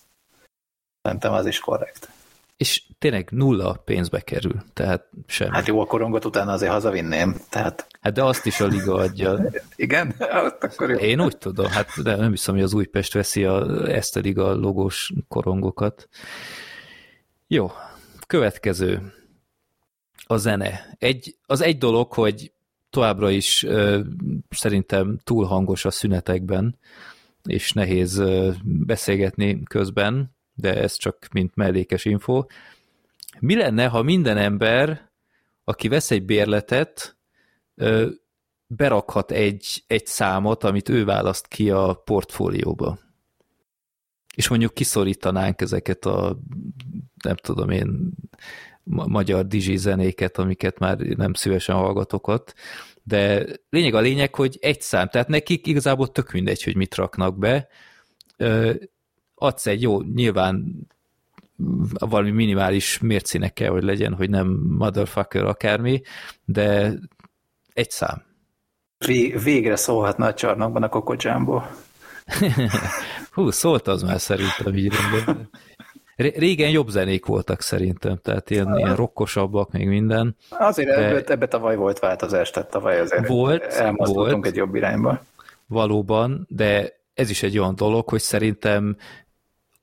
Szerintem 1.04 1.32
az 1.32 1.46
is 1.46 1.58
korrekt. 1.58 2.08
És 2.56 2.82
tényleg 2.98 3.28
nulla 3.30 3.72
pénzbe 3.84 4.20
kerül, 4.20 4.62
tehát 4.72 5.08
semmi. 5.26 5.54
Hát 5.54 5.66
jó, 5.66 5.80
a 5.80 5.86
korongot 5.86 6.24
utána 6.24 6.52
azért 6.52 6.72
hazavinném, 6.72 7.36
tehát... 7.48 7.86
Hát 8.00 8.12
de 8.12 8.24
azt 8.24 8.46
is 8.46 8.60
a 8.60 8.66
liga 8.66 8.94
adja. 8.94 9.40
Igen? 9.76 10.14
Hát 10.18 10.64
akkor 10.64 10.90
jó. 10.90 10.96
Én 10.96 11.20
úgy 11.20 11.38
tudom, 11.38 11.66
hát 11.66 12.02
de 12.02 12.16
nem 12.16 12.30
hiszem, 12.30 12.54
hogy 12.54 12.62
az 12.62 12.74
Újpest 12.74 13.12
veszi 13.12 13.44
a, 13.44 13.86
ezt 13.88 14.16
a 14.16 14.20
liga 14.20 14.54
logós 14.54 15.12
korongokat. 15.28 16.08
Jó, 17.46 17.70
következő. 18.26 19.12
A 20.26 20.36
zene. 20.36 20.96
Egy, 20.98 21.36
az 21.46 21.60
egy 21.60 21.78
dolog, 21.78 22.12
hogy 22.12 22.52
továbbra 22.90 23.30
is 23.30 23.62
ö, 23.62 24.00
szerintem 24.50 25.18
túl 25.24 25.44
hangos 25.44 25.84
a 25.84 25.90
szünetekben, 25.90 26.78
és 27.42 27.72
nehéz 27.72 28.18
ö, 28.18 28.50
beszélgetni 28.62 29.62
közben, 29.62 30.33
de 30.54 30.74
ez 30.74 30.96
csak 30.96 31.28
mint 31.32 31.54
mellékes 31.54 32.04
info. 32.04 32.44
Mi 33.38 33.56
lenne, 33.56 33.86
ha 33.86 34.02
minden 34.02 34.36
ember, 34.36 35.10
aki 35.64 35.88
vesz 35.88 36.10
egy 36.10 36.24
bérletet, 36.24 37.16
berakhat 38.66 39.30
egy, 39.30 39.84
egy 39.86 40.06
számot, 40.06 40.64
amit 40.64 40.88
ő 40.88 41.04
választ 41.04 41.46
ki 41.46 41.70
a 41.70 41.92
portfólióba? 42.04 42.98
És 44.34 44.48
mondjuk 44.48 44.74
kiszorítanánk 44.74 45.60
ezeket 45.60 46.04
a, 46.04 46.38
nem 47.22 47.36
tudom 47.36 47.70
én, 47.70 48.10
magyar 48.84 49.46
dizsi 49.46 49.76
zenéket, 49.76 50.38
amiket 50.38 50.78
már 50.78 50.98
nem 50.98 51.32
szívesen 51.32 51.76
hallgatok 51.76 52.26
ott, 52.26 52.54
de 53.02 53.46
lényeg 53.70 53.94
a 53.94 54.00
lényeg, 54.00 54.34
hogy 54.34 54.58
egy 54.60 54.80
szám, 54.80 55.08
tehát 55.08 55.28
nekik 55.28 55.66
igazából 55.66 56.12
tök 56.12 56.32
mindegy, 56.32 56.62
hogy 56.62 56.76
mit 56.76 56.94
raknak 56.94 57.38
be, 57.38 57.68
adsz 59.44 59.66
egy 59.66 59.82
jó, 59.82 60.02
nyilván 60.02 60.86
valami 61.98 62.30
minimális 62.30 62.98
mércének 62.98 63.52
kell, 63.52 63.70
hogy 63.70 63.82
legyen, 63.82 64.14
hogy 64.14 64.30
nem 64.30 64.46
motherfucker 64.78 65.44
akármi, 65.44 66.02
de 66.44 66.92
egy 67.72 67.90
szám. 67.90 68.22
Végre 69.44 69.76
szólhatna 69.76 70.26
a 70.26 70.34
csarnokban 70.34 70.82
a 70.82 70.88
kokodzsámból. 70.88 71.70
Hú, 73.32 73.50
szólt 73.50 73.86
az 73.88 74.02
már 74.02 74.20
szerintem 74.20 74.76
így 74.76 74.92
rendben. 74.92 75.48
Régen 76.16 76.70
jobb 76.70 76.88
zenék 76.88 77.26
voltak 77.26 77.60
szerintem, 77.60 78.18
tehát 78.22 78.50
ilyen, 78.50 78.78
ilyen 78.78 78.96
rokkosabbak, 78.96 79.72
még 79.72 79.88
minden. 79.88 80.36
Azért 80.50 80.88
de... 80.88 80.94
ebbe, 80.94 81.32
ebbe 81.32 81.46
tavaly 81.46 81.76
volt 81.76 81.98
változás, 81.98 82.50
tehát 82.50 82.70
tavaly 82.70 83.00
azért 83.00 83.28
volt, 83.28 83.62
elmozdultunk 83.62 84.32
volt, 84.32 84.46
egy 84.46 84.56
jobb 84.56 84.74
irányba. 84.74 85.24
Valóban, 85.66 86.46
de 86.48 86.92
ez 87.14 87.30
is 87.30 87.42
egy 87.42 87.58
olyan 87.58 87.74
dolog, 87.74 88.08
hogy 88.08 88.20
szerintem 88.20 88.96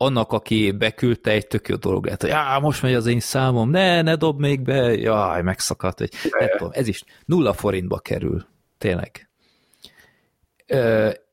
annak, 0.01 0.31
aki 0.31 0.71
beküldte, 0.71 1.31
egy 1.31 1.47
tök 1.47 1.67
jó 1.67 1.75
dolog 1.75 2.05
lehet, 2.05 2.21
hogy 2.21 2.29
á, 2.29 2.57
most 2.57 2.81
megy 2.81 2.93
az 2.93 3.05
én 3.05 3.19
számom, 3.19 3.69
ne, 3.69 4.01
ne 4.01 4.15
dob 4.15 4.39
még 4.39 4.61
be, 4.61 4.93
jaj, 4.93 5.41
megszakadt, 5.41 5.97
hogy 5.97 6.09
nem 6.39 6.49
tudom, 6.57 6.71
ez 6.73 6.87
is 6.87 7.03
nulla 7.25 7.53
forintba 7.53 7.99
kerül, 7.99 8.45
tényleg. 8.77 9.29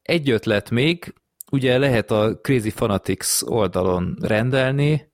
Egy 0.02 0.30
ötlet 0.30 0.70
még, 0.70 1.14
ugye 1.50 1.78
lehet 1.78 2.10
a 2.10 2.38
Crazy 2.40 2.70
Fanatics 2.70 3.42
oldalon 3.42 4.16
rendelni, 4.20 5.12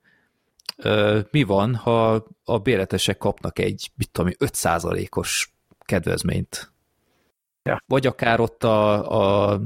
mi 1.30 1.42
van, 1.42 1.74
ha 1.74 2.24
a 2.44 2.58
béletesek 2.58 3.18
kapnak 3.18 3.58
egy, 3.58 3.90
mit 3.96 4.10
tudom, 4.10 4.30
5%-os 4.38 5.54
kedvezményt. 5.84 6.72
Ja. 7.62 7.82
Vagy 7.86 8.06
akár 8.06 8.40
ott 8.40 8.64
a, 8.64 9.52
a 9.52 9.60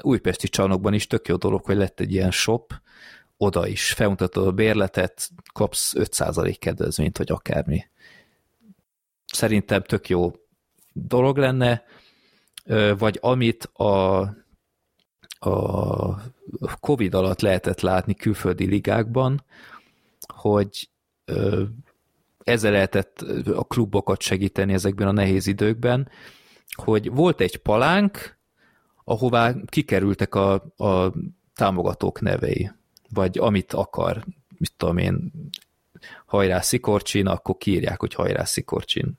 újpesti 0.00 0.48
csarnokban 0.48 0.94
is 0.94 1.06
tök 1.06 1.28
jó 1.28 1.36
dolog, 1.36 1.64
hogy 1.64 1.76
lett 1.76 2.00
egy 2.00 2.12
ilyen 2.12 2.30
shop, 2.30 2.72
oda 3.38 3.66
is 3.66 3.92
felmutatod 3.92 4.46
a 4.46 4.52
bérletet, 4.52 5.30
kapsz 5.52 5.92
5% 5.96 6.56
kedvezményt, 6.58 7.18
vagy 7.18 7.30
akármi. 7.30 7.86
Szerintem 9.32 9.82
tök 9.82 10.08
jó 10.08 10.32
dolog 10.92 11.36
lenne, 11.36 11.84
vagy 12.98 13.18
amit 13.20 13.64
a, 13.64 14.20
a 15.38 16.76
Covid 16.80 17.14
alatt 17.14 17.40
lehetett 17.40 17.80
látni 17.80 18.14
külföldi 18.14 18.66
ligákban, 18.66 19.44
hogy 20.34 20.90
ezzel 22.38 22.72
lehetett 22.72 23.20
a 23.54 23.64
klubokat 23.64 24.20
segíteni 24.20 24.72
ezekben 24.72 25.08
a 25.08 25.12
nehéz 25.12 25.46
időkben, 25.46 26.08
hogy 26.74 27.10
volt 27.10 27.40
egy 27.40 27.56
palánk, 27.56 28.38
ahová 29.04 29.54
kikerültek 29.66 30.34
a, 30.34 30.52
a 30.76 31.12
támogatók 31.54 32.20
nevei 32.20 32.70
vagy 33.08 33.38
amit 33.38 33.72
akar, 33.72 34.24
mit 34.58 34.72
tudom 34.76 34.98
én, 34.98 35.32
hajrá 36.26 36.60
Szikorcsin, 36.60 37.26
akkor 37.26 37.56
kiírják, 37.56 38.00
hogy 38.00 38.14
hajrá 38.14 38.44
Szikorcsin. 38.44 39.18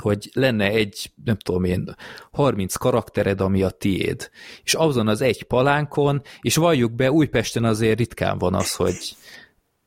Hogy 0.00 0.30
lenne 0.32 0.64
egy, 0.64 1.12
nem 1.24 1.36
tudom 1.36 1.64
én, 1.64 1.94
30 2.32 2.74
karaktered, 2.74 3.40
ami 3.40 3.62
a 3.62 3.70
tiéd. 3.70 4.30
És 4.62 4.74
azon 4.74 5.08
az 5.08 5.20
egy 5.20 5.42
palánkon, 5.42 6.22
és 6.40 6.56
valljuk 6.56 6.92
be, 6.92 7.12
Újpesten 7.12 7.64
azért 7.64 7.98
ritkán 7.98 8.38
van 8.38 8.54
az, 8.54 8.74
hogy 8.74 9.16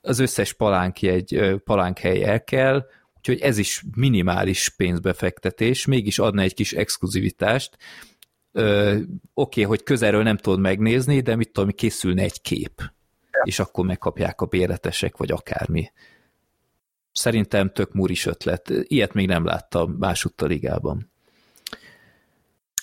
az 0.02 0.20
összes 0.20 0.54
palánki 0.54 1.08
egy 1.08 1.56
palánkhely 1.64 2.24
el 2.24 2.44
kell, 2.44 2.86
úgyhogy 3.18 3.40
ez 3.40 3.58
is 3.58 3.84
minimális 3.96 4.70
pénzbefektetés, 4.70 5.86
mégis 5.86 6.20
adna 6.20 6.42
egy 6.42 6.54
kis 6.54 6.74
exkluzivitást. 6.74 7.78
Oké, 8.54 9.14
okay, 9.34 9.64
hogy 9.64 9.84
közelről 9.84 10.24
nem 10.24 10.38
tudod 10.38 10.60
megnézni, 10.60 11.22
de 11.22 11.36
mit 11.36 11.52
tudom, 11.52 11.70
készülne 11.70 12.22
egy 12.22 12.42
kép 12.42 12.96
és 13.44 13.60
akkor 13.60 13.86
megkapják 13.86 14.42
a 14.42 14.46
béretesek, 14.46 15.18
vagy 15.18 15.32
akármi. 15.32 15.92
Szerintem 17.12 17.72
tök 17.72 17.94
muris 17.94 18.26
ötlet. 18.26 18.72
Ilyet 18.82 19.14
még 19.14 19.28
nem 19.28 19.46
láttam 19.46 19.92
másútt 19.92 20.42
a 20.42 20.46
ligában. 20.46 21.12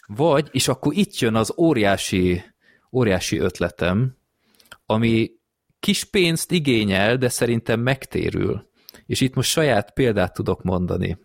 Vagy, 0.07 0.49
és 0.53 0.69
akkor 0.69 0.95
itt 0.95 1.19
jön 1.19 1.35
az 1.35 1.55
óriási, 1.57 2.43
óriási 2.93 3.39
ötletem, 3.39 4.17
ami 4.87 5.31
kis 5.81 6.05
pénzt 6.05 6.51
igényel, 6.51 7.17
de 7.17 7.29
szerintem 7.29 7.81
megtérül. 7.81 8.71
És 9.07 9.21
itt 9.21 9.35
most 9.35 9.51
saját 9.51 9.91
példát 9.93 10.35
tudok 10.35 10.63
mondani. 10.63 11.19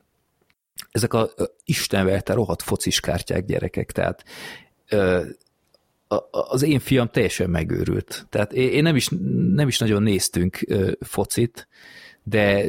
Ezek 0.92 1.14
a 1.14 1.30
istenvelte 1.64 2.34
rohadt 2.34 2.62
fociskártyák 2.62 3.46
gyerekek, 3.46 3.92
tehát 3.92 4.24
az 6.32 6.62
én 6.62 6.80
fiam 6.80 7.08
teljesen 7.08 7.50
megőrült. 7.50 8.26
Tehát 8.30 8.54
én 8.54 8.84
nem 8.84 8.96
is, 8.96 9.10
nem 9.54 9.68
is 9.68 9.78
nagyon 9.78 10.04
néztünk 10.04 10.60
focit, 11.00 11.68
de 12.24 12.66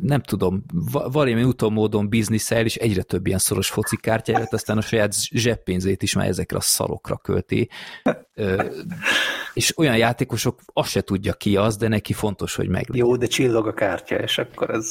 nem 0.00 0.22
tudom, 0.22 0.64
valamilyen 0.92 1.44
úton 1.44 1.72
módon 1.72 2.08
bizniszel, 2.08 2.64
és 2.64 2.76
egyre 2.76 3.02
több 3.02 3.26
ilyen 3.26 3.38
szoros 3.38 3.68
foci 3.68 3.96
kártyáját, 3.96 4.52
aztán 4.52 4.78
a 4.78 4.80
saját 4.80 5.14
zseppénzét 5.30 6.02
is 6.02 6.14
már 6.14 6.28
ezekre 6.28 6.56
a 6.56 6.60
szarokra 6.60 7.16
költi. 7.16 7.68
és 9.54 9.78
olyan 9.78 9.96
játékosok, 9.96 10.60
azt 10.72 10.90
se 10.90 11.00
tudja 11.00 11.32
ki 11.32 11.56
az, 11.56 11.76
de 11.76 11.88
neki 11.88 12.12
fontos, 12.12 12.54
hogy 12.54 12.68
meg. 12.68 12.86
Jó, 12.92 13.16
de 13.16 13.26
csillog 13.26 13.66
a 13.66 13.74
kártya, 13.74 14.16
és 14.16 14.38
akkor 14.38 14.70
ez... 14.70 14.86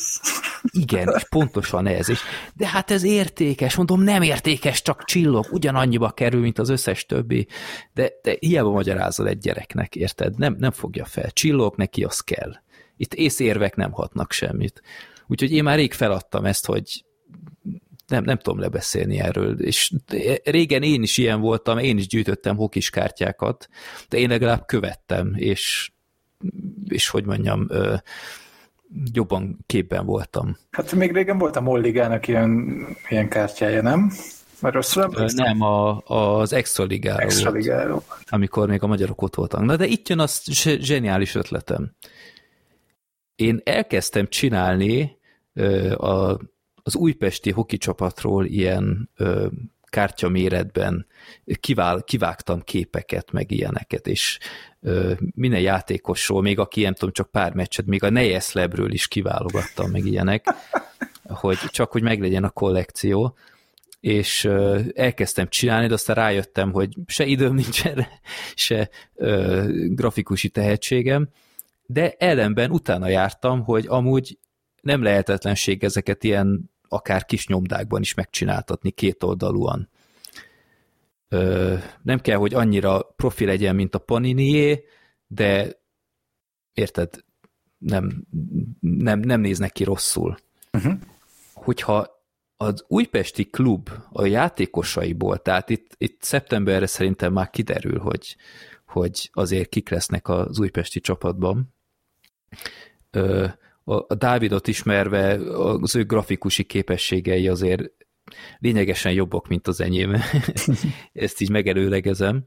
Igen, 0.72 1.14
és 1.16 1.24
pontosan 1.30 1.88
ez. 1.88 2.10
És, 2.10 2.20
de 2.54 2.68
hát 2.68 2.92
ez 2.92 3.04
értékes, 3.04 3.76
mondom, 3.76 4.02
nem 4.02 4.22
értékes, 4.22 4.82
csak 4.82 5.04
csillog, 5.04 5.46
ugyanannyiba 5.52 6.10
kerül, 6.10 6.42
mint 6.42 6.60
az 6.60 6.70
összes 6.70 7.06
többi. 7.06 7.48
De, 7.94 8.12
de 8.22 8.36
hiába 8.40 8.72
magyarázol 8.72 9.28
egy 9.28 9.38
gyereknek, 9.38 9.96
érted? 9.96 10.38
Nem, 10.38 10.56
nem 10.60 10.72
fogja 10.72 11.06
fel. 11.06 11.32
Csillog, 11.32 11.76
neki 11.76 12.04
az 12.04 12.20
kell 12.20 12.52
itt 13.00 13.14
észérvek 13.14 13.76
nem 13.76 13.92
hatnak 13.92 14.32
semmit. 14.32 14.82
Úgyhogy 15.28 15.52
én 15.52 15.64
már 15.64 15.78
rég 15.78 15.94
feladtam 15.94 16.46
ezt, 16.46 16.66
hogy 16.66 17.04
nem, 18.08 18.24
nem 18.24 18.38
tudom 18.38 18.60
lebeszélni 18.60 19.20
erről, 19.20 19.62
és 19.62 19.92
régen 20.44 20.84
én 20.84 21.04
is 21.04 21.18
ilyen 21.18 21.42
voltam, 21.42 21.78
én 21.78 21.98
is 21.98 22.08
gyűjtöttem 22.08 22.56
hokis 22.56 22.90
kártyákat, 22.90 23.68
de 24.10 24.18
én 24.18 24.30
legalább 24.30 24.66
követtem, 24.66 25.34
és 25.36 25.92
és 26.88 27.10
hogy 27.10 27.26
mondjam, 27.26 27.68
jobban 29.14 29.60
képben 29.66 30.06
voltam. 30.06 30.58
Hát 30.72 30.94
még 30.94 31.12
régen 31.12 31.38
volt 31.38 31.56
a 31.56 31.62
Molligának 31.62 32.28
ilyen, 32.28 32.84
ilyen 33.10 33.30
kártyája, 33.30 33.82
nem? 33.82 34.12
Mert 34.60 34.76
rosszul 34.76 35.30
Nem, 35.36 35.62
a, 35.62 35.98
az 36.06 36.54
Extra 36.54 36.84
Ligára 36.84 37.22
Extra 37.22 37.52
Ligára 37.52 37.92
volt. 37.92 38.24
Amikor 38.30 38.68
még 38.68 38.84
a 38.84 38.88
magyarok 38.88 39.22
ott 39.22 39.36
voltak. 39.36 39.62
Na 39.62 39.76
de 39.76 39.86
itt 39.86 40.10
jön 40.10 40.20
az 40.20 40.44
zseniális 40.82 41.36
ötletem. 41.36 41.92
Én 43.40 43.62
elkezdtem 43.64 44.28
csinálni 44.28 45.18
a, 45.96 46.38
az 46.84 46.96
újpesti 46.96 47.52
hoki 47.52 47.78
csapatról 47.78 48.46
ilyen 48.46 49.10
ö, 49.16 49.48
kártyaméretben 49.84 51.08
kivál, 51.60 52.04
kivágtam 52.04 52.62
képeket, 52.62 53.32
meg 53.32 53.52
ilyeneket, 53.52 54.08
és 54.08 54.40
ö, 54.82 55.14
minden 55.36 55.60
játékosról, 55.60 56.42
még 56.42 56.60
aki 56.60 56.82
nem 56.82 56.94
tudom, 56.94 57.14
csak 57.14 57.32
pár 57.32 57.54
meccset, 57.54 57.86
még 57.86 58.04
a 58.04 58.10
Nejeslebről 58.10 58.92
is 58.92 59.08
kiválogattam, 59.08 59.92
meg 59.92 60.06
ilyenek, 60.06 60.48
hogy 61.24 61.58
csak 61.58 61.92
hogy 61.92 62.02
meglegyen 62.02 62.44
a 62.44 62.50
kollekció, 62.50 63.36
és 64.00 64.44
ö, 64.44 64.80
elkezdtem 64.96 65.48
csinálni, 65.48 65.88
de 65.88 65.94
aztán 65.94 66.16
rájöttem, 66.16 66.72
hogy 66.72 66.94
se 67.06 67.26
időm 67.26 67.54
nincs 67.54 67.86
erre, 67.86 68.10
se 68.56 68.90
ö, 69.16 69.64
grafikusi 69.90 70.50
tehetségem, 70.50 71.30
de 71.92 72.12
ellenben 72.12 72.72
utána 72.72 73.08
jártam, 73.08 73.64
hogy 73.64 73.86
amúgy 73.88 74.40
nem 74.82 75.04
lehetetlenség 75.04 75.84
ezeket 75.84 76.24
ilyen 76.24 76.72
akár 76.88 77.26
kis 77.26 77.48
nyomdákban 77.48 78.02
is 78.02 78.14
megcsináltatni 78.14 78.92
kétoldalúan. 78.92 79.90
Ö, 81.30 81.76
nem 82.02 82.20
kell, 82.20 82.38
hogy 82.38 82.54
annyira 82.54 83.02
profi 83.02 83.46
legyen, 83.46 83.76
mint 83.76 83.96
a 83.96 84.00
Paninié, 84.00 84.84
de 85.28 85.80
érted, 86.74 87.24
nem, 87.78 88.26
nem, 88.80 89.20
nem 89.20 89.42
néznek 89.42 89.72
ki 89.72 89.84
rosszul. 89.84 90.38
Uh-huh. 90.74 90.94
Hogyha 91.54 92.24
az 92.58 92.86
újpesti 92.88 93.50
klub 93.50 93.90
a 94.12 94.26
játékosaiból, 94.26 95.38
tehát 95.42 95.70
itt, 95.70 95.96
itt 95.98 96.22
szeptemberre 96.22 96.86
szerintem 96.86 97.34
már 97.34 97.50
kiderül, 97.50 98.00
hogy, 98.00 98.36
hogy 98.86 99.30
azért 99.34 99.70
kik 99.70 99.90
lesznek 99.90 100.28
az 100.28 100.60
újpesti 100.60 101.00
csapatban. 101.00 101.78
Ö, 103.12 103.48
a 103.84 104.16
Dávidot 104.16 104.68
ismerve 104.68 105.34
az 105.82 105.96
ő 105.96 106.06
grafikusi 106.06 106.64
képességei 106.64 107.48
azért 107.48 107.92
lényegesen 108.58 109.12
jobbak, 109.12 109.48
mint 109.48 109.68
az 109.68 109.82
enyém. 109.82 110.16
ezt 111.14 111.42
így 111.42 111.50
megelőlegezem. 111.50 112.44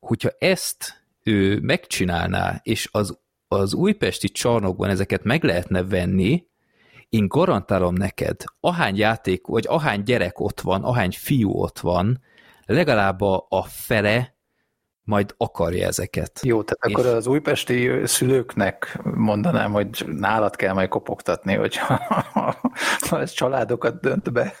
Hogyha 0.00 0.30
ezt 0.38 1.04
ő 1.22 1.60
megcsinálná, 1.60 2.60
és 2.62 2.88
az, 2.92 3.18
az 3.48 3.74
újpesti 3.74 4.28
csarnokban 4.28 4.90
ezeket 4.90 5.24
meg 5.24 5.44
lehetne 5.44 5.84
venni, 5.84 6.46
én 7.08 7.28
garantálom 7.28 7.94
neked, 7.94 8.44
ahány 8.60 8.96
játék, 8.96 9.46
vagy 9.46 9.64
ahány 9.68 10.02
gyerek 10.02 10.40
ott 10.40 10.60
van, 10.60 10.84
ahány 10.84 11.10
fiú 11.10 11.50
ott 11.50 11.78
van, 11.78 12.20
legalább 12.66 13.20
a, 13.20 13.46
a 13.48 13.62
fele 13.62 14.37
majd 15.08 15.34
akarja 15.36 15.86
ezeket. 15.86 16.40
Jó, 16.42 16.62
tehát 16.62 16.84
és... 16.86 16.92
akkor 16.92 17.16
az 17.16 17.26
újpesti 17.26 17.90
szülőknek 18.04 18.98
mondanám, 19.14 19.72
hogy 19.72 20.04
nálad 20.06 20.56
kell 20.56 20.72
majd 20.72 20.88
kopogtatni, 20.88 21.54
hogy 21.54 21.76
ha 23.08 23.20
ez 23.20 23.30
családokat 23.40 24.00
dönt 24.00 24.32
be. 24.32 24.54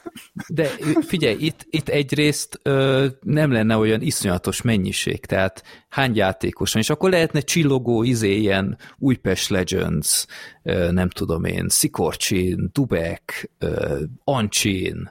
De 0.48 0.68
figyelj, 1.00 1.36
itt, 1.38 1.66
itt 1.70 1.88
egyrészt 1.88 2.60
ö, 2.62 3.06
nem 3.20 3.52
lenne 3.52 3.76
olyan 3.76 4.00
iszonyatos 4.00 4.62
mennyiség, 4.62 5.26
tehát 5.26 5.62
hány 5.88 6.16
játékos 6.16 6.72
van, 6.72 6.82
és 6.82 6.90
akkor 6.90 7.10
lehetne 7.10 7.40
csillogó 7.40 8.02
izé 8.02 8.36
ilyen 8.36 8.78
Újpest 8.98 9.48
Legends, 9.48 10.26
ö, 10.62 10.92
nem 10.92 11.08
tudom 11.08 11.44
én, 11.44 11.68
Szikorcsin, 11.68 12.70
Dubek, 12.72 13.50
ö, 13.58 14.00
Ancsin, 14.24 15.10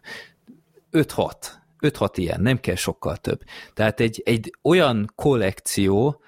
5-6 0.91 1.33
5-6 1.79 2.09
ilyen, 2.15 2.41
nem 2.41 2.59
kell 2.59 2.75
sokkal 2.75 3.17
több. 3.17 3.43
Tehát 3.73 3.99
egy, 3.99 4.21
egy 4.25 4.53
olyan 4.61 5.11
kollekció, 5.15 6.21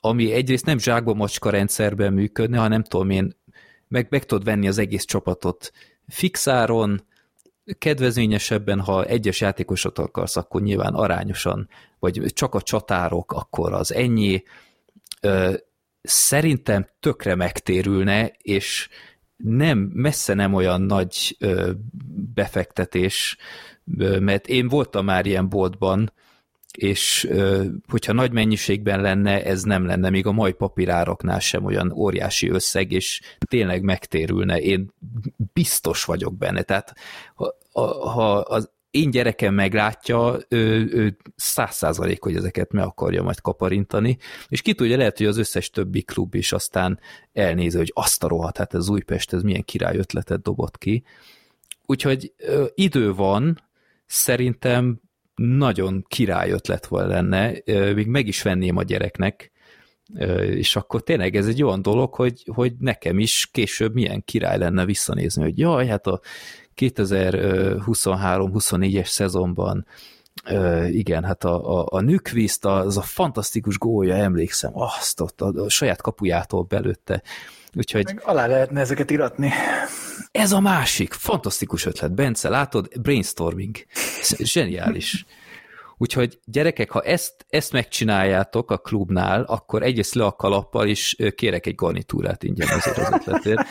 ami 0.00 0.32
egyrészt 0.32 0.66
nem 0.66 0.78
zsákba 0.78 1.14
macska 1.14 1.50
rendszerben 1.50 2.12
működne, 2.12 2.56
hanem 2.56 2.70
nem 2.70 2.82
tudom 2.82 3.10
én, 3.10 3.36
meg, 3.88 4.06
meg 4.10 4.24
tudod 4.24 4.44
venni 4.44 4.68
az 4.68 4.78
egész 4.78 5.04
csapatot 5.04 5.72
fixáron, 6.08 7.06
kedvezményesebben, 7.78 8.80
ha 8.80 9.04
egyes 9.04 9.40
játékosot 9.40 9.98
akarsz, 9.98 10.36
akkor 10.36 10.62
nyilván 10.62 10.94
arányosan, 10.94 11.68
vagy 11.98 12.32
csak 12.34 12.54
a 12.54 12.62
csatárok, 12.62 13.32
akkor 13.32 13.72
az 13.72 13.92
ennyi. 13.92 14.42
Szerintem 16.02 16.88
tökre 17.00 17.34
megtérülne, 17.34 18.32
és 18.38 18.88
nem, 19.36 19.78
messze 19.78 20.34
nem 20.34 20.54
olyan 20.54 20.80
nagy 20.82 21.36
befektetés, 22.34 23.36
mert 24.20 24.46
én 24.46 24.68
voltam 24.68 25.04
már 25.04 25.26
ilyen 25.26 25.48
boltban, 25.48 26.12
és 26.78 27.28
hogyha 27.88 28.12
nagy 28.12 28.32
mennyiségben 28.32 29.00
lenne, 29.00 29.44
ez 29.44 29.62
nem 29.62 29.86
lenne, 29.86 30.10
még 30.10 30.26
a 30.26 30.32
mai 30.32 30.52
papírároknál 30.52 31.40
sem 31.40 31.64
olyan 31.64 31.92
óriási 31.92 32.48
összeg, 32.48 32.92
és 32.92 33.20
tényleg 33.38 33.82
megtérülne. 33.82 34.60
Én 34.60 34.92
biztos 35.52 36.04
vagyok 36.04 36.36
benne. 36.36 36.62
Tehát 36.62 36.94
ha, 37.72 38.08
ha 38.08 38.38
az 38.38 38.70
én 38.90 39.10
gyerekem 39.10 39.54
meglátja, 39.54 40.38
ő 40.48 41.16
száz 41.36 41.74
százalék, 41.74 42.22
hogy 42.22 42.36
ezeket 42.36 42.72
meg 42.72 42.84
akarja 42.84 43.22
majd 43.22 43.40
kaparintani, 43.40 44.18
és 44.48 44.62
ki 44.62 44.74
tudja, 44.74 44.96
lehet, 44.96 45.16
hogy 45.18 45.26
az 45.26 45.36
összes 45.36 45.70
többi 45.70 46.02
klub 46.02 46.34
is 46.34 46.52
aztán 46.52 47.00
elnézi, 47.32 47.76
hogy 47.76 47.92
azt 47.94 48.24
a 48.24 48.28
rohadt, 48.28 48.56
hát 48.56 48.74
ez 48.74 48.88
Újpest, 48.88 49.32
ez 49.32 49.42
milyen 49.42 49.64
király 49.64 49.96
ötletet 49.96 50.42
dobott 50.42 50.78
ki. 50.78 51.04
Úgyhogy 51.86 52.32
ö, 52.36 52.64
idő 52.74 53.14
van, 53.14 53.62
szerintem 54.12 55.00
nagyon 55.34 56.04
király 56.08 56.50
ötlet 56.50 56.86
volt 56.86 57.06
lenne, 57.06 57.52
még 57.94 58.06
meg 58.06 58.26
is 58.26 58.42
venném 58.42 58.76
a 58.76 58.82
gyereknek, 58.82 59.52
és 60.40 60.76
akkor 60.76 61.02
tényleg 61.02 61.36
ez 61.36 61.46
egy 61.46 61.62
olyan 61.62 61.82
dolog, 61.82 62.14
hogy, 62.14 62.42
hogy 62.54 62.72
nekem 62.78 63.18
is 63.18 63.48
később 63.52 63.94
milyen 63.94 64.24
király 64.24 64.58
lenne 64.58 64.84
visszanézni, 64.84 65.42
hogy 65.42 65.58
jaj, 65.58 65.86
hát 65.86 66.06
a 66.06 66.20
2023-24-es 66.76 69.06
szezonban 69.06 69.86
igen, 70.90 71.24
hát 71.24 71.44
a, 71.44 71.80
a, 71.80 71.86
a 71.90 72.00
Nükviszt, 72.00 72.64
az 72.64 72.96
a 72.96 73.02
fantasztikus 73.02 73.78
gólja, 73.78 74.14
emlékszem, 74.14 74.70
azt 74.74 75.20
ott 75.20 75.40
a, 75.40 75.46
a 75.46 75.68
saját 75.68 76.00
kapujától 76.00 76.62
belőtte. 76.62 77.22
Úgyhogy... 77.74 78.04
Meg 78.04 78.22
alá 78.24 78.46
lehetne 78.46 78.80
ezeket 78.80 79.10
iratni. 79.10 79.52
Ez 80.30 80.52
a 80.52 80.60
másik, 80.60 81.12
fantasztikus 81.12 81.86
ötlet. 81.86 82.14
Bence, 82.14 82.48
látod? 82.48 83.00
Brainstorming. 83.00 83.76
Zseniális. 84.38 85.26
Úgyhogy 86.02 86.38
gyerekek, 86.44 86.90
ha 86.90 87.00
ezt, 87.00 87.46
ezt 87.48 87.72
megcsináljátok 87.72 88.70
a 88.70 88.78
klubnál, 88.78 89.42
akkor 89.42 89.82
egyrészt 89.82 90.14
le 90.14 90.24
a 90.24 90.32
kalappal, 90.32 90.88
és 90.88 91.16
kérek 91.34 91.66
egy 91.66 91.74
garnitúrát 91.74 92.42
ingyen 92.42 92.68
azért 92.68 92.98
az 92.98 93.12
ötletért. 93.12 93.66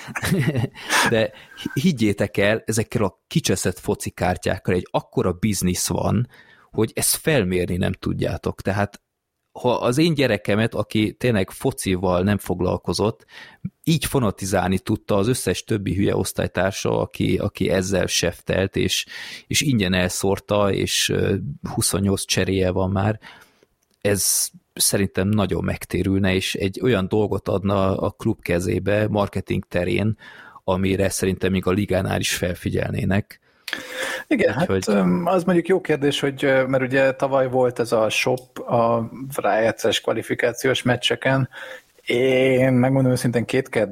De 1.09 1.31
higgyétek 1.73 2.37
el, 2.37 2.63
ezekkel 2.65 3.03
a 3.03 3.21
kicseszett 3.27 3.79
focikártyákkal 3.79 4.75
egy 4.75 4.87
akkora 4.91 5.31
biznisz 5.31 5.87
van, 5.87 6.27
hogy 6.69 6.91
ezt 6.95 7.15
felmérni 7.15 7.77
nem 7.77 7.93
tudjátok. 7.93 8.61
Tehát 8.61 9.01
ha 9.51 9.73
az 9.73 9.97
én 9.97 10.13
gyerekemet, 10.13 10.73
aki 10.73 11.13
tényleg 11.13 11.49
focival 11.49 12.23
nem 12.23 12.37
foglalkozott, 12.37 13.25
így 13.83 14.05
fanatizálni 14.05 14.79
tudta 14.79 15.15
az 15.15 15.27
összes 15.27 15.63
többi 15.63 15.95
hülye 15.95 16.15
osztálytársa, 16.15 16.99
aki, 16.99 17.37
aki 17.37 17.69
ezzel 17.69 18.05
seftelt, 18.05 18.75
és, 18.75 19.05
és 19.47 19.61
ingyen 19.61 19.93
elszórta, 19.93 20.71
és 20.73 21.13
28 21.73 22.25
cseréje 22.25 22.71
van 22.71 22.91
már, 22.91 23.19
ez 24.01 24.49
szerintem 24.73 25.27
nagyon 25.27 25.63
megtérülne, 25.63 26.33
és 26.33 26.55
egy 26.55 26.79
olyan 26.81 27.07
dolgot 27.07 27.47
adna 27.47 27.97
a 27.97 28.09
klub 28.09 28.41
kezébe 28.41 29.07
marketing 29.07 29.65
terén, 29.67 30.17
amire 30.63 31.09
szerintem 31.09 31.51
még 31.51 31.65
a 31.65 31.71
ligánál 31.71 32.19
is 32.19 32.35
felfigyelnének. 32.35 33.40
Igen, 34.27 34.53
hát 34.53 34.67
hogy... 34.67 34.83
az 35.23 35.43
mondjuk 35.43 35.67
jó 35.67 35.81
kérdés, 35.81 36.19
hogy 36.19 36.41
mert 36.67 36.83
ugye 36.83 37.11
tavaly 37.11 37.49
volt 37.49 37.79
ez 37.79 37.91
a 37.91 38.09
shop 38.09 38.59
a 38.59 39.11
rájátszás 39.35 40.01
kvalifikációs 40.01 40.81
meccseken, 40.81 41.49
én 42.05 42.73
megmondom 42.73 43.11
őszintén 43.11 43.45
kétked, 43.45 43.91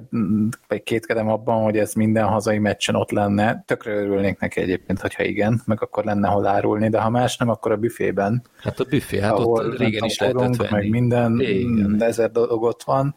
vagy 0.68 0.84
kétkedem 0.84 1.30
abban, 1.30 1.64
hogy 1.64 1.78
ez 1.78 1.94
minden 1.94 2.26
hazai 2.26 2.58
meccsen 2.58 2.96
ott 2.96 3.12
lenne. 3.12 3.64
Tökre 3.68 3.94
örülnék 3.94 4.40
neki 4.40 4.62
egyébként, 4.62 5.00
hogyha 5.00 5.24
igen, 5.24 5.62
meg 5.66 5.82
akkor 5.82 6.04
lenne 6.04 6.28
hol 6.28 6.48
árulni, 6.48 6.90
de 6.90 7.00
ha 7.00 7.10
más 7.10 7.38
nem, 7.38 7.50
akkor 7.50 7.72
a 7.72 7.78
büfében. 7.78 8.44
Hát 8.62 8.80
a 8.80 8.84
büfé, 8.84 9.20
hát 9.20 9.40
ott 9.40 9.78
régen 9.78 10.04
is 10.04 10.20
lehetett 10.20 10.56
venni. 10.56 10.72
Meg 10.72 10.90
minden, 10.90 11.40
igen. 11.40 11.98
ezer 12.00 12.32
dolog 12.32 12.64
ott 12.64 12.84
van. 12.84 13.16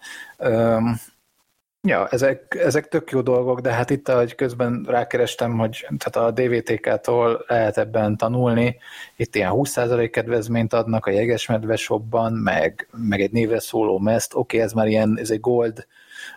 Ja, 1.89 2.09
ezek, 2.09 2.57
ezek 2.59 2.89
tök 2.89 3.11
jó 3.11 3.21
dolgok, 3.21 3.61
de 3.61 3.73
hát 3.73 3.91
itt, 3.91 4.09
ahogy 4.09 4.35
közben 4.35 4.85
rákerestem, 4.89 5.59
hogy 5.59 5.87
tehát 5.99 6.29
a 6.29 6.43
DVTK-tól 6.43 7.45
lehet 7.47 7.79
ebben 7.79 8.17
tanulni, 8.17 8.77
itt 9.17 9.35
ilyen 9.35 9.51
20% 9.55 10.09
kedvezményt 10.13 10.73
adnak 10.73 11.07
a 11.07 11.11
jegesmedve 11.11 11.77
shopban, 11.77 12.33
meg, 12.33 12.89
meg 12.97 13.21
egy 13.21 13.33
névre 13.33 13.61
szóló 13.61 13.99
meszt, 13.99 14.35
oké, 14.35 14.57
okay, 14.57 14.61
ez 14.61 14.73
már 14.73 14.87
ilyen, 14.87 15.19
ez 15.19 15.31
egy 15.31 15.41
gold 15.41 15.87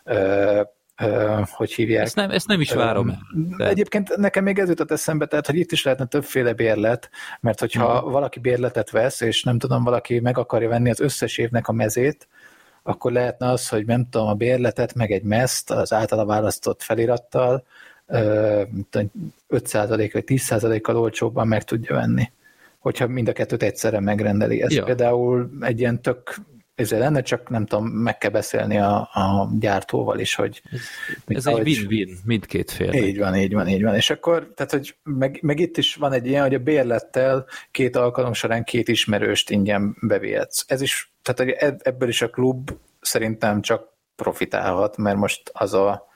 ö, 0.04 0.62
ö, 1.02 1.42
hogy 1.52 1.74
hívják. 1.74 2.04
Ezt 2.04 2.16
nem, 2.16 2.30
ezt 2.30 2.48
nem 2.48 2.62
is 2.62 2.72
várom. 2.72 3.18
De... 3.58 3.68
Egyébként 3.68 4.16
nekem 4.18 4.44
még 4.44 4.60
ez 4.60 4.70
jutott 4.70 4.92
eszembe, 4.92 5.26
tehát 5.26 5.46
hogy 5.46 5.58
itt 5.58 5.72
is 5.72 5.84
lehetne 5.84 6.06
többféle 6.06 6.54
bérlet, 6.54 7.10
mert 7.40 7.60
hogyha 7.60 8.00
hmm. 8.00 8.12
valaki 8.12 8.40
bérletet 8.40 8.90
vesz, 8.90 9.22
és 9.22 9.44
nem 9.44 9.60
tudom, 9.60 9.84
valaki 9.84 10.20
meg 10.20 10.38
akarja 10.38 10.70
venni 10.70 10.90
az 10.90 11.00
összes 11.00 11.38
évnek 11.38 11.68
a 11.68 11.72
mezét, 11.72 12.28
akkor 12.88 13.12
lehetne 13.12 13.50
az, 13.50 13.70
hogy 13.70 13.86
nem 13.86 14.10
tudom, 14.10 14.28
a 14.28 14.34
bérletet, 14.34 14.94
meg 14.94 15.12
egy 15.12 15.24
meszt 15.24 15.72
az 15.72 15.94
általa 15.94 16.26
választott 16.26 16.84
felirattal 16.84 17.64
5% 18.08 19.30
vagy 19.50 20.24
10%-kal 20.28 20.98
olcsóbban 20.98 21.48
meg 21.48 21.64
tudja 21.64 21.96
venni, 21.96 22.32
hogyha 22.80 23.08
mind 23.08 23.28
a 23.28 23.34
kettőt 23.34 23.64
egyszerre 23.64 24.00
megrendeli. 24.00 24.62
Ez 24.62 24.74
ja. 24.74 24.84
például 24.84 25.50
egy 25.62 25.80
ilyen 25.80 26.02
tök 26.02 26.36
ezzel 26.76 27.00
lenne, 27.00 27.22
csak 27.22 27.50
nem 27.50 27.66
tudom, 27.66 27.88
meg 27.88 28.18
kell 28.18 28.30
beszélni 28.30 28.78
a, 28.78 28.96
a 28.96 29.50
gyártóval 29.60 30.20
is, 30.20 30.36
hogy... 30.36 30.62
Ez, 31.28 31.46
ez 31.46 31.46
egy 31.46 31.68
win-win 31.68 32.18
mindkét 32.24 32.72
fél. 32.72 32.94
Így 32.94 33.18
van, 33.18 33.36
így 33.36 33.54
van, 33.54 33.68
így 33.68 33.84
van. 33.84 33.96
És 33.96 34.10
akkor, 34.10 34.52
tehát, 34.56 34.72
hogy 34.72 34.96
meg, 35.04 35.40
meg 35.42 35.60
itt 35.60 35.78
is 35.78 35.96
van 35.96 36.14
egy 36.14 36.28
ilyen, 36.28 36.44
hogy 36.44 36.54
a 36.54 36.60
bérlettel 36.60 37.46
két 37.72 37.96
alkalom 37.96 38.34
során 38.34 38.64
két 38.64 38.88
ismerőst 38.88 39.50
ingyen 39.50 39.98
bevihetsz. 40.02 40.64
Ez 40.68 40.82
is, 40.82 41.15
tehát 41.26 41.60
hogy 41.60 41.78
ebből 41.84 42.10
is 42.10 42.22
a 42.22 42.30
klub 42.30 42.72
szerintem 43.02 43.62
csak 43.62 43.94
profitálhat, 44.16 44.98
mert 44.98 45.18
most 45.18 45.50
az 45.54 45.74
a, 45.74 46.08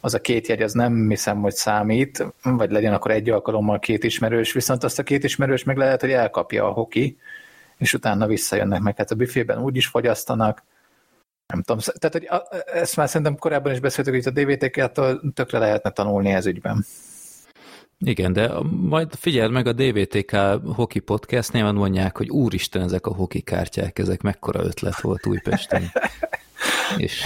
az 0.00 0.14
a 0.14 0.20
két 0.20 0.46
jegy, 0.46 0.62
az 0.62 0.72
nem 0.72 1.08
hiszem, 1.08 1.40
hogy 1.40 1.54
számít, 1.54 2.26
vagy 2.42 2.70
legyen 2.70 2.92
akkor 2.92 3.10
egy 3.10 3.30
alkalommal 3.30 3.78
két 3.78 4.04
ismerős, 4.04 4.52
viszont 4.52 4.84
azt 4.84 4.98
a 4.98 5.02
két 5.02 5.24
ismerős 5.24 5.64
meg 5.64 5.76
lehet, 5.76 6.00
hogy 6.00 6.12
elkapja 6.12 6.68
a 6.68 6.72
hoki, 6.72 7.18
és 7.76 7.94
utána 7.94 8.26
visszajönnek 8.26 8.80
meg. 8.80 8.96
Hát 8.96 9.10
a 9.10 9.14
büfében 9.14 9.62
úgy 9.62 9.76
is 9.76 9.86
fogyasztanak, 9.86 10.62
nem 11.46 11.62
tudom, 11.62 11.80
tehát 11.98 12.12
hogy 12.12 12.28
ezt 12.72 12.96
már 12.96 13.08
szerintem 13.08 13.36
korábban 13.36 13.72
is 13.72 13.80
beszéltük, 13.80 14.14
hogy 14.14 14.26
a 14.26 14.30
DVTK-től 14.30 15.32
tökre 15.34 15.58
lehetne 15.58 15.90
tanulni 15.90 16.30
ez 16.30 16.46
ügyben. 16.46 16.84
Igen, 18.04 18.32
de 18.32 18.52
majd 18.70 19.14
figyeld 19.14 19.50
meg 19.50 19.66
a 19.66 19.72
DVTK 19.72 20.36
hoki 20.74 20.98
podcastnél, 20.98 21.72
mondják, 21.72 22.16
hogy 22.16 22.28
úristen, 22.28 22.82
ezek 22.82 23.06
a 23.06 23.14
hoki 23.14 23.40
kártyák, 23.40 23.98
ezek 23.98 24.22
mekkora 24.22 24.64
ötlet 24.64 25.00
volt 25.00 25.26
Újpesten. 25.26 25.82
És, 26.96 27.24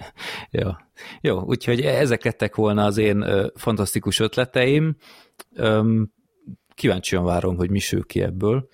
jó. 0.50 0.68
jó, 1.20 1.40
úgyhogy 1.40 1.80
ezek 1.80 2.24
lettek 2.24 2.54
volna 2.54 2.84
az 2.84 2.98
én 2.98 3.20
ö, 3.20 3.46
fantasztikus 3.54 4.20
ötleteim. 4.20 4.96
Öm, 5.54 6.12
kíváncsian 6.74 7.24
várom, 7.24 7.56
hogy 7.56 7.70
mi 7.70 7.78
sül 7.78 8.06
ki 8.06 8.22
ebből, 8.22 8.68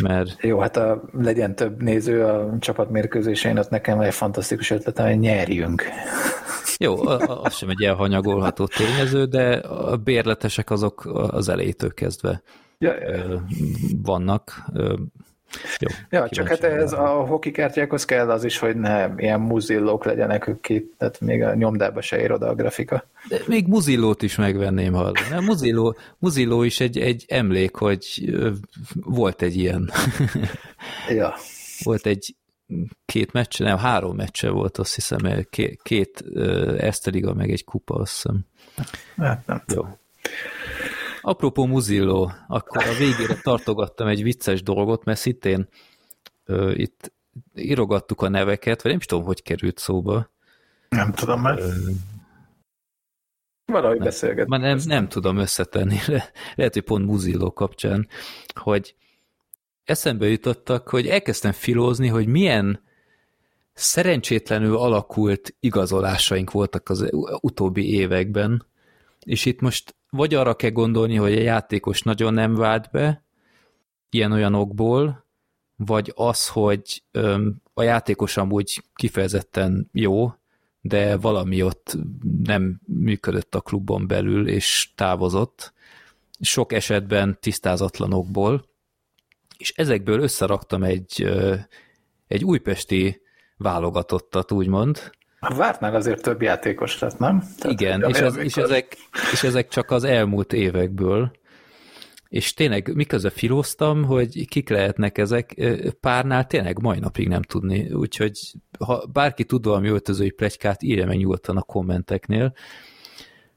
mert... 0.00 0.42
Jó, 0.42 0.58
hát 0.58 0.76
a, 0.76 1.02
legyen 1.12 1.54
több 1.54 1.82
néző 1.82 2.24
a 2.24 2.56
csapatmérkőzésein, 2.60 3.58
ott 3.58 3.70
nekem 3.70 4.00
egy 4.00 4.14
fantasztikus 4.14 4.70
ötletem, 4.70 5.06
hogy 5.06 5.18
nyerjünk. 5.18 5.84
Jó, 6.78 7.06
az 7.42 7.54
sem 7.54 7.68
egy 7.68 7.82
elhanyagolható 7.82 8.66
tényező, 8.66 9.24
de 9.24 9.56
a 9.56 9.96
bérletesek 9.96 10.70
azok 10.70 11.04
az 11.30 11.48
elejétől 11.48 11.94
kezdve 11.94 12.42
ja, 12.78 12.94
vannak. 14.02 14.64
Jó, 15.78 15.88
ja, 16.10 16.28
csak 16.28 16.48
hát 16.48 16.64
ez 16.64 16.92
a 16.92 17.06
hoki 17.06 17.50
kártyákhoz 17.50 18.04
kell 18.04 18.30
az 18.30 18.44
is, 18.44 18.58
hogy 18.58 18.76
ne 18.76 19.08
ilyen 19.16 19.40
muzillók 19.40 20.04
legyenek 20.04 20.50
ki, 20.60 20.92
tehát 20.98 21.20
még 21.20 21.42
a 21.42 21.54
nyomdába 21.54 22.00
se 22.00 22.20
ér 22.20 22.32
oda 22.32 22.48
a 22.48 22.54
grafika. 22.54 23.04
De 23.28 23.38
még 23.46 23.66
muzillót 23.66 24.22
is 24.22 24.36
megvenném, 24.36 24.92
hallani. 24.92 25.44
Muzilló, 25.44 25.96
muzilló 26.18 26.62
is 26.62 26.80
egy, 26.80 26.98
egy 26.98 27.24
emlék, 27.28 27.74
hogy 27.74 28.34
volt 28.94 29.42
egy 29.42 29.56
ilyen. 29.56 29.90
ja. 31.08 31.34
Volt 31.82 32.06
egy 32.06 32.34
két 33.04 33.32
meccse, 33.32 33.64
nem, 33.64 33.76
három 33.76 34.16
meccse 34.16 34.50
volt, 34.50 34.78
azt 34.78 34.94
hiszem, 34.94 35.46
két, 35.50 35.82
két 35.82 36.24
Eszteriga, 36.78 37.34
meg 37.34 37.50
egy 37.50 37.64
kupa, 37.64 37.94
azt 37.94 38.12
hiszem. 38.12 38.46
Hát 39.16 39.46
nem. 39.46 39.62
Jó. 39.74 39.82
Apropó 41.20 41.66
Muzillo, 41.66 42.28
akkor 42.48 42.86
a 42.86 42.94
végére 42.98 43.40
tartogattam 43.42 44.06
egy 44.06 44.22
vicces 44.22 44.62
dolgot, 44.62 45.04
mert 45.04 45.18
szintén 45.18 45.68
ö, 46.44 46.70
itt 46.70 47.12
írogattuk 47.54 48.20
a 48.20 48.28
neveket, 48.28 48.82
vagy 48.82 48.90
nem 48.90 49.00
is 49.00 49.06
tudom, 49.06 49.24
hogy 49.24 49.42
került 49.42 49.78
szóba. 49.78 50.30
Nem 50.88 51.12
tudom 51.12 51.40
már. 51.40 51.58
Ö, 51.58 51.70
Valahogy 53.64 53.98
beszélget. 53.98 54.48
Már 54.48 54.60
nem, 54.60 54.78
nem 54.84 55.08
tudom 55.08 55.36
összetenni, 55.36 55.98
Le, 56.06 56.30
lehet, 56.54 56.72
hogy 56.72 56.82
pont 56.82 57.06
Muzillo 57.06 57.52
kapcsán, 57.52 58.08
hogy 58.54 58.94
eszembe 59.84 60.28
jutottak, 60.28 60.88
hogy 60.88 61.08
elkezdtem 61.08 61.52
filózni, 61.52 62.08
hogy 62.08 62.26
milyen 62.26 62.82
szerencsétlenül 63.72 64.76
alakult 64.76 65.54
igazolásaink 65.60 66.50
voltak 66.50 66.88
az 66.88 67.08
utóbbi 67.40 67.92
években, 67.94 68.66
és 69.24 69.44
itt 69.44 69.60
most 69.60 69.94
vagy 70.10 70.34
arra 70.34 70.54
kell 70.54 70.70
gondolni, 70.70 71.16
hogy 71.16 71.32
a 71.32 71.40
játékos 71.40 72.02
nagyon 72.02 72.34
nem 72.34 72.54
vált 72.54 72.90
be, 72.90 73.24
ilyen-olyan 74.10 74.54
okból, 74.54 75.26
vagy 75.76 76.12
az, 76.14 76.48
hogy 76.48 77.02
a 77.74 77.82
játékos 77.82 78.36
amúgy 78.36 78.82
kifejezetten 78.94 79.88
jó, 79.92 80.34
de 80.80 81.16
valami 81.16 81.62
ott 81.62 81.96
nem 82.42 82.80
működött 82.86 83.54
a 83.54 83.60
klubon 83.60 84.06
belül, 84.06 84.48
és 84.48 84.90
távozott, 84.94 85.72
sok 86.40 86.72
esetben 86.72 87.38
tisztázatlanokból, 87.40 88.70
és 89.62 89.72
ezekből 89.76 90.20
összeraktam 90.20 90.82
egy, 90.82 91.30
egy 92.28 92.44
újpesti 92.44 93.22
válogatottat, 93.56 94.52
úgymond, 94.52 95.12
Vártnál 95.56 95.94
azért 95.94 96.22
több 96.22 96.42
játékos 96.42 96.98
lett, 96.98 97.18
nem? 97.18 97.42
Tehát, 97.58 97.80
Igen, 97.80 98.04
és, 98.08 98.18
ez, 98.18 98.36
és, 98.36 98.56
ezek, 98.56 98.96
és 99.32 99.42
ezek 99.42 99.68
csak 99.68 99.90
az 99.90 100.04
elmúlt 100.04 100.52
évekből. 100.52 101.30
És 102.28 102.54
tényleg 102.54 102.94
miközben 102.94 103.30
filóztam, 103.30 104.04
hogy 104.04 104.48
kik 104.48 104.68
lehetnek 104.68 105.18
ezek, 105.18 105.54
párnál 106.00 106.46
tényleg 106.46 106.80
mai 106.80 106.98
napig 106.98 107.28
nem 107.28 107.42
tudni. 107.42 107.92
Úgyhogy 107.92 108.52
ha 108.78 109.06
bárki 109.06 109.44
tud 109.44 109.64
valami 109.64 109.88
öltözői 109.88 110.30
plegykát, 110.30 110.82
írja 110.82 111.06
meg 111.06 111.16
nyugodtan 111.16 111.56
a 111.56 111.62
kommenteknél. 111.62 112.54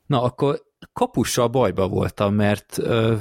Na, 0.06 0.24
akkor 0.24 0.65
kapussal 0.94 1.48
bajba 1.48 1.88
voltam, 1.88 2.34
mert 2.34 2.80
euh, 2.80 3.20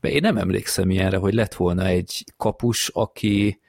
én 0.00 0.20
nem 0.20 0.36
emlékszem 0.36 0.90
ilyenre, 0.90 1.16
hogy 1.16 1.34
lett 1.34 1.54
volna 1.54 1.84
egy 1.84 2.24
kapus, 2.36 2.88
aki, 2.88 3.60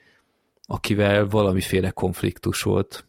akivel 0.65 1.27
valamiféle 1.27 1.89
konfliktus 1.89 2.61
volt. 2.61 3.07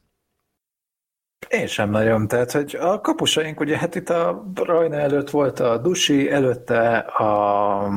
Én 1.49 1.67
sem 1.67 1.91
nagyon, 1.91 2.29
tehát 2.29 2.53
hogy 2.53 2.77
a 2.81 3.01
kapusaink, 3.01 3.61
ugye 3.61 3.79
hát 3.79 3.95
itt 3.95 4.09
a 4.09 4.45
Rajna 4.55 4.97
előtt 4.97 5.31
volt 5.31 5.61
a 5.61 5.79
Dusi, 5.79 6.31
előtte 6.31 6.97
a 6.99 7.91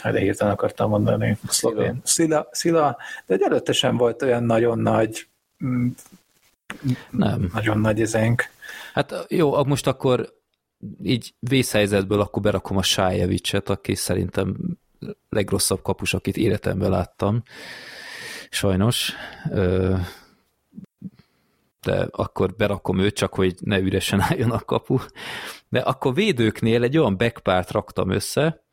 hát 0.00 0.16
hirtelen 0.16 0.52
akartam 0.52 0.90
mondani, 0.90 1.38
szlovén, 1.48 2.00
Szila, 2.04 2.48
Szila, 2.50 2.96
de 3.26 3.34
egy 3.34 3.42
előtte 3.42 3.72
sem 3.72 3.96
volt 3.96 4.22
olyan 4.22 4.44
nagyon 4.44 4.78
nagy 4.78 5.26
nem. 7.10 7.50
Nagyon 7.54 7.78
nagy 7.78 8.00
ezénk. 8.00 8.44
Hát 8.94 9.26
jó, 9.28 9.64
most 9.64 9.86
akkor 9.86 10.35
így 11.02 11.34
vészhelyzetből 11.38 12.20
akkor 12.20 12.42
berakom 12.42 12.76
a 12.76 12.82
Sájevicset, 12.82 13.68
aki 13.68 13.94
szerintem 13.94 14.56
legrosszabb 15.28 15.82
kapus, 15.82 16.14
akit 16.14 16.36
életemben 16.36 16.90
láttam. 16.90 17.42
Sajnos. 18.50 19.12
De 21.82 22.08
akkor 22.10 22.54
berakom 22.56 22.98
őt, 22.98 23.14
csak 23.14 23.34
hogy 23.34 23.54
ne 23.60 23.78
üresen 23.78 24.20
álljon 24.20 24.50
a 24.50 24.60
kapu. 24.60 24.98
De 25.68 25.78
akkor 25.80 26.14
védőknél 26.14 26.82
egy 26.82 26.98
olyan 26.98 27.16
backpárt 27.16 27.70
raktam 27.70 28.10
össze, 28.10 28.64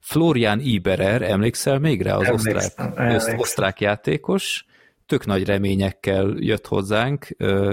Florian 0.00 0.60
Iberer, 0.60 1.22
emlékszel 1.22 1.78
még 1.78 2.02
rá, 2.02 2.16
az 2.16 2.28
osztrák, 2.28 3.40
osztrák 3.40 3.80
játékos, 3.80 4.66
tök 5.06 5.26
nagy 5.26 5.44
reményekkel 5.44 6.34
jött 6.38 6.66
hozzánk, 6.66 7.24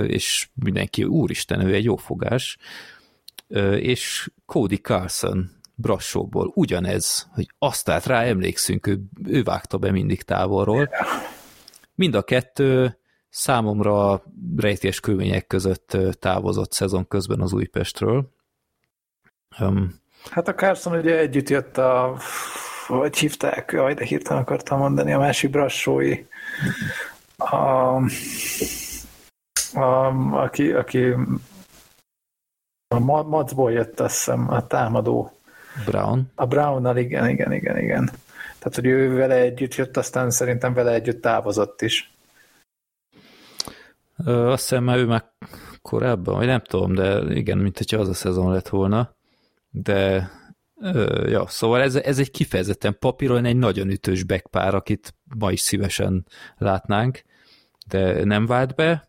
és 0.07 0.49
mindenki, 0.53 1.03
úristen, 1.03 1.65
ő 1.65 1.73
egy 1.73 1.83
jó 1.83 1.95
fogás, 1.95 2.57
és 3.79 4.31
Cody 4.45 4.77
Carson 4.77 5.49
Brassóból 5.75 6.51
ugyanez, 6.55 7.27
hogy 7.33 7.47
azt 7.59 7.89
át 7.89 8.05
rá 8.05 8.23
emlékszünk, 8.23 8.87
ő, 8.87 8.99
ő 9.25 9.43
vágta 9.43 9.77
be 9.77 9.91
mindig 9.91 10.21
távolról. 10.21 10.89
Mind 11.95 12.15
a 12.15 12.21
kettő 12.21 12.97
számomra 13.29 14.23
rejtés 14.57 14.99
körülmények 14.99 15.47
között 15.47 15.97
távozott 16.19 16.71
szezon 16.71 17.07
közben 17.07 17.41
az 17.41 17.53
Újpestről. 17.53 18.29
Um, 19.59 19.99
hát 20.29 20.47
a 20.47 20.55
Carson 20.55 20.97
ugye 20.97 21.17
együtt 21.17 21.49
jött 21.49 21.77
a 21.77 22.17
hogy 22.87 23.17
hívták, 23.17 23.71
jaj, 23.71 23.93
de 23.93 24.05
hirtelen 24.05 24.41
akartam 24.41 24.79
mondani, 24.79 25.13
a 25.13 25.19
másik 25.19 25.49
brassói. 25.49 26.25
A, 27.37 27.55
A, 29.73 30.05
aki, 30.43 30.71
aki 30.71 31.15
a 32.95 32.99
Macból 32.99 33.71
jött, 33.71 33.99
azt 33.99 34.15
hiszem, 34.15 34.49
a 34.49 34.67
támadó. 34.67 35.31
Brown. 35.85 36.31
A 36.35 36.45
Brownnal, 36.45 36.97
igen, 36.97 37.29
igen, 37.29 37.51
igen, 37.51 37.77
igen. 37.77 38.05
Tehát, 38.59 38.75
hogy 38.75 38.85
ő 38.85 39.15
vele 39.15 39.35
együtt 39.35 39.75
jött, 39.75 39.97
aztán 39.97 40.29
szerintem 40.29 40.73
vele 40.73 40.91
együtt 40.91 41.21
távozott 41.21 41.81
is. 41.81 42.13
Ö, 44.25 44.51
azt 44.51 44.69
hiszem, 44.69 44.87
ő 44.87 45.05
már 45.05 45.31
korábban, 45.81 46.35
vagy 46.35 46.45
nem 46.45 46.61
tudom, 46.61 46.93
de 46.93 47.33
igen, 47.35 47.57
mint 47.57 47.77
hogyha 47.77 47.97
az 47.97 48.09
a 48.09 48.13
szezon 48.13 48.51
lett 48.51 48.69
volna. 48.69 49.15
De 49.69 50.29
ö, 50.81 51.27
ja, 51.29 51.47
szóval 51.47 51.81
ez, 51.81 51.95
ez 51.95 52.19
egy 52.19 52.31
kifejezetten 52.31 52.97
papíron 52.99 53.45
egy 53.45 53.57
nagyon 53.57 53.89
ütős 53.89 54.23
backpár, 54.23 54.75
akit 54.75 55.15
ma 55.37 55.51
is 55.51 55.59
szívesen 55.59 56.25
látnánk, 56.57 57.23
de 57.87 58.23
nem 58.23 58.45
vált 58.45 58.75
be. 58.75 59.08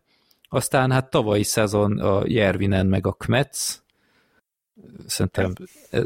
Aztán 0.53 0.91
hát 0.91 1.09
tavalyi 1.09 1.43
szezon 1.43 1.99
a 1.99 2.21
Jervinen 2.25 2.85
meg 2.85 3.07
a 3.07 3.13
Kmetz, 3.13 3.83
szerintem 5.05 5.53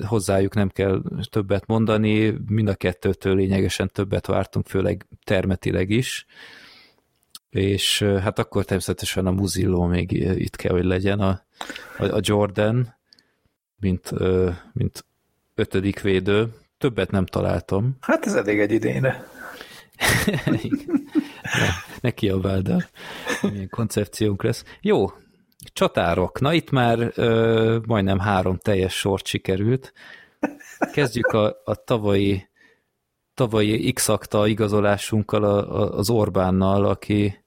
hozzájuk 0.06 0.54
nem 0.54 0.70
kell 0.70 1.02
többet 1.30 1.66
mondani, 1.68 2.36
mind 2.48 2.68
a 2.68 2.76
kettőtől 2.76 3.36
lényegesen 3.36 3.90
többet 3.94 4.26
vártunk, 4.26 4.68
főleg 4.68 5.06
termetileg 5.24 5.90
is, 5.90 6.26
és 7.50 8.02
hát 8.02 8.40
akkor 8.40 8.66
természetesen 8.66 9.26
a 9.26 9.32
Muzilló 9.32 9.84
még 9.84 10.12
itt 10.12 10.56
kell, 10.56 10.72
hogy 10.72 10.86
legyen, 10.86 11.20
a, 11.20 11.46
a 11.98 12.20
Jordan, 12.20 12.96
mint, 13.80 14.12
mint 14.74 15.06
ötödik 15.56 16.02
védő. 16.02 16.54
Többet 16.78 17.12
nem 17.12 17.26
találtam. 17.26 17.98
Hát 18.00 18.26
ez 18.26 18.34
elég 18.34 18.60
egy 18.60 18.72
idénre. 18.72 19.28
ne, 21.62 21.68
ne 22.02 22.12
kiabáld 22.12 22.70
el, 22.70 22.86
milyen 23.42 23.70
koncepciónk 23.70 24.44
lesz. 24.44 24.64
Jó, 24.82 25.12
csatárok. 25.74 26.40
Na 26.40 26.54
itt 26.54 26.72
már 26.72 27.12
ö, 27.16 27.80
majdnem 27.86 28.20
három 28.20 28.58
teljes 28.58 28.94
sort 28.94 29.26
sikerült. 29.26 29.94
Kezdjük 30.94 31.28
a, 31.28 31.62
a 31.64 31.76
tavalyi 31.76 32.50
tavalyi 33.36 33.92
x 33.92 34.10
igazolásunkkal 34.46 35.44
a, 35.44 35.82
a, 35.82 35.98
az 35.98 36.10
Orbánnal, 36.10 36.86
aki 36.86 37.44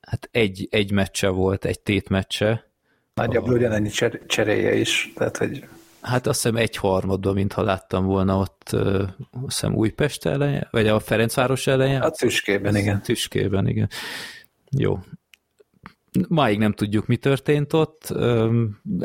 hát 0.00 0.28
egy, 0.32 0.68
egy 0.70 0.92
meccse 0.92 1.28
volt, 1.28 1.64
egy 1.64 1.80
tét 1.80 2.08
meccse. 2.08 2.70
Nagyjából 3.14 3.52
ugyanennyi 3.52 3.88
cser, 3.88 4.20
cseréje 4.26 4.74
is, 4.74 5.12
tehát 5.14 5.36
hogy... 5.36 5.68
Hát 6.06 6.26
azt 6.26 6.42
hiszem 6.42 6.56
egy 6.56 6.76
harmadban, 6.76 7.34
mintha 7.34 7.62
láttam 7.62 8.04
volna 8.04 8.38
ott, 8.38 8.68
azt 8.70 9.44
hiszem 9.44 9.74
Újpest 9.74 10.26
ellen, 10.26 10.68
vagy 10.70 10.86
a 10.86 11.00
Ferencváros 11.00 11.66
ellen. 11.66 12.02
A 12.02 12.10
Tüskében, 12.10 12.76
igen. 12.76 13.02
Tüskében, 13.02 13.68
igen. 13.68 13.88
Jó. 14.70 14.98
Máig 16.28 16.58
nem 16.58 16.72
tudjuk, 16.72 17.06
mi 17.06 17.16
történt 17.16 17.72
ott. 17.72 18.14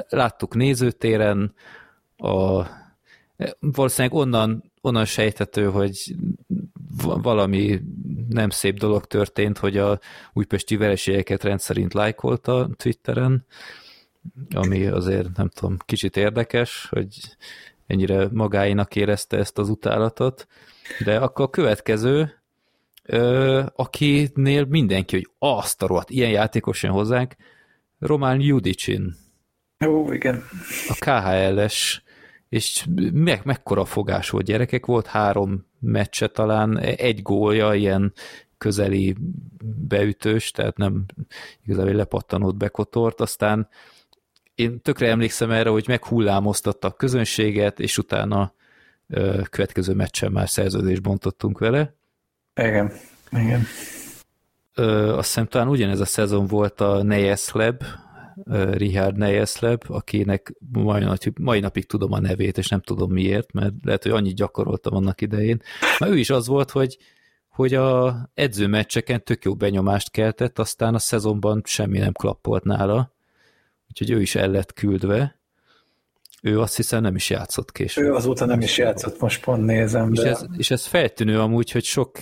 Láttuk 0.09 0.55
nézőtéren, 0.55 1.53
a, 2.17 2.65
valószínűleg 3.59 4.17
onnan, 4.17 4.71
onnan 4.81 5.05
sejthető, 5.05 5.65
hogy 5.65 6.15
valami 7.03 7.81
nem 8.29 8.49
szép 8.49 8.79
dolog 8.79 9.05
történt, 9.05 9.57
hogy 9.57 9.77
a 9.77 9.99
újpesti 10.33 10.77
vereségeket 10.77 11.43
rendszerint 11.43 11.93
lájkolta 11.93 12.69
Twitteren, 12.77 13.45
ami 14.53 14.85
azért 14.85 15.37
nem 15.37 15.49
tudom, 15.49 15.77
kicsit 15.85 16.17
érdekes, 16.17 16.87
hogy 16.89 17.07
ennyire 17.87 18.27
magáinak 18.31 18.95
érezte 18.95 19.37
ezt 19.37 19.57
az 19.57 19.69
utálatot, 19.69 20.47
de 21.03 21.17
akkor 21.17 21.45
a 21.45 21.49
következő, 21.49 22.41
ö, 23.03 23.63
akinél 23.75 24.65
mindenki, 24.65 25.15
hogy 25.15 25.29
azt 25.39 25.81
a 25.83 25.87
rohadt, 25.87 26.09
ilyen 26.09 26.31
játékos 26.31 26.83
jön 26.83 26.91
hozzánk, 26.91 27.35
Román 27.99 28.39
Judicin. 28.39 29.15
Ó, 29.85 30.11
igen. 30.11 30.43
A 30.87 30.93
KHL-es, 30.99 32.03
és 32.49 32.85
meg, 33.13 33.41
mekkora 33.43 33.85
fogás 33.85 34.29
volt 34.29 34.45
gyerekek, 34.45 34.85
volt 34.85 35.07
három 35.07 35.65
meccse 35.79 36.27
talán, 36.27 36.79
egy 36.79 37.21
gólja, 37.21 37.73
ilyen 37.73 38.13
közeli 38.57 39.15
beütős, 39.87 40.51
tehát 40.51 40.77
nem 40.77 41.05
igazából 41.65 41.93
lepattanott 41.93 42.55
bekotort, 42.55 43.21
aztán 43.21 43.69
én 44.55 44.81
tökre 44.81 45.09
emlékszem 45.09 45.51
erre, 45.51 45.69
hogy 45.69 45.85
meghullámoztatta 45.87 46.87
a 46.87 46.91
közönséget, 46.91 47.79
és 47.79 47.97
utána 47.97 48.53
ö, 49.07 49.41
következő 49.49 49.93
meccsen 49.93 50.31
már 50.31 50.49
szerződést 50.49 51.01
bontottunk 51.01 51.59
vele. 51.59 51.95
Igen, 52.55 52.91
igen. 53.31 53.63
Ö, 54.75 55.13
azt 55.13 55.27
hiszem 55.27 55.45
talán 55.45 55.67
ugyanez 55.67 55.99
a 55.99 56.05
szezon 56.05 56.47
volt 56.47 56.81
a 56.81 57.03
Neyesleb, 57.03 57.83
Richard 58.71 59.17
Neyesleb, 59.17 59.83
akinek 59.87 60.53
mai, 60.71 61.05
mai 61.39 61.59
napig 61.59 61.85
tudom 61.85 62.11
a 62.11 62.19
nevét, 62.19 62.57
és 62.57 62.67
nem 62.67 62.81
tudom 62.81 63.11
miért, 63.11 63.53
mert 63.53 63.73
lehet, 63.83 64.03
hogy 64.03 64.11
annyit 64.11 64.35
gyakoroltam 64.35 64.95
annak 64.95 65.21
idején. 65.21 65.61
Már 65.99 66.09
ő 66.09 66.17
is 66.17 66.29
az 66.29 66.47
volt, 66.47 66.71
hogy 66.71 66.97
hogy 67.49 67.73
a 67.73 68.15
edzőmeccseken 68.33 69.23
tök 69.23 69.43
jó 69.43 69.55
benyomást 69.55 70.11
keltett, 70.11 70.59
aztán 70.59 70.93
a 70.93 70.99
szezonban 70.99 71.61
semmi 71.65 71.97
nem 71.97 72.11
klappolt 72.11 72.63
nála, 72.63 73.10
úgyhogy 73.91 74.17
ő 74.17 74.21
is 74.21 74.35
el 74.35 74.49
lett 74.49 74.73
küldve. 74.73 75.39
Ő 76.41 76.59
azt 76.59 76.75
hiszem 76.75 77.01
nem 77.01 77.15
is 77.15 77.29
játszott 77.29 77.71
később. 77.71 78.05
Ő 78.05 78.13
azóta 78.13 78.45
nem 78.45 78.61
is 78.61 78.77
játszott, 78.77 79.19
most 79.19 79.43
pont 79.43 79.65
nézem. 79.65 80.13
És, 80.13 80.19
de... 80.19 80.29
ez, 80.29 80.45
és 80.57 80.71
ez 80.71 80.85
feltűnő 80.85 81.39
amúgy, 81.39 81.71
hogy 81.71 81.83
sok 81.83 82.19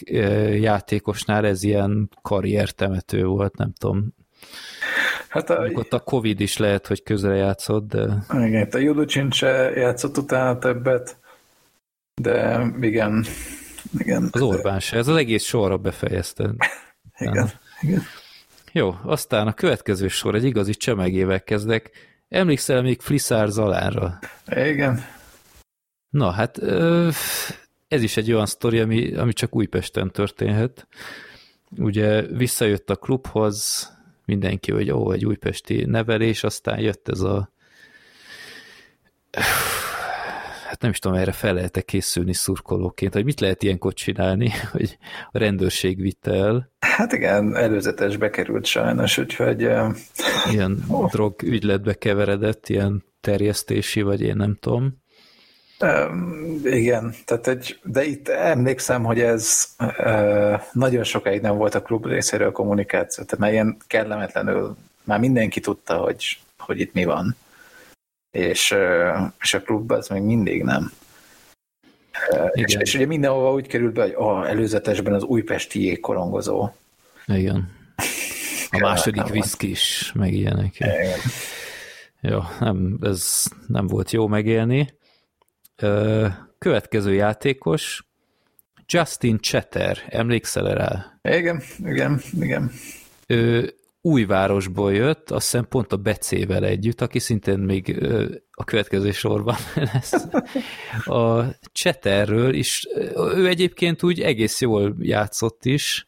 játékosnál 0.59 1.45
ez 1.45 1.63
ilyen 1.63 2.09
karriertemető 2.21 3.25
volt, 3.25 3.57
nem 3.57 3.73
tudom. 3.77 4.13
Hát 5.29 5.49
a... 5.49 5.69
Ott 5.73 5.93
a 5.93 5.99
Covid 5.99 6.39
is 6.39 6.57
lehet, 6.57 6.87
hogy 6.87 7.03
közre 7.03 7.35
játszott, 7.35 7.87
de... 7.87 8.25
Igen, 8.33 8.67
a 8.71 8.77
Juducsin 8.77 9.31
se 9.31 9.47
játszott 9.69 10.17
utána 10.17 10.57
többet, 10.57 11.17
de 12.21 12.65
igen, 12.81 13.25
igen. 13.97 14.29
Az 14.31 14.41
Orbán 14.41 14.79
se, 14.79 14.97
ez 14.97 15.07
az 15.07 15.15
egész 15.15 15.43
sorra 15.43 15.77
befejezte. 15.77 16.53
igen, 17.17 17.51
igen. 17.81 18.01
Jó, 18.71 18.95
aztán 19.03 19.47
a 19.47 19.53
következő 19.53 20.07
sor 20.07 20.35
egy 20.35 20.43
igazi 20.43 20.73
csemegével 20.73 21.43
kezdek. 21.43 21.91
Emlékszel 22.29 22.81
még 22.81 23.01
Fliszár 23.01 23.47
Zalánra? 23.47 24.19
Igen. 24.47 25.05
Na, 26.09 26.29
hát 26.29 26.57
ez 27.87 28.03
is 28.03 28.17
egy 28.17 28.31
olyan 28.31 28.45
sztori, 28.45 28.79
ami, 28.79 29.15
ami 29.15 29.33
csak 29.33 29.55
Újpesten 29.55 30.11
történhet. 30.11 30.87
Ugye 31.77 32.21
visszajött 32.21 32.89
a 32.89 32.95
klubhoz, 32.95 33.89
mindenki, 34.25 34.71
hogy 34.71 34.91
ó, 34.91 35.11
egy 35.11 35.25
újpesti 35.25 35.85
nevelés, 35.85 36.43
aztán 36.43 36.79
jött 36.79 37.09
ez 37.09 37.19
a 37.19 37.51
hát 40.79 40.87
nem 40.87 40.91
is 40.91 40.99
tudom, 40.99 41.17
erre 41.17 41.31
fel 41.31 41.53
lehet 41.53 41.77
-e 41.77 41.81
készülni 41.81 42.33
szurkolóként, 42.33 43.13
hogy 43.13 43.23
mit 43.23 43.39
lehet 43.39 43.63
ilyenkor 43.63 43.93
csinálni, 43.93 44.51
hogy 44.71 44.97
a 45.31 45.37
rendőrség 45.37 46.01
vitte 46.01 46.31
el. 46.31 46.71
Hát 46.79 47.13
igen, 47.13 47.55
előzetes 47.55 48.17
bekerült 48.17 48.65
sajnos, 48.65 49.17
úgyhogy... 49.17 49.61
Ilyen 50.51 50.83
oh. 50.87 51.09
drog 51.09 51.41
ügyletbe 51.43 51.93
keveredett, 51.93 52.69
ilyen 52.69 53.03
terjesztési, 53.21 54.01
vagy 54.01 54.21
én 54.21 54.35
nem 54.35 54.57
tudom. 54.59 54.97
Um, 55.79 56.59
igen, 56.63 57.13
tehát 57.25 57.47
egy, 57.47 57.79
de 57.83 58.03
itt 58.03 58.27
emlékszem, 58.27 59.03
hogy 59.03 59.19
ez 59.19 59.65
uh, 59.79 60.61
nagyon 60.73 61.03
sokáig 61.03 61.41
nem 61.41 61.57
volt 61.57 61.75
a 61.75 61.81
klub 61.81 62.05
részéről 62.05 62.51
kommunikáció, 62.51 63.23
tehát 63.23 63.39
már 63.39 63.51
ilyen 63.51 63.77
kellemetlenül, 63.87 64.77
már 65.03 65.19
mindenki 65.19 65.59
tudta, 65.59 65.97
hogy, 65.97 66.39
hogy 66.57 66.79
itt 66.79 66.93
mi 66.93 67.05
van 67.05 67.35
és, 68.31 68.75
és 69.41 69.53
a 69.53 69.61
klubban 69.61 69.97
ez 69.97 70.07
még 70.07 70.21
mindig 70.21 70.63
nem. 70.63 70.91
És, 72.51 72.75
és 72.79 72.93
ugye 72.93 73.05
mindenhova 73.05 73.53
úgy 73.53 73.67
került 73.67 73.93
be, 73.93 74.01
hogy 74.01 74.13
oh, 74.15 74.49
előzetesben 74.49 75.13
az 75.13 75.23
újpesti 75.23 75.83
jégkorongozó. 75.83 76.69
Igen. 77.25 77.77
A 78.71 78.77
második 78.77 79.27
viszki 79.27 79.69
is, 79.69 80.11
meg 80.15 80.33
ilyenek. 80.33 80.75
Igen. 80.75 81.19
Jó, 82.21 82.39
nem, 82.59 82.97
ez 83.01 83.45
nem 83.67 83.87
volt 83.87 84.11
jó 84.11 84.27
megélni. 84.27 84.97
Következő 86.57 87.13
játékos, 87.13 88.03
Justin 88.85 89.39
Chetter, 89.39 89.97
emlékszel 90.09 90.73
rá? 90.73 91.19
Igen, 91.21 91.61
igen, 91.85 92.21
igen. 92.39 92.71
Ő 93.27 93.73
Újvárosból 94.09 94.93
jött, 94.93 95.31
azt 95.31 95.51
hiszem 95.51 95.67
pont 95.67 95.93
a 95.93 95.97
Becével 95.97 96.63
együtt, 96.65 97.01
aki 97.01 97.19
szintén 97.19 97.59
még 97.59 98.03
a 98.51 98.63
következő 98.63 99.11
sorban 99.11 99.55
lesz. 99.93 100.13
A 101.05 101.43
Cseterről 101.71 102.53
is, 102.53 102.87
ő 103.15 103.47
egyébként 103.47 104.03
úgy 104.03 104.21
egész 104.21 104.61
jól 104.61 104.95
játszott 104.99 105.65
is, 105.65 106.07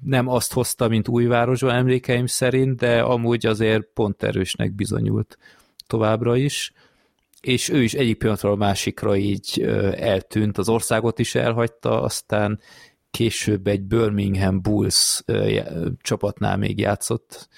nem 0.00 0.28
azt 0.28 0.52
hozta, 0.52 0.88
mint 0.88 1.08
Újvárosban 1.08 1.74
emlékeim 1.74 2.26
szerint, 2.26 2.76
de 2.76 3.00
amúgy 3.00 3.46
azért 3.46 3.86
pont 3.94 4.22
erősnek 4.22 4.74
bizonyult 4.74 5.38
továbbra 5.86 6.36
is, 6.36 6.72
és 7.40 7.68
ő 7.68 7.82
is 7.82 7.94
egyik 7.94 8.18
pillanatról 8.18 8.52
a 8.52 8.56
másikra 8.56 9.16
így 9.16 9.62
eltűnt, 9.96 10.58
az 10.58 10.68
országot 10.68 11.18
is 11.18 11.34
elhagyta, 11.34 12.02
aztán 12.02 12.60
később 13.10 13.66
egy 13.66 13.82
Birmingham 13.82 14.60
Bulls 14.60 15.22
csapatnál 16.00 16.56
még 16.56 16.78
játszott 16.78 17.48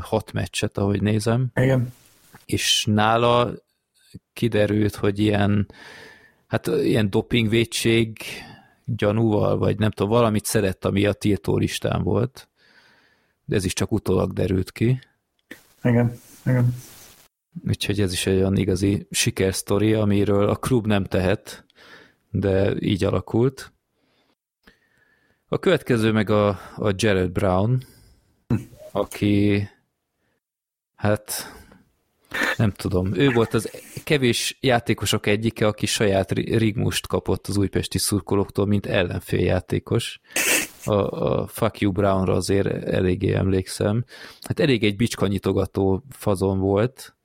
hat 0.00 0.32
meccset, 0.32 0.78
ahogy 0.78 1.02
nézem. 1.02 1.50
Igen. 1.54 1.92
És 2.44 2.84
nála 2.84 3.52
kiderült, 4.32 4.94
hogy 4.94 5.18
ilyen 5.18 5.68
hát 6.46 6.66
ilyen 6.66 7.10
dopingvédség 7.10 8.18
gyanúval, 8.84 9.58
vagy 9.58 9.78
nem 9.78 9.90
tudom, 9.90 10.12
valamit 10.12 10.44
szedett, 10.44 10.84
ami 10.84 11.06
a 11.06 11.12
tiltó 11.12 11.56
listán 11.56 12.02
volt. 12.02 12.48
De 13.44 13.56
ez 13.56 13.64
is 13.64 13.72
csak 13.72 13.92
utólag 13.92 14.32
derült 14.32 14.72
ki. 14.72 14.98
Igen, 15.82 16.20
igen. 16.46 16.74
Úgyhogy 17.68 18.00
ez 18.00 18.12
is 18.12 18.26
egy 18.26 18.36
olyan 18.36 18.56
igazi 18.56 19.06
sikersztori, 19.10 19.92
amiről 19.92 20.48
a 20.48 20.56
klub 20.56 20.86
nem 20.86 21.04
tehet, 21.04 21.64
de 22.30 22.74
így 22.78 23.04
alakult. 23.04 23.72
A 25.48 25.58
következő 25.58 26.12
meg 26.12 26.30
a, 26.30 26.48
a 26.76 26.92
Jared 26.96 27.30
Brown, 27.30 27.82
aki 28.92 29.68
hát 30.94 31.52
nem 32.56 32.70
tudom, 32.70 33.14
ő 33.14 33.30
volt 33.30 33.54
az 33.54 33.70
kevés 34.04 34.58
játékosok 34.60 35.26
egyike, 35.26 35.66
aki 35.66 35.86
saját 35.86 36.32
rigmust 36.32 37.06
kapott 37.06 37.46
az 37.46 37.56
újpesti 37.56 37.98
szurkolóktól, 37.98 38.66
mint 38.66 38.86
ellenféljátékos. 38.86 40.20
A, 40.84 40.94
a 40.94 41.46
Fuck 41.46 41.80
You 41.80 41.92
Brownra 41.92 42.34
azért 42.34 42.66
eléggé 42.84 43.32
emlékszem. 43.34 44.04
Hát 44.40 44.60
elég 44.60 44.84
egy 44.84 44.96
bicskanyitogató 44.96 46.02
fazon 46.10 46.58
volt, 46.58 47.16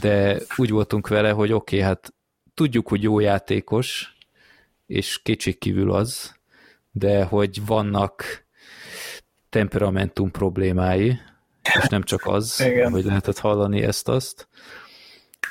de 0.00 0.40
úgy 0.56 0.70
voltunk 0.70 1.08
vele, 1.08 1.30
hogy 1.30 1.52
oké, 1.52 1.76
okay, 1.76 1.88
hát 1.88 2.14
tudjuk, 2.54 2.88
hogy 2.88 3.02
jó 3.02 3.18
játékos, 3.18 4.16
és 4.86 5.22
kétségkívül 5.22 5.92
az, 5.92 6.40
de 6.92 7.24
hogy 7.24 7.66
vannak 7.66 8.44
temperamentum 9.48 10.30
problémái, 10.30 11.18
és 11.62 11.88
nem 11.88 12.02
csak 12.02 12.26
az, 12.26 12.60
Igen. 12.60 12.90
hogy 12.90 13.04
lehetett 13.04 13.38
hallani 13.38 13.82
ezt-azt. 13.82 14.48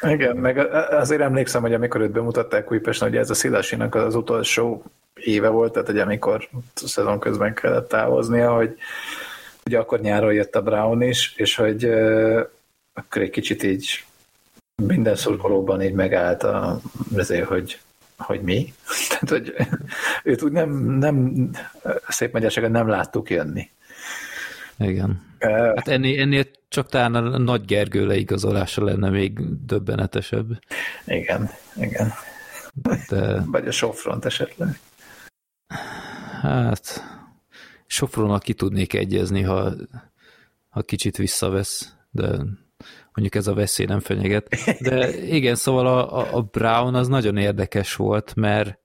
Igen, 0.02 0.38
meg 0.38 0.58
azért 0.92 1.22
emlékszem, 1.22 1.62
hogy 1.62 1.74
amikor 1.74 2.02
őt 2.02 2.12
bemutatták 2.12 2.72
Újpesten, 2.72 3.10
hogy 3.10 3.18
ez 3.18 3.30
a 3.30 3.34
Szilasinak 3.34 3.96
az 3.96 4.16
utolsó 4.16 4.84
éve 5.14 5.50
volt, 5.50 5.72
tehát 5.72 5.88
hogy 5.88 6.00
amikor 6.00 6.50
szezon 6.74 7.20
közben 7.20 7.54
kellett 7.54 7.90
távoznia, 7.90 8.54
hogy 8.54 8.76
ugye 9.66 9.80
akkor 9.80 10.00
nyáron 10.00 10.34
jött 10.34 10.56
a 10.56 10.62
Brown 10.62 11.02
is, 11.02 11.34
és 11.36 11.56
hogy 11.56 11.86
uh, 11.86 12.42
akkor 12.94 13.22
egy 13.22 13.30
kicsit 13.30 13.64
így 13.64 14.04
minden 14.76 15.16
szurkolóban 15.16 15.82
így 15.82 15.94
megállt 15.94 16.44
a, 16.44 16.80
azért, 17.18 17.48
hogy, 17.48 17.80
hogy 18.22 18.42
mi. 18.42 18.74
Tehát, 19.10 19.30
hogy 19.30 19.54
őt 20.24 20.42
úgy 20.42 20.52
nem, 20.52 20.70
nem 20.80 21.50
szép 22.08 22.34
magyarságon 22.34 22.72
nem 22.72 22.88
láttuk 22.88 23.30
jönni. 23.30 23.70
Igen. 24.78 25.22
Hát 25.40 25.88
ennél, 25.88 26.20
ennél 26.20 26.46
csak 26.68 26.90
talán 26.90 27.16
a 27.16 27.38
Nagy 27.38 27.66
Gergő 27.66 28.06
leigazolása 28.06 28.84
lenne 28.84 29.10
még 29.10 29.40
döbbenetesebb. 29.66 30.60
Igen, 31.06 31.50
igen. 31.76 32.14
De... 33.10 33.42
Vagy 33.46 33.68
a 33.68 33.72
Sofront 33.72 34.26
esetleg. 34.26 34.80
Hát, 36.42 37.04
Sofronak 37.86 38.42
ki 38.42 38.54
tudnék 38.54 38.94
egyezni, 38.94 39.42
ha, 39.42 39.72
ha 40.70 40.82
kicsit 40.82 41.18
visszavesz, 41.18 41.96
de 42.12 42.40
mondjuk 43.14 43.36
ez 43.36 43.48
a 43.48 43.54
veszély 43.54 43.86
nem 43.86 44.00
fenyeget. 44.00 44.48
De 44.80 45.24
igen, 45.26 45.56
szóval 45.56 45.88
a, 45.88 46.36
a 46.36 46.42
Brown 46.42 46.96
az 46.96 47.08
nagyon 47.08 47.38
érdekes 47.38 47.96
volt, 47.96 48.36
mert 48.36 48.80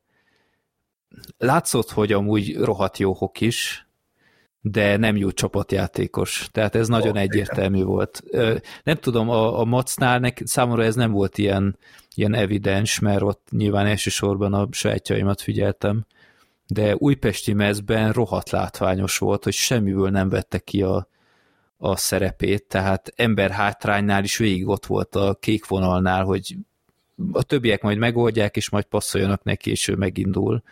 látszott, 1.39 1.90
hogy 1.90 2.12
amúgy 2.12 2.57
rohadt 2.57 2.98
jó 2.98 3.12
hokis, 3.12 3.86
de 4.61 4.97
nem 4.97 5.16
jó 5.16 5.31
csapatjátékos. 5.31 6.48
Tehát 6.53 6.74
ez 6.74 6.89
nagyon 6.89 7.16
oh, 7.16 7.20
egyértelmű 7.20 7.77
igen. 7.77 7.89
volt. 7.89 8.23
Nem 8.82 8.97
tudom, 8.97 9.31
a, 9.31 9.61
a 9.61 9.65
Macnál 9.65 10.19
nek, 10.19 10.43
számomra 10.44 10.85
ez 10.85 10.94
nem 10.94 11.11
volt 11.11 11.39
ilyen, 11.39 11.78
ilyen 12.15 12.35
evidens, 12.35 12.98
mert 12.98 13.23
ott 13.23 13.48
nyilván 13.51 13.86
elsősorban 13.86 14.55
a 14.55 14.69
sajátjaimat 14.70 15.40
figyeltem, 15.40 16.07
de 16.66 16.94
újpesti 16.94 17.53
mezben 17.53 18.12
rohadt 18.12 18.51
látványos 18.51 19.19
volt, 19.19 19.44
hogy 19.44 19.53
semmiből 19.53 20.11
nem 20.11 20.28
vette 20.28 20.59
ki 20.59 20.82
a, 20.82 21.09
a 21.78 21.97
szerepét, 21.97 22.65
tehát 22.65 23.12
ember 23.16 23.51
hátránynál 23.51 24.24
is 24.24 24.36
végig 24.36 24.69
ott 24.69 24.86
volt 24.86 25.15
a 25.15 25.36
kék 25.40 25.66
vonalnál, 25.66 26.24
hogy 26.24 26.57
a 27.32 27.43
többiek 27.43 27.82
majd 27.82 27.98
megoldják, 27.98 28.57
és 28.57 28.70
majd 28.70 28.85
passzoljanak 28.85 29.43
neki, 29.43 29.70
és 29.70 29.89
ő 29.89 29.94
megindul. 29.94 30.62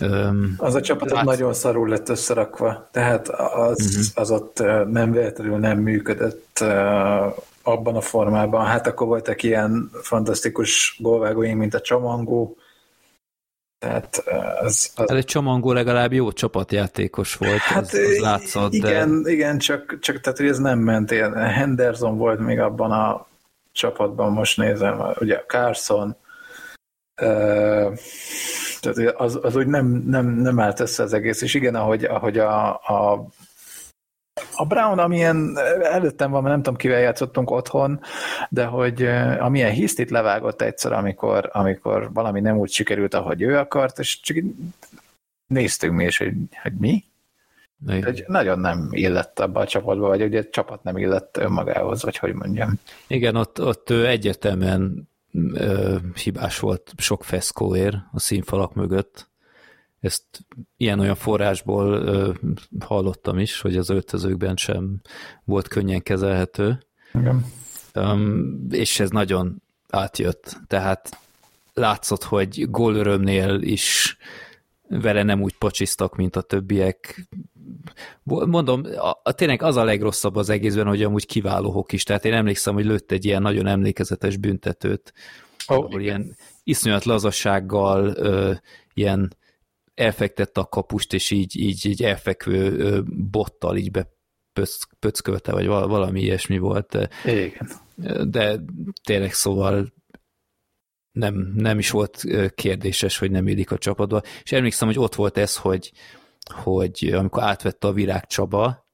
Um, 0.00 0.54
az 0.56 0.74
a 0.74 0.80
csapat 0.80 1.10
lát... 1.10 1.24
nagyon 1.24 1.54
szarul 1.54 1.88
lett 1.88 2.08
összerakva, 2.08 2.88
tehát 2.92 3.28
az, 3.28 3.80
uh-huh. 3.80 4.04
az 4.14 4.30
ott 4.30 4.58
nem 4.88 5.10
véletlenül 5.10 5.58
nem 5.58 5.78
működött 5.78 6.58
abban 7.62 7.96
a 7.96 8.00
formában. 8.00 8.66
Hát 8.66 8.86
akkor 8.86 9.06
voltak 9.06 9.42
ilyen 9.42 9.90
fantasztikus 10.02 10.96
gólvágóink, 11.00 11.58
mint 11.58 11.74
a 11.74 11.80
Csamangó, 11.80 12.56
tehát 13.84 14.22
az, 14.60 14.90
az... 14.94 15.08
Hát 15.08 15.10
egy 15.10 15.24
Csamangó 15.24 15.72
legalább 15.72 16.12
jó 16.12 16.32
csapatjátékos 16.32 17.34
volt, 17.34 17.58
hát, 17.58 17.82
az, 17.82 17.94
az 17.94 18.18
látszott. 18.18 18.72
Igen, 18.72 19.22
de... 19.22 19.30
igen 19.30 19.58
csak, 19.58 19.98
csak 20.00 20.20
tehát, 20.20 20.38
hogy 20.38 20.48
ez 20.48 20.58
nem 20.58 20.78
ment. 20.78 21.10
Ilyen 21.10 21.34
Henderson 21.34 22.16
volt 22.16 22.38
még 22.38 22.58
abban 22.58 22.90
a 22.90 23.26
csapatban, 23.72 24.32
most 24.32 24.56
nézem, 24.56 25.02
ugye 25.20 25.44
Carson, 25.46 26.16
tehát 28.80 29.14
az, 29.16 29.38
az 29.42 29.56
úgy 29.56 29.66
nem, 29.66 29.86
nem, 30.06 30.26
nem 30.26 30.60
állt 30.60 30.80
össze 30.80 31.02
az 31.02 31.12
egész, 31.12 31.42
és 31.42 31.54
igen, 31.54 31.74
ahogy, 31.74 32.04
ahogy 32.04 32.38
a, 32.38 32.68
a 32.72 33.26
a 34.56 34.64
Brown, 34.64 34.98
amilyen 34.98 35.58
előttem 35.82 36.30
van, 36.30 36.42
nem 36.42 36.56
tudom, 36.56 36.76
kivel 36.76 37.00
játszottunk 37.00 37.50
otthon, 37.50 38.00
de 38.50 38.64
hogy 38.64 39.02
amilyen 39.38 39.72
hisztit 39.72 40.10
levágott 40.10 40.62
egyszer, 40.62 40.92
amikor, 40.92 41.50
amikor 41.52 42.12
valami 42.12 42.40
nem 42.40 42.56
úgy 42.56 42.70
sikerült, 42.70 43.14
ahogy 43.14 43.42
ő 43.42 43.58
akart, 43.58 43.98
és 43.98 44.20
csak 44.20 44.36
néztünk 45.46 45.94
mi, 45.94 46.04
és 46.04 46.18
hogy, 46.18 46.32
hogy 46.62 46.72
mi? 46.78 47.04
Hogy 47.86 48.24
nagyon 48.26 48.58
nem 48.58 48.88
illett 48.90 49.40
abba 49.40 49.60
a 49.60 49.66
csapatba, 49.66 50.08
vagy 50.08 50.22
ugye 50.22 50.40
a 50.40 50.48
csapat 50.50 50.82
nem 50.82 50.96
illett 50.96 51.36
önmagához, 51.36 52.02
vagy 52.02 52.16
hogy 52.16 52.32
mondjam. 52.32 52.80
Igen, 53.06 53.36
ott, 53.36 53.60
ott 53.60 53.90
egyértelműen 53.90 55.08
ö, 55.52 55.96
hibás 56.22 56.58
volt 56.58 56.92
sok 56.96 57.24
feszkóér 57.24 57.98
a 58.12 58.20
színfalak 58.20 58.74
mögött. 58.74 59.28
Ezt 60.04 60.24
ilyen-olyan 60.76 61.14
forrásból 61.14 61.92
ö, 61.92 62.32
hallottam 62.80 63.38
is, 63.38 63.60
hogy 63.60 63.76
az 63.76 63.90
öltözőkben 63.90 64.56
sem 64.56 65.00
volt 65.44 65.68
könnyen 65.68 66.02
kezelhető. 66.02 66.78
Igen. 67.14 67.44
Um, 67.94 68.66
és 68.70 69.00
ez 69.00 69.10
nagyon 69.10 69.62
átjött. 69.88 70.56
Tehát 70.66 71.18
látszott, 71.74 72.22
hogy 72.22 72.70
gólörömnél 72.70 73.62
is 73.62 74.16
vele 74.88 75.22
nem 75.22 75.42
úgy 75.42 75.54
pacsisztak, 75.54 76.16
mint 76.16 76.36
a 76.36 76.40
többiek. 76.40 77.28
Mondom, 78.22 78.82
a, 78.96 79.20
a, 79.22 79.32
tényleg 79.32 79.62
az 79.62 79.76
a 79.76 79.84
legrosszabb 79.84 80.36
az 80.36 80.48
egészben, 80.48 80.86
hogy 80.86 81.02
amúgy 81.02 81.26
kiváló 81.26 81.70
hokis. 81.70 82.02
Tehát 82.02 82.24
én 82.24 82.32
emlékszem, 82.32 82.74
hogy 82.74 82.84
lőtt 82.84 83.12
egy 83.12 83.24
ilyen 83.24 83.42
nagyon 83.42 83.66
emlékezetes 83.66 84.36
büntetőt, 84.36 85.12
oh, 85.66 85.76
ahol 85.76 86.00
igen. 86.00 86.00
ilyen 86.00 86.36
iszonyat 86.64 87.04
lazassággal 87.04 88.06
ö, 88.06 88.52
ilyen 88.94 89.36
elfektette 89.94 90.60
a 90.60 90.68
kapust, 90.68 91.12
és 91.12 91.30
így, 91.30 91.56
így, 91.56 91.86
így 91.86 92.02
elfekvő 92.02 93.02
bottal 93.30 93.76
így 93.76 93.90
bepöckölte, 93.90 95.52
vagy 95.52 95.66
valami 95.66 96.20
ilyesmi 96.20 96.58
volt. 96.58 97.08
Igen. 97.24 97.68
De 98.30 98.60
tényleg 99.02 99.32
szóval 99.32 99.92
nem, 101.12 101.52
nem 101.54 101.78
is 101.78 101.90
volt 101.90 102.24
kérdéses, 102.54 103.18
hogy 103.18 103.30
nem 103.30 103.48
illik 103.48 103.70
a 103.70 103.78
csapatba. 103.78 104.22
És 104.42 104.52
emlékszem, 104.52 104.88
hogy 104.88 104.98
ott 104.98 105.14
volt 105.14 105.36
ez, 105.36 105.56
hogy, 105.56 105.92
hogy 106.50 107.12
amikor 107.12 107.42
átvette 107.42 107.86
a 107.86 107.92
Virág 107.92 108.26
Csaba, 108.26 108.86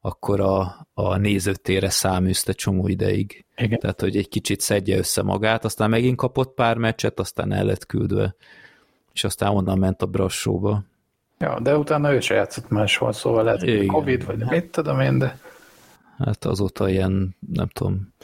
akkor 0.00 0.40
a, 0.40 0.88
a 0.92 1.16
nézőtére 1.16 1.90
száműzte 1.90 2.52
csomó 2.52 2.88
ideig. 2.88 3.46
Igen. 3.56 3.78
Tehát, 3.78 4.00
hogy 4.00 4.16
egy 4.16 4.28
kicsit 4.28 4.60
szedje 4.60 4.96
össze 4.96 5.22
magát, 5.22 5.64
aztán 5.64 5.90
megint 5.90 6.16
kapott 6.16 6.54
pár 6.54 6.76
meccset, 6.76 7.20
aztán 7.20 7.52
el 7.52 7.64
lett 7.64 7.86
küldve, 7.86 8.36
és 9.12 9.24
aztán 9.24 9.50
onnan 9.50 9.78
ment 9.78 10.02
a 10.02 10.06
brassóba. 10.06 10.84
Ja, 11.38 11.60
de 11.60 11.76
utána 11.76 12.12
ő 12.12 12.20
se 12.20 12.34
játszott 12.34 12.68
máshol, 12.68 13.12
szóval 13.12 13.44
lehet, 13.44 13.60
hogy 13.60 13.86
Covid, 13.86 14.24
vagy 14.24 14.44
mit 14.44 14.70
tudom 14.70 15.00
én, 15.00 15.18
de... 15.18 15.38
Hát 16.18 16.44
azóta 16.44 16.88
ilyen, 16.88 17.36
nem 17.52 17.68
tudom, 17.68 18.14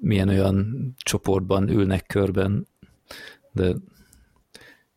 milyen 0.00 0.28
olyan 0.28 0.88
csoportban 0.98 1.68
ülnek 1.68 2.06
körben, 2.06 2.66
de 3.52 3.74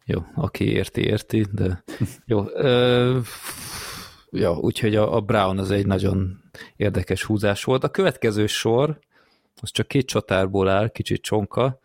jó, 0.06 0.26
aki 0.36 0.72
érti, 0.72 1.02
érti, 1.02 1.46
de 1.52 1.84
jó. 2.26 2.46
Ö, 2.54 3.20
ja, 4.32 4.52
úgyhogy 4.52 4.96
a, 4.96 5.16
a 5.16 5.22
Brown 5.22 5.58
az 5.58 5.72
egy 5.72 5.86
nagyon 5.86 6.44
érdekes 6.76 7.24
húzás 7.24 7.64
volt. 7.64 7.84
A 7.84 7.90
következő 7.90 8.46
sor, 8.46 9.00
az 9.62 9.72
csak 9.72 9.88
két 9.88 10.08
csatárból 10.08 10.70
áll, 10.70 10.88
kicsit 10.90 11.22
csonka, 11.22 11.80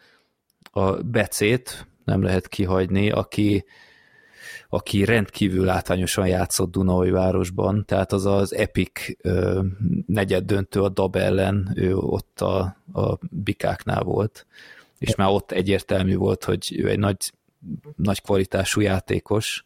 a 0.70 0.92
Becét 0.92 1.86
nem 2.04 2.22
lehet 2.22 2.48
kihagyni, 2.48 3.10
aki 3.10 3.64
aki 4.68 5.04
rendkívül 5.04 5.64
látványosan 5.64 6.26
játszott 6.26 6.70
Dunaújvárosban, 6.70 7.84
tehát 7.86 8.12
az 8.12 8.26
az 8.26 8.54
epic 8.54 9.00
negyed 10.06 10.44
döntő 10.44 10.82
a 10.82 10.88
Dab 10.88 11.16
ellen, 11.16 11.72
ő 11.74 11.96
ott 11.96 12.40
a, 12.40 12.76
a 12.92 13.18
bikáknál 13.30 14.02
volt, 14.02 14.46
és 14.98 15.14
már 15.14 15.28
ott 15.28 15.50
egyértelmű 15.50 16.16
volt, 16.16 16.44
hogy 16.44 16.74
ő 16.76 16.88
egy 16.88 16.98
nagy, 16.98 17.32
nagy 17.96 18.22
kvalitású 18.22 18.80
játékos, 18.80 19.64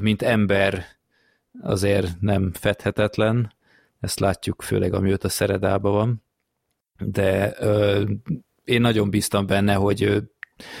mint 0.00 0.22
ember 0.22 0.84
azért 1.62 2.20
nem 2.20 2.52
fedhetetlen, 2.52 3.52
ezt 4.00 4.20
látjuk 4.20 4.62
főleg, 4.62 4.94
amióta 4.94 5.28
Szeredában 5.28 5.92
van, 5.92 6.22
de 6.98 7.54
ö, 7.58 8.04
én 8.64 8.80
nagyon 8.80 9.10
bíztam 9.10 9.46
benne, 9.46 9.74
hogy 9.74 10.02
ő 10.02 10.30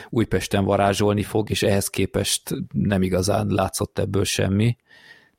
Újpesten 0.08 0.64
varázsolni 0.64 1.22
fog, 1.22 1.50
és 1.50 1.62
ehhez 1.62 1.88
képest 1.88 2.54
nem 2.72 3.02
igazán 3.02 3.46
látszott 3.46 3.98
ebből 3.98 4.24
semmi. 4.24 4.76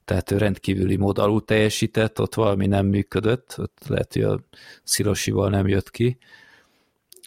Tehát 0.05 0.31
ő 0.31 0.37
rendkívüli 0.37 0.95
mód 0.95 1.17
alul 1.17 1.45
teljesített, 1.45 2.21
ott 2.21 2.33
valami 2.33 2.67
nem 2.67 2.85
működött, 2.85 3.55
ott 3.57 3.77
lehet, 3.87 4.13
hogy 4.13 4.23
a 4.23 4.39
Szilosival 4.83 5.49
nem 5.49 5.67
jött 5.67 5.91
ki, 5.91 6.17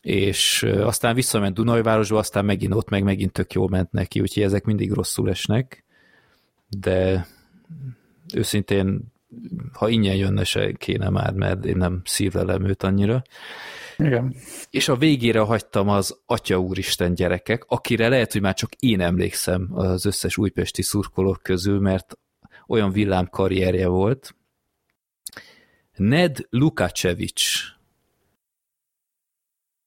és 0.02 0.62
aztán 0.62 1.14
visszament 1.14 1.54
Dunajvárosba, 1.54 2.18
aztán 2.18 2.44
megint 2.44 2.74
ott 2.74 2.88
meg 2.88 3.02
megint 3.02 3.32
tök 3.32 3.52
jól 3.52 3.68
ment 3.68 3.92
neki, 3.92 4.20
úgyhogy 4.20 4.42
ezek 4.42 4.64
mindig 4.64 4.92
rosszul 4.92 5.30
esnek, 5.30 5.84
de 6.68 7.26
őszintén, 8.34 9.00
ha 9.72 9.88
ingyen 9.88 10.16
jönne 10.16 10.44
se 10.44 10.72
kéne 10.72 11.08
már, 11.08 11.32
mert 11.32 11.64
én 11.64 11.76
nem 11.76 12.02
szívlelem 12.04 12.64
őt 12.64 12.82
annyira. 12.82 13.22
Igen. 13.98 14.34
És 14.70 14.88
a 14.88 14.96
végére 14.96 15.40
hagytam 15.40 15.88
az 15.88 16.20
Atya 16.26 16.58
Úristen 16.58 17.14
gyerekek, 17.14 17.64
akire 17.66 18.08
lehet, 18.08 18.32
hogy 18.32 18.40
már 18.40 18.54
csak 18.54 18.72
én 18.74 19.00
emlékszem 19.00 19.68
az 19.72 20.04
összes 20.04 20.36
újpesti 20.36 20.82
szurkolók 20.82 21.42
közül, 21.42 21.80
mert 21.80 22.18
olyan 22.66 22.92
villám 22.92 23.28
karrierje 23.28 23.86
volt. 23.86 24.34
Ned 25.96 26.38
Lukacevics. 26.50 27.72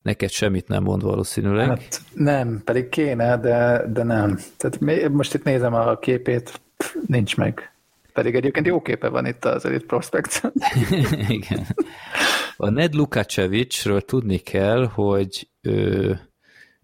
Neked 0.01 0.29
semmit 0.29 0.67
nem 0.67 0.83
mond 0.83 1.01
valószínűleg. 1.01 1.67
Hát 1.67 2.01
nem, 2.13 2.61
pedig 2.65 2.89
kéne, 2.89 3.37
de, 3.37 3.85
de 3.87 4.03
nem. 4.03 4.39
Tehát 4.57 5.09
most 5.09 5.33
itt 5.33 5.43
nézem 5.43 5.73
a 5.73 5.97
képét, 5.99 6.61
nincs 7.07 7.37
meg. 7.37 7.75
Pedig 8.13 8.35
egyébként 8.35 8.65
jó 8.65 8.81
képe 8.81 9.07
van 9.07 9.25
itt 9.25 9.45
az 9.45 9.65
Elite 9.65 9.85
Prospect. 9.85 10.41
Igen. 11.27 11.65
A 12.57 12.69
Ned 12.69 12.93
Lukacevicsről 12.93 14.01
tudni 14.01 14.37
kell, 14.37 14.85
hogy 14.85 15.49
ő 15.61 16.19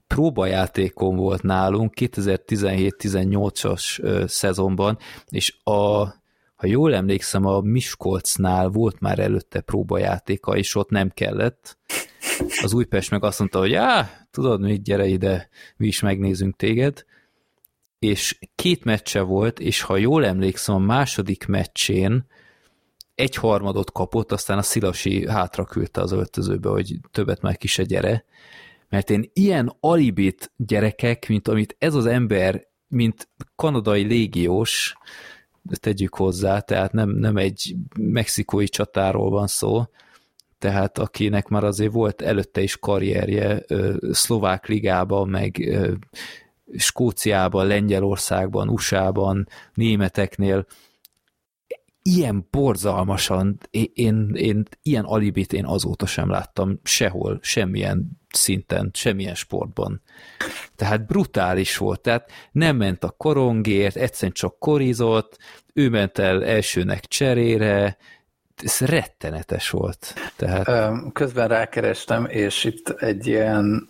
próbajátékon 0.07 1.15
volt 1.15 1.41
nálunk 1.41 1.93
2017-18-as 1.95 4.27
szezonban, 4.27 4.98
és 5.30 5.56
a, 5.64 6.06
ha 6.56 6.68
jól 6.68 6.95
emlékszem, 6.95 7.45
a 7.45 7.61
Miskolcnál 7.61 8.68
volt 8.68 8.99
már 8.99 9.19
előtte 9.19 9.61
próbajátéka, 9.61 10.57
és 10.57 10.76
ott 10.76 10.89
nem 10.89 11.10
kellett. 11.10 11.77
Az 12.61 12.73
Újpest 12.73 13.11
meg 13.11 13.23
azt 13.23 13.39
mondta, 13.39 13.60
hogy 13.60 13.73
á, 13.73 14.10
tudod 14.31 14.61
mit, 14.61 14.84
gyere 14.84 15.06
ide, 15.06 15.49
mi 15.77 15.88
is 15.88 15.99
megnézünk 15.99 16.56
téged. 16.56 17.06
És 17.99 18.39
két 18.56 18.84
meccse 18.84 19.22
volt, 19.22 19.60
és 19.60 19.81
ha 19.81 19.98
jól 19.98 20.26
emlékszem, 20.26 20.76
a 20.76 20.80
második 20.80 21.48
meccsén 21.48 22.26
egy 23.15 23.35
harmadot 23.35 23.91
kapott, 23.91 24.31
aztán 24.31 24.57
a 24.57 24.61
Szilasi 24.61 25.27
hátra 25.27 25.65
küldte 25.65 26.01
az 26.01 26.11
öltözőbe, 26.11 26.69
hogy 26.69 26.99
többet 27.11 27.41
már 27.41 27.57
ki 27.57 27.83
gyere. 27.83 28.25
Mert 28.89 29.09
én 29.09 29.29
ilyen 29.33 29.75
alibit 29.79 30.51
gyerekek, 30.57 31.27
mint 31.27 31.47
amit 31.47 31.75
ez 31.79 31.95
az 31.95 32.05
ember, 32.05 32.67
mint 32.88 33.27
kanadai 33.55 34.03
légiós, 34.03 34.95
tegyük 35.71 36.15
hozzá, 36.15 36.59
tehát 36.59 36.91
nem, 36.91 37.09
nem 37.09 37.38
egy 37.38 37.75
mexikói 37.99 38.67
csatáról 38.67 39.29
van 39.29 39.47
szó, 39.47 39.83
tehát 40.59 40.97
akinek 40.97 41.47
már 41.47 41.63
azért 41.63 41.91
volt 41.91 42.21
előtte 42.21 42.61
is 42.61 42.77
karrierje 42.77 43.65
szlovák 44.11 44.67
ligában, 44.67 45.29
meg 45.29 45.69
Skóciában, 46.77 47.67
Lengyelországban, 47.67 48.69
USA-ban, 48.69 49.47
németeknél, 49.73 50.65
ilyen 52.02 52.48
borzalmasan, 52.52 53.57
én, 53.69 53.91
én, 53.94 54.32
én 54.34 54.64
ilyen 54.82 55.03
alibit 55.03 55.53
én 55.53 55.65
azóta 55.65 56.06
sem 56.06 56.30
láttam 56.30 56.80
sehol, 56.84 57.40
semmilyen 57.41 58.19
szinten, 58.30 58.90
semmilyen 58.94 59.36
sportban. 59.36 60.02
Tehát 60.76 61.06
brutális 61.06 61.78
volt, 61.78 62.02
tehát 62.02 62.32
nem 62.52 62.76
ment 62.76 63.03
a 63.03 63.10
korongért, 63.10 63.95
egyszerűen 63.95 64.32
csak 64.34 64.60
korizott, 64.60 65.38
ő 65.73 65.90
ment 65.90 66.18
el 66.18 66.45
elsőnek 66.45 67.06
cserére, 67.06 67.98
ez 68.64 68.80
rettenetes 68.80 69.69
volt. 69.69 70.14
Tehát... 70.36 70.91
Közben 71.14 71.48
rákerestem, 71.48 72.26
és 72.26 72.64
itt 72.64 72.90
egy 72.90 73.28
ilyen 73.28 73.90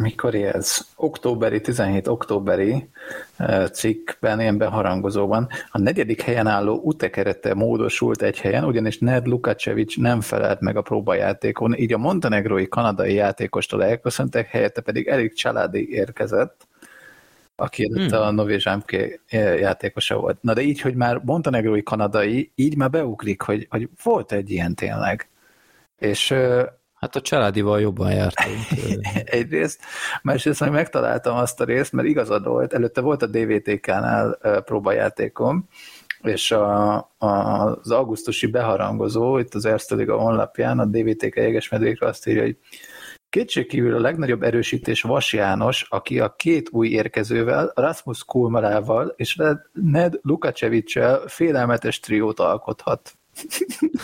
mikor 0.00 0.34
ez? 0.34 0.86
Októberi, 0.96 1.60
17 1.60 2.08
októberi 2.08 2.88
cikkben, 3.72 4.40
ilyen 4.40 4.58
beharangozóban 4.58 5.48
a 5.70 5.78
negyedik 5.78 6.20
helyen 6.20 6.46
álló 6.46 6.80
utekerete 6.82 7.54
módosult 7.54 8.22
egy 8.22 8.40
helyen, 8.40 8.64
ugyanis 8.64 8.98
Ned 8.98 9.26
Lukacevic 9.26 9.96
nem 9.96 10.20
felelt 10.20 10.60
meg 10.60 10.76
a 10.76 10.82
próbajátékon, 10.82 11.76
így 11.76 11.92
a 11.92 11.98
montenegrói 11.98 12.68
kanadai 12.68 13.14
játékostól 13.14 13.84
elköszöntek, 13.84 14.48
helyette 14.48 14.80
pedig 14.80 15.06
Erik 15.06 15.32
Családi 15.32 15.90
érkezett, 15.90 16.66
aki 17.56 17.86
hmm. 17.86 18.20
a 18.20 18.30
Novi 18.30 18.58
Zsámké 18.58 19.20
játékosa 19.58 20.16
volt. 20.16 20.42
Na 20.42 20.52
de 20.52 20.60
így, 20.60 20.80
hogy 20.80 20.94
már 20.94 21.20
montenegrói 21.24 21.82
kanadai, 21.82 22.52
így 22.54 22.76
már 22.76 22.90
beugrik, 22.90 23.42
hogy, 23.42 23.66
hogy 23.70 23.88
volt 24.02 24.32
egy 24.32 24.50
ilyen 24.50 24.74
tényleg. 24.74 25.28
És 25.98 26.34
Hát 27.02 27.16
a 27.16 27.20
családival 27.20 27.80
jobban 27.80 28.12
jártunk. 28.12 28.56
Egyrészt, 29.24 29.80
másrészt 30.22 30.60
meg 30.60 30.70
megtaláltam 30.70 31.36
azt 31.36 31.60
a 31.60 31.64
részt, 31.64 31.92
mert 31.92 32.08
igazad 32.08 32.44
volt, 32.44 32.72
előtte 32.72 33.00
volt 33.00 33.22
a 33.22 33.26
DVTK-nál 33.26 34.38
próbajátékom, 34.64 35.68
és 36.22 36.50
a, 36.50 36.94
a, 37.18 37.26
az 37.26 37.90
augusztusi 37.90 38.46
beharangozó, 38.46 39.38
itt 39.38 39.54
az 39.54 39.64
Erste 39.64 39.94
Liga 39.94 40.18
honlapján, 40.18 40.78
a 40.78 40.84
DVTK 40.84 41.36
jegesmedvékre 41.36 42.06
azt 42.06 42.26
írja, 42.26 42.42
hogy 42.42 42.56
Kétségkívül 43.30 43.94
a 43.94 44.00
legnagyobb 44.00 44.42
erősítés 44.42 45.02
Vas 45.02 45.32
János, 45.32 45.86
aki 45.88 46.20
a 46.20 46.34
két 46.34 46.68
új 46.70 46.88
érkezővel, 46.88 47.72
Rasmus 47.74 48.24
Kulmarával 48.24 49.14
és 49.16 49.40
Ned 49.72 50.18
Lukacevicsel 50.22 51.20
félelmetes 51.26 52.00
triót 52.00 52.40
alkothat. 52.40 53.12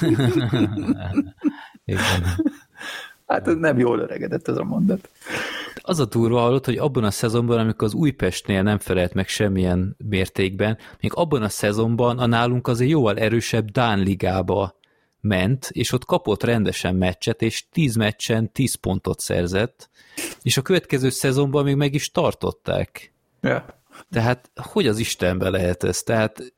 Igen. 1.84 2.22
Hát 3.28 3.48
ez 3.48 3.54
nem 3.54 3.78
jól 3.78 3.98
öregedett 3.98 4.48
ez 4.48 4.56
a 4.56 4.64
mondat. 4.64 5.08
Az 5.74 5.98
a 5.98 6.04
durva 6.04 6.38
hallott, 6.38 6.64
hogy 6.64 6.76
abban 6.76 7.04
a 7.04 7.10
szezonban, 7.10 7.58
amikor 7.58 7.86
az 7.86 7.94
Újpestnél 7.94 8.62
nem 8.62 8.78
felelt 8.78 9.14
meg 9.14 9.28
semmilyen 9.28 9.96
mértékben, 10.08 10.78
még 11.00 11.12
abban 11.14 11.42
a 11.42 11.48
szezonban 11.48 12.18
a 12.18 12.26
nálunk 12.26 12.68
azért 12.68 12.90
jóval 12.90 13.18
erősebb 13.18 13.70
Dán 13.70 13.98
ligába 13.98 14.76
ment, 15.20 15.68
és 15.72 15.92
ott 15.92 16.04
kapott 16.04 16.42
rendesen 16.42 16.94
meccset, 16.94 17.42
és 17.42 17.64
10 17.72 17.94
meccsen 17.94 18.52
10 18.52 18.74
pontot 18.74 19.20
szerzett, 19.20 19.90
és 20.42 20.56
a 20.56 20.62
következő 20.62 21.10
szezonban 21.10 21.64
még 21.64 21.76
meg 21.76 21.94
is 21.94 22.10
tartották. 22.10 23.12
Ja. 23.40 23.64
Tehát 24.10 24.50
hogy 24.54 24.86
az 24.86 24.98
Istenbe 24.98 25.50
lehet 25.50 25.84
ez? 25.84 26.02
Tehát 26.02 26.52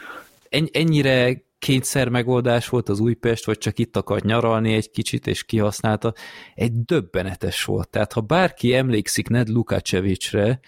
ennyire 0.73 1.43
kényszer 1.61 2.09
megoldás 2.09 2.69
volt 2.69 2.89
az 2.89 3.01
Újpest, 3.01 3.47
vagy 3.47 3.59
csak 3.59 3.79
itt 3.79 3.97
akart 3.97 4.25
nyaralni 4.25 4.73
egy 4.73 4.91
kicsit, 4.91 5.27
és 5.27 5.45
kihasználta, 5.45 6.15
egy 6.55 6.85
döbbenetes 6.85 7.65
volt. 7.65 7.89
Tehát 7.89 8.13
ha 8.13 8.21
bárki 8.21 8.75
emlékszik 8.75 9.29
Ned 9.29 9.49
Lukacevicsre, 9.49 10.61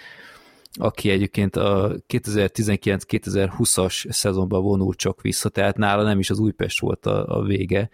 aki 0.73 1.11
egyébként 1.11 1.57
a 1.57 1.97
2019-2020-as 2.09 4.11
szezonban 4.11 4.63
vonult 4.63 4.99
csak 4.99 5.23
vissza, 5.23 5.49
tehát 5.49 5.77
nála 5.77 6.03
nem 6.03 6.19
is 6.19 6.31
az 6.31 6.39
Újpest 6.39 6.81
volt 6.81 7.07
a, 7.07 7.39
a 7.39 7.43
vége, 7.43 7.91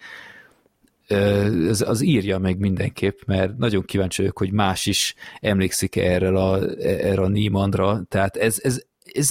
az, 1.69 1.83
az 1.83 2.01
írja 2.01 2.39
meg 2.39 2.59
mindenképp, 2.59 3.19
mert 3.27 3.57
nagyon 3.57 3.85
kíváncsi 3.85 4.20
vagyok, 4.20 4.39
hogy 4.39 4.53
más 4.53 4.87
is 4.87 5.15
emlékszik 5.41 5.97
erre 5.97 6.29
a, 6.29 6.61
erre 6.81 7.23
a 7.23 7.29
Niemandra, 7.29 8.03
tehát 8.09 8.37
ez, 8.37 8.59
ez, 8.62 8.83
ez 9.12 9.31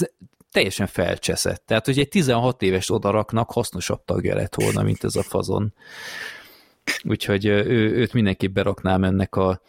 teljesen 0.58 0.86
felcseszett. 0.86 1.62
Tehát, 1.66 1.86
hogy 1.86 1.98
egy 1.98 2.08
16 2.08 2.62
éves 2.62 2.90
odaraknak 2.90 3.50
hasznosabb 3.50 4.04
tagja 4.04 4.34
lett 4.34 4.54
volna, 4.54 4.82
mint 4.82 5.04
ez 5.04 5.16
a 5.16 5.22
fazon. 5.22 5.74
Úgyhogy 7.04 7.46
ő, 7.46 7.92
őt 7.92 8.12
mindenképp 8.12 8.54
beraknám 8.54 9.04
ennek 9.04 9.36
a 9.36 9.60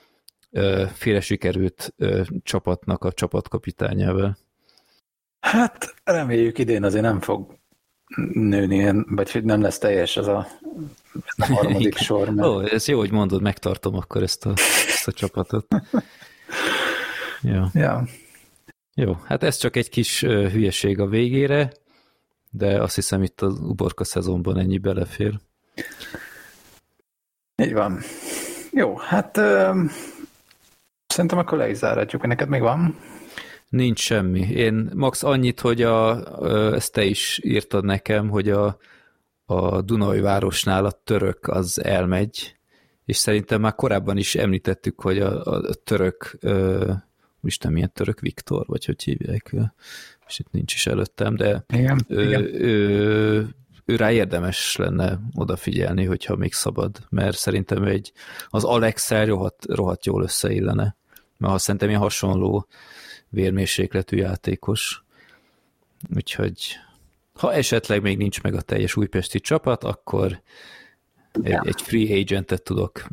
félre 0.94 1.22
sikerült 1.22 1.94
csapatnak 2.44 3.04
a 3.04 3.12
csapatkapitányával. 3.12 4.38
Hát 5.40 5.96
reméljük 6.04 6.58
idén 6.58 6.84
azért 6.84 7.04
nem 7.04 7.20
fog 7.20 7.58
nőni, 8.34 9.04
vagy 9.08 9.44
nem 9.44 9.62
lesz 9.62 9.78
teljes 9.78 10.18
az 10.18 10.28
a, 10.28 10.48
a 11.38 11.46
harmadik 11.46 11.98
sor. 11.98 12.30
Mert... 12.30 12.48
Ó, 12.48 12.62
ez 12.62 12.88
jó, 12.88 12.98
hogy 12.98 13.12
mondod, 13.12 13.42
megtartom 13.42 13.96
akkor 13.96 14.24
ezt 14.24 14.46
a, 14.46 14.54
ezt 14.88 15.08
a 15.08 15.12
csapatot. 15.12 15.68
ja. 17.42 17.70
ja. 17.74 18.08
Jó, 18.96 19.14
hát 19.14 19.44
ez 19.44 19.58
csak 19.58 19.76
egy 19.76 19.90
kis 19.90 20.22
hülyeség 20.22 21.00
a 21.00 21.08
végére, 21.08 21.72
de 22.50 22.82
azt 22.82 22.96
hiszem 22.96 23.24
itt 23.24 23.42
az 23.42 23.60
uborka 23.60 24.04
szezonban 24.04 24.58
ennyi 24.58 24.78
belefér. 24.78 25.40
Így 27.56 27.74
van. 27.74 28.00
Jó, 28.72 28.98
hát 28.98 29.38
ö, 29.38 29.84
szerintem 31.08 31.38
akkor 31.38 31.58
le 31.58 31.70
is 31.70 31.78
záratjuk, 31.78 32.28
neked 32.28 32.50
még 32.50 32.62
van? 32.62 32.98
Nincs 33.70 34.00
semmi. 34.00 34.40
Én 34.40 34.90
max 34.94 35.24
annyit, 35.24 35.60
hogy 35.60 35.82
a, 35.82 36.24
ezt 36.74 36.94
te 36.94 37.04
is 37.04 37.40
írtad 37.44 37.86
nekem, 37.86 38.30
hogy 38.30 38.50
a, 38.50 38.78
a 39.46 39.82
Dunai 39.82 40.20
városnál 40.20 40.86
a 40.86 40.92
török 40.92 41.48
az 41.48 41.84
elmegy, 41.84 42.58
és 43.06 43.18
szerintem 43.18 43.62
már 43.62 43.76
korábban 43.76 44.18
is 44.18 44.36
említettük, 44.36 45.02
hogy 45.02 45.20
a, 45.20 45.44
a 45.44 45.74
török, 45.74 46.38
ö, 46.40 46.92
nem 47.62 47.74
milyen 47.74 47.92
török 47.94 48.20
Viktor, 48.20 48.66
vagy 48.68 48.86
hogy 48.86 49.04
hívják, 49.04 49.56
és 50.28 50.40
itt 50.40 50.52
nincs 50.52 50.74
is 50.74 50.88
előttem, 50.88 51.36
de 51.36 51.64
igen, 51.74 52.06
ő, 52.08 52.24
igen. 52.28 52.42
Ő, 52.44 53.48
ő 53.86 53.96
rá 53.96 54.12
érdemes 54.12 54.76
lenne 54.76 55.20
odafigyelni, 55.36 56.06
hogyha 56.06 56.36
még 56.36 56.54
szabad, 56.54 56.98
mert 57.10 57.38
szerintem 57.38 57.84
egy, 57.84 58.12
az 58.48 58.64
alex 58.64 59.10
rohadt, 59.10 59.66
rohadt 59.66 60.06
jól 60.06 60.24
összeillene, 60.24 60.98
mert 61.38 61.54
ha 61.54 61.60
szerintem 61.60 61.90
ilyen 61.90 62.02
hasonló 62.02 62.68
vérmérsékletű 63.30 64.18
játékos, 64.18 65.04
úgyhogy 66.16 66.78
ha 67.34 67.54
esetleg 67.54 68.02
még 68.02 68.18
nincs 68.18 68.42
meg 68.42 68.56
a 68.56 68.62
teljes 68.62 68.96
újpesti 68.96 69.40
csapat, 69.40 69.84
akkor 69.84 70.42
egy, 71.44 71.50
ja. 71.50 71.62
egy 71.66 71.82
free 71.82 72.20
agentet 72.20 72.62
tudok, 72.62 73.04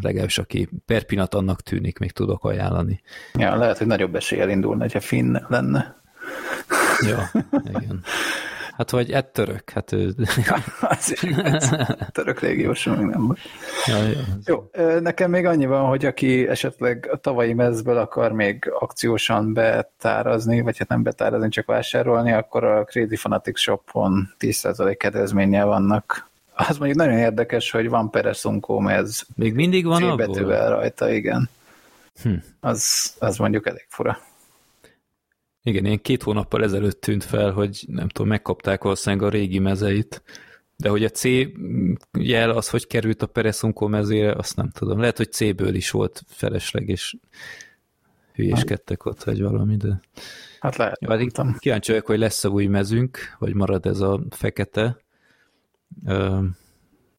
legalábbis 0.00 0.38
aki 0.38 0.68
per 0.86 1.04
pillanat 1.04 1.34
annak 1.34 1.62
tűnik, 1.62 1.98
még 1.98 2.12
tudok 2.12 2.44
ajánlani. 2.44 3.00
Ja, 3.34 3.56
lehet, 3.56 3.78
hogy 3.78 3.86
nagyobb 3.86 4.14
eséllyel 4.14 4.50
indulna, 4.50 4.86
ha 4.92 5.00
Finn 5.00 5.36
lenne. 5.48 5.96
Ja, 7.00 7.30
igen. 7.52 8.04
Hát 8.76 8.90
vagy 8.90 9.12
egy 9.12 9.26
török, 9.26 9.70
hát 9.70 9.92
ő... 9.92 10.14
török 12.12 12.40
légiós, 12.40 12.84
még 12.84 13.06
nem 13.06 13.26
volt. 13.26 13.38
Ja, 13.86 13.96
ja. 13.96 14.20
Jó, 14.44 14.70
nekem 15.00 15.30
még 15.30 15.46
annyi 15.46 15.66
van, 15.66 15.88
hogy 15.88 16.04
aki 16.04 16.48
esetleg 16.48 17.08
a 17.12 17.16
tavalyi 17.16 17.52
mezből 17.52 17.96
akar 17.96 18.32
még 18.32 18.72
akciósan 18.78 19.52
betárazni, 19.52 20.60
vagy 20.60 20.78
hát 20.78 20.88
nem 20.88 21.02
betárazni, 21.02 21.48
csak 21.48 21.66
vásárolni, 21.66 22.32
akkor 22.32 22.64
a 22.64 22.84
Crazy 22.84 23.16
Fanatics 23.16 23.58
Shopon 23.58 24.34
10% 24.38 24.94
kedvezménnyel 24.98 25.66
vannak. 25.66 26.28
Az 26.58 26.78
mondjuk 26.78 26.98
nagyon 26.98 27.18
érdekes, 27.18 27.70
hogy 27.70 27.88
van 27.88 28.10
Peresunkó, 28.10 28.88
ez 28.88 29.22
még 29.34 29.54
mindig 29.54 29.84
van 29.84 30.16
betűvel 30.16 30.70
rajta, 30.70 31.10
igen. 31.12 31.48
Hm. 32.22 32.34
Az, 32.60 33.14
az 33.18 33.36
mondjuk 33.36 33.66
elég 33.66 33.86
fura. 33.88 34.18
Igen, 35.62 35.84
én 35.84 36.02
két 36.02 36.22
hónappal 36.22 36.62
ezelőtt 36.62 37.00
tűnt 37.00 37.24
fel, 37.24 37.50
hogy 37.50 37.84
nem 37.86 38.08
tudom, 38.08 38.28
megkapták 38.28 38.82
valószínűleg 38.82 39.26
a 39.26 39.30
régi 39.30 39.58
mezeit, 39.58 40.22
de 40.76 40.88
hogy 40.88 41.04
a 41.04 41.08
C 41.08 41.22
jel 42.18 42.50
az, 42.50 42.68
hogy 42.68 42.86
került 42.86 43.22
a 43.22 43.26
Peresunkó 43.26 43.86
mezére, 43.86 44.32
azt 44.32 44.56
nem 44.56 44.70
tudom. 44.70 45.00
Lehet, 45.00 45.16
hogy 45.16 45.32
C-ből 45.32 45.74
is 45.74 45.90
volt 45.90 46.22
felesleg, 46.26 46.88
és 46.88 47.16
hülyéskedtek 48.32 49.04
ott, 49.04 49.22
vagy 49.22 49.42
valami, 49.42 49.76
de... 49.76 50.00
Hát 50.60 50.76
lehet. 50.76 50.98
Ja, 51.00 51.18
hát 51.34 51.58
kíváncsi 51.58 51.90
vagyok, 51.90 52.06
hogy 52.06 52.18
lesz-e 52.18 52.48
új 52.48 52.66
mezünk, 52.66 53.18
vagy 53.38 53.54
marad 53.54 53.86
ez 53.86 54.00
a 54.00 54.20
fekete. 54.30 54.96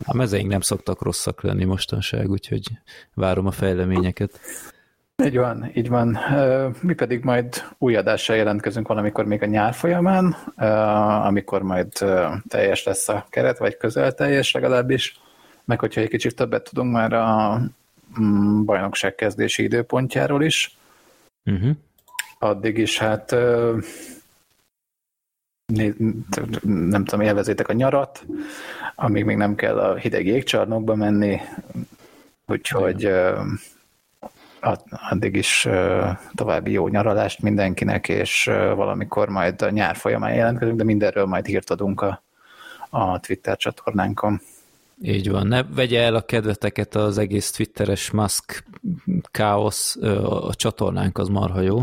A 0.05 0.15
mezeink 0.15 0.49
nem 0.49 0.61
szoktak 0.61 1.01
rosszak 1.01 1.41
lenni 1.41 1.63
mostanság, 1.63 2.29
úgyhogy 2.29 2.67
várom 3.13 3.45
a 3.45 3.51
fejleményeket. 3.51 4.39
Így 5.23 5.37
van, 5.37 5.71
így 5.73 5.89
van. 5.89 6.17
Mi 6.81 6.93
pedig 6.93 7.23
majd 7.23 7.63
új 7.77 7.95
adással 7.95 8.35
jelentkezünk 8.35 8.87
valamikor 8.87 9.25
még 9.25 9.43
a 9.43 9.45
nyár 9.45 9.73
folyamán, 9.73 10.35
amikor 11.25 11.61
majd 11.61 11.91
teljes 12.47 12.83
lesz 12.83 13.09
a 13.09 13.25
keret, 13.29 13.57
vagy 13.57 13.77
közel 13.77 14.13
teljes 14.13 14.51
legalábbis, 14.51 15.19
meg 15.65 15.79
hogyha 15.79 16.01
egy 16.01 16.09
kicsit 16.09 16.35
többet 16.35 16.63
tudunk 16.63 16.91
már 16.91 17.13
a 17.13 17.61
mm, 18.21 18.63
bajnokság 18.65 19.15
kezdési 19.15 19.63
időpontjáról 19.63 20.43
is. 20.43 20.77
Uh-huh. 21.45 21.75
Addig 22.39 22.77
is 22.77 22.97
hát 22.97 23.35
nem 25.73 27.03
tudom, 27.05 27.21
élvezétek 27.21 27.69
a 27.69 27.73
nyarat, 27.73 28.25
amíg 28.95 29.25
még 29.25 29.37
nem 29.37 29.55
kell 29.55 29.79
a 29.79 29.95
hideg 29.95 30.25
jégcsarnokba 30.25 30.95
menni, 30.95 31.41
úgyhogy 32.45 33.11
addig 35.09 35.35
is 35.35 35.67
további 36.35 36.71
jó 36.71 36.87
nyaralást 36.87 37.41
mindenkinek, 37.41 38.09
és 38.09 38.43
valamikor 38.75 39.29
majd 39.29 39.61
a 39.61 39.69
nyár 39.69 39.95
folyamán 39.95 40.33
jelentkezünk, 40.33 40.77
de 40.77 40.83
mindenről 40.83 41.25
majd 41.25 41.45
hírt 41.45 41.69
adunk 41.69 42.01
a, 42.01 42.23
a 42.89 43.19
Twitter 43.19 43.57
csatornánkon. 43.57 44.41
Így 45.01 45.29
van, 45.29 45.47
ne 45.47 45.63
vegye 45.63 46.01
el 46.01 46.15
a 46.15 46.21
kedveteket 46.21 46.95
az 46.95 47.17
egész 47.17 47.51
twitteres 47.51 48.11
Musk 48.11 48.63
káosz, 49.31 49.95
a 50.23 50.55
csatornánk 50.55 51.17
az 51.17 51.27
marha 51.27 51.61
jó, 51.61 51.77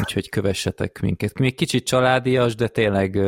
úgyhogy 0.00 0.28
kövessetek 0.28 1.00
minket. 1.00 1.38
Még 1.38 1.54
kicsit 1.54 1.86
családias, 1.86 2.54
de 2.54 2.68
tényleg 2.68 3.18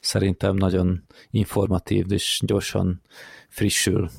szerintem 0.00 0.54
nagyon 0.54 1.04
informatív 1.30 2.12
és 2.12 2.40
gyorsan 2.46 3.02
frissül, 3.48 4.10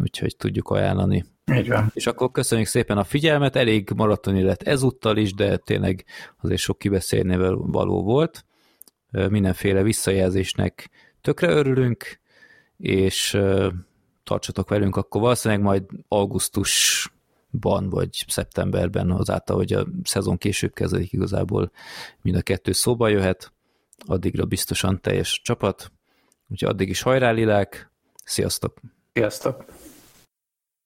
úgyhogy 0.00 0.36
tudjuk 0.36 0.70
ajánlani. 0.70 1.24
Így 1.54 1.68
van. 1.68 1.90
És 1.94 2.06
akkor 2.06 2.30
köszönjük 2.30 2.68
szépen 2.68 2.98
a 2.98 3.04
figyelmet, 3.04 3.56
elég 3.56 3.90
maratoni 3.96 4.42
lett 4.42 4.62
ezúttal 4.62 5.16
is, 5.16 5.34
de 5.34 5.56
tényleg 5.56 6.04
azért 6.40 6.60
sok 6.60 6.78
kibeszélnével 6.78 7.54
való 7.54 8.02
volt. 8.02 8.44
Mindenféle 9.10 9.82
visszajelzésnek 9.82 10.90
tökre 11.20 11.48
örülünk, 11.48 12.20
és 12.80 13.38
tartsatok 14.24 14.68
velünk, 14.68 14.96
akkor 14.96 15.20
valószínűleg 15.20 15.62
majd 15.62 15.84
augusztusban 16.08 17.88
vagy 17.90 18.24
szeptemberben 18.28 19.10
azáltal, 19.10 19.56
hogy 19.56 19.72
a 19.72 19.86
szezon 20.02 20.38
később 20.38 20.72
kezdődik 20.72 21.12
igazából 21.12 21.70
mind 22.22 22.36
a 22.36 22.42
kettő 22.42 22.72
szóba 22.72 23.08
jöhet, 23.08 23.52
addigra 24.06 24.44
biztosan 24.44 25.00
teljes 25.00 25.40
csapat, 25.44 25.92
úgyhogy 26.48 26.68
addig 26.68 26.88
is 26.88 27.02
hajrá 27.02 27.30
lilák, 27.30 27.90
sziasztok! 28.24 28.80
Sziasztok! 29.12 29.64